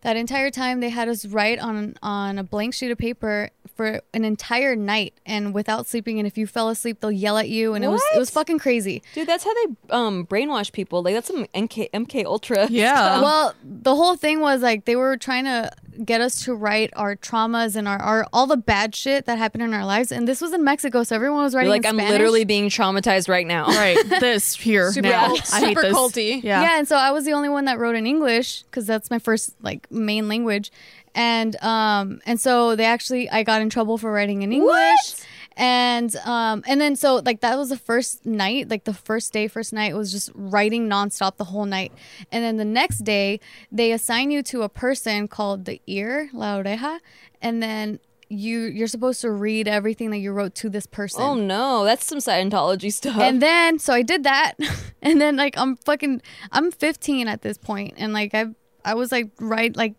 that 0.01 0.15
entire 0.17 0.49
time 0.51 0.79
they 0.79 0.89
had 0.89 1.07
us 1.09 1.25
write 1.25 1.59
on 1.59 1.95
on 2.01 2.37
a 2.37 2.43
blank 2.43 2.73
sheet 2.73 2.91
of 2.91 2.97
paper 2.97 3.49
for 3.75 4.01
an 4.13 4.25
entire 4.25 4.75
night 4.75 5.13
and 5.25 5.53
without 5.53 5.85
sleeping. 5.87 6.17
And 6.19 6.25
if 6.27 6.37
you 6.37 6.47
fell 6.47 6.69
asleep, 6.69 6.99
they'll 6.99 7.11
yell 7.11 7.37
at 7.37 7.49
you. 7.49 7.73
And 7.73 7.83
it 7.85 7.89
was 7.89 8.01
it 8.15 8.19
was 8.19 8.29
fucking 8.29 8.59
crazy. 8.59 9.03
Dude, 9.13 9.27
that's 9.27 9.43
how 9.43 9.53
they 9.53 9.75
um 9.89 10.25
brainwash 10.25 10.71
people. 10.71 11.03
Like 11.03 11.13
that's 11.13 11.27
some 11.27 11.45
MK 11.53 11.89
MK 11.91 12.25
Ultra. 12.25 12.67
Yeah. 12.69 13.21
well, 13.21 13.53
the 13.63 13.95
whole 13.95 14.15
thing 14.15 14.39
was 14.39 14.61
like 14.61 14.85
they 14.85 14.95
were 14.95 15.17
trying 15.17 15.45
to 15.45 15.71
get 16.05 16.21
us 16.21 16.43
to 16.45 16.53
write 16.53 16.91
our 16.95 17.15
traumas 17.15 17.75
and 17.75 17.87
our, 17.87 17.97
our 17.99 18.27
all 18.31 18.45
the 18.45 18.55
bad 18.57 18.93
shit 18.95 19.25
that 19.25 19.37
happened 19.39 19.63
in 19.63 19.73
our 19.73 19.85
lives. 19.85 20.11
And 20.11 20.27
this 20.27 20.41
was 20.41 20.53
in 20.53 20.63
Mexico, 20.63 21.03
so 21.03 21.15
everyone 21.15 21.43
was 21.43 21.53
You're 21.53 21.61
writing 21.61 21.71
like 21.71 21.81
in 21.85 21.89
I'm 21.89 21.95
Spanish. 21.95 22.11
literally 22.11 22.45
being 22.45 22.69
traumatized 22.69 23.27
right 23.29 23.47
now. 23.47 23.65
right. 23.67 23.97
This 24.19 24.55
here 24.55 24.91
Super 24.91 25.09
now. 25.09 25.27
cult- 25.27 25.53
I 25.53 25.59
hate 25.59 25.67
super 25.69 25.81
this. 25.81 25.93
culty. 25.95 26.43
Yeah. 26.43 26.61
Yeah. 26.61 26.77
and 26.79 26.87
so 26.87 26.95
I 26.97 27.11
was 27.11 27.25
the 27.25 27.33
only 27.33 27.49
one 27.49 27.65
that 27.65 27.77
wrote 27.79 27.95
in 27.95 28.05
English 28.07 28.63
because 28.63 28.85
that's 28.85 29.09
my 29.11 29.19
first 29.19 29.53
like 29.61 29.86
main 29.89 30.27
language, 30.27 30.71
and 31.15 31.55
um 31.63 32.21
and 32.25 32.39
so 32.39 32.75
they 32.75 32.85
actually 32.85 33.29
I 33.29 33.43
got 33.43 33.61
in 33.61 33.69
trouble 33.69 33.97
for 33.97 34.11
writing 34.11 34.41
in 34.41 34.53
English. 34.53 35.15
And 35.59 36.15
um 36.17 36.63
and 36.67 36.79
then 36.79 36.95
so 36.95 37.21
like 37.25 37.41
that 37.41 37.57
was 37.57 37.69
the 37.69 37.77
first 37.77 38.25
night, 38.25 38.69
like 38.69 38.83
the 38.83 38.93
first 38.93 39.33
day, 39.33 39.47
first 39.47 39.73
night 39.73 39.95
was 39.95 40.11
just 40.11 40.29
writing 40.35 40.87
nonstop 40.87 41.37
the 41.37 41.45
whole 41.45 41.65
night. 41.65 41.91
And 42.31 42.43
then 42.43 42.57
the 42.57 42.65
next 42.65 42.99
day 42.99 43.39
they 43.71 43.91
assign 43.91 44.29
you 44.29 44.43
to 44.43 44.61
a 44.61 44.69
person 44.69 45.27
called 45.27 45.65
the 45.65 45.81
ear, 45.87 46.29
la 46.33 46.57
oreja, 46.57 46.99
and 47.41 47.61
then 47.63 47.99
you 48.29 48.59
you're 48.59 48.87
supposed 48.87 49.21
to 49.21 49.31
read 49.31 49.67
everything 49.67 50.11
that 50.11 50.17
you 50.17 50.31
wrote 50.31 50.53
to 50.55 50.69
this 50.69 50.85
person. 50.85 51.21
Oh 51.21 51.33
no, 51.33 51.83
that's 51.83 52.05
some 52.05 52.19
Scientology 52.19 52.91
stuff. 52.91 53.17
And 53.17 53.41
then 53.41 53.79
so 53.79 53.93
I 53.93 54.01
did 54.01 54.23
that, 54.23 54.53
and 55.01 55.19
then 55.19 55.35
like 55.35 55.57
I'm 55.57 55.75
fucking 55.77 56.21
I'm 56.51 56.71
15 56.71 57.27
at 57.27 57.41
this 57.41 57.57
point, 57.57 57.93
and 57.97 58.13
like 58.13 58.33
I 58.33 58.47
I 58.87 58.93
was 58.95 59.11
like 59.11 59.29
right 59.39 59.75
like 59.75 59.93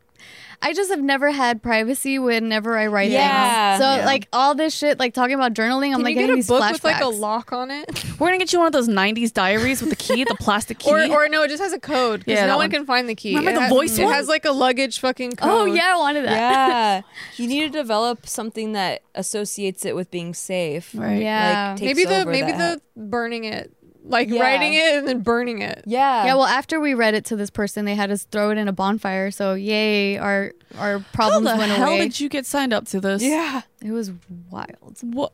I 0.60 0.72
just 0.74 0.90
have 0.90 1.00
never 1.00 1.30
had 1.30 1.62
privacy 1.62 2.18
whenever 2.18 2.76
I 2.76 2.88
write 2.88 3.12
Yeah. 3.12 3.74
things. 3.78 3.84
So 3.84 3.94
Yeah. 4.00 4.04
like 4.06 4.26
all 4.32 4.56
this 4.56 4.74
shit, 4.74 4.98
like 4.98 5.14
talking 5.14 5.36
about 5.36 5.54
journaling, 5.54 5.90
I'm 5.90 5.98
Can 5.98 6.02
like 6.02 6.14
you 6.16 6.22
get 6.22 6.22
getting 6.22 6.32
a 6.32 6.36
these 6.38 6.48
book 6.48 6.60
flashbacks. 6.64 6.72
with 6.72 6.84
like 6.84 7.00
a 7.00 7.06
lock 7.06 7.52
on 7.52 7.70
it? 7.70 7.86
We're 8.18 8.26
gonna 8.26 8.38
get 8.38 8.52
you 8.52 8.58
one 8.58 8.66
of 8.66 8.72
those 8.72 8.88
'90s 8.88 9.32
diaries 9.32 9.80
with 9.80 9.90
the 9.90 9.96
key, 9.96 10.24
the 10.24 10.34
plastic 10.40 10.78
key. 10.80 10.90
Or, 10.90 10.98
or 11.26 11.28
no, 11.28 11.44
it 11.44 11.48
just 11.48 11.62
has 11.62 11.72
a 11.72 11.78
code 11.78 12.20
because 12.24 12.40
Yeah, 12.40 12.46
no 12.46 12.56
one, 12.56 12.64
one. 12.64 12.70
can 12.72 12.86
find 12.86 13.08
the 13.08 13.14
key. 13.14 13.36
Remember 13.36 13.52
it 13.52 13.54
the 13.54 13.60
has, 13.60 13.70
voice 13.72 13.98
It 14.00 14.04
one? 14.06 14.14
has 14.14 14.26
like 14.26 14.44
a 14.46 14.50
luggage 14.50 14.98
fucking 14.98 15.34
oh, 15.34 15.46
code. 15.46 15.50
oh 15.52 15.64
yeah, 15.66 15.92
I 15.94 15.96
wanted 15.96 16.24
that. 16.24 16.32
yeah, 16.36 17.02
you 17.36 17.46
need 17.46 17.60
to 17.60 17.68
develop 17.78 18.26
something 18.26 18.72
that 18.72 19.02
associates 19.14 19.84
it 19.84 19.94
with 19.94 20.10
being 20.10 20.34
safe. 20.34 20.90
right. 20.92 21.22
Yeah. 21.22 21.68
Like, 21.70 21.78
takes 21.78 21.96
maybe 21.96 22.04
the 22.08 22.20
over 22.22 22.30
maybe 22.32 22.50
that. 22.50 22.80
the 22.96 23.00
burning 23.00 23.44
it 23.44 23.72
like 24.08 24.28
Yeah. 24.28 24.42
writing 24.42 24.74
it 24.74 24.94
and 24.96 25.06
then 25.08 25.20
burning 25.20 25.62
it. 25.62 25.82
Yeah. 25.86 26.24
Yeah, 26.26 26.34
well, 26.34 26.44
after 26.46 26.80
we 26.80 26.94
read 26.94 27.14
it 27.14 27.24
to 27.26 27.36
this 27.36 27.50
person, 27.50 27.84
they 27.84 27.94
had 27.94 28.10
us 28.10 28.24
throw 28.24 28.50
it 28.50 28.58
in 28.58 28.68
a 28.68 28.72
bonfire. 28.72 29.30
So 29.30 29.54
yay, 29.54 30.16
our 30.18 30.52
our 30.78 31.00
problems 31.12 31.44
went 31.46 31.56
away. 31.56 31.56
How 31.56 31.56
problems 31.56 31.56
the 31.56 31.58
went 31.58 31.72
hell 31.72 31.88
away. 31.88 31.98
did 32.00 32.20
you 32.20 32.28
get 32.28 32.46
signed 32.46 32.72
up 32.72 32.86
to 32.88 33.00
this? 33.00 33.22
yeah. 33.22 33.62
it 33.82 33.92
was 33.92 34.12
wild. 34.50 34.98
What? 35.02 35.32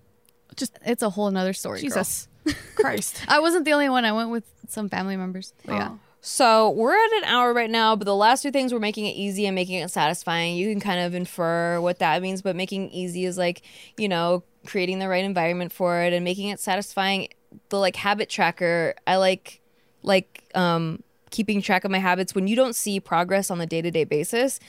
Just 0.56 0.78
it's 0.84 1.02
a 1.02 1.10
whole 1.10 1.30
nother 1.30 1.52
story. 1.52 1.80
girl. 1.80 1.88
Jesus 1.88 2.28
Christ. 2.74 3.22
I 3.28 3.40
wasn't 3.40 3.64
the 3.64 3.72
only 3.72 3.88
one. 3.88 4.04
I 4.04 4.12
went 4.12 4.30
with 4.30 4.44
some 4.68 4.88
family 4.88 5.16
members. 5.16 5.52
But 5.64 5.72
oh. 5.72 5.76
yeah. 5.76 5.90
So 6.26 6.70
we're 6.70 6.94
at 6.94 7.12
an 7.18 7.24
hour 7.24 7.52
right 7.52 7.68
now, 7.70 7.96
but 7.96 8.06
the 8.06 8.14
last 8.16 8.40
two 8.42 8.50
things 8.50 8.72
we're 8.72 8.78
making 8.80 9.04
it 9.04 9.10
easy 9.10 9.44
and 9.44 9.54
making 9.54 9.74
it 9.80 9.90
satisfying. 9.90 10.56
You 10.56 10.70
can 10.70 10.80
kind 10.80 11.00
of 11.00 11.14
infer 11.14 11.78
what 11.82 11.98
that 11.98 12.22
means, 12.22 12.40
but 12.40 12.56
making 12.56 12.88
easy 12.92 13.26
is 13.26 13.36
like, 13.36 13.60
you 13.98 14.08
know, 14.08 14.42
creating 14.66 15.00
the 15.00 15.08
right 15.08 15.22
environment 15.22 15.70
for 15.70 16.00
it 16.00 16.14
and 16.14 16.24
making 16.24 16.48
it 16.48 16.60
satisfying. 16.60 17.28
The 17.68 17.78
like 17.78 17.96
habit 17.96 18.28
tracker, 18.28 18.94
I 19.06 19.16
like 19.16 19.60
like 20.02 20.44
um 20.54 21.02
keeping 21.30 21.60
track 21.60 21.84
of 21.84 21.90
my 21.90 21.98
habits 21.98 22.34
when 22.34 22.46
you 22.46 22.54
don't 22.54 22.76
see 22.76 23.00
progress 23.00 23.50
on 23.50 23.58
the 23.58 23.66
day-to-day 23.66 24.04
basis. 24.04 24.60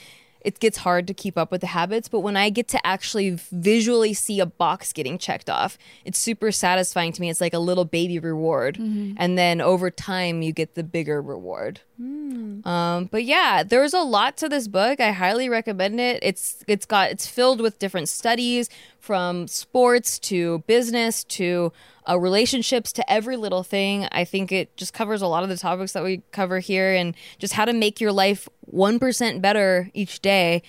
It 0.42 0.60
gets 0.60 0.78
hard 0.78 1.08
to 1.08 1.14
keep 1.16 1.40
up 1.40 1.52
with 1.52 1.62
the 1.62 1.68
habits, 1.68 2.08
but 2.08 2.20
when 2.20 2.38
I 2.38 2.52
get 2.52 2.68
to 2.68 2.86
actually 2.86 3.40
visually 3.52 4.14
see 4.14 4.40
a 4.40 4.46
box 4.46 4.94
getting 4.94 5.18
checked 5.18 5.50
off, 5.50 5.76
it's 6.06 6.20
super 6.20 6.52
satisfying 6.52 7.12
to 7.14 7.22
me. 7.22 7.32
It's 7.32 7.42
like 7.42 7.56
a 7.56 7.60
little 7.60 7.84
baby 7.84 8.20
reward. 8.20 8.78
And 9.18 9.40
then 9.40 9.60
over 9.60 9.90
time, 9.90 10.44
you 10.44 10.52
get 10.54 10.76
the 10.76 10.84
bigger 10.84 11.20
reward. 11.20 11.82
Um, 12.00 13.06
but 13.06 13.24
yeah, 13.24 13.64
there's 13.64 13.96
a 13.96 14.02
lot 14.02 14.38
to 14.38 14.48
this 14.48 14.68
book. 14.68 15.00
I 15.00 15.14
highly 15.14 15.50
recommend 15.50 16.00
it. 16.00 16.20
It's 16.22 16.64
it's 16.68 16.86
got 16.86 17.10
it's 17.10 17.26
filled 17.26 17.60
with 17.60 17.80
different 17.80 18.08
studies 18.08 18.70
from 19.00 19.48
sports 19.48 20.20
to 20.20 20.60
business 20.68 21.24
to 21.24 21.74
uh, 22.10 22.20
relationships 22.20 22.92
to 22.94 23.12
every 23.12 23.38
little 23.38 23.64
thing. 23.64 24.08
I 24.12 24.26
think 24.26 24.52
it 24.52 24.76
just 24.78 24.94
covers 24.94 25.22
a 25.22 25.28
lot 25.28 25.44
of 25.44 25.50
the 25.50 25.58
topics 25.58 25.94
that 25.94 26.04
we 26.04 26.22
cover 26.32 26.60
here 26.60 26.94
and 26.94 27.16
just 27.40 27.54
how 27.54 27.66
to 27.66 27.74
make 27.74 28.00
your 28.00 28.12
life 28.12 28.48
one 28.62 29.00
percent 29.00 29.42
better 29.42 29.90
each 29.94 30.22
day. 30.22 30.62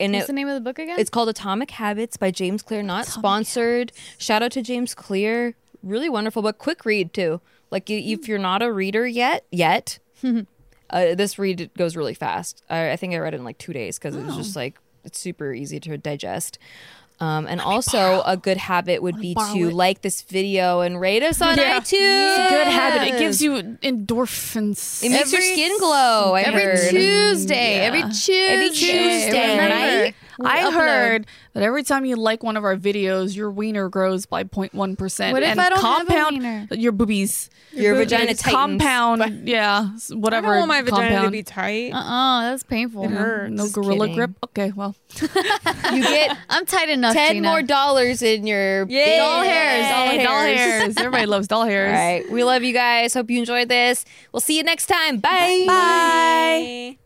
And 0.00 0.12
What's 0.12 0.24
it, 0.24 0.26
the 0.28 0.32
name 0.34 0.48
of 0.48 0.54
the 0.54 0.60
book 0.60 0.78
again? 0.78 0.98
it's 0.98 1.10
called 1.10 1.28
Atomic 1.28 1.72
Habits 1.72 2.16
by 2.16 2.30
James 2.30 2.62
Clear, 2.62 2.82
not 2.82 3.06
sponsored. 3.06 3.92
Shout 4.16 4.42
out 4.42 4.52
to 4.52 4.62
James 4.62 4.94
Clear. 4.94 5.54
Really 5.82 6.08
wonderful 6.08 6.42
book. 6.42 6.58
Quick 6.58 6.84
read 6.84 7.12
too. 7.12 7.40
Like 7.70 7.90
if 7.90 8.28
you're 8.28 8.38
not 8.38 8.62
a 8.62 8.72
reader 8.72 9.06
yet, 9.06 9.44
yet, 9.50 9.98
uh, 10.24 11.14
this 11.14 11.38
read 11.38 11.70
goes 11.76 11.96
really 11.96 12.14
fast. 12.14 12.62
I, 12.70 12.92
I 12.92 12.96
think 12.96 13.12
I 13.12 13.18
read 13.18 13.34
it 13.34 13.38
in 13.38 13.44
like 13.44 13.58
two 13.58 13.72
days 13.72 13.98
because 13.98 14.16
it 14.16 14.24
was 14.24 14.36
just 14.36 14.56
like 14.56 14.78
it's 15.04 15.18
super 15.18 15.52
easy 15.52 15.80
to 15.80 15.98
digest. 15.98 16.58
Um, 17.20 17.46
and 17.48 17.60
also, 17.60 18.22
a 18.24 18.36
good 18.36 18.56
habit 18.58 19.02
would 19.02 19.18
be 19.20 19.34
to 19.34 19.68
it. 19.68 19.74
like 19.74 20.02
this 20.02 20.22
video 20.22 20.82
and 20.82 21.00
rate 21.00 21.24
us 21.24 21.42
on 21.42 21.56
Yeah. 21.56 21.80
iTunes. 21.80 21.84
It's 21.90 22.46
a 22.52 22.54
good 22.54 22.66
habit. 22.68 23.14
It 23.14 23.18
gives 23.18 23.42
you 23.42 23.54
endorphins. 23.82 25.02
It 25.02 25.10
makes 25.10 25.32
your 25.32 25.42
skin 25.42 25.76
glow. 25.78 26.34
I 26.34 26.42
every 26.42 26.62
heard. 26.62 26.90
Tuesday. 26.90 27.76
Yeah. 27.78 27.82
Every 27.84 28.02
Tuesday. 28.02 28.46
Every 28.46 28.68
Tuesday, 28.70 29.50
Remember, 29.56 29.74
right? 30.04 30.14
We 30.38 30.46
I 30.46 30.60
upload. 30.62 30.72
heard 30.74 31.26
that 31.54 31.62
every 31.62 31.82
time 31.82 32.04
you 32.04 32.16
like 32.16 32.42
one 32.42 32.56
of 32.56 32.64
our 32.64 32.76
videos, 32.76 33.34
your 33.36 33.50
wiener 33.50 33.88
grows 33.88 34.24
by 34.26 34.44
0.1 34.44 34.96
percent. 34.96 35.32
What 35.34 35.42
if 35.42 35.50
and 35.50 35.60
I 35.60 35.68
don't 35.68 35.80
have 35.80 36.02
a 36.02 36.06
compound, 36.06 36.36
wiener? 36.38 36.68
Your 36.70 36.92
boobies. 36.92 37.50
Your 37.72 37.94
vagina 37.96 38.30
It's 38.30 38.42
tightens. 38.42 38.80
compound. 38.82 39.46
Yeah, 39.48 39.90
s- 39.94 40.10
I 40.10 40.14
whatever. 40.16 40.46
don't 40.48 40.56
want 40.58 40.68
my 40.68 40.82
vagina 40.82 41.22
to 41.22 41.30
be 41.30 41.42
tight. 41.42 41.92
Uh-uh, 41.92 42.50
that's 42.50 42.62
painful. 42.62 43.04
It 43.04 43.10
hurts. 43.10 43.52
No 43.52 43.68
gorilla 43.68 44.06
kidding. 44.06 44.14
grip. 44.16 44.30
Okay, 44.44 44.72
well, 44.74 44.94
You 45.20 46.02
get 46.02 46.36
I'm 46.48 46.64
tight 46.66 46.88
enough, 46.88 47.14
ten 47.14 47.34
Gina. 47.34 47.48
more 47.48 47.62
dollars 47.62 48.22
in 48.22 48.46
your 48.46 48.86
Yay. 48.88 49.16
Doll 49.18 49.42
hairs, 49.42 49.88
doll 49.90 50.06
Hey, 50.08 50.24
doll 50.24 50.38
hairs. 50.40 50.58
hairs. 50.58 50.94
Everybody 50.98 51.26
loves 51.26 51.46
doll 51.48 51.64
hairs. 51.66 51.92
right. 51.92 52.30
We 52.32 52.42
love 52.44 52.62
you 52.62 52.72
guys. 52.72 53.14
Hope 53.14 53.30
you 53.30 53.38
enjoyed 53.38 53.68
this. 53.68 54.04
We'll 54.32 54.40
see 54.40 54.56
you 54.56 54.62
next 54.64 54.86
time. 54.86 55.18
Bye. 55.18 55.64
Bye. 55.66 56.98